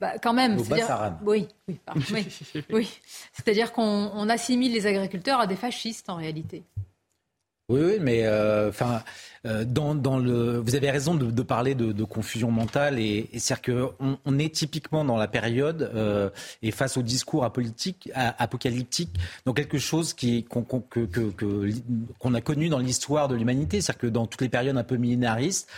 Bah, 0.00 0.18
quand 0.22 0.34
même. 0.34 0.58
Oui, 1.24 1.48
oui, 1.68 1.78
oui, 2.70 3.00
C'est-à-dire 3.32 3.72
qu'on 3.72 4.28
assimile 4.28 4.72
les 4.72 4.86
agriculteurs 4.86 5.40
à 5.40 5.46
des 5.46 5.56
fascistes 5.56 6.10
en 6.10 6.16
réalité. 6.16 6.64
Oui, 7.68 7.80
oui, 7.82 7.96
mais 8.00 8.24
euh, 8.24 8.68
enfin, 8.68 9.02
euh, 9.44 9.64
dans, 9.64 10.18
le, 10.18 10.58
vous 10.58 10.76
avez 10.76 10.88
raison 10.88 11.16
de, 11.16 11.42
parler 11.42 11.74
de, 11.74 12.04
confusion 12.04 12.52
mentale 12.52 13.00
et, 13.00 13.28
c'est-à-dire 13.38 13.90
qu'on 13.98 14.18
on 14.24 14.38
est 14.38 14.54
typiquement 14.54 15.04
dans 15.04 15.16
la 15.16 15.26
période 15.26 15.90
euh, 15.92 16.30
et 16.62 16.70
face 16.70 16.96
au 16.96 17.02
discours 17.02 17.44
apolitique, 17.44 18.08
apocalyptique, 18.14 19.16
dans 19.46 19.52
quelque 19.52 19.78
chose 19.78 20.14
qui 20.14 20.44
qu'on 20.44 22.34
a 22.34 22.40
connu 22.40 22.68
dans 22.68 22.78
l'histoire 22.78 23.26
de 23.26 23.34
l'humanité, 23.34 23.80
c'est-à-dire 23.80 24.00
que 24.00 24.06
dans 24.06 24.26
toutes 24.26 24.42
les 24.42 24.48
périodes 24.48 24.76
un 24.76 24.84
peu 24.84 24.96
millénaristes, 24.96 25.68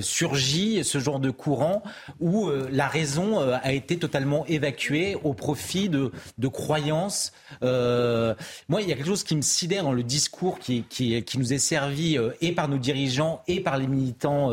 surgit 0.00 0.82
ce 0.82 0.98
genre 0.98 1.20
de 1.20 1.30
courant 1.30 1.82
où 2.20 2.48
euh, 2.48 2.68
la 2.72 2.88
raison 2.88 3.40
euh, 3.40 3.56
a 3.62 3.72
été 3.72 3.98
totalement 3.98 4.46
évacuée 4.46 5.16
au 5.24 5.34
profit 5.34 5.88
de, 5.88 6.10
de 6.38 6.48
croyances. 6.48 7.32
moi, 7.60 8.80
il 8.80 8.88
y 8.88 8.92
a 8.92 8.96
quelque 8.96 9.06
chose 9.06 9.24
qui 9.24 9.36
me 9.36 9.42
sidère 9.42 9.84
dans 9.84 9.92
le 9.92 10.02
discours 10.02 10.58
qui, 10.58 10.84
qui, 10.88 11.38
nous 11.38 11.52
est 11.52 11.58
servi 11.58 12.18
et 12.40 12.52
par 12.52 12.68
nos 12.68 12.78
dirigeants 12.78 13.42
et 13.48 13.60
par 13.60 13.78
les 13.78 13.86
militants 13.86 14.52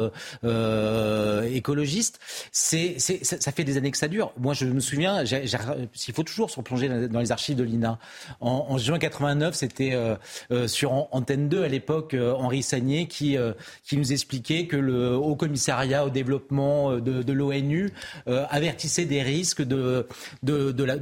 écologistes. 1.53 2.19
C'est, 2.51 2.97
ça 2.99 3.51
fait 3.51 3.63
des 3.63 3.77
années 3.77 3.91
que 3.91 3.97
ça 3.97 4.07
dure. 4.07 4.33
Moi, 4.37 4.53
je 4.53 4.65
me 4.65 4.79
souviens, 4.79 5.23
il 5.23 6.13
faut 6.13 6.23
toujours 6.23 6.49
se 6.49 6.57
replonger 6.57 7.07
dans 7.07 7.19
les 7.19 7.31
archives 7.31 7.55
de 7.55 7.63
l'INA. 7.63 7.99
En, 8.39 8.65
en 8.69 8.77
juin 8.77 8.99
89, 8.99 9.55
c'était 9.55 9.97
sur 10.67 11.07
Antenne 11.11 11.49
2 11.49 11.63
à 11.63 11.67
l'époque, 11.67 12.15
Henri 12.15 12.63
Sagné 12.63 13.07
qui, 13.07 13.37
qui 13.83 13.97
nous 13.97 14.11
expliquait 14.11 14.67
que 14.67 14.77
le 14.77 15.20
au 15.21 15.35
commissariat 15.35 16.05
au 16.05 16.09
développement 16.09 16.91
euh, 16.91 17.01
de, 17.01 17.33
l'ONU 17.33 17.91
euh, 18.27 18.45
avertissait 18.49 19.05
des 19.05 19.21
risques 19.21 19.61
de, 19.61 20.07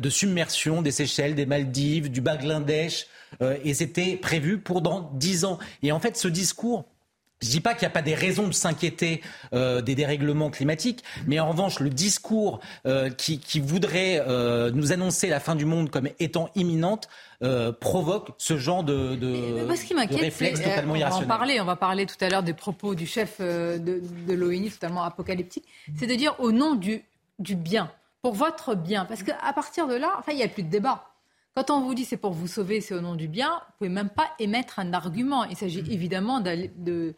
submersion 0.09 0.81
des 0.81 0.91
Seychelles, 0.91 1.35
des 1.35 1.45
Maldives, 1.45 2.11
du 2.11 2.21
Bangladesh. 2.21 3.07
Euh, 3.41 3.57
et 3.63 3.73
c'était 3.73 4.15
prévu 4.15 4.57
pour 4.57 4.81
dans 4.81 5.11
dix 5.15 5.45
ans. 5.45 5.59
Et 5.83 5.91
en 5.91 5.99
fait, 5.99 6.17
ce 6.17 6.27
discours 6.27 6.85
je 7.41 7.47
ne 7.47 7.51
dis 7.51 7.61
pas 7.61 7.73
qu'il 7.73 7.83
n'y 7.83 7.87
a 7.87 7.93
pas 7.93 8.01
des 8.01 8.15
raisons 8.15 8.47
de 8.47 8.53
s'inquiéter 8.53 9.21
euh, 9.53 9.81
des 9.81 9.95
dérèglements 9.95 10.49
climatiques, 10.49 11.03
mais 11.25 11.39
en 11.39 11.49
revanche, 11.49 11.79
le 11.79 11.89
discours 11.89 12.59
euh, 12.85 13.09
qui, 13.09 13.39
voudrait 13.59 14.21
euh, 14.27 14.71
nous 14.71 14.91
annoncer 14.91 15.27
la 15.27 15.39
fin 15.39 15.55
du 15.55 15.65
monde 15.65 15.89
comme 15.89 16.09
étant 16.19 16.49
imminente 16.55 17.07
provoque 17.79 18.31
ce 18.37 18.57
genre 18.57 18.83
de, 18.83 19.15
de, 19.15 19.65
réflexe 20.13 20.61
totalement 20.61 20.97
irrationnel. 20.97 21.25
On 21.25 21.29
va, 21.29 21.37
parler, 21.37 21.61
on 21.61 21.65
va 21.65 21.77
parler 21.77 22.05
tout 22.05 22.17
à 22.19 22.27
l'heure 22.27 22.43
des 22.43 22.53
propos 22.53 22.95
du 22.95 23.07
chef 23.07 23.39
de, 23.39 23.77
de 23.79 24.33
l'ONU, 24.33 24.69
totalement 24.69 25.03
apocalyptique. 25.03 25.63
C'est 25.97 26.07
de 26.07 26.15
dire 26.15 26.35
au 26.39 26.51
nom 26.51 26.75
du, 26.75 27.01
du 27.39 27.55
bien, 27.55 27.93
pour 28.21 28.33
votre 28.33 28.75
bien, 28.75 29.05
parce 29.05 29.23
qu'à 29.23 29.53
partir 29.55 29.87
de 29.87 29.95
là, 29.95 30.15
enfin, 30.19 30.33
il 30.33 30.35
n'y 30.35 30.43
a 30.43 30.49
plus 30.49 30.63
de 30.63 30.69
débat. 30.69 31.05
Quand 31.55 31.71
on 31.71 31.81
vous 31.81 31.93
dit 31.93 32.05
c'est 32.05 32.17
pour 32.17 32.31
vous 32.31 32.47
sauver, 32.47 32.79
c'est 32.79 32.93
au 32.93 33.01
nom 33.01 33.15
du 33.15 33.27
bien, 33.27 33.49
vous 33.49 33.73
pouvez 33.79 33.89
même 33.89 34.09
pas 34.09 34.29
émettre 34.39 34.79
un 34.79 34.93
argument. 34.93 35.43
Il 35.45 35.57
s'agit 35.57 35.83
évidemment 35.89 36.39
de 36.39 36.69
ne 36.77 37.13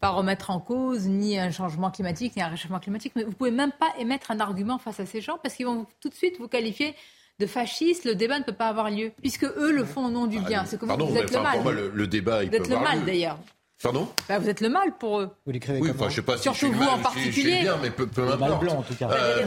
pas 0.00 0.10
remettre 0.10 0.50
en 0.50 0.60
cause 0.60 1.06
ni 1.06 1.38
un 1.38 1.50
changement 1.50 1.90
climatique, 1.90 2.36
ni 2.36 2.42
un 2.42 2.48
réchauffement 2.48 2.80
climatique, 2.80 3.12
mais 3.16 3.24
vous 3.24 3.32
pouvez 3.32 3.50
même 3.50 3.72
pas 3.72 3.92
émettre 3.98 4.30
un 4.30 4.40
argument 4.40 4.78
face 4.78 5.00
à 5.00 5.06
ces 5.06 5.20
gens 5.20 5.38
parce 5.42 5.54
qu'ils 5.54 5.66
vont 5.66 5.86
tout 6.00 6.08
de 6.08 6.14
suite 6.14 6.38
vous 6.38 6.48
qualifier 6.48 6.94
de 7.38 7.46
fascistes. 7.46 8.04
Le 8.04 8.14
débat 8.14 8.38
ne 8.38 8.44
peut 8.44 8.52
pas 8.52 8.68
avoir 8.68 8.90
lieu 8.90 9.12
puisque 9.20 9.44
eux 9.44 9.72
le 9.72 9.84
font 9.84 10.06
au 10.06 10.10
nom 10.10 10.26
du 10.26 10.40
bien. 10.40 10.64
C'est 10.64 10.78
comme 10.78 10.90
vous 10.90 11.16
êtes 11.16 11.32
le 11.32 11.40
mal. 11.40 11.90
le, 11.92 12.06
débat, 12.06 12.44
il 12.44 12.50
vous 12.50 12.56
êtes 12.56 12.68
le 12.68 12.78
mal 12.78 13.04
d'ailleurs. 13.04 13.38
Pardon 13.82 14.08
bah, 14.28 14.38
Vous 14.38 14.48
êtes 14.48 14.60
le 14.60 14.70
mal 14.70 14.96
pour 14.98 15.20
eux. 15.20 15.30
Vous 15.44 15.52
l'écrivez 15.52 15.80
oui, 15.80 15.90
enfin, 15.94 16.08
je 16.08 16.16
sais 16.16 16.22
pas 16.22 16.38
Surtout 16.38 16.58
si 16.58 16.66
je 16.66 16.72
vous 16.72 16.78
mal, 16.78 16.88
en 16.88 16.98
particulier. 16.98 17.60
bien, 17.60 17.78
mais 17.82 17.90
peu, 17.90 18.06
peu 18.06 18.26
importe. 18.26 18.60
blanc, 18.60 18.78
en 18.78 18.82
tout 18.82 18.94
cas. 18.94 19.10
Euh, 19.10 19.44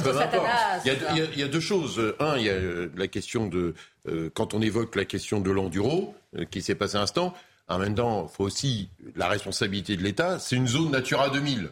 il, 0.85 0.87
y 0.87 0.91
a, 0.91 1.25
il, 1.33 1.39
y 1.39 1.43
a, 1.43 1.47
deux 1.47 1.59
choses. 1.59 2.13
Un, 2.19 2.37
il 2.37 2.43
y 2.43 2.49
a 2.49 2.53
euh, 2.53 2.91
la 2.95 3.07
question 3.07 3.47
de 3.47 3.73
euh, 4.07 4.29
quand 4.33 4.53
on 4.53 4.61
évoque 4.61 4.95
la 4.95 5.05
question 5.05 5.39
de 5.39 5.49
l'enduro 5.49 6.15
euh, 6.37 6.45
qui 6.45 6.61
s'est 6.61 6.75
passé 6.75 6.97
un 6.97 7.01
instant. 7.01 7.33
En 7.67 7.79
même 7.79 7.95
temps, 7.95 8.27
il 8.29 8.35
faut 8.35 8.43
aussi 8.43 8.89
la 9.15 9.27
responsabilité 9.27 9.95
de 9.95 10.03
l'État. 10.03 10.39
C'est 10.39 10.55
une 10.55 10.67
zone 10.67 10.91
Natura 10.91 11.29
2000. 11.29 11.69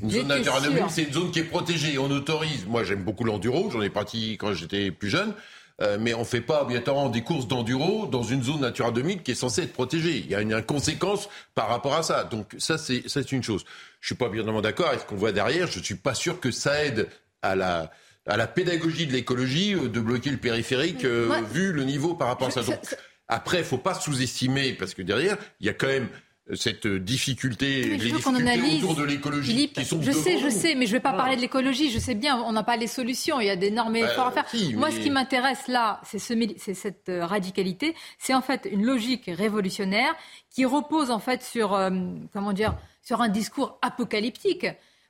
Une 0.00 0.10
zone 0.10 0.28
Natura 0.28 0.60
2000, 0.60 0.84
c'est 0.90 1.02
une 1.04 1.12
zone 1.12 1.30
qui 1.30 1.40
est 1.40 1.44
protégée. 1.44 1.98
On 1.98 2.10
autorise. 2.10 2.66
Moi, 2.66 2.84
j'aime 2.84 3.02
beaucoup 3.02 3.24
l'enduro. 3.24 3.70
J'en 3.70 3.82
ai 3.82 3.90
pratiqué 3.90 4.36
quand 4.36 4.52
j'étais 4.52 4.90
plus 4.90 5.08
jeune. 5.08 5.34
Euh, 5.80 5.96
mais 6.00 6.12
on 6.12 6.20
ne 6.20 6.24
fait 6.24 6.40
pas 6.40 6.62
obligatoirement 6.62 7.08
des 7.08 7.22
courses 7.22 7.46
d'enduro 7.46 8.06
dans 8.06 8.24
une 8.24 8.42
zone 8.42 8.62
Natura 8.62 8.90
2000 8.90 9.22
qui 9.22 9.30
est 9.30 9.36
censée 9.36 9.62
être 9.62 9.72
protégée. 9.72 10.18
Il 10.18 10.26
y 10.26 10.34
a 10.34 10.40
une, 10.40 10.60
conséquence 10.62 11.28
par 11.54 11.68
rapport 11.68 11.94
à 11.94 12.02
ça. 12.02 12.24
Donc 12.24 12.56
ça, 12.58 12.78
c'est 12.78 13.32
une 13.32 13.42
chose. 13.44 13.64
Je 14.00 14.08
suis 14.08 14.14
pas 14.16 14.26
évidemment 14.26 14.60
d'accord 14.60 14.88
avec 14.88 15.00
ce 15.00 15.04
qu'on 15.06 15.16
voit 15.16 15.32
derrière. 15.32 15.68
Je 15.68 15.78
suis 15.80 15.94
pas 15.94 16.14
sûr 16.14 16.40
que 16.40 16.50
ça 16.50 16.84
aide 16.84 17.08
à 17.42 17.54
la 17.54 17.92
à 18.28 18.36
la 18.36 18.46
pédagogie 18.46 19.06
de 19.06 19.12
l'écologie 19.12 19.74
euh, 19.74 19.88
de 19.88 20.00
bloquer 20.00 20.30
le 20.30 20.36
périphérique 20.36 21.04
euh, 21.04 21.40
vu 21.50 21.72
le 21.72 21.84
niveau 21.84 22.14
par 22.14 22.28
rapport 22.28 22.48
à 22.48 22.50
ça. 22.50 22.62
Donc, 22.62 22.78
après, 23.26 23.58
il 23.58 23.64
faut 23.64 23.78
pas 23.78 23.94
sous-estimer 23.94 24.74
parce 24.74 24.94
que 24.94 25.02
derrière, 25.02 25.36
il 25.60 25.66
y 25.66 25.70
a 25.70 25.72
quand 25.72 25.86
même 25.86 26.08
cette 26.54 26.86
difficulté, 26.86 27.82
les 27.82 27.96
difficultés 27.96 28.82
autour 28.82 28.96
de 28.96 29.04
l'écologie 29.04 29.68
qui 29.68 29.84
sont 29.84 30.00
Je 30.00 30.12
sais, 30.12 30.38
je 30.38 30.48
sais, 30.48 30.74
mais 30.74 30.86
je 30.86 30.92
ne 30.92 30.96
vais 30.96 31.02
pas 31.02 31.12
parler 31.12 31.36
de 31.36 31.40
l'écologie. 31.40 31.90
Je 31.90 31.98
sais 31.98 32.14
bien, 32.14 32.40
on 32.42 32.52
n'a 32.52 32.62
pas 32.62 32.76
les 32.76 32.86
solutions. 32.86 33.40
Il 33.40 33.46
y 33.46 33.50
a 33.50 33.56
d'énormes 33.56 33.92
bah, 33.92 34.10
efforts 34.10 34.28
à 34.28 34.32
faire. 34.32 34.46
Moi, 34.74 34.90
ce 34.90 35.00
qui 35.00 35.10
m'intéresse 35.10 35.68
là, 35.68 36.00
c'est 36.04 36.18
ce, 36.18 36.34
cette 36.74 37.08
euh, 37.08 37.26
radicalité. 37.26 37.94
C'est 38.18 38.34
en 38.34 38.42
fait 38.42 38.68
une 38.70 38.84
logique 38.84 39.26
révolutionnaire 39.26 40.14
qui 40.50 40.64
repose 40.64 41.10
en 41.10 41.18
fait 41.18 41.42
sur, 41.42 41.74
euh, 41.74 41.90
comment 42.32 42.52
dire, 42.52 42.76
sur 43.02 43.20
un 43.20 43.28
discours 43.28 43.78
apocalyptique. 43.82 44.66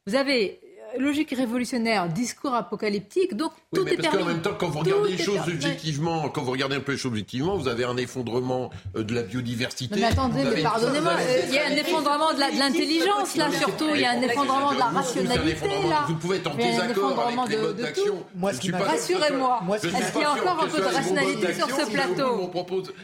Vous 0.06 0.14
avez 0.14 0.60
logique 0.98 1.30
révolutionnaire, 1.36 2.08
discours 2.08 2.54
apocalyptique, 2.54 3.36
donc 3.36 3.52
tout 3.74 3.84
mais 3.84 3.92
est 3.92 3.96
parce 3.96 4.08
permis. 4.08 4.24
qu'en 4.24 4.30
même 4.32 4.42
temps, 4.42 4.54
quand 4.58 4.68
vous 4.68 4.78
regardez 4.80 5.10
les 5.12 5.22
choses 5.22 5.38
objectivement, 5.46 6.28
quand 6.30 6.42
vous 6.42 6.52
regardez 6.52 6.76
un 6.76 6.80
peu 6.80 6.92
les 6.92 6.98
choses 6.98 7.10
objectivement, 7.12 7.56
vous 7.56 7.68
avez 7.68 7.84
un 7.84 7.96
effondrement 7.96 8.70
euh, 8.96 9.02
de 9.02 9.14
la 9.14 9.22
biodiversité. 9.22 9.94
mais 10.00 10.04
attendez, 10.06 10.44
mais 10.44 10.62
pardonnez-moi, 10.62 11.12
euh, 11.20 11.42
il 11.48 11.54
y 11.54 11.58
a 11.58 11.66
un 11.66 11.70
effondrement 11.76 12.32
de 12.32 12.40
l'intelligence, 12.58 13.36
là, 13.36 13.50
surtout. 13.52 13.88
Il 13.94 14.00
y 14.00 14.04
a 14.04 14.12
un 14.12 14.22
effondrement 14.22 14.72
de 14.72 14.78
la 14.78 14.86
rationalité, 14.86 15.68
là. 15.88 16.04
Vous 16.08 16.14
pouvez 16.16 16.36
être 16.38 16.50
en 16.50 16.54
désaccord 16.54 17.10
effondrement 17.12 17.42
avec 17.44 17.56
les 17.56 17.62
de- 17.62 17.66
modes 17.68 17.76
de 17.76 17.82
d'action. 17.82 18.04
tout. 18.06 18.24
Moi, 18.34 18.50
Je 18.52 18.56
ce 18.56 18.62
suis 18.62 18.72
qui 18.72 18.78
pas- 18.78 18.84
Rassurez-moi. 18.84 19.60
Est-ce 19.74 20.12
qu'il 20.12 20.20
y 20.22 20.24
a 20.24 20.32
encore 20.32 20.62
un 20.64 20.68
peu 20.68 20.78
de 20.78 20.84
rationalité 20.94 21.54
sur 21.54 21.68
ce 21.68 21.90
plateau 21.90 22.50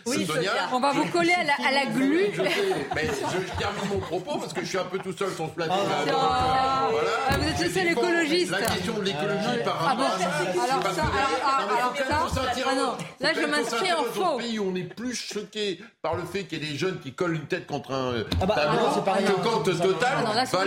Oui, 0.06 0.26
Sonia, 0.26 0.52
On 0.72 0.80
va 0.80 0.92
vous 0.92 1.04
coller 1.06 1.32
à 1.34 1.70
la, 1.72 1.86
glu. 1.86 2.26
Je 2.32 2.42
sais, 2.42 2.48
mais 2.94 3.02
je 3.06 3.58
termine 3.58 3.88
mon 3.92 3.98
propos 3.98 4.38
parce 4.38 4.52
que 4.52 4.60
je 4.62 4.66
suis 4.66 4.78
un 4.78 4.84
peu 4.84 4.98
tout 4.98 5.12
seul 5.12 5.30
sur 5.34 5.46
ce 5.46 5.50
plateau. 5.50 5.72
Ah, 5.74 6.88
euh, 6.88 6.90
voilà. 6.90 7.44
Ah, 7.76 7.80
vous 7.80 7.80
êtes 7.80 7.88
le 7.88 7.94
seul 7.94 7.94
Je 7.94 7.94
défends 7.94 8.00
écologiste. 8.02 8.50
La 8.50 8.60
question 8.62 8.94
de 8.94 9.02
l'écologie 9.02 9.64
par 9.64 9.86
Ah 9.88 9.94
bon 9.94 10.02
rapport 10.02 10.14
à 10.14 10.18
ça. 10.18 10.64
Alors 10.64 10.94
ça, 10.94 11.02
ah, 11.04 12.60
ah 12.66 12.96
là 13.20 13.28
je 13.34 13.46
m'inscris 13.46 13.92
en 13.92 14.04
faux. 14.04 14.36
pays 14.38 14.58
où 14.58 14.70
on 14.70 14.74
est 14.74 14.82
plus 14.82 15.14
choqué 15.14 15.80
par 16.02 16.14
le 16.14 16.24
fait 16.24 16.44
qu'il 16.44 16.62
y 16.62 16.66
ait 16.66 16.72
des 16.72 16.78
jeunes 16.78 16.98
qui 17.00 17.12
collent 17.12 17.34
une 17.36 17.46
tête 17.46 17.66
contre 17.66 17.92
un 17.92 18.12
euh, 18.12 18.24
Ah 18.40 18.46
bah, 18.46 18.54
tableau 18.54 18.78
ah 18.78 18.82
non, 18.82 18.88
c'est 18.94 19.04
pareil, 19.04 19.24
que 19.24 19.32
quand 19.32 19.64
c'est 19.64 19.78
pas 19.78 19.84
Total 19.84 20.24
va 20.24 20.60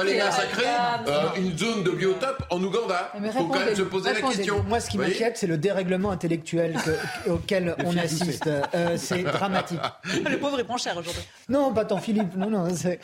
aller, 0.00 0.18
massacrer 0.18 0.64
euh, 1.08 1.26
une 1.36 1.56
zone 1.56 1.82
de 1.84 1.90
biotope 1.90 2.42
en 2.50 2.62
Ouganda. 2.62 3.12
Mais 3.20 3.28
Il 3.28 3.32
faut 3.32 3.44
quand 3.46 3.60
même 3.64 3.76
se 3.76 3.82
poser 3.82 4.12
la 4.12 4.20
question. 4.20 4.64
Moi, 4.68 4.80
ce 4.80 4.90
qui 4.90 4.98
m'inquiète, 4.98 5.36
c'est 5.36 5.46
le 5.46 5.58
dérèglement 5.58 6.10
intellectuel 6.10 6.76
que- 6.84 7.30
auquel 7.30 7.74
on 7.84 7.96
assiste. 7.96 8.48
Euh, 8.74 8.96
c'est 8.96 9.22
dramatique. 9.22 9.80
Le 10.28 10.38
pauvre, 10.38 10.58
il 10.58 10.64
prend 10.64 10.76
cher 10.76 10.96
aujourd'hui. 10.96 11.22
Non, 11.48 11.72
pas 11.72 11.84
tant 11.84 11.98
Philippe. 11.98 12.36
Non, 12.36 12.50
non, 12.50 12.68
c'est. 12.74 13.00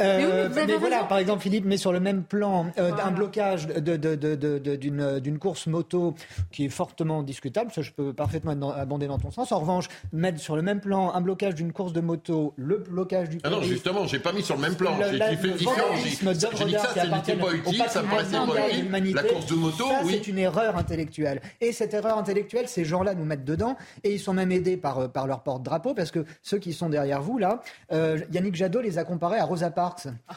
Euh, 0.00 0.48
Mais 0.54 0.60
oui, 0.60 0.64
mais 0.68 0.76
voilà, 0.76 1.04
par 1.04 1.18
exemple, 1.18 1.42
Philippe 1.42 1.64
met 1.64 1.76
sur 1.76 1.92
le 1.92 1.98
même 1.98 2.22
plan 2.22 2.66
euh, 2.78 2.92
un 3.02 3.10
blocage 3.10 3.66
de- 3.66 3.96
de- 3.96 4.14
de- 4.14 4.34
de- 4.36 4.58
de- 4.58 4.76
d'une 4.76 5.18
d'une 5.18 5.38
course 5.40 5.66
moto 5.66 6.14
qui 6.52 6.66
est 6.66 6.68
fortement 6.68 7.22
discutable. 7.24 7.72
Ça, 7.72 7.82
je 7.82 7.90
peux 7.90 8.12
parfaitement 8.12 8.52
abonder 8.72 9.08
dans 9.08 9.18
ton 9.18 9.30
sens. 9.32 9.50
En 9.50 9.58
revanche, 9.58 9.88
mettre 10.12 10.38
sur 10.40 10.54
le 10.54 10.62
même 10.62 10.80
plan 10.80 11.12
un 11.14 11.20
blocage 11.20 11.56
d'une 11.56 11.72
course 11.72 11.92
de 11.92 12.00
moto, 12.00 12.54
le 12.56 12.78
blocage 12.78 13.28
du 13.28 13.38
Ah 13.42 13.50
non, 13.50 13.60
justement, 13.62 14.06
j'ai 14.06 14.20
pas 14.20 14.32
mis 14.32 14.42
sur 14.42 14.54
le 14.54 14.62
même 14.62 14.76
plan. 14.76 14.96
Le- 14.98 15.10
J'ai 15.10 15.18
la- 15.18 15.30
j'ai 15.30 15.36
fait. 15.36 15.48
J'ai 15.48 16.64
dit 16.64 16.72
que 16.72 16.78
ça, 16.78 16.88
pas 17.36 17.52
utile, 17.52 17.84
ça 17.88 18.02
paraissait 18.02 18.36
pas 18.36 18.68
utile. 18.68 19.14
La 19.14 19.22
course 19.24 19.46
de 19.46 19.54
moto, 19.56 19.84
Ça, 19.88 20.00
oui. 20.04 20.12
c'est 20.12 20.28
une 20.28 20.38
erreur 20.38 20.76
intellectuelle. 20.76 21.40
Et 21.60 21.72
cette 21.72 21.92
erreur 21.94 22.18
intellectuelle, 22.18 22.68
ces 22.68 22.84
gens-là 22.84 23.14
nous 23.14 23.24
mettent 23.24 23.44
dedans. 23.44 23.76
Et 24.04 24.12
ils 24.14 24.20
sont 24.20 24.32
même 24.34 24.52
aidés 24.52 24.76
par, 24.76 24.98
euh, 25.00 25.08
par 25.08 25.26
leur 25.26 25.42
porte-drapeau, 25.42 25.92
parce 25.94 26.12
que 26.12 26.24
ceux 26.42 26.58
qui 26.58 26.72
sont 26.72 26.88
derrière 26.88 27.20
vous, 27.20 27.38
là, 27.38 27.62
euh, 27.92 28.18
Yannick 28.32 28.54
Jadot 28.54 28.80
les 28.80 28.98
a 28.98 29.04
comparés 29.04 29.38
à 29.38 29.44
Rosa 29.44 29.70
Parks. 29.70 29.87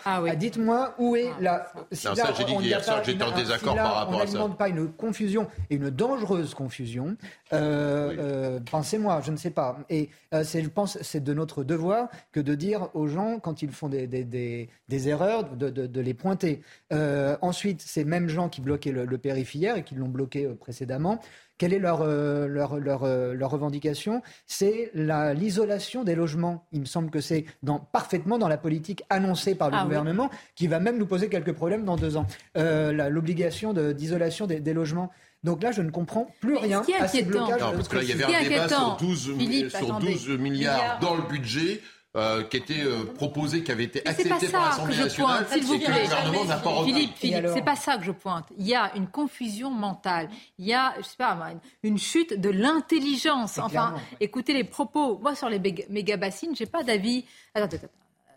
Ah 0.06 0.22
oui. 0.22 0.30
Ah, 0.32 0.36
Dites-moi 0.36 0.96
où 0.98 1.16
est 1.16 1.32
la. 1.40 1.72
si 1.92 2.08
Non, 2.08 2.14
là, 2.14 2.26
ça, 2.28 2.34
j'ai 2.38 2.44
dit 2.46 2.54
on 2.56 2.62
hier 2.62 2.84
soir 2.84 3.00
que 3.02 3.06
j'étais 3.08 3.24
une- 3.26 3.32
en 3.32 3.36
désaccord 3.36 3.72
si 3.74 3.78
là, 3.78 3.84
par 3.84 3.96
rapport 3.96 4.16
on 4.16 4.22
à 4.22 4.28
ça. 4.28 4.34
n'alimente 4.34 4.58
pas 4.58 4.70
une 4.70 4.92
confusion 4.92 5.48
et 5.70 5.76
une 5.76 5.90
dangereuse 5.90 6.54
confusion. 6.54 7.16
Euh, 7.54 8.16
euh, 8.18 8.60
Pensez-moi, 8.70 9.22
je 9.26 9.32
ne 9.32 9.38
sais 9.38 9.52
pas. 9.52 9.80
Et 9.90 10.10
euh, 10.34 10.44
je 10.44 10.68
pense, 10.70 10.98
c'est 11.02 11.24
de 11.24 11.34
notre 11.34 11.64
devoir 11.64 12.08
que 12.32 12.40
de 12.40 12.56
dire 12.56 12.90
aux 12.94 13.08
gens 13.08 13.40
quand 13.40 13.62
ils 13.62 13.72
font 13.72 13.90
des, 13.90 14.08
des, 14.08 14.24
des, 14.24 14.70
des 14.88 15.10
erreurs, 15.10 15.44
de, 15.56 15.70
de, 15.70 15.88
de 15.88 16.02
les 16.02 16.14
pointer. 16.14 16.62
Euh, 16.94 17.38
ensuite, 17.42 17.82
ces 17.82 18.04
mêmes 18.06 18.28
gens 18.30 18.50
qui 18.50 18.62
bloquaient 18.62 18.92
le, 18.92 19.06
le 19.06 19.18
périph' 19.18 19.56
hier 19.56 19.76
et 19.78 19.84
qui 19.84 19.96
l'ont 19.96 20.08
bloqué 20.10 20.46
euh, 20.46 20.56
précédemment. 20.56 21.20
Quelle 21.62 21.74
est 21.76 21.80
leur, 21.80 22.02
euh, 22.02 22.48
leur, 22.48 22.80
leur, 22.80 23.04
euh, 23.04 23.36
leur 23.36 23.52
revendication? 23.52 24.24
C'est 24.48 24.90
la- 24.96 25.36
l'isolation 25.36 26.04
des 26.04 26.16
logements. 26.16 26.66
Il 26.72 26.80
me 26.80 26.86
semble 26.86 27.12
que 27.12 27.22
c'est 27.22 27.46
dans, 27.62 27.78
parfaitement 27.78 28.40
dans 28.40 28.48
la 28.48 28.58
politique 28.58 29.04
annoncée 29.12 29.54
par 29.54 29.70
le 29.70 29.76
Ah 29.76 29.82
oui. 29.82 29.90
gouvernement 29.90 30.32
qui 30.56 30.66
va 30.66 30.80
même 30.80 30.98
nous 30.98 31.06
poser 31.06 31.30
quelques 31.30 31.54
problèmes 31.54 31.86
dans 31.86 31.98
deux 31.98 32.18
ans. 32.18 32.26
Euh, 32.58 33.10
L'obligation 33.12 33.74
de- 33.74 33.92
d'isolation 33.92 34.48
des, 34.48 34.60
des 34.60 34.74
logements. 34.74 35.12
Donc 35.44 35.62
là, 35.62 35.72
je 35.72 35.84
ne 35.84 35.92
comprends 35.92 36.32
plus 36.42 36.54
Mais 36.54 36.62
ce 36.62 36.64
rien 36.66 36.82
qui 36.82 36.92
est 36.94 36.96
à 36.96 37.08
ces 37.08 37.20
inquiétant- 37.20 37.46
blocages. 37.46 37.62
Non, 37.62 37.72
parce 37.74 37.88
que 37.90 37.96
là, 37.98 38.02
il 38.02 38.10
y 38.10 38.12
avait 38.14 38.24
un 38.24 38.28
débat 38.42 38.68
sur 38.68 38.78
inquiétant, 38.80 38.98
12, 39.00 39.34
Philippe, 39.38 39.70
sur 39.70 39.80
attendez. 39.84 40.14
12 40.14 40.30
milliards 40.30 40.40
Milliards. 40.78 41.00
dans 41.00 41.16
le 41.16 41.22
budget. 41.30 41.80
Euh, 42.18 42.44
qui 42.44 42.58
était 42.58 42.82
euh, 42.82 43.06
proposé, 43.16 43.64
qui 43.64 43.72
avait 43.72 43.86
été 43.86 44.02
Mais 44.06 44.14
c'est 44.14 44.28
pas 44.28 44.36
accepté 44.36 44.52
par 44.52 44.64
ça 44.64 44.70
que 44.84 44.90
l'Assemblée 44.90 44.96
je 44.96 45.02
nationale, 45.04 45.46
pointe, 45.46 45.54
s'il 45.54 45.64
vous 45.64 45.80
que 45.80 45.86
plaît. 45.86 45.94
le 45.96 46.04
gouvernement 46.04 46.46
n'a 46.46 46.58
pas. 46.58 46.84
Philippe, 46.84 47.16
Philippe, 47.16 47.48
c'est 47.54 47.62
pas 47.64 47.76
ça 47.78 47.98
que 47.98 48.04
je 48.04 48.12
pointe. 48.12 48.46
Il 48.58 48.68
y 48.68 48.76
a 48.76 48.92
une 48.98 49.08
confusion 49.08 49.72
mentale. 49.72 50.30
Il 50.60 50.66
y 50.66 50.74
a, 50.74 50.94
je 50.98 51.04
sais 51.04 51.16
pas, 51.18 51.38
une, 51.84 51.98
chute 51.98 52.34
de 52.40 52.50
l'intelligence. 52.50 53.58
Enfin, 53.60 53.94
ouais. 53.96 54.02
écoutez 54.20 54.54
les 54.54 54.64
propos. 54.66 55.20
Moi, 55.20 55.36
sur 55.36 55.48
les 55.50 55.60
méga- 55.60 55.86
méga-bassines, 55.90 56.56
j'ai 56.56 56.66
pas 56.66 56.84
d'avis. 56.84 57.24
Attends, 57.54 57.66
attends, 57.66 57.78
attends. 57.78 57.88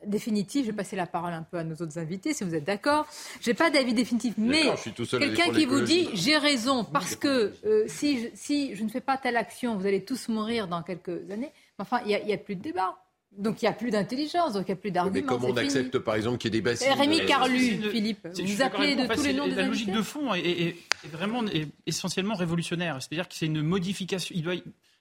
Définitif, 0.07 0.66
je 0.66 0.70
vais 0.70 0.77
passer 0.77 0.97
la 0.97 1.07
parole 1.07 1.33
un 1.33 1.43
peu 1.43 1.57
à 1.57 1.64
nos 1.64 1.75
autres 1.77 1.99
invités, 1.99 2.35
si 2.35 2.45
vous 2.45 2.55
êtes 2.55 2.64
d'accord. 2.64 3.07
J'ai 3.41 3.55
pas 3.55 3.70
d'avis 3.70 3.95
définitif, 3.95 4.35
mais 4.37 4.64
je 4.85 5.16
quelqu'un 5.16 5.51
qui 5.51 5.64
vous 5.64 5.81
dit 5.81 6.11
j'ai 6.12 6.37
raison 6.37 6.85
parce 6.85 7.16
que 7.16 7.55
euh, 7.64 7.85
si, 7.87 8.20
je, 8.20 8.27
si 8.35 8.77
je 8.77 8.85
ne 8.85 8.91
fais 8.91 9.01
pas 9.01 9.16
telle 9.16 9.37
action, 9.39 9.77
vous 9.79 9.87
allez 9.87 10.05
tous 10.05 10.29
mourir 10.29 10.68
dans 10.68 10.83
quelques 10.83 11.31
années. 11.31 11.51
Mais 11.79 11.83
Enfin, 11.83 12.01
il 12.05 12.11
y 12.11 12.14
a- 12.14 12.20
il 12.20 12.29
y 12.29 12.35
a 12.35 12.37
plus 12.39 12.55
de 12.55 12.61
débat. 12.62 12.99
Donc 13.39 13.62
il 13.62 13.64
n'y 13.64 13.68
a 13.68 13.72
plus 13.72 13.91
d'intelligence, 13.91 14.53
donc 14.55 14.64
il 14.68 14.72
n'y 14.72 14.72
a 14.72 14.76
plus 14.76 14.89
Mais 14.89 14.95
d'arguments. 14.95 15.26
comment 15.26 15.49
on 15.49 15.55
c'est 15.55 15.62
fini. 15.62 15.76
accepte, 15.78 15.99
par 15.99 16.14
exemple, 16.14 16.39
qu'il 16.39 16.55
y 16.55 16.57
ait 16.57 16.61
des 16.61 16.62
bassines 16.62 16.93
Rémi 16.93 17.20
euh, 17.20 17.26
Carlu, 17.26 17.59
Philippe, 17.91 18.26
vous 18.32 18.62
appelez 18.62 18.95
de 18.97 19.12
tous 19.12 19.22
les 19.24 19.32
noms 19.32 19.47
des 19.49 19.55
La 19.55 19.66
logique 19.66 19.91
de 19.93 20.03
fond 20.03 20.32
est, 20.35 20.41
est- 20.41 20.68
est 21.05 21.09
vraiment 21.09 21.45
est 21.47 21.68
essentiellement 21.87 22.35
révolutionnaire. 22.35 22.99
C'est-à-dire 23.01 23.28
que 23.28 23.35
c'est 23.35 23.47
une 23.47 23.62
modification. 23.62 24.35
Il 24.37 24.43
doit, 24.43 24.55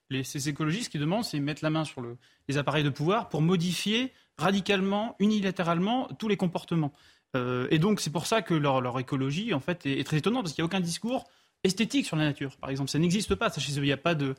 les, 0.09 0.23
ces 0.23 0.49
écologistes 0.49 0.91
qui 0.91 0.97
demandent, 0.99 1.23
c'est 1.23 1.39
mettre 1.39 1.63
la 1.63 1.69
main 1.69 1.85
sur 1.85 2.01
le, 2.01 2.17
les 2.47 2.57
appareils 2.57 2.83
de 2.83 2.89
pouvoir 2.89 3.29
pour 3.29 3.41
modifier 3.41 4.11
radicalement, 4.37 5.15
unilatéralement 5.19 6.07
tous 6.19 6.27
les 6.27 6.37
comportements. 6.37 6.91
Euh, 7.35 7.67
et 7.71 7.79
donc 7.79 7.99
c'est 7.99 8.11
pour 8.11 8.27
ça 8.27 8.41
que 8.41 8.53
leur, 8.53 8.81
leur 8.81 8.99
écologie 8.99 9.53
en 9.53 9.59
fait 9.59 9.85
est, 9.85 9.99
est 9.99 10.03
très 10.03 10.17
étonnante 10.17 10.43
parce 10.43 10.53
qu'il 10.53 10.61
n'y 10.61 10.65
a 10.65 10.67
aucun 10.67 10.81
discours 10.81 11.25
esthétique 11.63 12.05
sur 12.05 12.15
la 12.15 12.25
nature. 12.25 12.57
Par 12.57 12.69
exemple, 12.69 12.89
ça 12.89 12.99
n'existe 12.99 13.35
pas. 13.35 13.49
Ça, 13.49 13.61
chez 13.61 13.73
eux, 13.73 13.83
il 13.83 13.85
n'y 13.85 13.91
a 13.91 13.97
pas 13.97 14.15
de 14.15 14.35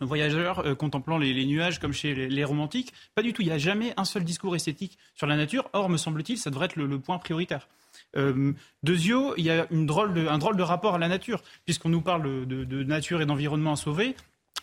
voyageurs 0.00 0.60
euh, 0.60 0.74
contemplant 0.74 1.18
les, 1.18 1.32
les 1.32 1.46
nuages 1.46 1.78
comme 1.78 1.92
chez 1.92 2.14
les, 2.14 2.28
les 2.28 2.44
romantiques. 2.44 2.92
Pas 3.14 3.22
du 3.22 3.32
tout. 3.32 3.42
Il 3.42 3.46
n'y 3.46 3.52
a 3.52 3.58
jamais 3.58 3.94
un 3.96 4.04
seul 4.04 4.24
discours 4.24 4.56
esthétique 4.56 4.98
sur 5.14 5.26
la 5.26 5.36
nature. 5.36 5.68
Or, 5.72 5.88
me 5.88 5.96
semble-t-il, 5.96 6.38
ça 6.38 6.50
devrait 6.50 6.66
être 6.66 6.76
le, 6.76 6.86
le 6.86 6.98
point 6.98 7.18
prioritaire. 7.18 7.68
Euh, 8.16 8.52
Dezio, 8.82 9.34
il 9.36 9.44
y 9.44 9.50
a 9.50 9.66
une 9.70 9.86
drôle 9.86 10.14
de, 10.14 10.26
un 10.26 10.38
drôle 10.38 10.56
de 10.56 10.62
rapport 10.62 10.94
à 10.94 10.98
la 10.98 11.08
nature, 11.08 11.42
puisqu'on 11.64 11.88
nous 11.88 12.00
parle 12.00 12.46
de, 12.46 12.64
de 12.64 12.82
nature 12.82 13.22
et 13.22 13.26
d'environnement 13.26 13.72
à 13.72 13.76
sauver. 13.76 14.16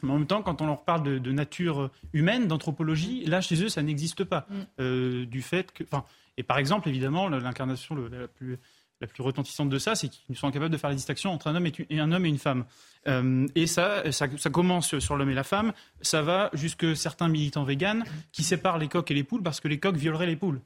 Mais 0.03 0.11
en 0.11 0.17
même 0.17 0.27
temps, 0.27 0.41
quand 0.41 0.61
on 0.61 0.67
leur 0.67 0.83
parle 0.83 1.03
de, 1.03 1.17
de 1.19 1.31
nature 1.31 1.91
humaine, 2.13 2.47
d'anthropologie, 2.47 3.25
là, 3.25 3.39
chez 3.39 3.63
eux, 3.63 3.69
ça 3.69 3.83
n'existe 3.83 4.23
pas. 4.23 4.47
Mm. 4.49 4.55
Euh, 4.79 5.25
du 5.25 5.41
fait 5.41 5.71
que. 5.71 5.83
Et 6.37 6.43
par 6.43 6.57
exemple, 6.57 6.89
évidemment, 6.89 7.29
l'incarnation 7.29 7.95
la 7.95 8.27
plus, 8.27 8.57
la 9.01 9.07
plus 9.07 9.23
retentissante 9.23 9.69
de 9.69 9.79
ça, 9.79 9.95
c'est 9.95 10.07
qu'ils 10.07 10.37
sont 10.37 10.47
incapables 10.47 10.71
de 10.71 10.77
faire 10.77 10.89
la 10.89 10.95
distinction 10.95 11.31
entre 11.31 11.47
un 11.47 11.55
homme 11.55 11.65
et, 11.65 11.73
et 11.89 11.99
un, 11.99 12.11
homme 12.11 12.25
et 12.25 12.29
une 12.29 12.37
femme. 12.37 12.65
Euh, 13.07 13.47
et 13.55 13.65
ça, 13.65 14.11
ça, 14.11 14.27
commence 14.27 14.99
sur 14.99 15.17
l'homme 15.17 15.31
et 15.31 15.33
la 15.33 15.43
femme, 15.43 15.73
ça 16.01 16.21
va 16.21 16.51
jusque 16.53 16.95
certains 16.95 17.27
militants 17.27 17.63
véganes 17.63 18.03
qui 18.31 18.43
séparent 18.43 18.77
les 18.77 18.87
coqs 18.87 19.09
et 19.09 19.15
les 19.15 19.23
poules 19.23 19.41
parce 19.41 19.59
que 19.59 19.67
les 19.67 19.79
coqs 19.79 19.95
violeraient 19.95 20.27
les 20.27 20.35
poules. 20.35 20.61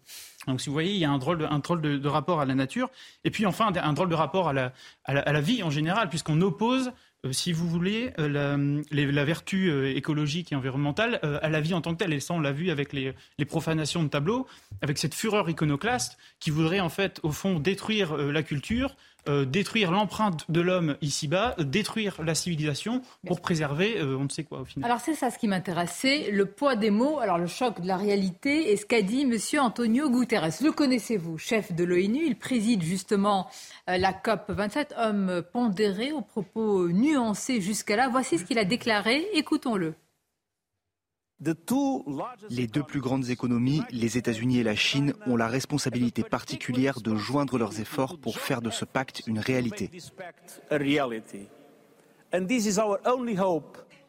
Donc, 0.48 0.62
si 0.62 0.68
vous 0.68 0.74
voyez, 0.74 0.92
il 0.92 1.00
y 1.00 1.06
a 1.06 1.10
un 1.10 1.18
drôle 1.18 1.82
de, 1.82 2.08
rapport 2.08 2.42
à 2.42 2.46
la 2.46 2.56
nature. 2.56 2.90
Et 3.24 3.32
puis, 3.32 3.46
enfin, 3.46 3.72
un 3.74 3.94
drôle 3.94 4.10
de 4.10 4.16
rapport 4.16 4.50
à 4.50 4.54
la, 4.54 5.42
vie 5.42 5.64
en 5.64 5.70
général, 5.70 6.10
puisqu'on 6.10 6.40
oppose, 6.42 6.92
si 7.32 7.52
vous 7.52 7.68
voulez, 7.68 8.12
euh, 8.20 8.82
la, 8.92 9.26
vertu 9.26 9.70
euh, 9.70 9.96
écologique 9.96 10.52
et 10.52 10.56
environnementale 10.56 11.20
euh, 11.24 11.40
à 11.42 11.50
la 11.50 11.62
vie 11.62 11.74
en 11.74 11.82
tant 11.82 11.94
que 11.94 12.00
telle. 12.00 12.14
Et 12.14 12.20
ça, 12.20 12.34
on 12.34 12.40
l'a 12.40 12.52
vu 12.52 12.70
avec 12.70 12.94
les, 12.94 13.14
les 13.38 13.46
profanations 13.46 14.04
de 14.04 14.10
tableaux, 14.10 14.48
avec 14.82 14.98
cette 14.98 15.16
fureur 15.16 15.50
iconoclaste 15.50 16.18
qui 16.40 16.50
voudrait, 16.50 16.80
en 16.80 16.90
fait, 16.90 17.20
au 17.24 17.32
fond, 17.32 17.60
détruire 17.60 18.14
euh, 18.14 18.32
la 18.32 18.44
culture, 18.44 18.96
euh, 19.28 19.46
détruire 19.46 19.92
l'empreinte 19.92 20.50
de 20.50 20.62
l'homme 20.62 20.98
ici-bas, 21.02 21.56
détruire 21.60 22.22
la 22.24 22.36
civilisation 22.36 23.02
pour 23.26 23.42
préserver 23.42 23.98
euh, 23.98 24.18
on 24.18 24.26
ne 24.26 24.30
sait 24.30 24.44
quoi 24.44 24.62
au 24.62 24.66
final. 24.66 24.90
Alors 24.90 25.02
c'est 25.02 25.16
ça 25.16 25.32
ce 25.32 25.38
qui 25.38 25.48
m'intéresse, 25.48 25.96
c'est 25.96 26.32
le 26.32 26.46
poids 26.46 26.76
des 26.76 26.92
mots, 26.92 27.20
alors 27.20 27.38
le 27.38 27.48
choc 27.48 27.82
de 27.82 27.88
la 27.88 27.98
réalité 27.98 28.72
et 28.72 28.78
ce 28.78 28.86
qu'a 28.86 29.02
dit 29.02 29.26
Monsieur 29.26 29.62
Antonio 29.62 30.10
Guterres. 30.10 30.50
Le 30.62 30.72
connaissez-vous, 30.72 31.38
chef 31.38 31.74
de 31.74 31.84
l'ONU, 31.84 32.26
il 32.26 32.38
préside 32.38 32.84
justement 32.84 33.48
euh, 33.90 33.98
la 33.98 34.14
COP 34.14 34.50
27, 34.50 34.96
homme 34.98 35.42
pondéré 35.52 36.12
aux 36.12 36.22
propos 36.22 36.88
nuancés 36.90 37.62
jusqu'à 37.62 37.96
là. 37.96 38.10
Voici 38.10 38.38
ce 38.38 38.46
qu'il 38.46 38.60
a 38.60 38.66
déclaré, 38.66 39.26
écoutons-le. 39.34 39.96
Les 42.50 42.68
deux 42.68 42.84
plus 42.84 43.02
grandes 43.02 43.30
économies, 43.30 43.82
les 43.92 44.18
États-Unis 44.18 44.60
et 44.60 44.64
la 44.64 44.76
Chine, 44.76 45.14
ont 45.28 45.36
la 45.36 45.48
responsabilité 45.48 46.24
particulière 46.24 47.02
de 47.02 47.16
joindre 47.16 47.58
leurs 47.58 47.80
efforts 47.80 48.18
pour 48.18 48.40
faire 48.40 48.62
de 48.62 48.70
ce 48.70 48.86
pacte 48.86 49.22
une 49.28 49.40
réalité. 49.40 49.92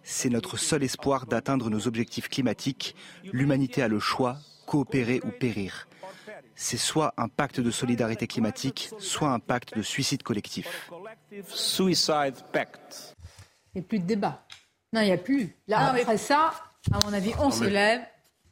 C'est 0.03 0.31
notre 0.31 0.57
seul 0.57 0.83
espoir 0.83 1.27
d'atteindre 1.27 1.69
nos 1.69 1.87
objectifs 1.87 2.29
climatiques. 2.29 2.95
L'humanité 3.33 3.83
a 3.83 3.89
le 3.89 3.99
choix, 3.99 4.39
coopérer 4.67 5.21
ou 5.25 5.31
périr. 5.31 5.89
C'est 6.55 6.79
soit 6.79 7.13
un 7.17 7.29
pacte 7.29 7.61
de 7.61 7.71
solidarité 7.71 8.27
climatique, 8.27 8.91
soit 8.99 9.31
un 9.31 9.41
pacte 9.41 9.77
de 9.77 9.83
suicide 9.83 10.23
collectif. 10.23 10.91
Il 11.31 11.43
n'y 13.75 13.81
a 13.81 13.83
plus 13.83 13.99
de 13.99 14.07
débat. 14.07 14.47
Non, 14.93 15.01
il 15.03 15.07
n'y 15.07 15.13
a 15.13 15.19
plus. 15.19 15.57
Là, 15.67 15.91
après 15.91 16.17
ça, 16.17 16.53
à 16.93 17.05
mon 17.05 17.13
avis, 17.13 17.33
on 17.39 17.45
Non, 17.45 17.51
se 17.51 17.65
lève. 17.65 18.01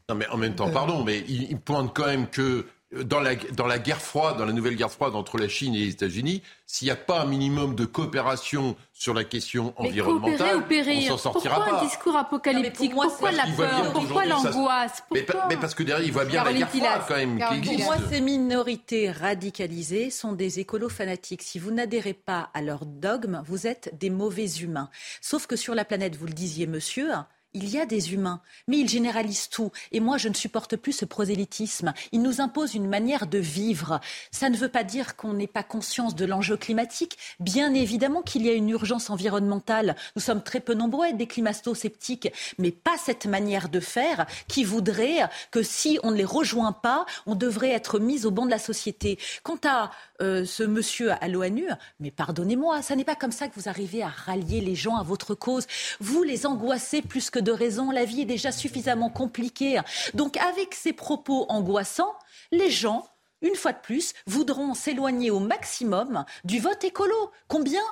Non, 0.08 0.14
mais 0.16 0.26
en 0.28 0.36
même 0.36 0.54
temps, 0.54 0.70
pardon, 0.70 1.02
mais 1.02 1.24
il, 1.28 1.50
il 1.50 1.58
pointe 1.58 1.92
quand 1.94 2.06
même 2.06 2.28
que 2.28 2.66
dans 3.02 3.20
la, 3.20 3.34
dans 3.34 3.66
la 3.66 3.78
guerre 3.78 4.00
froide, 4.00 4.36
dans 4.38 4.44
la 4.44 4.52
nouvelle 4.52 4.76
guerre 4.76 4.90
froide 4.90 5.14
entre 5.16 5.38
la 5.38 5.48
Chine 5.48 5.74
et 5.74 5.78
les 5.78 5.88
États-Unis, 5.90 6.42
s'il 6.66 6.86
n'y 6.86 6.92
a 6.92 6.96
pas 6.96 7.22
un 7.22 7.24
minimum 7.24 7.74
de 7.74 7.84
coopération 7.84 8.76
sur 8.92 9.14
la 9.14 9.24
question 9.24 9.74
mais 9.80 9.88
environnementale, 9.88 10.62
on 10.88 11.00
s'en 11.02 11.16
sortira 11.18 11.56
Pourquoi 11.56 11.78
pas. 11.78 11.80
un 11.80 11.84
discours 11.86 12.16
apocalyptique 12.16 12.92
Pourquoi 12.94 13.32
la 13.32 13.46
peur 13.56 13.92
Pourquoi 13.92 14.26
l'angoisse 14.26 15.02
mais, 15.12 15.26
mais, 15.48 15.56
parce 15.56 15.74
que 15.74 15.82
derrière, 15.82 16.06
il 16.06 16.12
voit 16.12 16.24
bien 16.24 16.44
la 16.44 16.52
guerre 16.52 16.68
froide 16.70 17.02
quand 17.08 17.16
même 17.16 17.38
qui 17.38 17.54
existe. 17.56 17.76
Pour 17.76 17.84
moi, 17.86 17.96
ces 18.10 18.20
minorités 18.20 19.10
radicalisées 19.10 20.10
sont 20.10 20.32
des 20.32 20.60
écolos 20.60 20.88
fanatiques. 20.88 21.42
Si 21.42 21.58
vous 21.58 21.72
n'adhérez 21.72 22.14
pas 22.14 22.50
à 22.54 22.62
leur 22.62 22.86
dogme, 22.86 23.42
vous 23.46 23.66
êtes 23.66 23.96
des 23.98 24.10
mauvais 24.10 24.46
humains. 24.60 24.88
Sauf 25.20 25.46
que 25.46 25.56
sur 25.56 25.74
la 25.74 25.84
planète, 25.84 26.14
vous 26.16 26.26
le 26.26 26.32
disiez, 26.32 26.66
monsieur, 26.66 27.10
il 27.54 27.68
y 27.68 27.78
a 27.78 27.86
des 27.86 28.12
humains, 28.12 28.40
mais 28.66 28.78
ils 28.78 28.88
généralisent 28.88 29.48
tout. 29.48 29.70
Et 29.92 30.00
moi, 30.00 30.18
je 30.18 30.28
ne 30.28 30.34
supporte 30.34 30.76
plus 30.76 30.92
ce 30.92 31.04
prosélytisme. 31.04 31.94
Il 32.12 32.22
nous 32.22 32.40
impose 32.40 32.74
une 32.74 32.88
manière 32.88 33.26
de 33.26 33.38
vivre. 33.38 34.00
Ça 34.30 34.50
ne 34.50 34.56
veut 34.56 34.68
pas 34.68 34.84
dire 34.84 35.16
qu'on 35.16 35.34
n'ait 35.34 35.46
pas 35.46 35.62
conscience 35.62 36.14
de 36.14 36.24
l'enjeu 36.24 36.56
climatique. 36.56 37.16
Bien 37.40 37.72
évidemment 37.72 38.22
qu'il 38.22 38.44
y 38.44 38.50
a 38.50 38.54
une 38.54 38.70
urgence 38.70 39.08
environnementale. 39.08 39.96
Nous 40.16 40.22
sommes 40.22 40.42
très 40.42 40.60
peu 40.60 40.74
nombreux 40.74 41.06
à 41.06 41.08
être 41.10 41.16
des 41.16 41.26
climato-sceptiques, 41.26 42.32
mais 42.58 42.72
pas 42.72 42.96
cette 42.98 43.26
manière 43.26 43.68
de 43.68 43.80
faire 43.80 44.26
qui 44.48 44.64
voudrait 44.64 45.28
que 45.50 45.62
si 45.62 45.98
on 46.02 46.10
ne 46.10 46.16
les 46.16 46.24
rejoint 46.24 46.72
pas, 46.72 47.06
on 47.26 47.36
devrait 47.36 47.70
être 47.70 47.98
mis 48.00 48.26
au 48.26 48.30
banc 48.30 48.46
de 48.46 48.50
la 48.50 48.58
société. 48.58 49.18
Quant 49.42 49.60
à 49.64 49.90
euh, 50.20 50.44
ce 50.44 50.62
monsieur 50.62 51.12
à 51.12 51.28
l'ONU, 51.28 51.68
mais 52.00 52.10
pardonnez-moi, 52.10 52.82
ça 52.82 52.96
n'est 52.96 53.04
pas 53.04 53.16
comme 53.16 53.32
ça 53.32 53.48
que 53.48 53.54
vous 53.54 53.68
arrivez 53.68 54.02
à 54.02 54.08
rallier 54.08 54.60
les 54.60 54.74
gens 54.74 54.96
à 54.96 55.02
votre 55.02 55.34
cause. 55.34 55.66
Vous 56.00 56.22
les 56.22 56.46
angoissez 56.46 57.02
plus 57.02 57.30
que 57.30 57.43
de 57.44 57.52
raison. 57.52 57.90
La 57.90 58.04
vie 58.04 58.22
est 58.22 58.26
déjà 58.26 58.50
suffisamment 58.52 59.10
compliquée. 59.10 59.80
Donc, 60.14 60.36
avec 60.38 60.74
ces 60.74 60.92
propos 60.92 61.46
angoissants, 61.48 62.14
les 62.50 62.70
gens, 62.70 63.06
une 63.42 63.54
fois 63.54 63.72
de 63.72 63.78
plus, 63.78 64.14
voudront 64.26 64.74
s'éloigner 64.74 65.30
au 65.30 65.40
maximum 65.40 66.24
du 66.44 66.58
vote 66.60 66.82
écolo. 66.82 67.30
Combien 67.48 67.82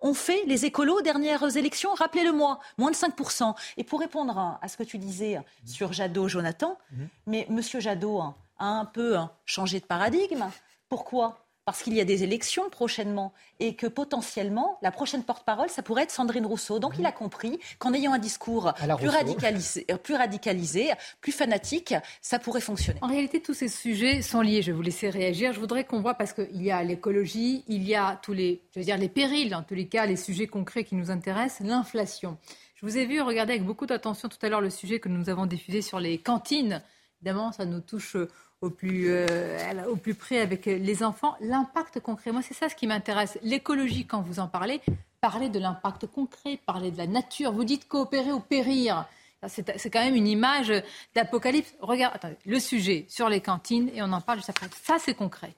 ont 0.00 0.14
fait 0.14 0.44
les 0.46 0.64
écolos 0.64 0.98
aux 0.98 1.02
dernières 1.02 1.56
élections? 1.56 1.94
Rappelez-le-moi, 1.94 2.60
moins 2.78 2.90
de 2.90 2.96
5%. 2.96 3.54
Et 3.76 3.84
pour 3.84 4.00
répondre 4.00 4.58
à 4.60 4.68
ce 4.68 4.76
que 4.76 4.82
tu 4.82 4.98
disais 4.98 5.38
sur 5.64 5.92
Jadot, 5.92 6.28
Jonathan, 6.28 6.78
mhm. 6.92 7.08
mais 7.26 7.46
Monsieur 7.50 7.80
Jadot 7.80 8.20
a 8.58 8.66
un 8.66 8.84
peu 8.84 9.16
changé 9.44 9.80
de 9.80 9.86
paradigme. 9.86 10.48
Pourquoi? 10.88 11.43
Parce 11.64 11.82
qu'il 11.82 11.94
y 11.94 12.00
a 12.00 12.04
des 12.04 12.22
élections 12.22 12.68
prochainement 12.68 13.32
et 13.58 13.74
que 13.74 13.86
potentiellement, 13.86 14.78
la 14.82 14.90
prochaine 14.90 15.24
porte-parole, 15.24 15.70
ça 15.70 15.82
pourrait 15.82 16.02
être 16.02 16.10
Sandrine 16.10 16.44
Rousseau. 16.44 16.78
Donc 16.78 16.94
il 16.98 17.06
a 17.06 17.12
compris 17.12 17.58
qu'en 17.78 17.94
ayant 17.94 18.12
un 18.12 18.18
discours 18.18 18.74
plus 18.98 19.08
radicalisé, 19.08 19.86
euh, 19.90 19.96
plus 19.96 20.14
radicalisé, 20.14 20.90
plus 21.20 21.32
fanatique, 21.32 21.94
ça 22.20 22.38
pourrait 22.38 22.60
fonctionner. 22.60 22.98
En 23.02 23.06
réalité, 23.06 23.40
tous 23.40 23.54
ces 23.54 23.68
sujets 23.68 24.20
sont 24.20 24.42
liés. 24.42 24.60
Je 24.60 24.72
vais 24.72 24.76
vous 24.76 24.82
laisser 24.82 25.08
réagir. 25.08 25.52
Je 25.52 25.60
voudrais 25.60 25.84
qu'on 25.84 26.00
voit, 26.00 26.14
parce 26.14 26.32
qu'il 26.32 26.62
y 26.62 26.70
a 26.70 26.82
l'écologie, 26.82 27.64
il 27.66 27.82
y 27.84 27.94
a 27.94 28.18
tous 28.22 28.32
les, 28.32 28.62
je 28.74 28.80
veux 28.80 28.84
dire, 28.84 28.98
les 28.98 29.08
périls, 29.08 29.54
en 29.54 29.62
tous 29.62 29.74
les 29.74 29.88
cas, 29.88 30.04
les 30.04 30.16
sujets 30.16 30.46
concrets 30.46 30.84
qui 30.84 30.96
nous 30.96 31.10
intéressent, 31.10 31.66
l'inflation. 31.66 32.36
Je 32.74 32.84
vous 32.84 32.98
ai 32.98 33.06
vu 33.06 33.22
regarder 33.22 33.54
avec 33.54 33.64
beaucoup 33.64 33.86
d'attention 33.86 34.28
tout 34.28 34.38
à 34.42 34.48
l'heure 34.50 34.60
le 34.60 34.68
sujet 34.68 35.00
que 35.00 35.08
nous 35.08 35.30
avons 35.30 35.46
diffusé 35.46 35.80
sur 35.80 35.98
les 35.98 36.18
cantines. 36.18 36.82
Évidemment, 37.22 37.52
ça 37.52 37.64
nous 37.64 37.80
touche 37.80 38.16
au 38.64 38.70
plus, 38.70 39.06
euh, 39.08 39.84
au 39.88 39.96
plus 39.96 40.14
près 40.14 40.40
avec 40.40 40.66
les 40.66 41.02
enfants. 41.02 41.36
L'impact 41.40 42.00
concret, 42.00 42.32
moi, 42.32 42.42
c'est 42.42 42.54
ça 42.54 42.68
ce 42.68 42.74
qui 42.74 42.86
m'intéresse. 42.86 43.38
L'écologie, 43.42 44.06
quand 44.06 44.22
vous 44.22 44.40
en 44.40 44.48
parlez, 44.48 44.80
parlez 45.20 45.48
de 45.48 45.58
l'impact 45.58 46.06
concret, 46.06 46.58
parlez 46.66 46.90
de 46.90 46.98
la 46.98 47.06
nature. 47.06 47.52
Vous 47.52 47.64
dites 47.64 47.86
coopérer 47.86 48.32
ou 48.32 48.40
périr. 48.40 49.06
C'est 49.46 49.90
quand 49.90 50.02
même 50.02 50.16
une 50.16 50.26
image 50.26 50.72
d'apocalypse. 51.14 51.74
Regarde, 51.80 52.14
attendez, 52.14 52.36
le 52.46 52.58
sujet 52.58 53.04
sur 53.08 53.28
les 53.28 53.40
cantines, 53.40 53.90
et 53.94 54.02
on 54.02 54.10
en 54.12 54.22
parle 54.22 54.38
juste 54.38 54.50
après. 54.50 54.68
Ça, 54.82 54.96
c'est 54.98 55.14
concret. 55.14 55.52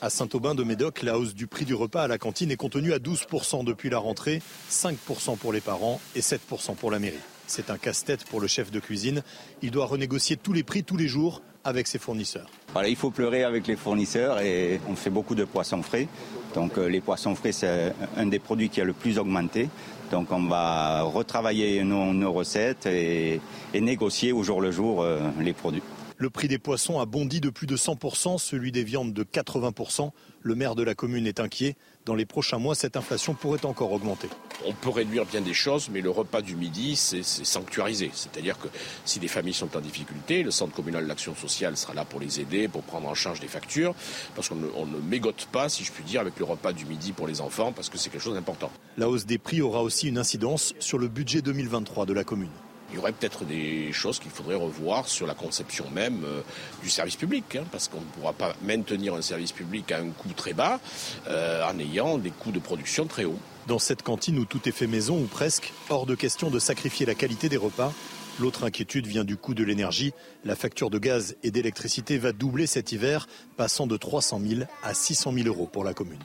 À 0.00 0.08
Saint-Aubin 0.08 0.54
de 0.54 0.64
Médoc, 0.64 1.02
la 1.02 1.18
hausse 1.18 1.34
du 1.34 1.46
prix 1.46 1.66
du 1.66 1.74
repas 1.74 2.04
à 2.04 2.08
la 2.08 2.16
cantine 2.16 2.50
est 2.50 2.56
contenue 2.56 2.94
à 2.94 2.98
12% 2.98 3.64
depuis 3.64 3.90
la 3.90 3.98
rentrée, 3.98 4.40
5% 4.70 5.36
pour 5.36 5.52
les 5.52 5.60
parents 5.60 6.00
et 6.14 6.20
7% 6.20 6.74
pour 6.74 6.90
la 6.90 6.98
mairie. 6.98 7.18
C'est 7.50 7.68
un 7.70 7.78
casse-tête 7.78 8.24
pour 8.26 8.40
le 8.40 8.46
chef 8.46 8.70
de 8.70 8.78
cuisine. 8.78 9.24
Il 9.60 9.72
doit 9.72 9.86
renégocier 9.86 10.36
tous 10.36 10.52
les 10.52 10.62
prix 10.62 10.84
tous 10.84 10.96
les 10.96 11.08
jours 11.08 11.42
avec 11.64 11.88
ses 11.88 11.98
fournisseurs. 11.98 12.48
Voilà, 12.72 12.88
il 12.88 12.94
faut 12.94 13.10
pleurer 13.10 13.42
avec 13.42 13.66
les 13.66 13.74
fournisseurs 13.74 14.38
et 14.40 14.80
on 14.88 14.94
fait 14.94 15.10
beaucoup 15.10 15.34
de 15.34 15.44
poissons 15.44 15.82
frais. 15.82 16.06
Donc 16.54 16.78
euh, 16.78 16.88
les 16.88 17.00
poissons 17.00 17.34
frais, 17.34 17.50
c'est 17.50 17.92
un 18.16 18.26
des 18.26 18.38
produits 18.38 18.68
qui 18.68 18.80
a 18.80 18.84
le 18.84 18.92
plus 18.92 19.18
augmenté. 19.18 19.68
Donc 20.12 20.30
on 20.30 20.44
va 20.44 21.02
retravailler 21.02 21.82
nos, 21.82 22.32
recettes 22.32 22.86
et, 22.86 23.40
négocier 23.74 24.30
au 24.30 24.44
jour 24.44 24.60
le 24.60 24.70
jour 24.70 25.02
euh, 25.02 25.18
les 25.40 25.52
produits. 25.52 25.82
Le 26.18 26.30
prix 26.30 26.46
des 26.46 26.58
poissons 26.58 27.00
a 27.00 27.06
bondi 27.06 27.40
de 27.40 27.50
plus 27.50 27.66
de 27.66 27.76
100%, 27.76 28.38
celui 28.38 28.70
des 28.70 28.84
viandes 28.84 29.12
de 29.12 29.24
80%. 29.24 30.10
Le 30.42 30.54
maire 30.54 30.76
de 30.76 30.84
la 30.84 30.94
commune 30.94 31.26
est 31.26 31.40
inquiet. 31.40 31.76
Dans 32.06 32.14
les 32.14 32.24
prochains 32.24 32.58
mois, 32.58 32.74
cette 32.74 32.96
inflation 32.96 33.34
pourrait 33.34 33.64
encore 33.66 33.92
augmenter. 33.92 34.28
On 34.64 34.72
peut 34.72 34.88
réduire 34.88 35.26
bien 35.26 35.42
des 35.42 35.52
choses, 35.52 35.90
mais 35.90 36.00
le 36.00 36.08
repas 36.10 36.40
du 36.40 36.56
midi, 36.56 36.96
c'est 36.96 37.22
sanctuarisé. 37.22 38.10
C'est-à-dire 38.14 38.58
que 38.58 38.68
si 39.04 39.18
des 39.18 39.28
familles 39.28 39.54
sont 39.54 39.76
en 39.76 39.80
difficulté, 39.80 40.42
le 40.42 40.50
centre 40.50 40.74
communal 40.74 41.06
d'action 41.06 41.34
sociale 41.34 41.76
sera 41.76 41.92
là 41.92 42.06
pour 42.06 42.18
les 42.18 42.40
aider, 42.40 42.68
pour 42.68 42.82
prendre 42.82 43.08
en 43.08 43.14
charge 43.14 43.40
des 43.40 43.48
factures, 43.48 43.94
parce 44.34 44.48
qu'on 44.48 44.56
ne, 44.56 44.98
mégote 45.08 45.46
pas, 45.52 45.68
si 45.68 45.84
je 45.84 45.92
puis 45.92 46.04
dire, 46.04 46.22
avec 46.22 46.38
le 46.38 46.46
repas 46.46 46.72
du 46.72 46.86
midi 46.86 47.12
pour 47.12 47.26
les 47.26 47.42
enfants, 47.42 47.72
parce 47.72 47.90
que 47.90 47.98
c'est 47.98 48.08
quelque 48.08 48.22
chose 48.22 48.34
d'important. 48.34 48.70
La 48.96 49.08
hausse 49.08 49.26
des 49.26 49.38
prix 49.38 49.60
aura 49.60 49.82
aussi 49.82 50.08
une 50.08 50.18
incidence 50.18 50.74
sur 50.78 50.98
le 50.98 51.08
budget 51.08 51.42
2023 51.42 52.06
de 52.06 52.14
la 52.14 52.24
commune 52.24 52.50
il 52.90 52.96
y 52.96 52.98
aurait 52.98 53.12
peut-être 53.12 53.44
des 53.44 53.92
choses 53.92 54.18
qu'il 54.18 54.30
faudrait 54.30 54.54
revoir 54.54 55.08
sur 55.08 55.26
la 55.26 55.34
conception 55.34 55.88
même 55.90 56.24
euh, 56.24 56.40
du 56.82 56.90
service 56.90 57.16
public, 57.16 57.56
hein, 57.56 57.64
parce 57.70 57.88
qu'on 57.88 58.00
ne 58.00 58.06
pourra 58.06 58.32
pas 58.32 58.54
maintenir 58.62 59.14
un 59.14 59.22
service 59.22 59.52
public 59.52 59.92
à 59.92 59.98
un 59.98 60.10
coût 60.10 60.32
très 60.36 60.52
bas 60.52 60.80
euh, 61.28 61.62
en 61.64 61.78
ayant 61.78 62.18
des 62.18 62.30
coûts 62.30 62.52
de 62.52 62.58
production 62.58 63.06
très 63.06 63.24
hauts. 63.24 63.38
Dans 63.66 63.78
cette 63.78 64.02
cantine 64.02 64.38
où 64.38 64.44
tout 64.44 64.68
est 64.68 64.72
fait 64.72 64.86
maison 64.86 65.18
ou 65.18 65.26
presque, 65.26 65.72
hors 65.88 66.06
de 66.06 66.14
question 66.14 66.50
de 66.50 66.58
sacrifier 66.58 67.06
la 67.06 67.14
qualité 67.14 67.48
des 67.48 67.56
repas. 67.56 67.92
L'autre 68.40 68.64
inquiétude 68.64 69.06
vient 69.06 69.24
du 69.24 69.36
coût 69.36 69.54
de 69.54 69.62
l'énergie. 69.62 70.12
La 70.44 70.56
facture 70.56 70.88
de 70.88 70.98
gaz 70.98 71.36
et 71.42 71.50
d'électricité 71.50 72.16
va 72.16 72.32
doubler 72.32 72.66
cet 72.66 72.90
hiver, 72.90 73.28
passant 73.56 73.86
de 73.86 73.96
300 73.96 74.40
000 74.44 74.62
à 74.82 74.94
600 74.94 75.34
000 75.34 75.46
euros 75.46 75.68
pour 75.70 75.84
la 75.84 75.92
commune. 75.92 76.18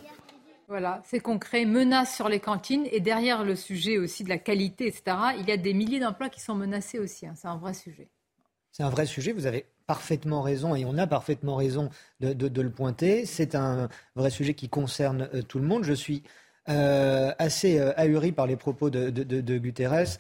Voilà, 0.68 1.02
c'est 1.06 1.20
concret, 1.20 1.66
menace 1.66 2.16
sur 2.16 2.28
les 2.28 2.40
cantines 2.40 2.88
et 2.92 3.00
derrière 3.00 3.44
le 3.44 3.56
sujet 3.56 3.98
aussi 3.98 4.24
de 4.24 4.30
la 4.30 4.40
qualité, 4.40 4.88
etc., 4.88 5.18
il 5.38 5.48
y 5.48 5.52
a 5.52 5.58
des 5.58 5.74
milliers 5.74 6.00
d'emplois 6.00 6.30
qui 6.30 6.42
sont 6.42 6.56
menacés 6.56 6.98
aussi. 6.98 7.28
Hein. 7.28 7.34
C'est 7.36 7.48
un 7.48 7.58
vrai 7.58 7.74
sujet. 7.74 8.10
C'est 8.72 8.84
un 8.84 8.90
vrai 8.90 9.06
sujet, 9.06 9.32
vous 9.32 9.46
avez 9.46 9.68
parfaitement 9.88 10.42
raison 10.42 10.76
et 10.76 10.86
on 10.86 10.98
a 10.98 11.08
parfaitement 11.08 11.56
raison 11.56 11.90
de, 12.20 12.62
le 12.62 12.70
pointer. 12.70 13.26
C'est 13.26 13.56
un 13.56 13.90
vrai 14.16 14.30
sujet 14.30 14.54
qui 14.54 14.70
concerne 14.70 15.30
euh, 15.34 15.42
tout 15.42 15.60
le 15.60 15.66
monde. 15.66 15.84
Je 15.84 15.94
suis 15.94 16.24
euh, 16.70 17.32
assez 17.38 17.80
euh, 17.80 17.94
ahuri 17.96 18.32
par 18.32 18.48
les 18.48 18.56
propos 18.56 18.90
de, 18.90 19.58
Guterres, 19.58 20.18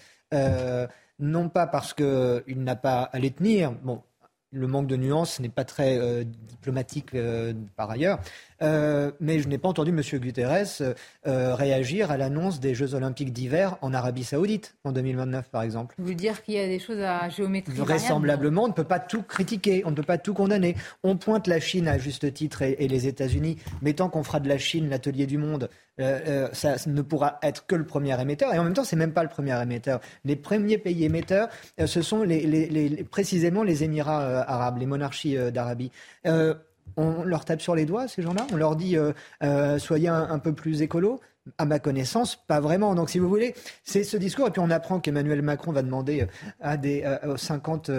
non 1.17 1.49
pas 1.49 1.65
parce 1.65 1.93
qu'il 1.93 2.63
n'a 2.63 2.75
pas 2.75 3.03
à 3.03 3.19
les 3.19 3.31
tenir. 3.31 3.71
Bon, 3.71 4.03
le 4.51 4.67
manque 4.67 4.87
de 4.87 4.95
nuances 4.95 5.39
n'est 5.39 5.49
pas 5.49 5.65
très 5.65 6.25
diplomatique 6.25 7.15
par 7.75 7.89
ailleurs. 7.89 8.19
Euh, 8.61 9.11
mais 9.19 9.39
je 9.39 9.47
n'ai 9.47 9.57
pas 9.57 9.67
entendu 9.67 9.91
M. 9.91 10.01
Guterres 10.19 10.65
euh, 11.27 11.55
réagir 11.55 12.11
à 12.11 12.17
l'annonce 12.17 12.59
des 12.59 12.73
Jeux 12.73 12.95
Olympiques 12.95 13.33
d'hiver 13.33 13.77
en 13.81 13.93
Arabie 13.93 14.23
Saoudite 14.23 14.75
en 14.83 14.91
2029, 14.91 15.49
par 15.49 15.63
exemple. 15.63 15.95
Vous 15.97 16.13
dire 16.13 16.41
qu'il 16.41 16.55
y 16.55 16.59
a 16.59 16.67
des 16.67 16.79
choses 16.79 16.99
à 16.99 17.27
géométrie 17.29 17.73
Vraisemblablement, 17.73 18.63
on 18.63 18.67
ne 18.69 18.73
peut 18.73 18.83
pas 18.83 18.99
tout 18.99 19.23
critiquer, 19.23 19.83
on 19.85 19.91
ne 19.91 19.95
peut 19.95 20.03
pas 20.03 20.17
tout 20.17 20.33
condamner. 20.33 20.75
On 21.03 21.17
pointe 21.17 21.47
la 21.47 21.59
Chine 21.59 21.87
à 21.87 21.97
juste 21.97 22.33
titre 22.33 22.61
et, 22.61 22.87
les 22.87 23.07
États-Unis, 23.07 23.57
mais 23.81 23.93
tant 23.93 24.09
qu'on 24.09 24.23
fera 24.23 24.39
de 24.39 24.47
la 24.47 24.57
Chine 24.57 24.89
l'atelier 24.89 25.25
du 25.25 25.37
monde, 25.37 25.69
euh, 25.99 26.47
ça 26.53 26.75
ne 26.87 27.01
pourra 27.01 27.39
être 27.41 27.65
que 27.65 27.75
le 27.75 27.85
premier 27.85 28.19
émetteur. 28.19 28.53
Et 28.53 28.59
en 28.59 28.63
même 28.63 28.73
temps, 28.73 28.83
c'est 28.83 28.95
même 28.95 29.13
pas 29.13 29.23
le 29.23 29.29
premier 29.29 29.59
émetteur. 29.61 29.99
Les 30.23 30.35
premiers 30.35 30.77
pays 30.77 31.03
émetteurs, 31.03 31.49
ce 31.83 32.01
sont 32.01 32.23
les, 32.23 33.03
précisément 33.09 33.63
les 33.63 33.83
Émirats 33.83 34.41
arabes, 34.41 34.77
les 34.77 34.85
monarchies 34.85 35.37
d'Arabie 35.51 35.91
on 36.97 37.23
leur 37.23 37.45
tape 37.45 37.61
sur 37.61 37.75
les 37.75 37.85
doigts, 37.85 38.07
ces 38.07 38.21
gens-là 38.21 38.47
On 38.53 38.55
leur 38.55 38.75
dit 38.75 38.97
euh, 38.97 39.11
euh, 39.43 39.77
soyez 39.79 40.07
un, 40.07 40.39
peu 40.39 40.53
plus 40.53 40.81
écolo 40.81 41.19
à 41.59 41.65
ma 41.65 41.77
connaissance, 41.77 42.35
pas 42.35 42.59
vraiment. 42.59 42.95
Donc, 42.95 43.11
si 43.11 43.19
vous 43.19 43.29
voulez, 43.29 43.53
c'est 43.83 44.03
ce 44.03 44.17
discours. 44.17 44.47
Et 44.47 44.51
puis, 44.51 44.61
on 44.61 44.71
apprend 44.71 44.99
qu'Emmanuel 44.99 45.43
Macron 45.43 45.71
va 45.71 45.83
demander 45.83 46.21
euh, 46.21 46.25
à 46.59 46.75
des 46.75 47.05
50 47.35 47.91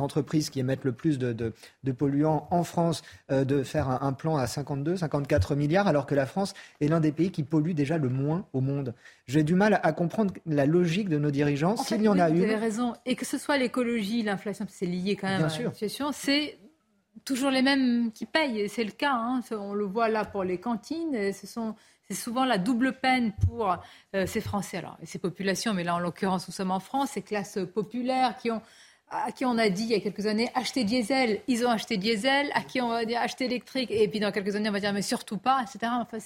entreprises 0.00 0.50
qui 0.50 0.60
émettent 0.60 0.84
le 0.84 0.92
plus 0.92 1.18
de, 1.18 1.54
polluants 1.96 2.46
en 2.50 2.62
France 2.62 3.02
de 3.30 3.62
faire 3.62 3.88
un, 3.88 4.12
plan 4.12 4.36
à 4.36 4.46
52, 4.46 4.98
54 4.98 5.54
milliards, 5.54 5.86
alors 5.86 6.04
que 6.04 6.14
la 6.14 6.26
France 6.26 6.52
est 6.82 6.88
l'un 6.88 7.00
des 7.00 7.12
pays 7.12 7.30
qui 7.30 7.42
pollue 7.42 7.72
déjà 7.72 7.96
le 7.96 8.10
moins 8.10 8.46
au 8.52 8.60
monde. 8.60 8.92
J'ai 9.26 9.44
du 9.44 9.54
mal 9.54 9.80
à 9.82 9.92
comprendre 9.92 10.34
la 10.44 10.66
logique 10.66 11.08
de 11.08 11.18
nos 11.18 11.30
dirigeants. 11.30 11.78
S'il 11.78 12.02
y 12.02 12.08
en 12.08 12.18
a 12.18 12.28
une. 12.28 12.36
Vous 12.36 12.44
avez 12.44 12.56
raison. 12.56 12.94
Et 13.06 13.16
que 13.16 13.24
ce 13.24 13.38
soit 13.38 13.56
l'écologie, 13.56 14.22
l'inflation, 14.22 14.66
c'est 14.68 14.84
lié 14.84 15.16
quand 15.16 15.28
même 15.28 15.40
à 15.40 15.44
la 15.44 15.48
situation, 15.48 16.10
c'est 16.12 16.58
toujours 17.24 17.50
les 17.50 17.62
mêmes 17.62 18.10
qui 18.12 18.26
payent. 18.26 18.68
C'est 18.68 18.84
le 18.84 18.90
cas. 18.90 19.12
Hein. 19.12 19.40
On 19.52 19.74
le 19.74 19.84
voit 19.84 20.08
là 20.08 20.24
pour 20.24 20.44
les 20.44 20.58
cantines. 20.58 21.32
Ce 21.32 21.46
sont 21.46 21.74
c'est 22.08 22.14
souvent 22.14 22.44
la 22.44 22.58
double 22.58 22.92
peine 22.92 23.32
pour 23.46 23.76
euh, 24.14 24.26
ces 24.26 24.40
Français 24.40 24.76
alors, 24.76 24.98
et 25.02 25.06
ces 25.06 25.18
populations, 25.18 25.72
mais 25.72 25.84
là 25.84 25.94
en 25.94 25.98
l'occurrence 25.98 26.46
nous 26.46 26.52
sommes 26.52 26.70
en 26.70 26.80
France, 26.80 27.12
ces 27.12 27.22
classes 27.22 27.58
populaires 27.72 28.36
qui 28.36 28.50
ont 28.50 28.60
à 29.10 29.32
qui 29.32 29.44
on 29.44 29.56
a 29.58 29.68
dit 29.68 29.84
il 29.84 29.90
y 29.90 29.94
a 29.94 30.00
quelques 30.00 30.26
années 30.26 30.50
acheter 30.54 30.84
diesel, 30.84 31.40
ils 31.46 31.64
ont 31.64 31.70
acheté 31.70 31.96
diesel, 31.96 32.50
à 32.54 32.62
qui 32.62 32.80
on 32.80 32.88
va 32.88 33.04
dire 33.04 33.20
acheter 33.20 33.44
électrique, 33.44 33.90
et 33.90 34.06
puis 34.08 34.20
dans 34.20 34.32
quelques 34.32 34.56
années 34.56 34.68
on 34.68 34.72
va 34.72 34.80
dire 34.80 34.92
mais 34.92 35.02
surtout 35.02 35.38
pas, 35.38 35.62
etc. 35.62 35.92
Enfin, 36.00 36.18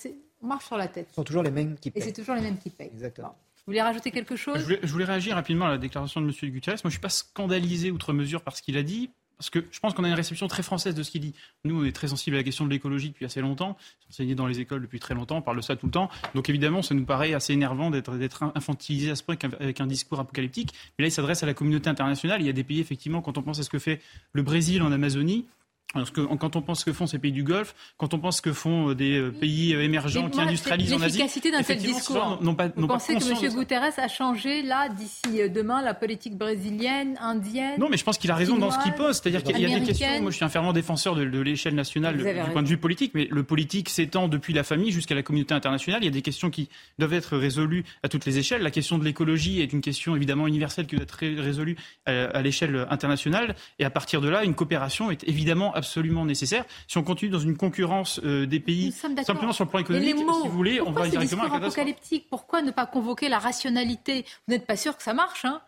on 0.43 0.47
marche 0.47 0.67
sur 0.67 0.77
la 0.77 0.89
tête. 0.89 1.09
Ce 1.11 1.15
sont 1.17 1.25
toujours 1.25 1.43
les 1.43 1.51
mêmes 1.51 1.77
qui 1.79 1.91
payent. 1.91 2.03
Et 2.03 2.07
c'est 2.07 2.13
toujours 2.13 2.35
les 2.35 2.41
mêmes 2.41 2.59
qui 2.59 2.71
payent. 2.71 2.91
Exactement. 2.93 3.37
Vous 3.69 3.73
voulez 3.73 3.83
rajouter 3.83 4.11
quelque 4.11 4.35
chose? 4.35 4.67
Je 4.83 4.87
voulais, 4.91 5.05
réagir 5.05 5.35
rapidement 5.35 5.67
à 5.67 5.71
la 5.71 5.79
déclaration 5.79 6.23
de 6.23 6.27
M. 6.27 6.51
Guterres. 6.51 6.77
Moi, 6.77 6.81
je 6.85 6.87
ne 6.87 6.91
suis 6.93 7.01
pas 7.01 7.11
scandalisé 7.11 7.91
outre 7.91 8.15
mesure 8.15 8.41
par 8.41 8.57
ce 8.57 8.63
qu'il 8.63 8.79
a 8.79 8.83
dit, 8.83 9.11
parce 9.39 9.51
que 9.51 9.65
je 9.71 9.79
pense 9.79 9.95
qu'on 9.95 10.03
a 10.03 10.09
une 10.09 10.15
réception 10.15 10.49
très 10.49 10.65
française 10.65 10.95
de 10.97 11.03
ce 11.05 11.13
qu'il 11.13 11.21
dit. 11.21 11.35
Nous, 11.65 11.81
on 11.81 11.85
est 11.85 11.93
très 11.93 12.09
sensible 12.09 12.37
à 12.37 12.41
la 12.41 12.43
question 12.43 12.65
de 12.65 12.71
l'écologie 12.71 13.11
depuis 13.11 13.25
assez 13.25 13.41
longtemps. 13.41 13.77
Enseigné 14.11 14.35
dans 14.35 14.49
les 14.49 14.59
écoles 14.59 14.83
depuis 14.83 14.99
très 14.99 15.15
longtemps, 15.15 15.37
on 15.37 15.43
parle 15.43 15.59
de 15.59 15.63
ça 15.63 15.77
tout 15.77 15.87
le 15.87 15.93
temps. 15.93 16.11
Donc 16.35 16.49
évidemment, 16.49 16.83
ça 16.83 16.95
nous 16.95 17.05
paraît 17.05 17.35
assez 17.35 17.53
énervant 17.53 17.91
d'être 17.91 18.43
infantilisé 18.55 19.11
à 19.11 19.17
ce 19.17 19.23
point 19.23 19.37
avec 19.61 19.81
un 19.81 19.87
discours 19.87 20.19
apocalyptique. 20.19 20.75
Mais 20.99 21.05
là, 21.05 21.09
il 21.09 21.13
s'adresse 21.13 21.45
à 21.45 21.47
la 21.47 21.55
communauté 21.55 21.89
internationale. 21.89 22.41
Il 22.41 22.47
y 22.47 22.51
a 22.51 22.53
des 22.53 22.65
pays, 22.65 22.81
effectivement, 22.81 23.23
quand 23.23 23.39
on 23.39 23.43
pense 23.43 23.61
à 23.61 23.63
ce 23.63 23.71
que 23.71 23.79
fait 23.79 24.01
le 24.33 24.43
Brésil 24.43 24.83
en 24.83 24.91
Amazonie, 24.91 25.47
parce 25.95 26.11
que 26.11 26.21
quand 26.21 26.55
on 26.55 26.61
pense 26.61 26.85
que 26.85 26.93
font 26.93 27.07
ces 27.07 27.19
pays 27.19 27.33
du 27.33 27.45
Golfe, 27.45 27.75
quand 27.97 28.13
on 28.13 28.19
pense 28.19 28.43
que 28.43 28.53
font 28.53 28.91
euh, 28.91 28.95
des 28.95 29.19
euh, 29.19 29.31
pays 29.31 29.75
euh, 29.75 29.83
émergents 29.83 30.29
qui 30.29 30.39
industrialisent 30.39 30.93
en 30.93 30.97
Asie, 30.97 31.17
l'efficacité 31.17 31.51
d'un 31.51 31.63
tel 31.63 31.79
discours. 31.79 32.39
Non, 32.43 32.55
pas, 32.55 32.69
Vous 32.77 32.87
pensez 32.87 33.15
que 33.15 33.47
M. 33.47 33.55
Guterres 33.55 33.99
a 33.99 34.09
changé 34.09 34.61
là 34.61 34.91
d'ici 34.91 35.49
demain 35.49 35.81
la 35.81 35.95
politique 35.95 36.37
brésilienne, 36.37 37.17
indienne 37.23 37.81
Non, 37.81 37.89
mais 37.89 37.97
je 37.97 38.05
pense 38.05 38.19
qu'il 38.19 38.31
a 38.31 38.35
raison 38.35 38.59
dans 38.59 38.71
ce 38.71 38.79
qu'il 38.81 38.93
pose, 38.93 39.17
c'est-à-dire 39.17 39.43
qu'il 39.43 39.59
y 39.59 39.65
a 39.65 39.79
des 39.79 39.87
questions. 39.87 40.21
Moi, 40.21 40.31
je 40.31 40.37
suis 40.37 40.45
un 40.45 40.51
fervent 40.51 40.75
défenseur 40.75 41.15
de, 41.15 41.23
l'échelle 41.23 41.75
nationale 41.75 42.19
du 42.19 42.53
point 42.53 42.63
de 42.63 42.69
vue 42.69 42.77
politique, 42.77 43.13
mais 43.15 43.27
le 43.31 43.43
politique 43.43 43.89
s'étend 43.89 44.29
depuis 44.29 44.53
la 44.53 44.65
famille 44.65 44.93
jusqu'à 44.93 45.15
la 45.15 45.23
communauté 45.23 45.55
internationale. 45.55 46.03
Il 46.03 46.07
y 46.07 46.09
a 46.09 46.13
des 46.13 46.23
questions 46.23 46.51
qui 46.51 46.69
doivent 46.99 47.15
être 47.15 47.39
résolues 47.39 47.85
à 48.03 48.11
toutes 48.11 48.27
les 48.27 48.37
échelles. 48.39 48.61
La 48.63 48.71
question 48.71 48.99
de 48.99 49.05
l'écologie 49.05 49.63
est 49.63 49.73
une 49.73 49.81
question 49.81 50.15
évidemment 50.17 50.47
universelle 50.47 50.87
qui 50.87 50.97
doit 50.97 51.05
être 51.05 51.19
résolue 51.19 51.77
à 52.05 52.43
l'échelle 52.43 52.87
internationale, 52.91 53.57
et 53.79 53.87
à 53.87 53.91
partir 53.91 54.21
de 54.21 54.29
là, 54.29 54.45
une 54.45 54.55
coopération 54.55 55.11
est 55.11 55.27
évidemment 55.27 55.73
absolument 55.79 56.25
nécessaire. 56.25 56.65
Si 56.87 56.99
on 56.99 57.03
continue 57.03 57.31
dans 57.31 57.39
une 57.39 57.57
concurrence 57.57 58.21
euh, 58.25 58.47
des 58.47 58.61
pays 58.61 58.93
simplement 58.93 59.53
sur 59.53 59.65
le 59.65 59.71
plan 59.71 59.81
économique, 59.81 60.17
si 60.17 60.25
vous 60.25 60.51
voulez, 60.51 60.81
on 60.81 60.93
va 60.93 61.09
directement 61.09 61.45
à 61.45 61.49
la 61.49 61.55
apocalyptique 61.55 62.27
Pourquoi 62.31 62.63
ne 62.63 62.71
pas 62.71 62.87
convoquer 62.87 63.29
la 63.29 63.39
rationalité 63.39 64.25
Vous 64.47 64.55
n'êtes 64.55 64.67
pas 64.67 64.77
sûr 64.77 64.97
que 64.97 65.03
ça 65.03 65.15
marche, 65.15 65.45
hein 65.45 65.61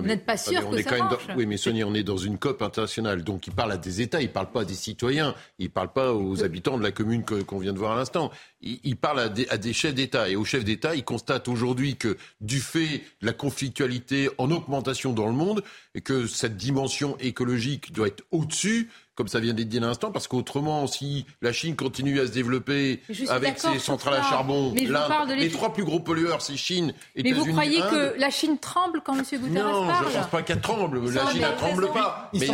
vous 0.00 0.06
n'êtes 0.06 0.26
pas 0.26 0.36
sûr 0.36 0.68
que 0.68 0.82
ça 0.82 0.98
marche. 0.98 1.26
Oui, 1.36 1.46
mais 1.46 1.56
Sonia, 1.56 1.86
on 1.86 1.94
est 1.94 2.02
dans 2.02 2.16
une 2.16 2.38
COP 2.38 2.62
internationale, 2.62 3.22
donc 3.22 3.46
il 3.46 3.52
parle 3.52 3.72
à 3.72 3.76
des 3.76 4.00
États, 4.00 4.20
il 4.20 4.28
ne 4.28 4.32
parle 4.32 4.50
pas 4.50 4.62
à 4.62 4.64
des 4.64 4.74
citoyens, 4.74 5.34
il 5.58 5.66
ne 5.66 5.70
parle 5.70 5.92
pas 5.92 6.12
aux 6.12 6.42
habitants 6.42 6.78
de 6.78 6.82
la 6.82 6.92
commune 6.92 7.24
qu'on 7.24 7.58
vient 7.58 7.72
de 7.72 7.78
voir 7.78 7.92
à 7.92 7.96
l'instant. 7.96 8.30
Il, 8.60 8.96
parle 8.96 9.20
à 9.20 9.28
des, 9.28 9.48
à 9.48 9.58
des 9.58 9.72
chefs 9.72 9.94
d'État. 9.94 10.28
Et 10.28 10.36
aux 10.36 10.44
chefs 10.44 10.64
d'État, 10.64 10.94
il 10.94 11.04
constate 11.04 11.48
aujourd'hui 11.48 11.96
que 11.96 12.16
du 12.40 12.60
fait 12.60 13.02
de 13.20 13.26
la 13.26 13.32
conflictualité 13.32 14.28
en 14.38 14.50
augmentation 14.50 15.12
dans 15.12 15.26
le 15.26 15.32
monde, 15.32 15.62
et 15.94 16.00
que 16.00 16.26
cette 16.26 16.56
dimension 16.56 17.16
écologique 17.18 17.92
doit 17.92 18.08
être 18.08 18.24
au-dessus 18.30 18.90
comme 19.16 19.28
ça 19.28 19.40
vient 19.40 19.54
d'être 19.54 19.68
dit 19.68 19.78
à 19.78 19.80
l'instant, 19.80 20.12
parce 20.12 20.28
qu'autrement, 20.28 20.86
si 20.86 21.26
la 21.40 21.52
Chine 21.52 21.74
continue 21.74 22.20
à 22.20 22.26
se 22.26 22.32
développer 22.32 23.00
avec 23.28 23.58
ses 23.58 23.78
centrales 23.78 24.20
à 24.20 24.22
charbon, 24.22 24.74
les 24.74 25.50
trois 25.50 25.72
plus 25.72 25.84
gros 25.84 26.00
pollueurs, 26.00 26.42
c'est 26.42 26.56
Chine, 26.56 26.92
et 27.16 27.22
Mais 27.22 27.32
vous 27.32 27.46
croyez 27.46 27.80
que 27.80 28.14
la 28.18 28.30
Chine 28.30 28.58
tremble 28.58 29.00
quand 29.02 29.14
M. 29.14 29.22
Guterres 29.22 29.64
non, 29.64 29.86
parle 29.86 30.04
Non, 30.04 30.10
je 30.10 30.16
ne 30.16 30.22
pense 30.22 30.30
pas 30.30 30.42
qu'elle 30.42 30.60
tremble. 30.60 31.10
La 31.12 31.26
Chine 31.32 31.40
ne 31.40 31.56
tremble 31.56 31.88
pas. 31.92 32.30
Mais, 32.34 32.46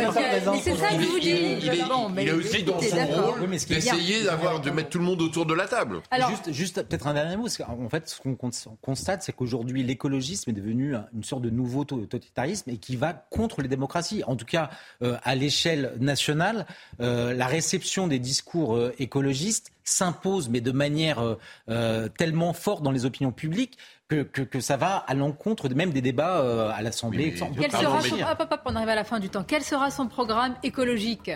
c'est 0.61 0.75
ça 0.75 0.89
que 0.89 1.01
je 1.01 1.07
vous 1.07 1.19
dis. 1.19 1.29
Il, 1.29 2.27
est 2.27 2.31
aussi 2.31 2.63
dans 2.63 2.79
son 2.79 3.21
rôle 3.21 3.49
d'essayer 3.49 4.23
d'avoir 4.23 4.61
de 4.61 4.69
mettre 4.71 4.89
tout 4.89 4.99
le 4.99 5.05
monde 5.05 5.21
autour 5.21 5.45
de 5.45 5.53
la 5.53 5.67
table. 5.67 6.01
Alors, 6.11 6.29
juste, 6.29 6.51
juste 6.51 6.83
peut-être 6.83 7.07
un 7.07 7.13
dernier 7.13 7.35
mot. 7.35 7.47
En 7.67 7.89
fait, 7.89 8.09
ce 8.09 8.21
qu'on 8.21 8.35
constate, 8.35 9.23
c'est 9.23 9.33
qu'aujourd'hui, 9.33 9.83
l'écologisme 9.83 10.49
est 10.49 10.53
devenu 10.53 10.95
une 11.13 11.23
sorte 11.23 11.41
de 11.41 11.49
nouveau 11.49 11.83
totalitarisme 11.83 12.69
et 12.69 12.77
qui 12.77 12.95
va 12.95 13.13
contre 13.13 13.61
les 13.61 13.67
démocraties. 13.67 14.23
En 14.25 14.35
tout 14.35 14.45
cas, 14.45 14.69
euh, 15.01 15.17
à 15.23 15.35
l'échelle 15.35 15.93
nationale 15.99 16.52
euh, 16.99 17.33
la 17.33 17.47
réception 17.47 18.07
des 18.07 18.19
discours 18.19 18.75
euh, 18.75 18.93
écologistes 18.99 19.71
s'impose, 19.83 20.49
mais 20.49 20.61
de 20.61 20.71
manière 20.71 21.37
euh, 21.69 22.07
tellement 22.17 22.53
forte 22.53 22.83
dans 22.83 22.91
les 22.91 23.05
opinions 23.05 23.31
publiques 23.31 23.77
que, 24.07 24.21
que, 24.21 24.59
ça 24.59 24.77
va 24.77 24.97
à 24.97 25.15
l'encontre 25.15 25.67
même 25.69 25.91
des 25.91 26.01
débats 26.01 26.71
à 26.71 26.81
l'Assemblée. 26.83 27.33
Quel 27.59 27.71
sera 27.71 27.99
son... 28.01 28.17
on 28.65 28.75
arrive 28.75 28.89
à 28.89 28.95
la 28.95 29.03
fin 29.03 29.19
du 29.19 29.29
temps. 29.29 29.43
Quel 29.43 29.63
sera 29.63 29.89
son 29.89 30.07
programme 30.07 30.55
écologique? 30.61 31.31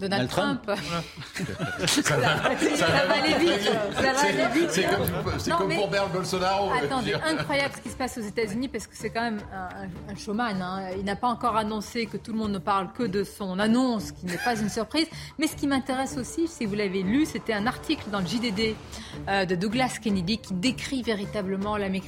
Donald 0.00 0.28
Trump. 0.28 0.60
ça, 1.86 2.16
va, 2.16 2.28
aller 2.44 3.34
vite. 3.38 3.70
Ça 3.94 4.12
va 4.12 4.20
aller 4.20 4.60
vite. 4.60 4.70
C'est 4.70 5.50
comme, 5.52 5.74
pour 5.74 5.88
Bernard 5.88 6.10
Bolsonaro. 6.10 6.70
Attendez, 6.72 7.14
incroyable 7.14 7.74
ce 7.76 7.80
qui 7.80 7.88
se 7.90 7.96
passe 7.96 8.18
aux 8.18 8.22
États-Unis 8.22 8.68
parce 8.68 8.86
que 8.86 8.96
c'est 8.96 9.10
quand 9.10 9.22
même 9.22 9.40
un, 9.52 10.14
showman. 10.16 10.60
Hein. 10.60 10.90
Il 10.98 11.04
n'a 11.04 11.16
pas 11.16 11.28
encore 11.28 11.56
annoncé 11.56 12.06
que 12.06 12.16
tout 12.16 12.32
le 12.32 12.38
monde 12.38 12.52
ne 12.52 12.58
parle 12.58 12.92
que 12.92 13.02
de 13.02 13.24
son 13.24 13.58
annonce, 13.58 14.12
qui 14.12 14.26
n'est 14.26 14.38
pas 14.38 14.58
une 14.58 14.68
surprise. 14.68 15.06
Mais 15.38 15.46
ce 15.46 15.56
qui 15.56 15.66
m'intéresse 15.66 16.16
aussi, 16.16 16.48
si 16.48 16.66
vous 16.66 16.74
l'avez 16.74 17.02
lu, 17.02 17.26
c'était 17.26 17.52
un 17.52 17.66
article 17.66 18.04
dans 18.10 18.20
le 18.20 18.26
JDD 18.26 18.74
euh, 19.28 19.44
de 19.44 19.54
Douglas 19.54 19.98
Kennedy 20.02 20.38
qui 20.38 20.54
décrit 20.54 21.02
véritablement 21.02 21.76
l'Amérique 21.76 22.04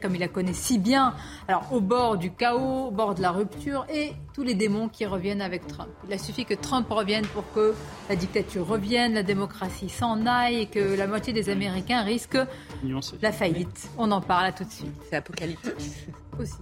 comme 0.00 0.14
il 0.14 0.20
la 0.20 0.28
connaît 0.28 0.52
si 0.52 0.78
bien. 0.78 1.14
Alors, 1.48 1.72
au 1.72 1.80
bord 1.80 2.16
du 2.16 2.32
chaos, 2.32 2.88
au 2.88 2.90
bord 2.90 3.14
de 3.14 3.22
la 3.22 3.30
rupture 3.30 3.86
et 3.92 4.12
tous 4.34 4.42
les 4.42 4.54
démons 4.54 4.88
qui 4.88 5.06
reviennent 5.06 5.40
avec 5.40 5.66
Trump. 5.66 5.88
Il 6.06 6.12
a 6.12 6.18
suffi 6.18 6.44
que 6.44 6.54
Trump 6.54 6.86
revienne 6.90 7.15
pour 7.24 7.50
que 7.52 7.74
la 8.08 8.16
dictature 8.16 8.66
revienne, 8.66 9.14
la 9.14 9.22
démocratie 9.22 9.88
s'en 9.88 10.26
aille 10.26 10.62
et 10.62 10.66
que 10.66 10.96
la 10.96 11.06
moitié 11.06 11.32
des 11.32 11.48
Américains 11.48 12.02
risquent 12.02 12.38
la 13.22 13.32
faillite. 13.32 13.88
On 13.98 14.10
en 14.10 14.20
parle 14.20 14.54
tout 14.54 14.64
de 14.64 14.70
suite. 14.70 14.94
C'est 15.08 15.16
apocalyptique. 15.16 15.72
Aussi. 16.38 16.54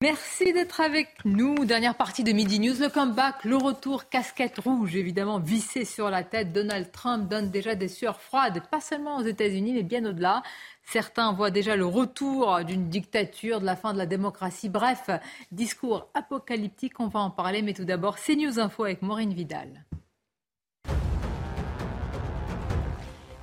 Merci 0.00 0.52
d'être 0.52 0.80
avec 0.80 1.08
nous. 1.24 1.64
Dernière 1.64 1.96
partie 1.96 2.22
de 2.22 2.30
Midi 2.30 2.60
News, 2.60 2.76
le 2.80 2.88
comeback, 2.88 3.44
le 3.44 3.56
retour, 3.56 4.08
casquette 4.08 4.58
rouge 4.58 4.94
évidemment 4.94 5.40
vissée 5.40 5.84
sur 5.84 6.08
la 6.08 6.22
tête. 6.22 6.52
Donald 6.52 6.92
Trump 6.92 7.28
donne 7.28 7.50
déjà 7.50 7.74
des 7.74 7.88
sueurs 7.88 8.20
froides, 8.20 8.62
pas 8.70 8.80
seulement 8.80 9.16
aux 9.16 9.24
États-Unis, 9.24 9.72
mais 9.72 9.82
bien 9.82 10.04
au-delà. 10.04 10.44
Certains 10.90 11.34
voient 11.34 11.50
déjà 11.50 11.76
le 11.76 11.84
retour 11.84 12.64
d'une 12.64 12.88
dictature, 12.88 13.60
de 13.60 13.66
la 13.66 13.76
fin 13.76 13.92
de 13.92 13.98
la 13.98 14.06
démocratie. 14.06 14.70
Bref, 14.70 15.10
discours 15.52 16.08
apocalyptique, 16.14 16.98
on 16.98 17.08
va 17.08 17.20
en 17.20 17.30
parler. 17.30 17.60
Mais 17.60 17.74
tout 17.74 17.84
d'abord, 17.84 18.16
c'est 18.16 18.36
News 18.36 18.58
Info 18.58 18.84
avec 18.84 19.02
Maureen 19.02 19.34
Vidal. 19.34 19.84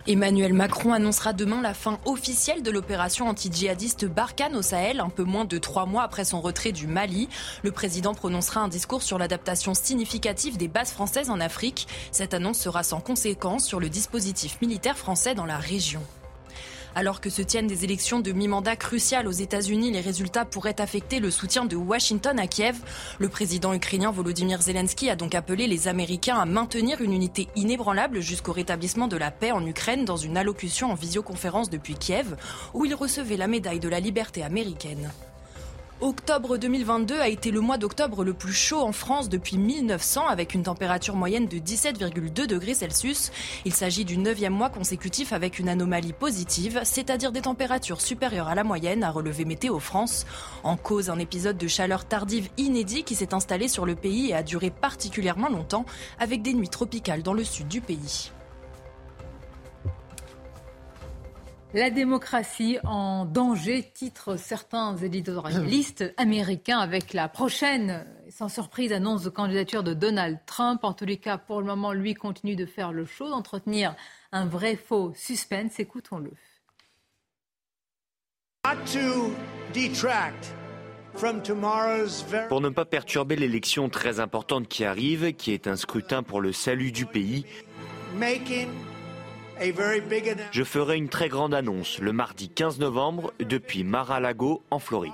Emmanuel 0.07 0.53
Macron 0.53 0.91
annoncera 0.91 1.33
demain 1.33 1.61
la 1.61 1.75
fin 1.75 1.99
officielle 2.05 2.63
de 2.63 2.71
l'opération 2.71 3.27
anti-djihadiste 3.27 4.05
Barkhane 4.05 4.55
au 4.55 4.63
Sahel, 4.63 4.99
un 4.99 5.09
peu 5.09 5.23
moins 5.23 5.45
de 5.45 5.59
trois 5.59 5.85
mois 5.85 6.01
après 6.01 6.25
son 6.25 6.41
retrait 6.41 6.71
du 6.71 6.87
Mali. 6.87 7.29
Le 7.61 7.71
président 7.71 8.15
prononcera 8.15 8.61
un 8.61 8.69
discours 8.69 9.03
sur 9.03 9.19
l'adaptation 9.19 9.75
significative 9.75 10.57
des 10.57 10.67
bases 10.67 10.91
françaises 10.91 11.29
en 11.29 11.39
Afrique. 11.39 11.87
Cette 12.11 12.33
annonce 12.33 12.59
sera 12.59 12.81
sans 12.81 13.01
conséquence 13.01 13.65
sur 13.67 13.79
le 13.79 13.89
dispositif 13.89 14.59
militaire 14.61 14.97
français 14.97 15.35
dans 15.35 15.45
la 15.45 15.57
région. 15.57 16.01
Alors 16.97 17.19
que 17.19 17.29
se 17.29 17.41
tiennent 17.41 17.67
des 17.67 17.83
élections 17.83 18.21
de 18.21 18.31
mi-mandat 18.31 18.77
cruciales 18.77 19.27
aux 19.27 19.31
États-Unis, 19.31 19.91
les 19.91 19.99
résultats 19.99 20.45
pourraient 20.45 20.79
affecter 20.79 21.19
le 21.19 21.29
soutien 21.29 21.65
de 21.65 21.75
Washington 21.75 22.39
à 22.39 22.47
Kiev. 22.47 22.77
Le 23.19 23.27
président 23.27 23.73
ukrainien 23.73 24.11
Volodymyr 24.11 24.61
Zelensky 24.61 25.09
a 25.09 25.17
donc 25.17 25.35
appelé 25.35 25.67
les 25.67 25.89
Américains 25.89 26.37
à 26.37 26.45
maintenir 26.45 27.01
une 27.01 27.11
unité 27.11 27.49
inébranlable 27.57 28.21
jusqu'au 28.21 28.53
rétablissement 28.53 29.09
de 29.09 29.17
la 29.17 29.29
paix 29.29 29.51
en 29.51 29.65
Ukraine 29.65 30.05
dans 30.05 30.15
une 30.15 30.37
allocution 30.37 30.89
en 30.89 30.95
visioconférence 30.95 31.69
depuis 31.69 31.95
Kiev, 31.95 32.37
où 32.73 32.85
il 32.85 32.95
recevait 32.95 33.35
la 33.35 33.47
médaille 33.47 33.81
de 33.81 33.89
la 33.89 33.99
liberté 33.99 34.41
américaine. 34.41 35.11
Octobre 36.01 36.57
2022 36.57 37.21
a 37.21 37.29
été 37.29 37.51
le 37.51 37.61
mois 37.61 37.77
d'octobre 37.77 38.25
le 38.25 38.33
plus 38.33 38.51
chaud 38.51 38.81
en 38.81 38.91
France 38.91 39.29
depuis 39.29 39.57
1900 39.57 40.27
avec 40.27 40.53
une 40.53 40.63
température 40.63 41.15
moyenne 41.15 41.47
de 41.47 41.57
17,2 41.57 42.47
degrés 42.47 42.73
Celsius. 42.73 43.31
Il 43.63 43.73
s'agit 43.73 44.03
du 44.03 44.17
neuvième 44.17 44.51
mois 44.51 44.69
consécutif 44.69 45.31
avec 45.31 45.57
une 45.57 45.69
anomalie 45.69 46.11
positive, 46.11 46.81
c'est-à-dire 46.83 47.31
des 47.31 47.43
températures 47.43 48.01
supérieures 48.01 48.49
à 48.49 48.55
la 48.55 48.65
moyenne, 48.65 49.05
a 49.05 49.09
relevé 49.09 49.45
Météo 49.45 49.79
France. 49.79 50.25
En 50.63 50.75
cause, 50.75 51.09
un 51.09 51.17
épisode 51.17 51.57
de 51.57 51.67
chaleur 51.67 52.03
tardive 52.03 52.49
inédit 52.57 53.05
qui 53.05 53.15
s'est 53.15 53.33
installé 53.33 53.69
sur 53.69 53.85
le 53.85 53.95
pays 53.95 54.31
et 54.31 54.35
a 54.35 54.43
duré 54.43 54.71
particulièrement 54.71 55.47
longtemps 55.47 55.85
avec 56.19 56.41
des 56.41 56.53
nuits 56.53 56.67
tropicales 56.67 57.23
dans 57.23 57.33
le 57.33 57.45
sud 57.45 57.69
du 57.69 57.79
pays. 57.79 58.33
La 61.75 61.89
démocratie 61.89 62.77
en 62.85 63.25
danger, 63.25 63.83
titre 63.93 64.37
certains 64.37 64.95
éditorialistes 64.95 66.05
américains 66.17 66.79
avec 66.79 67.11
la 67.11 67.27
prochaine, 67.27 68.05
sans 68.29 68.47
surprise, 68.47 68.93
annonce 68.93 69.23
de 69.23 69.29
candidature 69.29 69.83
de 69.83 69.93
Donald 69.93 70.39
Trump. 70.45 70.85
En 70.85 70.93
tous 70.93 71.03
les 71.03 71.17
cas, 71.17 71.37
pour 71.37 71.59
le 71.59 71.67
moment, 71.67 71.91
lui 71.91 72.13
continue 72.13 72.55
de 72.55 72.65
faire 72.65 72.93
le 72.93 73.03
show, 73.03 73.27
d'entretenir 73.27 73.93
un 74.31 74.45
vrai 74.45 74.77
faux 74.77 75.11
suspense. 75.17 75.77
Écoutons-le. 75.77 76.31
Pour 82.47 82.61
ne 82.61 82.69
pas 82.69 82.85
perturber 82.85 83.35
l'élection 83.35 83.89
très 83.89 84.21
importante 84.21 84.69
qui 84.69 84.85
arrive, 84.85 85.33
qui 85.33 85.51
est 85.51 85.67
un 85.67 85.75
scrutin 85.75 86.23
pour 86.23 86.39
le 86.39 86.53
salut 86.53 86.93
du 86.93 87.05
pays, 87.05 87.45
Je 90.51 90.63
ferai 90.63 90.97
une 90.97 91.09
très 91.09 91.29
grande 91.29 91.53
annonce 91.53 91.99
le 91.99 92.11
mardi 92.11 92.49
15 92.49 92.79
novembre 92.79 93.33
depuis 93.39 93.83
Mar-a-Lago 93.83 94.63
en 94.71 94.79
Floride. 94.79 95.13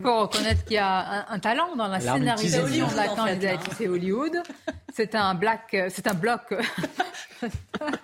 Il 0.00 0.06
faut 0.06 0.20
reconnaître 0.20 0.64
qu'il 0.64 0.74
y 0.74 0.78
a 0.78 1.28
un, 1.28 1.40
talent 1.40 1.74
dans 1.74 1.88
la 1.88 1.98
scénarisation 1.98 2.86
de 2.86 2.94
la 2.94 3.08
candidature. 3.08 3.72
C'est 3.76 3.88
Hollywood. 3.88 4.42
C'est 4.94 5.16
un 5.16 5.34
black, 5.34 5.76
c'est 5.88 6.06
un 6.06 6.14
bloc. 6.14 6.54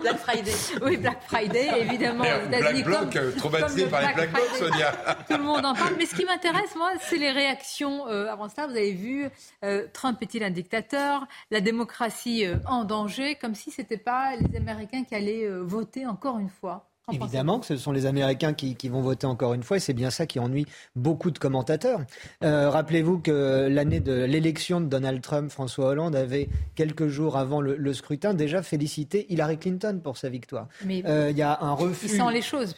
Black 0.01 0.17
Friday. 0.19 0.53
Oui, 0.83 0.97
Black 0.97 1.23
Friday, 1.23 1.71
évidemment. 1.83 2.25
Black 2.49 2.85
Bloc, 2.85 3.15
euh, 3.15 3.31
traumatisé 3.37 3.87
par 3.87 4.01
les 4.01 4.13
Black 4.13 4.33
Blocs, 4.33 4.57
Sonia. 4.59 4.93
Tout 5.29 5.37
le 5.37 5.45
monde 5.45 5.65
en 5.65 5.75
parle. 5.75 5.95
Mais 5.97 6.07
ce 6.07 6.17
qui 6.17 6.25
m'intéresse, 6.25 6.75
moi, 6.75 6.91
c'est 7.01 7.17
les 7.17 7.31
réactions. 7.31 8.09
Euh, 8.09 8.27
avant 8.27 8.49
ça, 8.49 8.67
vous 8.67 8.73
avez 8.73 8.93
vu, 8.93 9.29
euh, 9.65 9.87
Trump 9.93 10.21
est-il 10.21 10.43
un 10.43 10.51
dictateur? 10.51 11.29
La 11.53 11.61
démocratie 11.61 12.45
en 12.67 12.83
danger 12.83 13.37
Comme 13.37 13.55
si 13.55 13.71
ce 13.71 13.83
n'était 13.83 13.99
pas 13.99 14.35
les 14.35 14.57
Américains 14.57 15.05
qui 15.05 15.15
allaient 15.15 15.49
voter 15.61 16.07
encore 16.07 16.41
une 16.41 16.51
fois. 16.51 16.89
Évidemment 17.13 17.61
que 17.61 17.67
ce 17.67 17.77
sont 17.77 17.93
les 17.93 18.07
Américains 18.07 18.55
qui, 18.55 18.89
vont 18.89 19.03
voter 19.03 19.27
encore 19.27 19.53
une 19.53 19.63
fois, 19.63 19.77
et 19.77 19.81
c'est 19.81 19.93
bien 19.93 20.11
ça 20.11 20.27
qui 20.27 20.39
ennuie 20.39 20.67
beaucoup 20.97 21.31
de 21.31 21.39
commentateurs. 21.39 22.01
Euh, 22.43 22.71
rappelez-vous 22.71 23.19
que 23.19 23.69
l'année 23.71 24.01
de 24.01 24.25
l'élection 24.25 24.81
de 24.81 24.87
Donald 24.87 25.21
Trump, 25.21 25.51
François 25.51 25.87
Hollande 25.87 26.17
avait, 26.17 26.49
quelques 26.75 27.09
jours 27.09 27.37
avant 27.37 27.61
le, 27.61 27.93
scrutin, 27.93 28.33
déjà 28.33 28.63
félicité 28.63 29.27
Hillary 29.29 29.59
Clinton 29.59 30.01
pour 30.03 30.17
sa 30.17 30.31
victoire. 30.31 30.69
Mais 30.85 31.03
euh, 31.07 31.31
il 31.31 31.37
y 31.37 31.43
a 31.43 31.59
un 31.61 31.73
refus. 31.73 32.07
Il 32.07 32.11
sent 32.11 32.33
les 32.33 32.43
choses. 32.43 32.75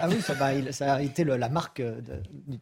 Ah 0.00 0.08
oui, 0.08 0.20
ça, 0.20 0.94
a 0.94 1.02
été 1.02 1.24
la 1.24 1.48
marque 1.48 1.82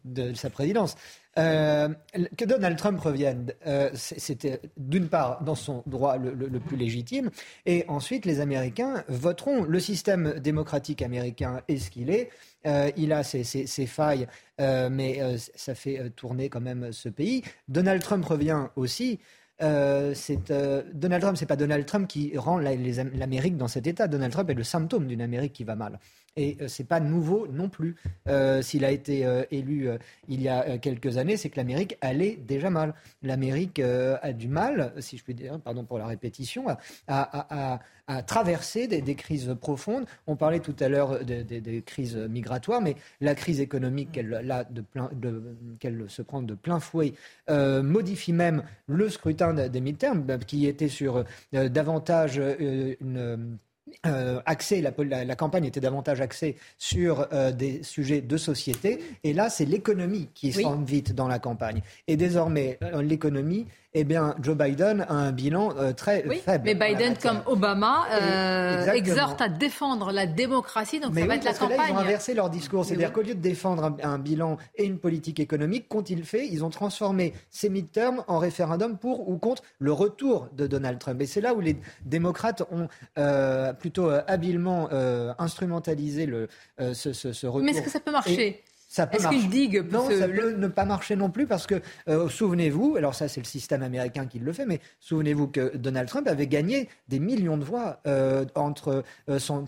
de 0.05 0.33
sa 0.33 0.49
présidence. 0.49 0.95
Euh, 1.39 1.89
que 2.37 2.45
Donald 2.45 2.77
Trump 2.77 2.99
revienne, 2.99 3.51
euh, 3.65 3.89
c'était 3.95 4.61
d'une 4.77 5.07
part 5.07 5.43
dans 5.43 5.55
son 5.55 5.83
droit 5.87 6.17
le, 6.17 6.59
plus 6.59 6.77
légitime, 6.77 7.31
et 7.65 7.85
ensuite 7.87 8.25
les 8.25 8.39
Américains 8.39 9.03
voteront. 9.07 9.63
Le 9.63 9.79
système 9.79 10.39
démocratique 10.39 11.01
américain 11.01 11.61
est 11.67 11.77
ce 11.77 11.89
qu'il 11.89 12.09
est. 12.09 12.29
Euh, 12.67 12.91
il 12.97 13.11
a 13.13 13.23
ses, 13.23 13.87
failles, 13.87 14.27
mais 14.59 15.19
ça 15.55 15.75
fait 15.75 16.09
tourner 16.11 16.49
quand 16.49 16.61
même 16.61 16.91
ce 16.91 17.09
pays. 17.09 17.43
Donald 17.67 18.01
Trump 18.01 18.23
revient 18.25 18.67
aussi. 18.75 19.19
c'est 19.59 20.53
Donald 20.93 21.21
Trump, 21.21 21.37
c'est 21.37 21.45
pas 21.47 21.55
Donald 21.55 21.85
Trump 21.85 22.07
qui 22.07 22.37
rend 22.37 22.59
l'Amérique 22.59 23.57
dans 23.57 23.67
cet 23.67 23.87
état. 23.87 24.07
Donald 24.07 24.31
Trump 24.31 24.49
est 24.49 24.53
le 24.53 24.63
symptôme 24.63 25.07
d'une 25.07 25.21
Amérique 25.21 25.53
qui 25.53 25.63
va 25.63 25.75
mal. 25.75 25.99
Et 26.35 26.55
ce 26.57 26.63
euh, 26.63 26.67
c'est 26.67 26.83
pas 26.83 26.99
nouveau 26.99 27.47
non 27.47 27.69
plus. 27.69 27.95
Euh, 28.27 28.61
s'il 28.61 28.83
a 28.85 28.91
été 28.91 29.25
euh, 29.25 29.43
élu 29.51 29.89
il 30.27 30.41
y 30.41 30.49
a 30.49 30.77
quelques 30.77 31.17
années, 31.17 31.37
c'est 31.37 31.49
que 31.49 31.57
l'Amérique 31.57 31.97
allait 32.01 32.35
déjà 32.35 32.69
mal. 32.69 32.93
L'Amérique 33.21 33.79
a 33.79 34.33
du 34.33 34.47
mal, 34.47 34.93
si 34.99 35.17
je 35.17 35.23
puis 35.23 35.33
dire, 35.35 35.59
pardon 35.59 35.83
pour 35.83 35.97
la 35.97 36.07
répétition, 36.07 36.65
à, 37.07 37.79
traverser 38.25 38.87
des, 38.87 39.15
crises 39.15 39.55
profondes. 39.61 40.05
On 40.27 40.35
parlait 40.35 40.59
tout 40.59 40.75
à 40.79 40.89
l'heure 40.89 41.23
des 41.23 41.83
crises 41.85 42.17
migratoires, 42.17 42.81
mais 42.81 42.95
la 43.21 43.35
crise 43.35 43.59
économique 43.59 44.11
qu'elle 44.11 46.05
se 46.07 46.21
prend 46.21 46.41
de 46.41 46.55
plein 46.55 46.79
fouet 46.79 47.13
modifie 47.49 48.33
même 48.33 48.63
le 48.87 49.09
scrutin 49.09 49.53
des 49.53 49.81
midterms, 49.81 50.25
qui 50.47 50.65
était 50.67 50.89
sur 50.89 51.23
davantage 51.51 52.41
une 52.59 53.57
euh, 54.05 54.41
axé, 54.45 54.81
la, 54.81 55.35
campagne 55.35 55.65
était 55.65 55.79
davantage 55.79 56.21
axée 56.21 56.55
sur 56.77 57.27
euh, 57.33 57.51
des 57.51 57.83
sujets 57.83 58.21
de 58.21 58.37
société. 58.37 58.99
Et 59.23 59.33
là, 59.33 59.49
c'est 59.49 59.65
l'économie 59.65 60.29
qui 60.33 60.51
s'invite 60.51 61.13
dans 61.13 61.27
la 61.27 61.39
campagne. 61.39 61.81
Et 62.07 62.17
désormais, 62.17 62.77
euh, 62.83 63.01
l'économie 63.01 63.67
eh 63.95 64.03
bien, 64.03 64.35
Joe 64.41 64.57
Biden 64.57 65.01
a 65.01 65.13
un 65.13 65.31
bilan 65.31 65.75
euh, 65.77 65.93
très 65.93 66.25
oui, 66.27 66.39
faible. 66.39 66.63
Mais 66.65 66.73
Biden, 66.73 67.15
comme 67.15 67.41
Obama, 67.45 68.05
euh, 68.11 68.91
exhorte 68.91 69.39
à 69.39 69.49
défendre 69.49 70.11
la 70.11 70.25
démocratie, 70.25 70.99
donc 70.99 71.13
ça 71.13 71.25
va 71.25 71.35
être 71.35 71.43
la 71.43 71.53
campagne. 71.53 71.77
Là, 71.77 71.85
ils 71.89 71.93
ont 71.93 71.97
inversé 71.99 72.33
leur 72.33 72.49
discours. 72.49 72.85
C'est-à-dire 72.85 73.13
qu'au 73.13 73.21
lieu 73.21 73.35
de 73.35 73.39
défendre 73.39 73.95
un, 74.01 74.17
bilan 74.17 74.57
et 74.75 74.85
une 74.85 74.97
politique 74.97 75.39
économique, 75.39 75.87
qu'ont-ils 75.89 76.23
fait? 76.23 76.47
Ils 76.47 76.63
ont 76.63 76.71
transformé 76.71 77.33
ces 77.51 77.69
midterms 77.69 78.23
en 78.27 78.39
référendum 78.39 78.97
pour 78.97 79.29
ou 79.29 79.37
contre 79.37 79.61
le 79.77 79.91
retour 79.91 80.47
de 80.53 80.65
Donald 80.65 80.97
Trump. 80.97 81.21
Et 81.21 81.27
c'est 81.27 81.41
là 81.41 81.53
où 81.53 81.59
les 81.59 81.77
démocrates 82.03 82.63
ont 82.71 82.87
euh, 83.19 83.73
plutôt 83.73 84.09
habilement 84.27 84.89
instrumentalisé 85.37 86.25
le, 86.25 86.47
ce, 86.93 87.13
ce, 87.13 87.47
retour. 87.47 87.63
Mais 87.63 87.71
est-ce 87.71 87.81
que 87.81 87.89
ça 87.89 87.99
peut 87.99 88.11
marcher? 88.11 88.63
Ça 88.93 89.07
peut 89.07 89.17
Est-ce 89.17 89.47
digue 89.47 89.83
Non, 89.91 90.07
ça 90.07 90.27
peut 90.27 90.51
ne 90.51 90.67
pas 90.67 90.85
marcher 90.85 91.15
non 91.15 91.31
plus 91.31 91.47
parce 91.47 91.65
que, 91.65 91.81
euh, 92.07 92.29
souvenez-vous, 92.29 92.95
alors 92.95 93.15
ça 93.15 93.27
c'est 93.27 93.41
le 93.41 93.45
système 93.47 93.81
américain 93.81 94.27
qui 94.27 94.37
le 94.37 94.53
fait, 94.53 94.67
mais 94.67 94.81
souvenez-vous 94.99 95.47
que 95.47 95.75
Donald 95.75 96.07
Trump 96.07 96.27
avait 96.27 96.45
gagné 96.45 96.89
des 97.07 97.17
millions 97.17 97.57
de 97.57 97.63
voix 97.63 98.01
euh, 98.05 98.45
entre 98.53 99.03
euh, 99.29 99.39
son, 99.39 99.65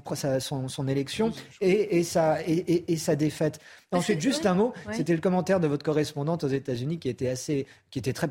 son, 0.68 0.88
élection 0.88 1.31
et, 1.60 1.97
et, 1.97 2.03
sa, 2.03 2.38
et, 2.45 2.97
sa 2.97 3.15
défaite. 3.15 3.60
Ensuite, 3.91 4.22
juste 4.22 4.45
un 4.45 4.53
mot, 4.53 4.73
c'était 4.91 5.15
le 5.15 5.22
commentaire 5.22 5.60
de 5.60 5.65
votre 5.65 5.84
correspondante 5.84 6.43
aux 6.43 6.49
États-Unis 6.49 6.99
qui 6.99 7.10
était 7.10 7.30
assez, 7.30 7.65
qui 7.89 7.97
était 7.97 8.14
très 8.14 8.27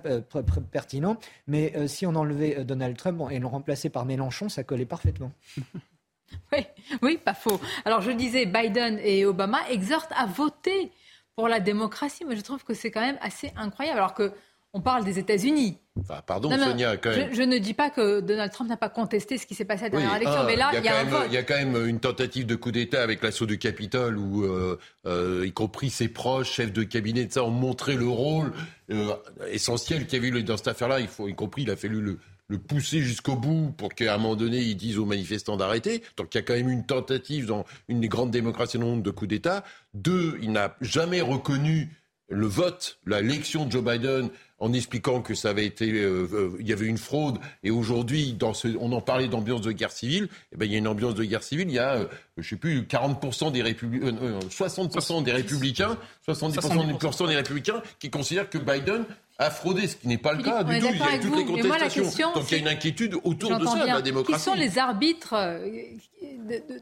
pertinent. 0.70 1.16
Mais 1.48 1.72
si 1.88 2.06
on 2.06 2.14
enlevait 2.14 2.64
Donald 2.64 2.96
Trump 2.96 3.20
et 3.32 3.40
le 3.40 3.46
remplaçait 3.48 3.88
par 3.88 4.04
Mélenchon, 4.04 4.48
ça 4.48 4.62
collait 4.62 4.86
parfaitement. 4.86 5.32
Oui, 6.52 6.66
oui, 7.02 7.18
pas 7.18 7.34
faux. 7.34 7.60
Alors 7.84 8.00
je 8.00 8.10
disais, 8.10 8.46
Biden 8.46 8.98
et 9.02 9.24
Obama 9.24 9.58
exhortent 9.70 10.12
à 10.16 10.26
voter 10.26 10.92
pour 11.36 11.48
la 11.48 11.60
démocratie, 11.60 12.24
mais 12.24 12.36
je 12.36 12.42
trouve 12.42 12.62
que 12.64 12.74
c'est 12.74 12.90
quand 12.90 13.00
même 13.00 13.18
assez 13.20 13.52
incroyable. 13.56 13.98
Alors 13.98 14.14
que 14.14 14.32
on 14.74 14.80
parle 14.80 15.04
des 15.04 15.20
États-Unis. 15.20 15.78
Enfin, 16.00 16.20
pardon, 16.26 16.50
Sonia, 16.50 16.96
quand 16.96 17.10
même. 17.10 17.32
Je, 17.32 17.42
ne 17.42 17.58
dis 17.58 17.74
pas 17.74 17.90
que 17.90 18.18
Donald 18.18 18.50
Trump 18.50 18.68
n'a 18.68 18.76
pas 18.76 18.88
contesté 18.88 19.38
ce 19.38 19.46
qui 19.46 19.54
s'est 19.54 19.64
passé 19.64 19.84
à 19.84 19.84
la 19.84 19.90
dernière 19.90 20.16
élection, 20.16 20.42
mais 20.44 20.56
là, 20.56 20.72
il 20.74 20.84
y 20.84 20.88
a, 20.88 20.98
un 20.98 21.04
vote. 21.04 21.26
Il 21.28 21.32
y 21.32 21.36
a 21.36 21.44
quand 21.44 21.54
même 21.54 21.86
une 21.86 22.00
tentative 22.00 22.44
de 22.44 22.56
coup 22.56 22.72
d'État 22.72 23.00
avec 23.00 23.22
l'assaut 23.22 23.46
du 23.46 23.56
Capitole, 23.56 24.18
où, 24.18 24.42
euh, 24.42 24.76
euh, 25.06 25.44
y 25.46 25.52
compris 25.52 25.90
ses 25.90 26.08
proches, 26.08 26.50
chefs 26.50 26.72
de 26.72 26.82
cabinet, 26.82 27.26
de 27.26 27.32
ça, 27.32 27.44
ont 27.44 27.50
montré 27.50 27.94
le 27.94 28.08
rôle 28.08 28.52
euh, 28.90 29.14
essentiel 29.48 30.06
qu'il 30.06 30.24
y 30.24 30.26
avait 30.26 30.40
eu 30.40 30.42
dans 30.42 30.56
cette 30.56 30.68
affaire-là. 30.68 30.98
Il 30.98 31.06
faut, 31.06 31.28
y 31.28 31.34
compris, 31.36 31.62
il 31.62 31.70
a 31.70 31.76
fallu 31.76 32.00
le, 32.00 32.18
le 32.48 32.58
pousser 32.58 33.00
jusqu'au 33.00 33.36
bout 33.36 33.72
pour 33.76 33.94
qu'à 33.94 34.14
un 34.14 34.18
moment 34.18 34.36
donné, 34.36 34.58
ils 34.58 34.76
disent 34.76 34.98
aux 34.98 35.06
manifestants 35.06 35.56
d'arrêter. 35.56 36.02
Donc 36.16 36.34
il 36.34 36.38
y 36.38 36.40
a 36.40 36.42
quand 36.42 36.54
même 36.54 36.70
une 36.70 36.84
tentative 36.84 37.46
dans 37.46 37.64
une 37.88 38.00
des 38.00 38.08
grandes 38.08 38.30
démocraties 38.30 38.78
dans 38.78 38.84
le 38.84 38.90
monde 38.90 39.02
de 39.02 39.10
coup 39.10 39.26
d'État. 39.26 39.64
Deux, 39.94 40.38
il 40.42 40.52
n'a 40.52 40.76
jamais 40.80 41.20
reconnu 41.20 41.90
le 42.28 42.46
vote, 42.46 42.98
l'élection 43.06 43.66
de 43.66 43.72
Joe 43.72 43.84
Biden 43.84 44.30
en 44.60 44.72
expliquant 44.72 45.20
que 45.20 45.34
ça 45.34 45.50
avait 45.50 45.66
été, 45.66 45.90
euh, 45.90 46.28
euh, 46.32 46.56
il 46.60 46.68
y 46.68 46.72
avait 46.72 46.86
une 46.86 46.98
fraude. 46.98 47.38
Et 47.64 47.70
aujourd'hui, 47.70 48.36
on 48.80 48.92
en 48.92 49.00
parlait 49.00 49.28
d'ambiance 49.28 49.62
de 49.62 49.72
guerre 49.72 49.90
civile. 49.90 50.28
Eh 50.52 50.56
ben, 50.56 50.66
il 50.66 50.72
y 50.72 50.74
a 50.76 50.78
une 50.78 50.86
ambiance 50.86 51.14
de 51.14 51.24
guerre 51.24 51.42
civile. 51.42 51.68
Il 51.68 51.74
y 51.74 51.78
a, 51.78 51.98
je 51.98 52.02
euh, 52.02 52.08
je 52.38 52.48
sais 52.50 52.56
plus, 52.56 52.82
40% 52.82 53.50
des 53.50 53.62
républicains, 53.62 54.06
60% 54.50 55.24
des 55.24 55.32
républicains, 55.32 55.96
70% 56.28 57.28
des 57.28 57.36
républicains 57.36 57.82
qui 57.98 58.10
considèrent 58.10 58.48
que 58.48 58.58
Biden 58.58 59.04
a 59.38 59.50
fraudé, 59.50 59.88
ce 59.88 59.96
qui 59.96 60.06
n'est 60.06 60.18
pas 60.18 60.32
le 60.32 60.44
cas 60.44 60.62
du 60.62 60.78
tout. 60.78 60.86
Il 60.88 60.98
y 60.98 61.02
a 61.02 61.18
toutes 61.18 61.36
les 61.36 61.44
contestations. 61.44 62.32
Donc 62.34 62.50
il 62.50 62.52
y 62.52 62.54
a 62.54 62.58
une 62.58 62.68
inquiétude 62.68 63.16
autour 63.24 63.58
de 63.58 63.66
ça, 63.66 63.82
de 63.82 63.86
la 63.86 64.02
démocratie. 64.02 64.44
Qui 64.44 64.50
sont 64.50 64.54
les 64.54 64.78
arbitres 64.78 65.34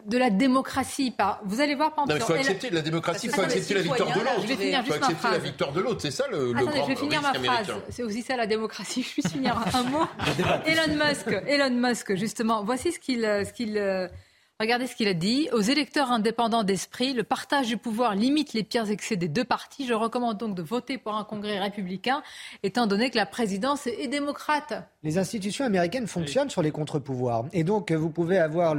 de, 0.07 0.19
la 0.19 0.31
démocratie 0.31 1.15
Vous 1.45 1.61
allez 1.61 1.75
voir, 1.75 1.95
par 1.95 2.05
exemple. 2.05 2.23
Il 2.23 2.27
faut 2.27 2.41
accepter 2.41 2.71
la 2.71 2.83
démocratie, 2.83 3.27
il 3.27 3.33
faut 3.33 3.41
accepter 3.41 3.75
la 3.75 3.83
victoire 3.83 4.13
de 4.13 4.21
l'autre. 4.21 4.45
Il 4.45 4.85
faut 4.85 4.93
accepter 4.93 5.29
la 5.31 5.39
victoire 5.39 5.73
de 5.73 5.81
l'autre. 5.81 6.01
C'est 6.01 6.11
ça 6.11 6.25
le, 6.31 6.53
Attendez, 6.55 6.79
grand 6.79 6.85
je 6.85 6.89
vais 6.89 6.97
finir 6.97 7.23
ma 7.23 7.35
phrase. 7.35 7.62
C'est 7.91 8.03
aussi 8.03 8.23
ça 8.23 8.37
la 8.37 8.47
démocratie. 8.47 9.03
Je 9.17 9.23
vais 9.23 9.29
finir 9.29 9.57
un 9.75 9.83
mot. 9.85 10.07
Elon 10.67 10.95
Musk, 10.95 11.29
Elon 11.47 11.71
Musk, 11.71 12.15
justement. 12.15 12.65
Voici 12.65 12.93
ce 12.93 12.99
qu'il, 12.99 13.23
ce 13.23 13.53
qu'il 13.53 13.77
euh, 13.79 14.09
Regardez 14.63 14.87
ce 14.87 14.95
qu'il 14.95 15.09
a 15.09 15.15
dit. 15.15 15.49
Aux 15.53 15.61
électeurs 15.61 16.13
indépendants 16.13 16.63
d'esprit, 16.63 17.15
le 17.15 17.25
partage 17.25 17.67
du 17.67 17.77
pouvoir 17.77 18.15
limite 18.15 18.53
les 18.53 18.63
pires 18.63 18.89
excès 18.91 19.17
des 19.17 19.27
deux 19.27 19.43
partis. 19.43 19.89
Je 19.89 19.93
recommande 19.93 20.39
donc 20.39 20.55
de 20.55 20.63
voter 20.63 20.99
pour 20.99 21.17
un 21.17 21.25
congrès 21.25 21.59
républicain, 21.59 22.23
étant 22.63 22.87
donné 22.87 23.11
que 23.11 23.17
la 23.17 23.27
présidence 23.27 23.89
est 23.89 24.07
démocrate. 24.07 24.75
Les 25.05 25.19
institutions 25.19 25.65
américaines 25.65 26.07
fonctionnent 26.07 26.51
sur 26.51 26.63
les 26.63 26.71
contre-pouvoirs. 26.71 27.47
Et 27.53 27.65
donc, 27.65 27.91
vous 27.91 28.11
pouvez 28.11 28.39
avoir 28.39 28.77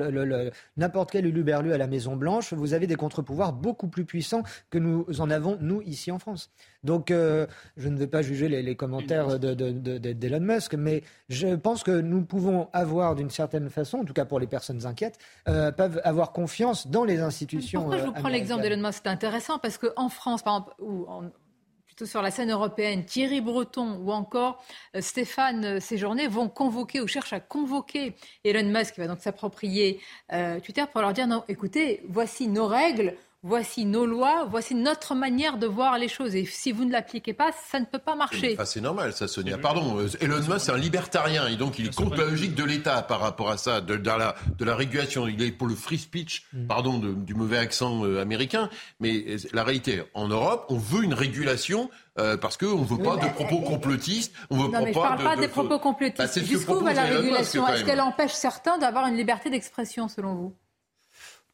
n'importe 0.77 1.11
quel 1.11 1.25
uluberlu 1.25 1.73
à 1.73 1.77
la 1.77 1.87
Maison-Blanche. 1.87 2.53
Vous 2.53 2.73
avez 2.73 2.87
des 2.87 2.95
contre-pouvoirs 2.95 3.51
beaucoup 3.51 3.87
plus 3.87 4.05
puissants 4.05 4.43
que 4.69 4.77
nous 4.77 5.05
en 5.19 5.29
avons, 5.29 5.57
nous, 5.59 5.81
ici 5.81 6.11
en 6.11 6.19
France. 6.19 6.49
Donc, 6.83 7.11
euh, 7.11 7.45
je 7.75 7.89
ne 7.89 7.97
vais 7.97 8.07
pas 8.07 8.21
juger 8.21 8.47
les, 8.47 8.75
commentaires 8.75 9.37
d'Elon 9.37 10.39
Musk, 10.39 10.75
mais 10.75 11.03
je 11.27 11.55
pense 11.55 11.83
que 11.83 11.91
nous 11.91 12.23
pouvons 12.23 12.69
avoir, 12.71 13.15
d'une 13.15 13.29
certaine 13.29 13.69
façon, 13.69 13.99
en 13.99 14.05
tout 14.05 14.13
cas 14.13 14.25
pour 14.25 14.39
les 14.39 14.47
personnes 14.47 14.85
inquiètes, 14.85 15.17
euh, 15.49 15.71
peuvent 15.71 15.99
avoir 16.05 16.31
confiance 16.31 16.87
dans 16.87 17.03
les 17.03 17.19
institutions. 17.19 17.81
Pourquoi 17.81 17.99
je 17.99 18.05
vous 18.05 18.13
prends 18.13 18.29
l'exemple 18.29 18.63
d'Elon 18.63 18.81
Musk? 18.81 19.01
C'est 19.03 19.09
intéressant 19.09 19.59
parce 19.59 19.77
qu'en 19.77 20.09
France, 20.09 20.41
par 20.41 20.55
exemple, 20.55 20.73
ou 20.79 21.05
plutôt 21.95 22.09
sur 22.09 22.23
la 22.23 22.31
scène 22.31 22.51
européenne, 22.51 23.05
Thierry 23.05 23.39
Breton 23.39 23.99
ou 24.01 24.11
encore 24.11 24.63
euh, 24.95 25.01
Stéphane 25.01 25.79
Séjourné 25.79 26.27
vont 26.27 26.49
convoquer 26.49 27.01
ou 27.01 27.07
cherchent 27.07 27.33
à 27.33 27.39
convoquer 27.39 28.15
Elon 28.43 28.67
Musk, 28.67 28.95
qui 28.95 28.99
va 28.99 29.07
donc 29.07 29.19
s'approprier 29.19 29.99
Twitter 30.63 30.83
pour 30.91 31.01
leur 31.01 31.13
dire 31.13 31.27
non, 31.27 31.43
écoutez, 31.47 32.01
voici 32.09 32.47
nos 32.47 32.65
règles 32.65 33.15
voici 33.43 33.85
nos 33.85 34.05
lois, 34.05 34.47
voici 34.49 34.73
notre 34.73 35.15
manière 35.15 35.57
de 35.57 35.67
voir 35.67 35.97
les 35.97 36.07
choses. 36.07 36.33
Et 36.35 36.45
si 36.45 36.71
vous 36.71 36.85
ne 36.85 36.91
l'appliquez 36.91 37.33
pas, 37.33 37.51
ça 37.69 37.79
ne 37.79 37.85
peut 37.85 37.99
pas 37.99 38.15
marcher. 38.15 38.57
c'est 38.65 38.81
normal, 38.81 39.13
ça, 39.13 39.27
Sonia. 39.27 39.57
Pardon, 39.57 39.99
euh, 39.99 40.07
Elon 40.21 40.37
Musk, 40.37 40.59
c'est 40.59 40.71
un 40.71 40.77
libertarien, 40.77 41.47
et 41.47 41.57
donc 41.57 41.77
il 41.77 41.87
est 41.87 41.95
contre 41.95 42.15
la 42.17 42.25
logique 42.25 42.55
de 42.55 42.63
l'État 42.63 43.01
par 43.01 43.19
rapport 43.19 43.51
à 43.51 43.57
ça, 43.57 43.81
de, 43.81 43.93
la, 43.93 44.35
de 44.57 44.65
la 44.65 44.75
régulation. 44.75 45.27
Il 45.27 45.41
est 45.41 45.51
pour 45.51 45.67
le 45.67 45.75
free 45.75 45.97
speech, 45.97 46.45
mm. 46.53 46.67
pardon 46.67 46.97
du 46.99 47.35
mauvais 47.35 47.57
accent 47.57 48.05
euh, 48.05 48.21
américain. 48.21 48.69
Mais 49.01 49.23
euh, 49.27 49.37
la 49.51 49.63
réalité, 49.63 50.03
en 50.13 50.29
Europe, 50.29 50.65
on 50.69 50.77
veut 50.77 51.03
une 51.03 51.13
régulation 51.13 51.89
parce 52.41 52.57
qu'on 52.57 52.81
ne 52.81 52.85
veut 52.85 53.01
pas 53.01 53.17
de 53.17 53.27
propos 53.33 53.61
complotistes. 53.61 54.35
On 54.51 54.57
veut 54.57 54.71
non, 54.71 54.83
mais 54.83 54.93
je 54.93 54.99
ne 54.99 55.03
parle 55.03 55.23
pas 55.23 55.35
des 55.35 55.47
propos 55.47 55.79
complotistes. 55.79 56.19
Bah, 56.19 56.45
Jusqu'où 56.45 56.79
va 56.79 56.93
la 56.93 57.05
régulation 57.05 57.67
Est-ce 57.67 57.83
qu'elle 57.83 58.01
empêche 58.01 58.33
certains 58.33 58.77
d'avoir 58.77 59.07
une 59.07 59.17
liberté 59.17 59.49
d'expression, 59.49 60.07
selon 60.07 60.35
vous? 60.35 60.55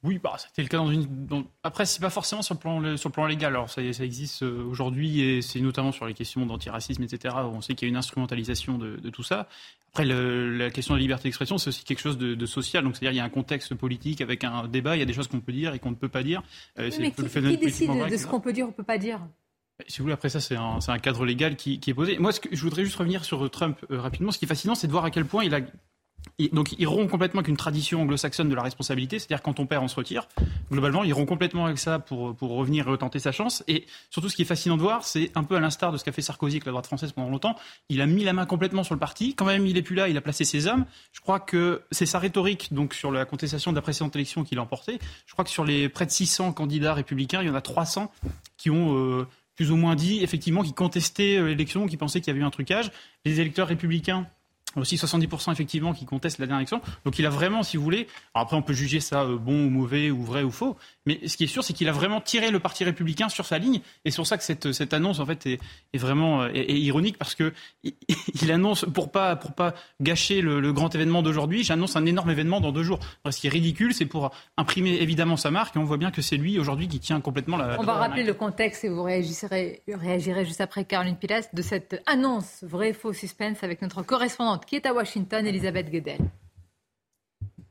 Oui, 0.01 0.17
bah, 0.17 0.35
c'était 0.37 0.61
le 0.61 0.69
cas 0.69 0.77
dans 0.77 0.89
une. 0.89 1.25
Dans... 1.25 1.43
Après, 1.61 1.85
c'est 1.85 1.99
pas 1.99 2.09
forcément 2.09 2.41
sur 2.41 2.55
le 2.55 2.59
plan, 2.59 2.95
sur 2.95 3.09
le 3.09 3.13
plan 3.13 3.25
légal. 3.25 3.53
Alors, 3.53 3.69
ça, 3.69 3.81
ça 3.91 4.05
existe 4.05 4.43
euh, 4.43 4.63
aujourd'hui 4.63 5.21
et 5.21 5.41
c'est 5.41 5.59
notamment 5.59 5.91
sur 5.91 6.05
les 6.05 6.13
questions 6.13 6.45
d'antiracisme, 6.45 7.03
etc. 7.03 7.35
On 7.37 7.59
sait 7.59 7.75
qu'il 7.75 7.85
y 7.85 7.89
a 7.89 7.91
une 7.91 7.97
instrumentalisation 7.97 8.77
de, 8.77 8.95
de 8.95 9.09
tout 9.09 9.23
ça. 9.23 9.49
Après, 9.89 10.05
le, 10.05 10.55
la 10.55 10.69
question 10.69 10.93
de 10.93 10.99
la 10.99 11.01
liberté 11.01 11.23
d'expression, 11.23 11.57
c'est 11.57 11.67
aussi 11.67 11.83
quelque 11.83 11.99
chose 11.99 12.17
de, 12.17 12.33
de 12.33 12.45
social. 12.45 12.85
Donc, 12.85 12.95
c'est-à-dire, 12.95 13.11
il 13.11 13.17
y 13.17 13.19
a 13.19 13.25
un 13.25 13.29
contexte 13.29 13.75
politique 13.75 14.21
avec 14.21 14.45
un 14.45 14.69
débat. 14.69 14.95
Il 14.95 14.99
y 14.99 15.03
a 15.03 15.05
des 15.05 15.13
choses 15.13 15.27
qu'on 15.27 15.41
peut 15.41 15.51
dire 15.51 15.73
et 15.73 15.79
qu'on 15.79 15.89
ne 15.89 15.95
peut 15.95 16.07
pas 16.07 16.23
dire. 16.23 16.43
Euh, 16.77 16.89
mais 16.99 17.11
qui, 17.11 17.23
qui 17.23 17.57
décide 17.57 17.91
de 17.91 18.17
ce 18.17 18.25
qu'on 18.25 18.39
peut 18.39 18.53
dire 18.53 18.69
ou 18.69 18.71
peut 18.71 18.83
pas 18.83 18.97
dire? 18.97 19.19
Si 19.87 19.97
vous 19.97 20.03
voulez, 20.03 20.13
après 20.13 20.29
ça, 20.29 20.39
c'est 20.39 20.55
un, 20.55 20.79
un, 20.85 20.99
cadre 20.99 21.25
légal 21.25 21.57
qui, 21.57 21.79
qui, 21.79 21.89
est 21.89 21.93
posé. 21.93 22.17
Moi, 22.19 22.31
ce 22.31 22.39
que, 22.39 22.55
je 22.55 22.61
voudrais 22.61 22.85
juste 22.85 22.97
revenir 22.97 23.25
sur 23.25 23.49
Trump 23.49 23.77
euh, 23.91 23.99
rapidement. 23.99 24.31
Ce 24.31 24.39
qui 24.39 24.45
est 24.45 24.47
fascinant, 24.47 24.75
c'est 24.75 24.87
de 24.87 24.91
voir 24.93 25.03
à 25.03 25.11
quel 25.11 25.25
point 25.25 25.43
il 25.43 25.53
a 25.53 25.59
donc 26.51 26.73
ils 26.77 26.87
rompt 26.87 27.09
complètement 27.09 27.39
avec 27.39 27.49
une 27.49 27.57
tradition 27.57 28.01
anglo-saxonne 28.01 28.49
de 28.49 28.55
la 28.55 28.61
responsabilité, 28.61 29.19
c'est-à-dire 29.19 29.41
quand 29.41 29.59
on 29.59 29.65
perd, 29.65 29.83
on 29.83 29.87
se 29.87 29.95
retire. 29.95 30.27
Globalement, 30.71 31.03
ils 31.03 31.13
rompt 31.13 31.27
complètement 31.27 31.65
avec 31.65 31.79
ça 31.79 31.99
pour, 31.99 32.35
pour 32.35 32.51
revenir 32.51 32.87
et 32.87 32.91
retenter 32.91 33.19
sa 33.19 33.31
chance. 33.31 33.63
Et 33.67 33.85
surtout, 34.09 34.29
ce 34.29 34.35
qui 34.35 34.43
est 34.43 34.45
fascinant 34.45 34.77
de 34.77 34.81
voir, 34.81 35.03
c'est 35.03 35.31
un 35.35 35.43
peu 35.43 35.55
à 35.55 35.59
l'instar 35.59 35.91
de 35.91 35.97
ce 35.97 36.03
qu'a 36.03 36.11
fait 36.11 36.21
Sarkozy 36.21 36.57
avec 36.57 36.65
la 36.65 36.71
droite 36.71 36.87
française 36.87 37.11
pendant 37.11 37.29
longtemps. 37.29 37.55
Il 37.89 38.01
a 38.01 38.05
mis 38.05 38.23
la 38.23 38.33
main 38.33 38.45
complètement 38.45 38.83
sur 38.83 38.93
le 38.93 38.99
parti. 38.99 39.35
Quand 39.35 39.45
même, 39.45 39.65
il 39.65 39.77
est 39.77 39.81
plus 39.81 39.95
là, 39.95 40.07
il 40.07 40.17
a 40.17 40.21
placé 40.21 40.43
ses 40.43 40.67
hommes. 40.67 40.85
Je 41.11 41.21
crois 41.21 41.39
que 41.39 41.81
c'est 41.91 42.05
sa 42.05 42.19
rhétorique 42.19 42.73
donc 42.73 42.93
sur 42.93 43.11
la 43.11 43.25
contestation 43.25 43.71
de 43.71 43.75
la 43.75 43.81
précédente 43.81 44.15
élection 44.15 44.43
qui 44.43 44.55
l'a 44.55 44.61
emporté. 44.61 44.99
Je 45.25 45.33
crois 45.33 45.45
que 45.45 45.51
sur 45.51 45.65
les 45.65 45.89
près 45.89 46.05
de 46.05 46.11
600 46.11 46.53
candidats 46.53 46.93
républicains, 46.93 47.41
il 47.41 47.47
y 47.47 47.51
en 47.51 47.55
a 47.55 47.61
300 47.61 48.11
qui 48.57 48.69
ont 48.69 48.95
euh, 48.95 49.27
plus 49.55 49.71
ou 49.71 49.75
moins 49.75 49.95
dit 49.95 50.23
effectivement 50.23 50.63
qui 50.63 50.73
contestaient 50.73 51.37
euh, 51.37 51.47
l'élection, 51.47 51.85
qui 51.85 51.97
pensaient 51.97 52.21
qu'il 52.21 52.29
y 52.29 52.31
avait 52.31 52.39
eu 52.39 52.45
un 52.45 52.49
trucage. 52.49 52.91
Les 53.25 53.39
électeurs 53.39 53.67
républicains 53.67 54.25
aussi 54.75 54.95
70% 54.95 55.51
effectivement 55.51 55.93
qui 55.93 56.05
contestent 56.05 56.39
la 56.39 56.45
dernière 56.45 56.61
élection. 56.61 56.81
Donc 57.05 57.19
il 57.19 57.25
a 57.25 57.29
vraiment, 57.29 57.63
si 57.63 57.77
vous 57.77 57.83
voulez, 57.83 58.07
après 58.33 58.55
on 58.55 58.61
peut 58.61 58.73
juger 58.73 58.99
ça 58.99 59.23
euh, 59.23 59.37
bon 59.37 59.65
ou 59.65 59.69
mauvais 59.69 60.11
ou 60.11 60.23
vrai 60.23 60.43
ou 60.43 60.51
faux, 60.51 60.77
mais 61.05 61.27
ce 61.27 61.37
qui 61.37 61.45
est 61.45 61.47
sûr, 61.47 61.63
c'est 61.63 61.73
qu'il 61.73 61.89
a 61.89 61.91
vraiment 61.91 62.21
tiré 62.21 62.51
le 62.51 62.59
Parti 62.59 62.83
républicain 62.83 63.29
sur 63.29 63.45
sa 63.45 63.57
ligne, 63.57 63.81
et 64.05 64.11
c'est 64.11 64.17
pour 64.17 64.27
ça 64.27 64.37
que 64.37 64.43
cette, 64.43 64.71
cette 64.71 64.93
annonce 64.93 65.19
en 65.19 65.25
fait 65.25 65.45
est, 65.45 65.59
est 65.93 65.97
vraiment 65.97 66.43
euh, 66.43 66.49
est, 66.53 66.79
ironique 66.79 67.17
parce 67.17 67.35
que 67.35 67.53
il, 67.83 68.51
annonce 68.51 68.85
pour 68.93 69.11
pas 69.11 69.35
pour 69.35 69.53
pas 69.53 69.73
gâcher 70.01 70.41
le, 70.41 70.71
grand 70.73 70.93
événement 70.93 71.23
d'aujourd'hui, 71.23 71.63
j'annonce 71.63 71.95
un 71.95 72.05
énorme 72.05 72.29
événement 72.29 72.61
dans 72.61 72.71
deux 72.71 72.83
jours. 72.83 72.99
ce 73.29 73.39
qui 73.39 73.47
est 73.47 73.49
ridicule, 73.49 73.93
c'est 73.93 74.05
pour 74.05 74.31
imprimer 74.57 74.97
évidemment 75.01 75.37
sa 75.37 75.51
marque, 75.51 75.75
et 75.75 75.79
on 75.79 75.83
voit 75.83 75.97
bien 75.97 76.11
que 76.11 76.21
c'est 76.21 76.37
lui 76.37 76.59
aujourd'hui 76.59 76.87
qui 76.87 76.99
tient 76.99 77.19
complètement 77.21 77.57
la. 77.57 77.79
On 77.79 77.83
va 77.83 77.93
rappeler 77.93 78.23
le 78.23 78.33
contexte 78.33 78.83
et 78.83 78.89
vous 78.89 79.03
réagirez, 79.03 79.81
réagirez 79.87 80.45
juste 80.45 80.61
après 80.61 80.83
Caroline 80.85 81.15
Pilas 81.15 81.47
de 81.53 81.61
cette 81.61 82.01
annonce 82.05 82.63
vrai 82.63 82.93
faux 82.93 83.13
suspense 83.13 83.63
avec 83.63 83.81
notre 83.81 84.03
correspondante 84.03 84.58
qui 84.65 84.75
est 84.75 84.85
à 84.85 84.93
Washington, 84.93 85.45
Elisabeth 85.45 85.89
Guedel. 85.89 86.19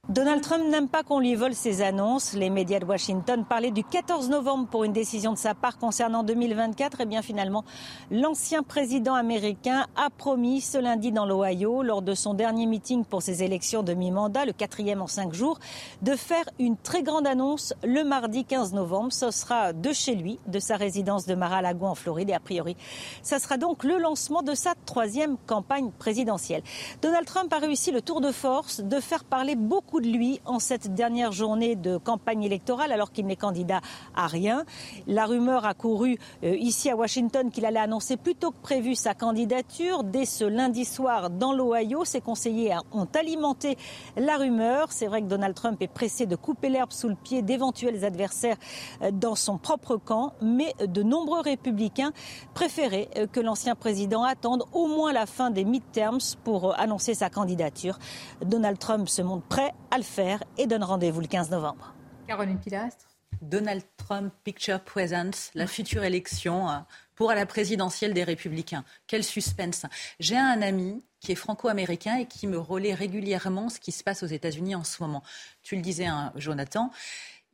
Donald 0.08 0.40
Trump 0.40 0.64
n'aime 0.64 0.88
pas 0.88 1.02
qu'on 1.02 1.20
lui 1.20 1.34
vole 1.34 1.52
ses 1.52 1.82
annonces. 1.82 2.32
Les 2.32 2.48
médias 2.48 2.78
de 2.78 2.86
Washington 2.86 3.44
parlaient 3.44 3.70
du 3.70 3.84
14 3.84 4.30
novembre 4.30 4.66
pour 4.66 4.84
une 4.84 4.94
décision 4.94 5.34
de 5.34 5.36
sa 5.36 5.54
part 5.54 5.76
concernant 5.76 6.22
2024. 6.22 7.02
Et 7.02 7.04
bien 7.04 7.20
finalement, 7.20 7.62
l'ancien 8.10 8.62
président 8.62 9.12
américain 9.12 9.84
a 9.96 10.08
promis 10.08 10.62
ce 10.62 10.78
lundi 10.78 11.12
dans 11.12 11.26
l'Ohio, 11.26 11.82
lors 11.82 12.00
de 12.00 12.14
son 12.14 12.32
dernier 12.32 12.64
meeting 12.64 13.04
pour 13.04 13.20
ses 13.20 13.42
élections 13.42 13.82
de 13.82 13.92
mi-mandat, 13.92 14.46
le 14.46 14.54
quatrième 14.54 15.02
en 15.02 15.06
cinq 15.06 15.34
jours, 15.34 15.58
de 16.00 16.16
faire 16.16 16.48
une 16.58 16.78
très 16.78 17.02
grande 17.02 17.26
annonce 17.26 17.74
le 17.84 18.02
mardi 18.02 18.46
15 18.46 18.72
novembre. 18.72 19.12
Ce 19.12 19.30
sera 19.30 19.74
de 19.74 19.92
chez 19.92 20.14
lui, 20.14 20.38
de 20.46 20.58
sa 20.58 20.78
résidence 20.78 21.26
de 21.26 21.34
Mar-a-Lago 21.34 21.84
en 21.84 21.94
Floride. 21.94 22.30
Et 22.30 22.34
a 22.34 22.40
priori, 22.40 22.78
ça 23.22 23.38
sera 23.38 23.58
donc 23.58 23.84
le 23.84 23.98
lancement 23.98 24.40
de 24.40 24.54
sa 24.54 24.72
troisième 24.86 25.36
campagne 25.46 25.90
présidentielle. 25.98 26.62
Donald 27.02 27.26
Trump 27.26 27.52
a 27.52 27.58
réussi 27.58 27.90
le 27.90 28.00
tour 28.00 28.22
de 28.22 28.32
force 28.32 28.80
de 28.80 29.00
faire 29.00 29.24
parler 29.24 29.54
beaucoup 29.54 29.97
de 30.00 30.08
lui 30.08 30.40
en 30.44 30.58
cette 30.58 30.94
dernière 30.94 31.32
journée 31.32 31.76
de 31.76 31.96
campagne 31.96 32.44
électorale 32.44 32.92
alors 32.92 33.12
qu'il 33.12 33.26
n'est 33.26 33.36
candidat 33.36 33.80
à 34.14 34.26
rien. 34.26 34.64
La 35.06 35.26
rumeur 35.26 35.64
a 35.64 35.74
couru 35.74 36.18
euh, 36.42 36.56
ici 36.56 36.90
à 36.90 36.96
Washington 36.96 37.50
qu'il 37.50 37.64
allait 37.64 37.78
annoncer 37.78 38.16
plus 38.16 38.34
tôt 38.34 38.50
que 38.50 38.60
prévu 38.62 38.94
sa 38.94 39.14
candidature. 39.14 40.04
Dès 40.04 40.24
ce 40.24 40.44
lundi 40.44 40.84
soir 40.84 41.30
dans 41.30 41.52
l'Ohio, 41.52 42.04
ses 42.04 42.20
conseillers 42.20 42.76
ont 42.92 43.08
alimenté 43.14 43.76
la 44.16 44.36
rumeur. 44.36 44.92
C'est 44.92 45.06
vrai 45.06 45.22
que 45.22 45.26
Donald 45.26 45.54
Trump 45.54 45.80
est 45.80 45.88
pressé 45.88 46.26
de 46.26 46.36
couper 46.36 46.68
l'herbe 46.68 46.92
sous 46.92 47.08
le 47.08 47.14
pied 47.16 47.42
d'éventuels 47.42 48.04
adversaires 48.04 48.56
euh, 49.02 49.10
dans 49.10 49.34
son 49.34 49.58
propre 49.58 49.96
camp, 49.96 50.32
mais 50.40 50.74
de 50.84 51.02
nombreux 51.02 51.40
républicains 51.40 52.12
préféraient 52.54 53.08
euh, 53.16 53.26
que 53.26 53.40
l'ancien 53.40 53.74
président 53.74 54.24
attende 54.24 54.64
au 54.72 54.86
moins 54.86 55.12
la 55.12 55.26
fin 55.26 55.50
des 55.50 55.64
midterms 55.64 56.18
pour 56.44 56.78
annoncer 56.78 57.14
sa 57.14 57.30
candidature. 57.30 57.98
Donald 58.44 58.78
Trump 58.78 59.08
se 59.08 59.22
montre 59.22 59.46
prêt 59.46 59.72
à 59.90 59.98
le 59.98 60.04
faire 60.04 60.42
et 60.56 60.66
donne 60.66 60.84
rendez-vous 60.84 61.20
le 61.20 61.26
15 61.26 61.50
novembre. 61.50 61.94
Caroline 62.26 62.58
Pilastre. 62.58 63.06
Donald 63.42 63.82
Trump 63.96 64.32
Picture 64.42 64.80
Presents, 64.80 65.50
la 65.54 65.66
future 65.66 66.04
élection 66.04 66.68
euh, 66.68 66.78
pour 67.14 67.32
la 67.32 67.46
présidentielle 67.46 68.14
des 68.14 68.24
Républicains. 68.24 68.84
Quel 69.06 69.22
suspense. 69.22 69.86
J'ai 70.18 70.36
un 70.36 70.60
ami 70.62 71.04
qui 71.20 71.32
est 71.32 71.36
franco-américain 71.36 72.16
et 72.16 72.26
qui 72.26 72.46
me 72.46 72.58
relaie 72.58 72.94
régulièrement 72.94 73.68
ce 73.68 73.80
qui 73.80 73.92
se 73.92 74.02
passe 74.02 74.22
aux 74.22 74.26
États-Unis 74.26 74.74
en 74.74 74.84
ce 74.84 75.02
moment. 75.02 75.22
Tu 75.62 75.76
le 75.76 75.82
disais, 75.82 76.06
hein, 76.06 76.32
Jonathan, 76.36 76.90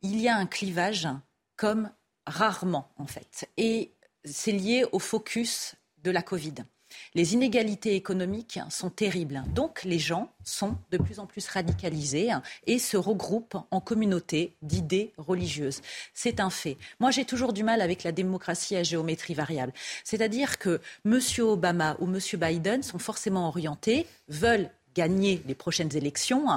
il 0.01 0.19
y 0.19 0.27
a 0.27 0.35
un 0.35 0.45
clivage 0.45 1.07
comme 1.55 1.91
rarement 2.25 2.89
en 2.97 3.07
fait. 3.07 3.49
Et 3.57 3.93
c'est 4.23 4.51
lié 4.51 4.85
au 4.91 4.99
focus 4.99 5.75
de 6.03 6.11
la 6.11 6.21
Covid. 6.21 6.55
Les 7.13 7.33
inégalités 7.33 7.95
économiques 7.95 8.59
sont 8.69 8.89
terribles. 8.89 9.43
Donc 9.53 9.83
les 9.83 9.99
gens 9.99 10.31
sont 10.43 10.75
de 10.91 10.97
plus 10.97 11.19
en 11.19 11.25
plus 11.25 11.47
radicalisés 11.47 12.29
et 12.67 12.79
se 12.79 12.97
regroupent 12.97 13.57
en 13.71 13.79
communautés 13.79 14.55
d'idées 14.61 15.11
religieuses. 15.17 15.81
C'est 16.13 16.39
un 16.39 16.49
fait. 16.49 16.77
Moi, 16.99 17.11
j'ai 17.11 17.25
toujours 17.25 17.53
du 17.53 17.63
mal 17.63 17.81
avec 17.81 18.03
la 18.03 18.11
démocratie 18.11 18.75
à 18.75 18.83
géométrie 18.83 19.33
variable. 19.33 19.73
C'est-à-dire 20.03 20.57
que 20.57 20.81
M. 21.05 21.19
Obama 21.39 21.97
ou 21.99 22.05
M. 22.05 22.19
Biden 22.33 22.83
sont 22.83 22.99
forcément 22.99 23.47
orientés, 23.47 24.05
veulent 24.27 24.69
gagner 24.95 25.41
les 25.45 25.55
prochaines 25.55 25.95
élections 25.95 26.47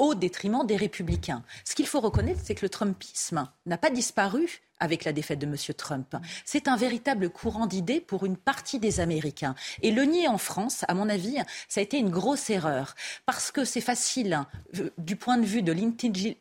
au 0.00 0.14
détriment 0.14 0.66
des 0.66 0.76
républicains. 0.76 1.44
Ce 1.64 1.74
qu'il 1.74 1.86
faut 1.86 2.00
reconnaître, 2.00 2.40
c'est 2.42 2.54
que 2.54 2.64
le 2.64 2.70
Trumpisme 2.70 3.46
n'a 3.66 3.76
pas 3.76 3.90
disparu 3.90 4.62
avec 4.80 5.04
la 5.04 5.12
défaite 5.12 5.38
de 5.38 5.44
M. 5.44 5.56
Trump. 5.76 6.16
C'est 6.46 6.66
un 6.66 6.76
véritable 6.76 7.28
courant 7.28 7.66
d'idées 7.66 8.00
pour 8.00 8.24
une 8.24 8.38
partie 8.38 8.78
des 8.78 9.00
Américains. 9.00 9.54
Et 9.82 9.90
le 9.90 10.04
nier 10.04 10.26
en 10.26 10.38
France, 10.38 10.86
à 10.88 10.94
mon 10.94 11.10
avis, 11.10 11.36
ça 11.68 11.80
a 11.80 11.82
été 11.82 11.98
une 11.98 12.08
grosse 12.08 12.48
erreur. 12.48 12.94
Parce 13.26 13.52
que 13.52 13.66
c'est 13.66 13.82
facile, 13.82 14.40
euh, 14.78 14.88
du 14.96 15.16
point 15.16 15.36
de 15.36 15.44
vue 15.44 15.60
de 15.60 15.74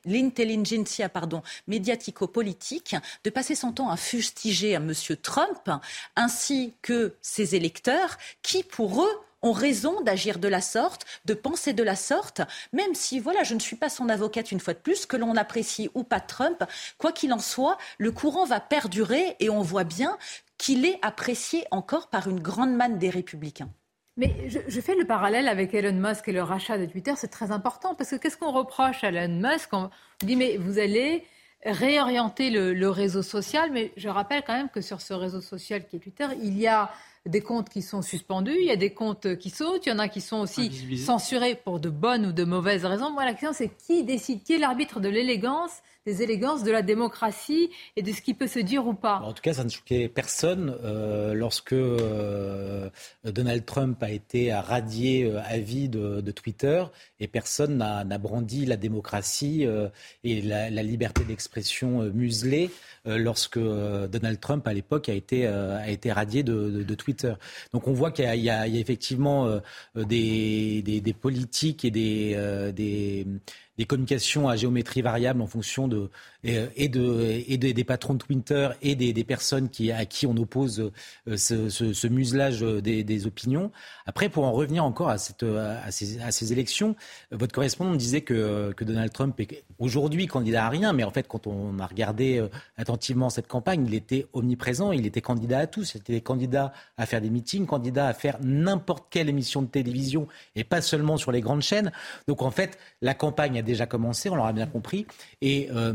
l'intelligentsia 0.06 1.12
médiatico-politique, 1.68 2.96
de 3.26 3.30
passer 3.30 3.56
son 3.56 3.74
temps 3.74 3.90
à 3.90 3.98
fustiger 3.98 4.72
M. 4.72 4.94
Trump, 5.22 5.70
ainsi 6.16 6.76
que 6.82 7.16
ses 7.22 7.56
électeurs, 7.56 8.18
qui, 8.42 8.64
pour 8.64 9.04
eux, 9.04 9.22
ont 9.42 9.52
raison 9.52 10.02
d'agir 10.02 10.40
de 10.40 10.48
la 10.48 10.62
sorte, 10.62 11.06
de 11.26 11.34
penser 11.34 11.74
de 11.74 11.84
la 11.84 11.96
sorte, 11.96 12.42
même 12.74 12.94
si, 12.94 13.20
voilà, 13.20 13.44
je 13.44 13.54
ne 13.54 13.60
suis 13.60 13.76
pas 13.76 13.90
son 13.90 14.10
avocate 14.10 14.52
une 14.52 14.60
fois 14.60 14.74
de 14.74 14.80
plus, 14.80 15.06
que 15.06 15.18
l'on 15.18 15.36
apprécie 15.36 15.90
ou 15.94 16.04
pas 16.04 16.20
Trump, 16.20 16.64
quoi 16.98 17.12
qu'il 17.12 17.34
en 17.34 17.40
soit, 17.40 17.78
le 17.98 18.12
courant 18.12 18.46
va 18.46 18.60
perdurer 18.60 19.36
et 19.40 19.50
on 19.50 19.62
voit 19.62 19.84
bien 19.84 20.18
qu'il 20.58 20.86
est 20.86 21.00
apprécié 21.02 21.66
encore 21.72 22.10
par 22.10 22.28
une 22.28 22.40
grande 22.40 22.74
manne 22.74 23.00
des 23.00 23.10
républicains. 23.10 23.70
Mais 24.18 24.50
je, 24.50 24.82
fais 24.82 24.96
le 24.96 25.06
parallèle 25.06 25.48
avec 25.48 25.74
Elon 25.74 25.94
Musk 25.94 26.28
et 26.28 26.34
le 26.34 26.44
rachat 26.44 26.78
de 26.78 26.86
Twitter, 26.86 27.14
c'est 27.16 27.30
très 27.30 27.52
important 27.52 27.96
parce 27.96 28.10
que 28.10 28.18
qu'est-ce 28.18 28.36
qu'on 28.36 28.52
reproche 28.52 29.02
à 29.06 29.08
Elon 29.08 29.40
Musk? 29.40 29.74
On 29.74 29.90
dit 30.22 30.36
mais 30.36 30.58
vous 30.58 30.78
allez 30.78 31.24
réorienter 31.66 32.50
le, 32.50 32.90
réseau 32.90 33.22
social, 33.22 33.72
mais 33.72 33.92
je 33.98 34.10
rappelle 34.10 34.44
quand 34.46 34.54
même 34.54 34.70
que 34.70 34.82
sur 34.82 35.02
ce 35.02 35.14
réseau 35.14 35.42
social 35.42 35.86
qui 35.86 35.98
est 35.98 36.00
Twitter, 36.00 36.28
il 36.42 36.58
y 36.58 36.68
a 36.68 36.90
des 37.26 37.42
comptes 37.42 37.70
qui 37.70 37.82
sont 37.82 38.02
suspendus, 38.02 38.56
il 38.58 38.66
y 38.66 38.72
a 38.72 38.78
des 38.78 38.94
comptes 38.94 39.38
qui 39.38 39.50
sautent, 39.50 39.86
il 39.86 39.90
y 39.90 39.92
en 39.92 40.00
a 40.00 40.08
qui 40.08 40.22
sont 40.22 40.38
aussi 40.38 40.98
censurés 40.98 41.56
pour 41.56 41.80
de 41.80 41.90
bonnes 41.90 42.28
ou 42.28 42.32
de 42.32 42.46
mauvaises 42.46 42.86
raisons. 42.86 43.12
Moi, 43.12 43.26
la 43.26 43.32
question, 43.34 43.52
c'est 43.54 43.70
qui 43.70 44.04
décide 44.04 44.44
Qui 44.44 44.54
est 44.54 44.58
l'arbitre 44.58 45.00
de 45.00 45.10
l'élégance 45.10 45.82
des 46.10 46.24
élégances 46.24 46.64
de 46.64 46.72
la 46.72 46.82
démocratie 46.82 47.70
et 47.96 48.02
de 48.02 48.12
ce 48.12 48.22
qui 48.22 48.34
peut 48.34 48.48
se 48.48 48.58
dire 48.60 48.88
ou 48.88 48.96
pas. 48.96 49.20
En 49.20 49.34
tout 49.34 49.44
cas, 49.44 49.54
ça 49.54 49.64
ne 49.64 49.70
choquait 49.70 50.08
personne 50.08 50.76
euh, 50.84 51.36
lorsque 51.36 51.74
euh, 51.74 52.90
Donald 53.24 53.64
Trump 53.64 54.02
a 54.02 54.10
été 54.10 54.52
radié 54.52 55.26
euh, 55.26 55.40
à 55.46 55.60
vie 55.60 55.88
de, 55.88 56.32
Twitter 56.32 56.84
et 57.20 57.28
personne 57.28 57.78
n'a 57.78 58.18
brandi 58.18 58.66
la 58.66 58.78
démocratie 58.78 59.66
et 60.24 60.42
la, 60.42 60.84
liberté 60.84 61.24
d'expression 61.24 62.04
muselée 62.14 62.70
lorsque 63.06 63.58
Donald 63.58 64.40
Trump, 64.40 64.68
à 64.68 64.74
l'époque, 64.74 65.10
a 65.10 65.14
été, 65.14 65.48
a 65.48 65.90
été 65.90 66.12
radié 66.12 66.44
de, 66.44 66.94
Twitter. 66.94 67.34
Donc 67.74 67.88
on 67.88 67.94
voit 67.94 68.12
qu'il 68.12 68.26
y, 68.26 68.50
a 68.50 68.68
effectivement 68.68 69.60
des, 69.96 70.84
des, 70.84 71.14
politiques 71.14 71.84
et 71.84 71.92
des, 71.92 72.72
des 72.76 73.26
des 73.80 73.86
communications 73.86 74.50
à 74.50 74.58
géométrie 74.58 75.02
variable 75.02 75.42
en 75.42 75.48
fonction 75.48 75.88
de, 75.88 76.10
et, 76.44 76.90
de, 76.90 77.44
et 77.48 77.58
des 77.58 77.84
patrons 77.84 78.14
de 78.14 78.20
Twitter 78.20 78.70
et 78.82 78.96
des, 78.96 79.24
personnes 79.24 79.70
qui, 79.70 79.92
à 79.92 80.06
qui 80.06 80.26
on 80.26 80.36
oppose 80.38 80.92
euh, 81.28 81.38
ce, 81.38 81.70
ce, 81.70 82.08
muselage 82.08 82.62
des, 82.62 83.04
des, 83.04 83.28
opinions. 83.28 83.72
Après, 84.06 84.30
pour 84.30 84.46
en 84.46 84.52
revenir 84.52 84.84
encore 84.84 85.10
à, 85.10 85.18
cette, 85.18 85.44
à, 85.44 85.92
ces, 85.92 86.20
à 86.22 86.32
ces 86.32 86.54
élections, 86.54 86.96
votre 87.32 87.54
correspondant 87.54 87.96
disait 87.96 88.22
que, 88.22 88.74
que 88.76 88.84
Donald 88.84 89.12
Trump 89.12 89.40
est 89.40 89.64
aujourd'hui 89.78 90.28
candidat 90.28 90.66
à 90.66 90.70
rien, 90.70 90.94
mais 90.94 91.04
en 91.04 91.12
fait, 91.12 91.28
quand 91.28 91.48
on 91.48 91.80
a 91.80 91.86
regardé 91.86 92.38
euh, 92.38 92.48
attentivement 92.78 93.30
cette 93.30 93.48
campagne, 93.48 93.86
il 93.88 93.94
était 93.94 94.28
omniprésent, 94.34 94.92
il 94.92 95.06
était 95.06 95.22
candidat 95.22 95.60
à 95.60 95.68
tout. 95.68 95.84
C'était 95.84 96.22
candidat 96.22 96.74
à 96.98 97.06
faire 97.06 97.22
des 97.22 97.30
meetings, 97.30 97.66
candidat 97.66 98.08
à 98.08 98.14
faire 98.14 98.38
n'importe 98.42 99.08
quelle 99.10 99.30
émission 99.30 99.62
de 99.62 99.68
télévision 99.68 100.28
et 100.56 100.64
pas 100.64 100.82
seulement 100.82 101.18
sur 101.18 101.32
les 101.32 101.42
grandes 101.42 101.62
chaînes. 101.62 101.92
Donc 102.28 102.42
en 102.42 102.52
fait, 102.52 102.78
la 103.02 103.14
campagne 103.14 103.58
a 103.58 103.62
déjà 103.62 103.86
commencé, 103.86 104.30
on 104.30 104.36
l'aura 104.36 104.54
bien 104.54 104.68
compris. 104.68 105.06
Et 105.42 105.70
euh, 105.72 105.94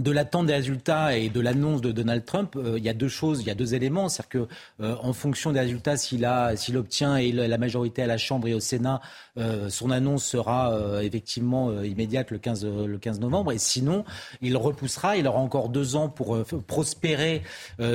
de 0.00 0.10
l'attente 0.10 0.46
des 0.46 0.54
résultats 0.54 1.16
et 1.16 1.28
de 1.28 1.40
l'annonce 1.40 1.80
de 1.82 1.92
Donald 1.92 2.24
Trump, 2.24 2.56
euh, 2.56 2.78
il 2.78 2.84
y 2.84 2.88
a 2.88 2.94
deux 2.94 3.08
choses, 3.08 3.42
il 3.42 3.46
y 3.46 3.50
a 3.50 3.54
deux 3.54 3.74
éléments. 3.74 4.08
C'est-à-dire 4.08 4.30
que, 4.30 4.48
euh, 4.82 4.96
en 5.02 5.12
fonction 5.12 5.52
des 5.52 5.60
résultats, 5.60 5.98
s'il 5.98 6.24
a, 6.24 6.56
s'il 6.56 6.78
obtient 6.78 7.20
la 7.20 7.58
majorité 7.58 8.02
à 8.02 8.06
la 8.06 8.16
Chambre 8.16 8.48
et 8.48 8.54
au 8.54 8.60
Sénat, 8.60 9.02
euh, 9.36 9.68
son 9.68 9.90
annonce 9.90 10.24
sera 10.24 11.02
effectivement 11.02 11.82
immédiate 11.82 12.30
le 12.30 12.38
15, 12.38 12.64
le 12.64 12.98
15 12.98 13.20
novembre. 13.20 13.52
Et 13.52 13.58
sinon, 13.58 14.06
il 14.40 14.56
repoussera. 14.56 15.18
Il 15.18 15.26
aura 15.26 15.40
encore 15.40 15.68
deux 15.68 15.96
ans 15.96 16.08
pour 16.08 16.38
prospérer 16.66 17.42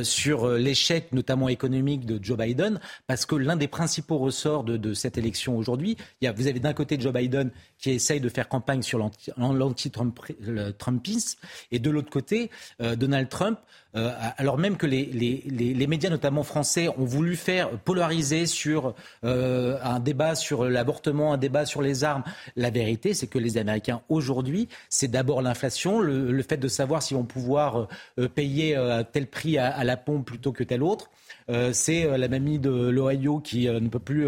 sur 0.03 0.49
l'échec, 0.49 1.11
notamment 1.11 1.49
économique, 1.49 2.05
de 2.05 2.23
Joe 2.23 2.37
Biden, 2.37 2.79
parce 3.07 3.25
que 3.25 3.35
l'un 3.35 3.55
des 3.55 3.67
principaux 3.67 4.17
ressorts 4.17 4.63
de, 4.63 4.93
cette 4.93 5.17
élection 5.17 5.57
aujourd'hui, 5.57 5.97
vous 6.21 6.47
avez 6.47 6.59
d'un 6.59 6.73
côté 6.73 6.99
Joe 6.99 7.13
Biden 7.13 7.49
qui 7.77 7.91
essaye 7.91 8.19
de 8.19 8.29
faire 8.29 8.47
campagne 8.47 8.81
sur 8.81 8.99
l'anti-Trumpisme 9.37 11.39
et 11.71 11.79
de 11.79 11.89
l'autre 11.95 12.11
côté, 12.11 12.51
euh, 12.81 12.95
Donald 12.95 13.29
Trump, 13.29 13.59
euh, 13.95 14.11
alors 14.37 14.57
même 14.57 14.77
que 14.77 14.85
les, 14.85 15.05
les, 15.05 15.87
médias, 15.87 16.09
notamment 16.09 16.43
français, 16.43 16.89
ont 16.89 17.05
voulu 17.05 17.35
faire 17.35 17.69
polariser 17.69 18.45
sur 18.45 18.93
euh, 19.23 19.77
un 19.83 19.99
débat 19.99 20.35
sur 20.35 20.65
l'avortement, 20.65 21.33
un 21.33 21.37
débat 21.37 21.65
sur 21.65 21.81
les 21.81 22.03
armes, 22.03 22.23
la 22.55 22.69
vérité, 22.69 23.13
c'est 23.13 23.27
que 23.27 23.39
les 23.39 23.57
Américains, 23.57 24.01
aujourd'hui, 24.09 24.67
c'est 24.89 25.07
d'abord 25.07 25.41
l'inflation, 25.41 25.99
le, 25.99 26.43
fait 26.43 26.57
de 26.57 26.67
savoir 26.67 27.01
s'ils 27.01 27.17
vont 27.17 27.23
pouvoir 27.23 27.87
payer 28.35 28.77
tel 29.11 29.27
prix 29.27 29.57
à, 29.57 29.83
la 29.83 29.97
pompe 29.97 30.25
plutôt 30.25 30.51
que 30.51 30.63
tel 30.63 30.83
autre. 30.83 31.09
Euh, 31.49 31.71
c'est 31.73 32.05
euh, 32.05 32.17
la 32.17 32.27
mamie 32.27 32.57
de 32.57 32.71
l'Ohio 32.71 33.39
qui 33.39 33.67
euh, 33.67 33.79
ne 33.79 33.87
peut 33.87 33.99
plus 33.99 34.27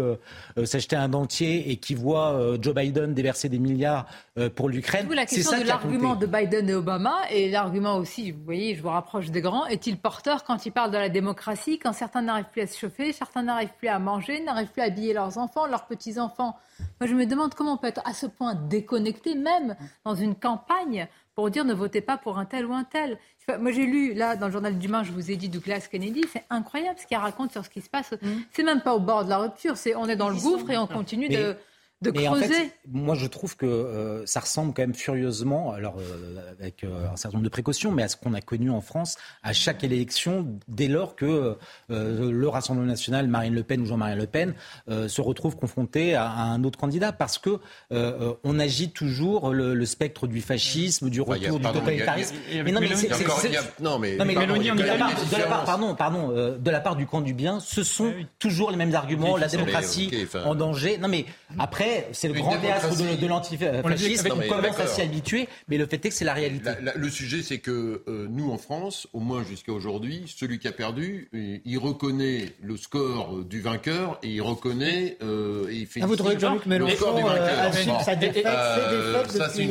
s'acheter 0.64 0.96
un 0.96 1.08
dentier 1.08 1.70
et 1.70 1.76
qui 1.76 1.94
voit 1.94 2.56
Joe 2.60 2.74
Biden 2.74 3.14
déverser 3.14 3.48
des 3.48 3.58
milliards 3.58 4.06
pour 4.54 4.68
l'Ukraine. 4.68 5.08
La 5.12 5.26
question 5.26 5.60
de 5.60 5.66
l'argument 5.66 6.16
de 6.16 6.26
Biden 6.26 6.68
et 6.68 6.74
Obama 6.74 7.16
et 7.30 7.50
l'argument 7.50 7.96
aussi, 7.96 8.30
vous 8.30 8.44
voyez, 8.44 8.74
je 8.74 8.82
vous 8.82 8.88
rapproche 8.88 9.30
des 9.30 9.40
grands, 9.40 9.57
est-il 9.66 9.98
porteur 9.98 10.44
quand 10.44 10.66
il 10.66 10.72
parle 10.72 10.90
de 10.90 10.98
la 10.98 11.08
démocratie, 11.08 11.78
quand 11.78 11.92
certains 11.92 12.22
n'arrivent 12.22 12.50
plus 12.50 12.62
à 12.62 12.66
se 12.66 12.78
chauffer, 12.78 13.12
certains 13.12 13.42
n'arrivent 13.42 13.74
plus 13.78 13.88
à 13.88 13.98
manger, 13.98 14.40
n'arrivent 14.40 14.70
plus 14.70 14.82
à 14.82 14.86
habiller 14.86 15.12
leurs 15.12 15.38
enfants, 15.38 15.66
leurs 15.66 15.86
petits-enfants 15.86 16.56
Moi, 17.00 17.08
je 17.08 17.14
me 17.14 17.26
demande 17.26 17.54
comment 17.54 17.74
on 17.74 17.76
peut 17.76 17.86
être 17.86 18.02
à 18.04 18.14
ce 18.14 18.26
point 18.26 18.54
déconnecté, 18.54 19.34
même 19.34 19.76
dans 20.04 20.14
une 20.14 20.34
campagne, 20.34 21.08
pour 21.34 21.50
dire 21.50 21.64
ne 21.64 21.74
votez 21.74 22.00
pas 22.00 22.18
pour 22.18 22.38
un 22.38 22.44
tel 22.44 22.66
ou 22.66 22.74
un 22.74 22.84
tel. 22.84 23.18
Moi, 23.58 23.72
j'ai 23.72 23.86
lu, 23.86 24.12
là, 24.12 24.36
dans 24.36 24.46
le 24.46 24.52
journal 24.52 24.76
du 24.76 24.88
Main, 24.88 25.02
je 25.04 25.12
vous 25.12 25.30
ai 25.30 25.36
dit 25.36 25.48
Douglas 25.48 25.88
Kennedy, 25.90 26.22
c'est 26.32 26.44
incroyable 26.50 26.98
ce 26.98 27.06
qu'il 27.06 27.16
raconte 27.16 27.52
sur 27.52 27.64
ce 27.64 27.70
qui 27.70 27.80
se 27.80 27.88
passe. 27.88 28.12
Mm. 28.12 28.26
C'est 28.50 28.62
même 28.62 28.82
pas 28.82 28.94
au 28.94 29.00
bord 29.00 29.24
de 29.24 29.30
la 29.30 29.38
rupture, 29.38 29.76
c'est 29.76 29.94
on 29.94 30.06
est 30.06 30.16
dans 30.16 30.28
le 30.28 30.36
gouffre 30.36 30.70
et 30.70 30.76
on 30.76 30.86
continue 30.86 31.28
de 31.28 31.56
de 32.00 32.10
creuser. 32.12 32.70
moi, 32.88 33.16
je 33.16 33.26
trouve 33.26 33.56
que 33.56 33.66
euh, 33.66 34.24
ça 34.24 34.40
ressemble 34.40 34.72
quand 34.72 34.82
même 34.82 34.94
furieusement, 34.94 35.72
alors 35.72 35.96
euh, 35.98 36.52
avec 36.58 36.84
euh, 36.84 37.08
un 37.12 37.16
certain 37.16 37.38
nombre 37.38 37.44
de 37.46 37.50
précautions, 37.50 37.90
mais 37.90 38.04
à 38.04 38.08
ce 38.08 38.16
qu'on 38.16 38.34
a 38.34 38.40
connu 38.40 38.70
en 38.70 38.80
France 38.80 39.16
à 39.42 39.52
chaque 39.52 39.82
élection, 39.82 40.46
dès 40.68 40.86
lors 40.86 41.16
que 41.16 41.56
le 41.88 42.48
Rassemblement 42.48 42.86
national, 42.86 43.26
Marine 43.28 43.54
Le 43.54 43.62
Pen 43.62 43.80
ou 43.80 43.86
Jean-Marie 43.86 44.16
Le 44.16 44.26
Pen, 44.26 44.54
se 44.88 45.20
retrouvent 45.20 45.56
confrontés 45.56 46.14
à, 46.14 46.30
un 46.30 46.62
autre 46.64 46.78
candidat, 46.78 47.12
parce 47.12 47.38
que 47.38 47.58
on 47.90 48.58
agit 48.58 48.90
toujours 48.90 49.50
le, 49.52 49.86
spectre 49.86 50.26
du 50.26 50.40
fascisme, 50.40 51.10
du 51.10 51.20
retour 51.20 51.58
du 51.58 51.64
totalitarisme. 51.64 52.36
Mais 52.64 52.72
non, 52.72 52.80
mais 52.80 52.94
c'est 52.94 53.08
non, 53.80 53.98
mais, 53.98 54.16
de 54.16 55.36
la 55.36 55.46
part, 55.46 55.64
pardon, 55.64 55.94
pardon, 55.94 56.28
de 56.28 56.70
la 56.70 56.80
part 56.80 56.96
du 56.96 57.06
camp 57.06 57.20
du 57.20 57.34
bien, 57.34 57.60
ce 57.60 57.82
sont 57.82 58.12
ah 58.14 58.24
toujours 58.38 58.70
les 58.70 58.76
mêmes 58.76 58.94
arguments, 58.94 59.36
la 59.36 59.48
démocratie 59.48 60.10
en 60.44 60.54
danger. 60.54 60.98
Non, 60.98 61.08
mais 61.08 61.26
après 61.58 61.87
c'est 62.12 62.28
le 62.28 62.34
grand 62.34 62.56
théâtre 62.58 62.88
de, 62.96 63.26
l'antifascisme. 63.26 64.28
On 64.32 64.48
commence 64.48 64.78
à 64.78 64.86
s'y 64.86 65.00
habituer, 65.02 65.48
mais 65.68 65.78
le 65.78 65.86
fait 65.86 66.04
est 66.04 66.08
que 66.08 66.14
c'est 66.14 66.24
la 66.24 66.34
réalité. 66.34 66.70
le 66.94 67.08
sujet, 67.08 67.42
c'est 67.42 67.58
que 67.58 68.02
euh, 68.08 68.26
nous, 68.28 68.50
en 68.50 68.58
France, 68.58 69.08
au 69.12 69.20
moins 69.20 69.44
jusqu'à 69.44 69.72
aujourd'hui, 69.72 70.24
celui 70.26 70.58
qui 70.58 70.68
a 70.68 70.72
perdu, 70.72 71.28
il 71.32 71.78
reconnaît 71.78 72.46
le 72.62 72.76
score 72.76 73.44
du 73.44 73.60
vainqueur 73.60 74.18
et 74.22 74.28
il 74.28 74.42
reconnaît 74.42 75.16
euh, 75.22 75.68
et 75.70 75.76
il 75.76 75.86
fait. 75.86 76.00
Ah, 76.02 76.06
vous 76.06 76.16
trouvez 76.16 76.34
que 76.34 76.40
Jean-Luc 76.40 76.66
Mélenchon 76.66 77.16
euh, 77.28 77.68
assume 77.68 77.98
sa 78.04 78.16
défaite, 78.16 78.46
ses 78.46 78.96
défaites 78.96 79.52
depuis, 79.52 79.68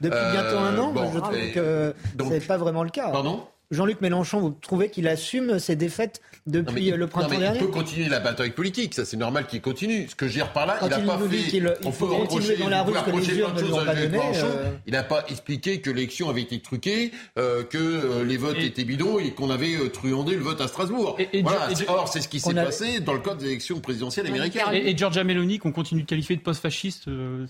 depuis 0.00 0.30
bientôt 0.32 0.58
un 0.58 0.78
an 0.78 0.94
Je 1.12 1.18
trouve 1.18 1.52
que 1.52 1.94
ce 2.18 2.24
n'est 2.24 2.40
pas 2.40 2.56
vraiment 2.56 2.82
le 2.82 2.90
cas. 2.90 3.10
Pardon? 3.10 3.46
Jean-Luc 3.70 4.00
Mélenchon, 4.00 4.40
vous 4.40 4.56
trouvez 4.62 4.88
qu'il 4.88 5.06
assume 5.08 5.58
ses 5.58 5.76
défaites 5.76 6.22
depuis 6.46 6.90
le 6.90 7.06
printemps 7.06 7.34
non, 7.34 7.40
dernier 7.40 7.58
Il 7.58 7.66
peut 7.66 7.70
continuer 7.70 8.08
la 8.08 8.18
bataille 8.18 8.52
politique, 8.52 8.94
ça 8.94 9.04
c'est 9.04 9.18
normal 9.18 9.46
qu'il 9.46 9.60
continue. 9.60 10.08
Ce 10.08 10.14
que 10.14 10.26
je 10.26 10.32
dire 10.32 10.54
par 10.54 10.64
là, 10.64 10.78
il 10.80 10.88
n'a 10.88 11.00
pas 11.00 11.18
fait. 11.18 11.56
Il, 11.56 11.74
on 11.84 11.90
peut 11.90 12.06
continuer 12.06 12.56
dans 12.56 12.70
la 12.70 12.82
rue 12.82 12.94
que 12.94 13.10
les 13.10 13.38
urnes 13.38 13.54
ne 13.54 13.84
pas 13.84 13.94
donné. 13.94 14.18
Euh... 14.36 14.70
Il 14.86 14.94
n'a 14.94 15.02
pas 15.02 15.22
expliqué 15.28 15.82
que 15.82 15.90
l'élection 15.90 16.30
avait 16.30 16.40
été 16.40 16.60
truquée, 16.60 17.12
euh, 17.38 17.62
que 17.62 17.76
euh, 17.76 18.24
les 18.24 18.38
votes 18.38 18.56
étaient 18.58 18.84
bidons 18.84 19.18
et 19.18 19.32
qu'on 19.32 19.50
avait 19.50 19.74
euh, 19.74 19.90
truandé 19.90 20.34
le 20.34 20.40
vote 20.40 20.62
à 20.62 20.68
Strasbourg. 20.68 21.18
Et, 21.18 21.42
voilà. 21.42 21.68
Or, 21.88 22.08
c'est 22.08 22.22
ce 22.22 22.28
qui 22.28 22.40
s'est 22.40 22.54
passé 22.54 23.00
dans 23.00 23.12
le 23.12 23.20
cadre 23.20 23.36
des 23.36 23.48
élections 23.48 23.80
présidentielles 23.80 24.28
américaines. 24.28 24.62
Et, 24.72 24.96
Giorgia 24.96 25.24
Meloni, 25.24 25.58
qu'on 25.58 25.72
continue 25.72 26.02
de 26.02 26.06
qualifier 26.06 26.36
de 26.36 26.40
post-fasciste, 26.40 27.04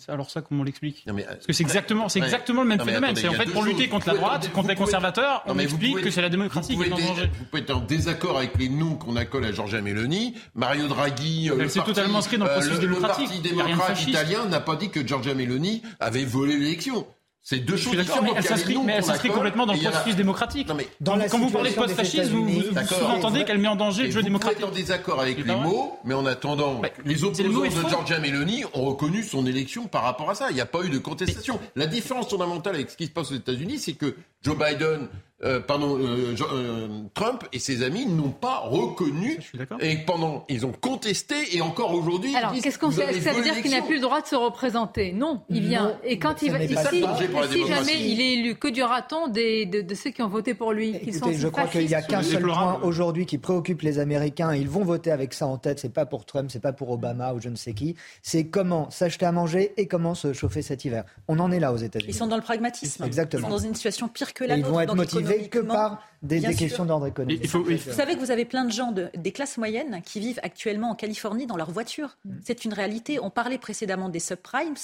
alors 0.09 0.31
ça, 0.31 0.41
comment 0.41 0.63
on 0.63 0.65
l'explique 0.65 1.05
Parce 1.07 1.47
que 1.47 1.53
c'est 1.53 1.63
exactement, 1.63 2.09
c'est 2.09 2.19
exactement 2.19 2.63
le 2.63 2.69
même 2.71 2.81
phénomène. 2.81 3.15
C'est 3.15 3.29
en 3.29 3.35
fait 3.35 3.47
pour 3.53 3.63
lutter 3.63 3.89
contre 3.89 4.09
la 4.09 4.15
droite, 4.15 4.51
contre 4.53 4.69
les 4.69 4.75
conservateurs, 4.75 5.45
on 5.47 5.57
explique 5.61 6.08
que 6.09 6.15
c'est 6.15 6.23
la 6.23 6.29
démocratie 6.29 6.75
vous 6.75 6.85
pouvez 6.85 7.63
être 7.63 7.75
en 7.75 7.81
désaccord 7.81 8.39
avec 8.39 8.59
les 8.59 8.69
noms 8.69 8.95
qu'on 8.95 9.17
accole 9.17 9.45
à 9.45 9.53
Giorgia 9.53 9.81
Meloni. 9.81 10.35
Mario 10.55 10.89
Draghi, 10.89 11.51
euh, 11.51 11.57
le, 11.57 11.65
parti, 11.65 11.81
totalement 11.81 12.19
inscrit 12.19 12.39
dans 12.39 12.47
le, 12.47 12.53
processus 12.53 12.79
euh, 12.79 12.87
le 12.87 12.97
parti 12.97 13.41
démocrate 13.41 14.07
italien 14.07 14.47
n'a 14.47 14.61
pas 14.61 14.77
dit 14.77 14.91
que 14.91 15.07
Giorgia 15.07 15.35
Meloni 15.35 15.83
avait 16.01 16.25
volé 16.25 16.57
l'élection. 16.57 17.07
C'est 17.51 17.61
deux 17.61 17.79
choses 17.79 17.97
différentes. 17.97 18.25
Mais 18.85 18.93
elle 18.97 19.03
s'inscrit 19.05 19.31
complètement 19.31 19.65
dans 19.65 19.73
le 19.73 19.81
processus 19.81 20.17
démocratique. 20.17 20.69
mais 20.77 20.87
quand 21.31 21.39
vous 21.39 21.51
parlez 21.51 21.71
de 21.71 21.77
post-fascisme, 21.77 22.35
vous, 22.35 22.63
sous-entendez 22.63 23.45
qu'elle 23.45 23.57
met 23.59 23.69
en 23.69 23.77
danger 23.77 24.05
le 24.05 24.11
jeu 24.11 24.23
démocratique. 24.23 24.59
Vous 24.59 24.65
êtes 24.67 24.71
en 24.71 24.75
désaccord 24.75 25.21
avec 25.21 25.39
les 25.45 25.57
mots, 25.57 25.99
mais 26.05 26.15
en 26.15 26.27
attendant, 26.27 26.83
les 27.05 27.25
opposants 27.25 27.63
de 27.63 27.89
Giorgia 27.89 28.19
Meloni 28.19 28.65
ont 28.75 28.85
reconnu 28.85 29.23
son 29.23 29.47
élection 29.47 29.87
par 29.87 30.03
rapport 30.03 30.29
à 30.29 30.35
ça. 30.35 30.51
Il 30.51 30.55
n'y 30.55 30.61
a 30.61 30.67
pas 30.67 30.83
eu 30.83 30.91
de 30.91 30.99
contestation. 30.99 31.59
La 31.75 31.87
différence 31.87 32.29
fondamentale 32.29 32.75
avec 32.75 32.91
ce 32.91 32.97
qui 32.97 33.07
se 33.07 33.11
passe 33.11 33.31
aux 33.33 33.37
États-Unis, 33.37 33.79
c'est 33.79 33.95
que 33.95 34.15
Joe 34.43 34.57
Biden 34.57 35.09
euh, 35.45 35.61
pardon, 35.61 35.97
euh, 36.01 36.35
euh, 36.53 36.89
Trump 37.15 37.45
et 37.53 37.61
ses 37.61 37.85
amis 37.85 38.07
n'ont 38.07 38.31
pas 38.31 38.59
reconnu 38.59 39.39
et 39.81 39.99
pendant 39.99 40.45
ils 40.49 40.67
ont 40.67 40.73
contesté 40.73 41.37
et 41.53 41.61
encore 41.61 41.95
aujourd'hui. 41.95 42.35
Alors 42.35 42.53
qu'est-ce 42.61 42.77
qu'on 42.77 42.91
ça 42.91 43.07
veut 43.07 43.43
dire 43.43 43.63
qu'il 43.63 43.71
n'a 43.71 43.83
plus 43.83 43.97
le 43.97 44.01
droit 44.01 44.21
de 44.21 44.27
se 44.27 44.35
représenter 44.35 45.13
Non, 45.13 45.43
il 45.49 45.63
vient 45.63 45.97
et 46.03 46.19
quand 46.19 46.43
il 46.43 46.51
va 46.51 46.65
ici, 46.65 47.05
si 47.53 47.67
jamais 47.69 48.01
il 48.01 48.21
est 48.21 48.33
élu, 48.33 48.57
que 48.57 48.67
dira-t-on 48.67 49.29
des, 49.29 49.65
de, 49.65 49.95
ceux 49.95 50.11
qui 50.11 50.23
ont 50.23 50.29
voté 50.29 50.55
pour 50.55 50.73
lui 50.73 50.97
Écoutez, 50.97 51.35
je 51.35 51.47
crois 51.47 51.69
qu'il 51.69 51.87
n'y 51.87 51.95
a 51.95 52.03
qu'un 52.03 52.23
seul 52.25 52.43
point 52.43 52.81
aujourd'hui 52.83 53.25
qui 53.25 53.39
préoccupe 53.39 53.83
les 53.83 54.01
Américains. 54.01 54.53
Ils 54.55 54.69
vont 54.69 54.83
voter 54.83 55.13
avec 55.13 55.35
ça 55.35 55.47
en 55.47 55.57
tête. 55.57 55.79
C'est 55.79 55.93
pas 55.93 56.05
pour 56.07 56.25
Trump, 56.25 56.51
c'est 56.51 56.59
pas 56.59 56.73
pour 56.73 56.91
Obama 56.91 57.33
ou 57.35 57.41
je 57.41 57.49
ne 57.49 57.57
sais 57.57 57.75
qui. 57.75 57.95
C'est 58.23 58.49
comment 58.49 58.91
s'acheter 58.91 59.27
à 59.27 59.31
manger 59.31 59.73
et 59.77 59.87
comment 59.87 60.17
se 60.17 60.33
chauffer 60.33 60.63
cet 60.63 60.85
hiver. 60.85 61.05
On 61.29 61.39
en 61.39 61.53
est 61.53 61.61
là 61.61 61.73
aux 61.73 61.77
États-Unis. 61.77 62.11
Ils 62.11 62.17
sont 62.17 62.27
dans 62.27 62.35
le 62.37 62.43
pragmatisme. 62.43 63.05
Exactement. 63.05 63.43
Ils 63.43 63.45
sont 63.45 63.57
dans 63.57 63.59
une 63.59 63.75
situation 63.77 64.09
pire 64.09 64.35
que 64.35 64.43
la 64.43 64.57
nôtre. 64.57 64.69
Ils 64.69 64.73
vont 64.73 64.81
être 64.81 64.97
motivés 64.97 65.28
que 65.51 65.59
par 65.61 66.03
des, 66.23 66.41
questions 66.55 66.85
d'ordre 66.85 67.07
économique. 67.07 67.47
Vous 67.47 67.93
savez 67.93 68.15
que 68.15 68.21
vous 68.21 68.31
avez 68.31 68.45
plein 68.45 68.65
de 68.65 68.73
gens 68.73 68.93
de, 68.93 69.09
des 69.17 69.33
classes 69.33 69.59
moyennes 69.59 70.03
qui 70.05 70.21
vivent 70.21 70.41
actuellement 70.43 70.91
en 70.91 70.95
Californie 70.95 71.47
dans 71.47 71.57
leur 71.57 71.71
voiture. 71.71 72.17
Mm. 72.25 72.31
C'est 72.45 72.65
une 72.65 72.73
réalité. 72.73 73.19
On 73.21 73.31
parlait 73.31 73.59
précédemment 73.59 74.09
des 74.09 74.19
subprimes, 74.21 74.75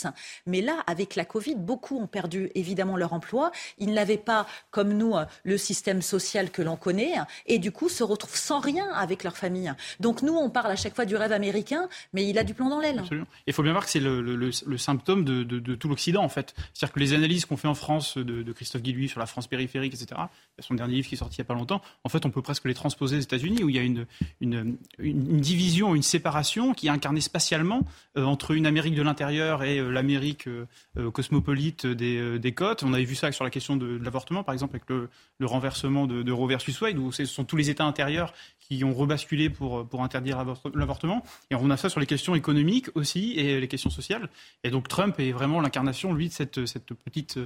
mais 0.47 0.61
là, 0.61 0.83
avec 0.87 1.17
la 1.17 1.25
Covid, 1.25 1.57
beaucoup 1.57 1.99
ont 1.99 2.07
perdu 2.07 2.51
évidemment 2.55 2.97
leur 2.97 3.13
emploi. 3.13 3.51
Ils 3.79 3.93
n'avaient 3.93 4.17
pas, 4.17 4.47
comme 4.71 4.93
nous, 4.93 5.15
le 5.45 5.59
système 5.59 6.03
social 6.03 6.51
que 6.51 6.63
l'on 6.63 6.77
connaît, 6.77 7.15
et 7.47 7.59
du 7.59 7.73
coup 7.73 7.89
se 7.89 8.03
retrouvent 8.03 8.37
sans 8.37 8.61
rien 8.61 8.89
avec 8.93 9.25
leur 9.25 9.37
famille. 9.37 9.73
Donc 10.01 10.23
nous, 10.23 10.35
on 10.35 10.51
parle 10.51 10.71
à 10.71 10.77
chaque 10.77 10.95
fois 10.95 11.05
du 11.05 11.17
rêve 11.17 11.33
américain, 11.33 11.89
mais 12.13 12.27
il 12.27 12.39
a 12.39 12.45
du 12.45 12.55
plomb 12.55 12.69
dans 12.69 12.81
l'aile. 12.81 13.03
Il 13.47 13.53
faut 13.53 13.63
bien 13.63 13.73
voir 13.73 13.85
que 13.85 13.91
c'est 13.91 14.01
le, 14.01 14.53
symptôme 14.79 15.25
de, 15.25 15.75
tout 15.75 15.89
l'Occident, 15.89 16.23
en 16.23 16.29
fait. 16.29 16.55
C'est-à-dire 16.73 16.93
que 16.95 17.01
les 17.01 17.13
analyses 17.13 17.45
qu'on 17.45 17.57
fait 17.57 17.69
en 17.69 17.75
France 17.75 18.17
de, 18.19 18.53
Christophe 18.53 18.83
Guillouis 18.83 19.09
sur 19.09 19.19
la 19.19 19.27
France 19.27 19.47
périphérique, 19.49 19.95
etc., 19.95 20.21
son 20.61 20.75
dernier 20.75 20.95
livre 20.95 21.09
qui 21.09 21.17
est 21.17 21.19
il 21.31 21.41
n'y 21.41 21.43
a 21.43 21.45
pas 21.45 21.55
longtemps, 21.55 21.83
en 22.05 22.09
fait, 22.09 22.27
on 22.27 22.31
peut 22.31 22.43
presque 22.43 22.65
les 22.65 22.75
transposer 22.75 23.17
aux 23.17 23.21
États-Unis, 23.21 23.63
où 23.63 23.69
il 23.69 23.77
y 23.77 23.79
a 23.79 23.83
une, 23.83 24.07
une, 24.41 24.77
division, 24.99 25.95
une 25.95 26.03
séparation 26.03 26.75
qui 26.75 26.87
est 26.87 26.91
incarnée 26.91 27.21
spatialement 27.21 27.83
euh, 28.17 28.25
entre 28.25 28.53
une 28.53 28.67
Amérique 28.67 28.95
de 28.95 29.03
l'intérieur 29.03 29.63
et 29.63 29.79
euh, 29.79 29.91
l'Amérique 29.91 30.47
euh, 30.49 31.11
cosmopolite 31.11 31.87
des, 31.87 32.55
côtes. 32.55 32.83
On 32.83 32.93
avait 32.93 33.05
vu 33.05 33.15
ça 33.15 33.31
sur 33.33 33.45
la 33.45 33.51
question 33.51 33.77
de, 33.77 33.99
l'avortement, 34.03 34.43
par 34.43 34.53
exemple, 34.53 34.77
avec 34.77 34.89
le, 34.89 35.09
renversement 35.47 36.07
de, 36.07 36.23
de, 36.23 36.33
Roe 36.33 36.47
versus 36.47 36.81
Wade, 36.81 36.99
où 36.99 37.13
ce 37.13 37.25
sont 37.25 37.45
tous 37.45 37.57
les 37.57 37.71
États 37.71 37.85
intérieurs 37.85 38.33
qui 38.69 38.83
ont 38.85 38.95
rebasculé 38.95 39.51
pour, 39.51 39.87
pour 39.87 40.03
interdire 40.03 40.45
l'avortement. 40.75 41.23
Et 41.51 41.55
on 41.55 41.71
a 41.71 41.77
ça 41.77 41.89
sur 41.89 42.01
les 42.01 42.07
questions 42.07 42.35
économiques 42.35 42.89
aussi 42.95 43.35
et 43.39 43.61
les 43.61 43.69
questions 43.69 43.91
sociales. 43.91 44.29
Et 44.63 44.71
donc 44.71 44.89
Trump 44.89 45.19
est 45.19 45.33
vraiment 45.33 45.61
l'incarnation, 45.61 46.13
lui, 46.13 46.29
de 46.29 46.33
cette, 46.33 46.67
cette 46.67 46.95
petite, 46.95 47.39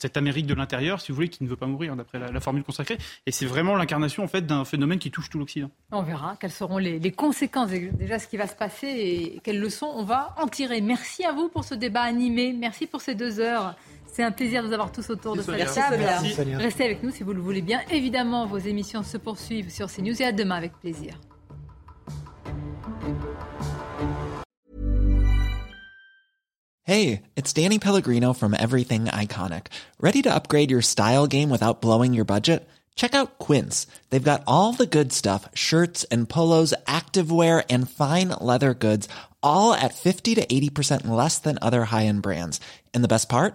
cette 0.00 0.16
Amérique 0.16 0.46
de 0.46 0.54
l'intérieur, 0.54 1.00
si 1.00 1.12
vous 1.12 1.16
voulez, 1.16 1.28
qui 1.28 1.44
ne 1.44 1.48
veut 1.48 1.56
pas 1.56 1.66
mourir, 1.66 1.96
d'après 1.96 2.18
la, 2.18 2.40
formule 2.40 2.62
consacrée. 2.62 2.98
Et 3.26 3.32
c'est 3.32 3.46
vraiment 3.46 3.76
l'incarnation, 3.76 4.22
en 4.22 4.28
fait, 4.28 4.46
d'un 4.46 4.64
phénomène 4.64 4.98
qui 4.98 5.10
touche 5.10 5.30
tout 5.30 5.38
l'Occident. 5.38 5.70
On 5.92 6.02
verra 6.02 6.36
quelles 6.38 6.50
seront 6.50 6.78
les, 6.78 7.12
conséquences, 7.12 7.70
déjà 7.70 8.18
ce 8.18 8.28
qui 8.28 8.36
va 8.36 8.46
se 8.46 8.54
passer 8.54 8.86
et 8.86 9.40
quelles 9.42 9.60
leçons 9.60 9.90
on 9.94 10.04
va 10.04 10.34
en 10.38 10.48
tirer. 10.48 10.80
Merci 10.80 11.24
à 11.24 11.32
vous 11.32 11.48
pour 11.48 11.64
ce 11.64 11.74
débat 11.74 12.02
animé. 12.02 12.52
Merci 12.52 12.86
pour 12.86 13.00
ces 13.00 13.14
deux 13.14 13.40
heures. 13.40 13.74
C'est 14.16 14.22
un 14.22 14.30
plaisir 14.30 14.62
de 14.62 14.68
vous 14.68 14.72
avoir 14.72 14.90
tous 14.90 15.10
autour 15.10 15.36
de 15.36 15.42
cette 15.42 15.74
table. 15.74 16.02
Restez 16.56 16.84
avec 16.84 17.02
nous 17.02 17.10
si 17.10 17.22
vous 17.22 17.34
le 17.34 17.40
voulez 17.42 17.60
bien. 17.60 17.82
Évidemment, 17.90 18.46
vos 18.46 18.56
émissions 18.56 19.02
se 19.02 19.18
poursuivent 19.18 19.70
sur 19.70 19.92
CNews 19.92 20.22
et 20.22 20.24
à 20.24 20.32
demain 20.32 20.54
avec 20.54 20.72
plaisir. 20.80 21.20
Hey, 26.84 27.20
it's 27.36 27.52
Danny 27.52 27.78
Pellegrino 27.78 28.32
from 28.32 28.54
Everything 28.54 29.04
Iconic. 29.04 29.66
Ready 30.00 30.22
to 30.22 30.34
upgrade 30.34 30.70
your 30.70 30.80
style 30.80 31.26
game 31.26 31.50
without 31.50 31.82
blowing 31.82 32.14
your 32.14 32.24
budget? 32.24 32.66
Check 32.94 33.14
out 33.14 33.38
Quince. 33.38 33.86
They've 34.08 34.24
got 34.24 34.44
all 34.46 34.72
the 34.72 34.86
good 34.86 35.12
stuff, 35.12 35.46
shirts 35.52 36.04
and 36.04 36.26
polos, 36.26 36.72
activewear 36.86 37.62
and 37.68 37.90
fine 37.90 38.28
leather 38.40 38.72
goods, 38.72 39.10
all 39.42 39.74
at 39.74 39.92
50 39.92 40.36
to 40.36 40.46
80% 40.46 41.06
less 41.06 41.38
than 41.38 41.58
other 41.60 41.84
high-end 41.84 42.22
brands. 42.22 42.60
And 42.94 43.04
the 43.04 43.08
best 43.08 43.28
part? 43.28 43.54